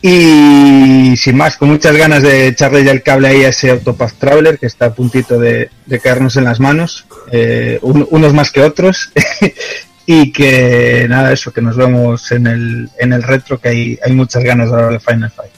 Y 0.00 1.16
sin 1.16 1.36
más, 1.36 1.56
con 1.56 1.68
muchas 1.70 1.96
ganas 1.96 2.22
de 2.22 2.48
echarle 2.48 2.82
ya 2.84 2.90
el 2.90 3.02
cable 3.02 3.28
ahí 3.28 3.44
a 3.44 3.48
ese 3.50 3.70
Autopath 3.70 4.14
Traveler 4.18 4.58
que 4.58 4.66
está 4.66 4.86
a 4.86 4.94
puntito 4.94 5.38
de, 5.38 5.70
de 5.86 6.00
caernos 6.00 6.36
en 6.36 6.44
las 6.44 6.58
manos, 6.58 7.06
eh, 7.30 7.78
un- 7.82 8.06
unos 8.10 8.34
más 8.34 8.50
que 8.50 8.62
otros. 8.62 9.12
y 10.06 10.32
que 10.32 11.06
nada, 11.08 11.32
eso, 11.32 11.52
que 11.52 11.62
nos 11.62 11.76
vemos 11.76 12.32
en 12.32 12.48
el, 12.48 12.90
en 12.98 13.12
el 13.12 13.22
retro, 13.22 13.60
que 13.60 13.68
hay, 13.68 13.98
hay 14.04 14.12
muchas 14.12 14.42
ganas 14.42 14.68
de 14.70 14.74
hablar 14.76 14.92
de 14.92 15.00
Final 15.00 15.30
Fight. 15.30 15.52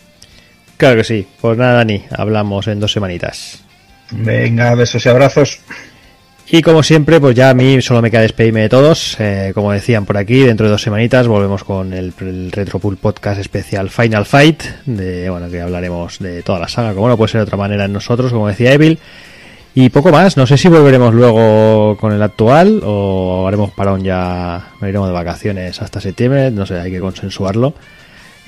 Claro 0.77 0.97
que 0.97 1.05
sí. 1.05 1.27
Pues 1.41 1.57
nada, 1.57 1.75
Dani, 1.75 2.05
hablamos 2.11 2.67
en 2.69 2.81
dos 2.81 2.93
semanitas. 2.93 3.63
Venga, 4.11 4.75
besos 4.75 5.07
y 5.07 5.09
abrazos. 5.09 5.61
Y 6.47 6.61
como 6.61 6.83
siempre, 6.83 7.21
pues 7.21 7.35
ya 7.35 7.51
a 7.51 7.55
mí 7.55 7.81
solo 7.81 8.03
me 8.03 8.11
queda 8.11 8.21
despedirme 8.21 8.61
de 8.61 8.69
todos. 8.69 9.17
Eh, 9.19 9.53
como 9.55 9.73
decían 9.73 10.05
por 10.05 10.19
aquí, 10.19 10.41
dentro 10.41 10.67
de 10.67 10.73
dos 10.73 10.83
semanitas 10.83 11.27
volvemos 11.27 11.65
con 11.65 11.93
el, 11.95 12.13
el 12.21 12.53
Retropool 12.53 12.99
Podcast 12.99 13.41
especial 13.41 13.89
Final 13.89 14.27
Fight, 14.27 14.63
de 14.85 15.31
bueno 15.31 15.49
que 15.49 15.63
hablaremos 15.63 16.19
de 16.19 16.43
toda 16.43 16.59
la 16.59 16.69
saga, 16.69 16.95
como 16.95 17.09
no 17.09 17.17
puede 17.17 17.33
ser 17.33 17.41
de 17.41 17.45
otra 17.45 17.57
manera 17.57 17.87
en 17.87 17.93
nosotros, 17.93 18.31
como 18.31 18.49
decía 18.49 18.73
Evil. 18.73 18.99
Y 19.77 19.89
poco 19.89 20.13
más, 20.13 20.37
no 20.37 20.47
sé 20.47 20.57
si 20.57 20.69
volveremos 20.69 21.15
luego 21.15 21.97
con 21.97 22.13
el 22.13 22.23
actual 22.23 22.81
o 22.85 23.49
haremos 23.49 23.73
parón 23.73 24.05
ya, 24.05 24.69
nos 24.81 24.89
iremos 24.89 25.09
de 25.09 25.15
vacaciones 25.15 25.83
hasta 25.83 26.01
septiembre, 26.01 26.51
no 26.53 26.65
sé, 26.65 26.79
hay 26.79 26.93
que 26.93 27.01
consensuarlo. 27.01 27.75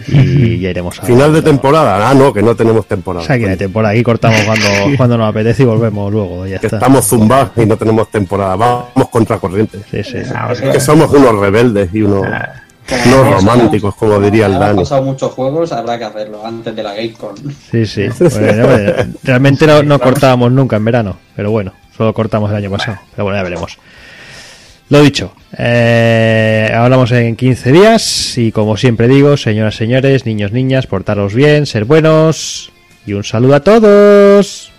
Y 0.07 0.59
ya 0.61 0.71
iremos 0.71 0.99
a 0.99 1.03
Final 1.03 1.33
de 1.33 1.43
temporada. 1.43 2.09
Ah, 2.09 2.15
no, 2.15 2.33
que 2.33 2.43
no 2.43 2.55
tenemos 2.55 2.87
temporada. 2.87 3.25
O 3.25 3.27
sea, 3.27 3.39
que 3.39 3.49
de 3.49 3.57
temporada 3.57 3.93
aquí 3.93 4.03
cortamos 4.03 4.41
cuando, 4.43 4.67
cuando 4.97 5.19
nos 5.19 5.31
apetece 5.31 5.63
y 5.63 5.67
volvemos 5.67 6.13
luego. 6.13 6.47
Ya 6.47 6.59
que 6.59 6.67
está. 6.67 6.77
estamos 6.77 7.07
zumbados 7.07 7.51
y 7.57 7.67
no 7.67 7.77
tenemos 7.77 8.11
temporada. 8.11 8.57
Vamos 8.57 9.09
contra 9.11 9.39
corriente. 9.39 9.79
Sí, 9.91 10.03
sí. 10.03 10.19
que 10.71 10.81
somos 10.81 11.11
unos 11.13 11.39
rebeldes 11.39 11.89
y 11.93 12.03
unos, 12.03 12.27
unos 13.07 13.31
románticos, 13.31 13.95
como 13.95 14.21
diría 14.21 14.47
el 14.47 14.55
Han 14.55 14.61
Dani. 14.61 14.79
pasado 14.81 15.03
muchos 15.03 15.33
juegos, 15.33 15.73
habrá 15.73 15.99
que 15.99 16.05
hacerlo 16.05 16.45
antes 16.45 16.75
de 16.77 16.83
la 16.83 16.95
Gamecom. 16.95 17.35
Sí, 17.71 17.87
sí. 17.87 18.07
Bueno, 18.19 18.65
hombre, 18.65 19.07
realmente 19.23 19.67
no, 19.67 19.83
no 19.83 19.99
cortábamos 19.99 20.53
nunca 20.53 20.77
en 20.77 20.85
verano, 20.85 21.17
pero 21.35 21.51
bueno, 21.51 21.73
solo 21.97 22.13
cortamos 22.13 22.51
el 22.51 22.57
año 22.57 22.71
pasado. 22.71 22.99
Pero 23.13 23.25
bueno, 23.25 23.39
ya 23.39 23.43
veremos. 23.43 23.79
Lo 24.89 25.03
dicho, 25.03 25.33
eh, 25.59 26.71
hablamos 26.73 27.11
en 27.11 27.35
15 27.35 27.73
días 27.73 28.39
y 28.39 28.53
como 28.53 28.77
siempre 28.77 29.09
digo, 29.09 29.37
señoras, 29.37 29.75
señores, 29.75 30.27
niños, 30.27 30.53
niñas, 30.53 30.87
portaros 30.87 31.35
bien, 31.35 31.67
ser 31.67 31.85
buenos 31.85 32.71
y 33.05 33.15
un 33.15 33.25
saludo 33.25 33.57
a 33.57 33.61
todos. 33.61 34.71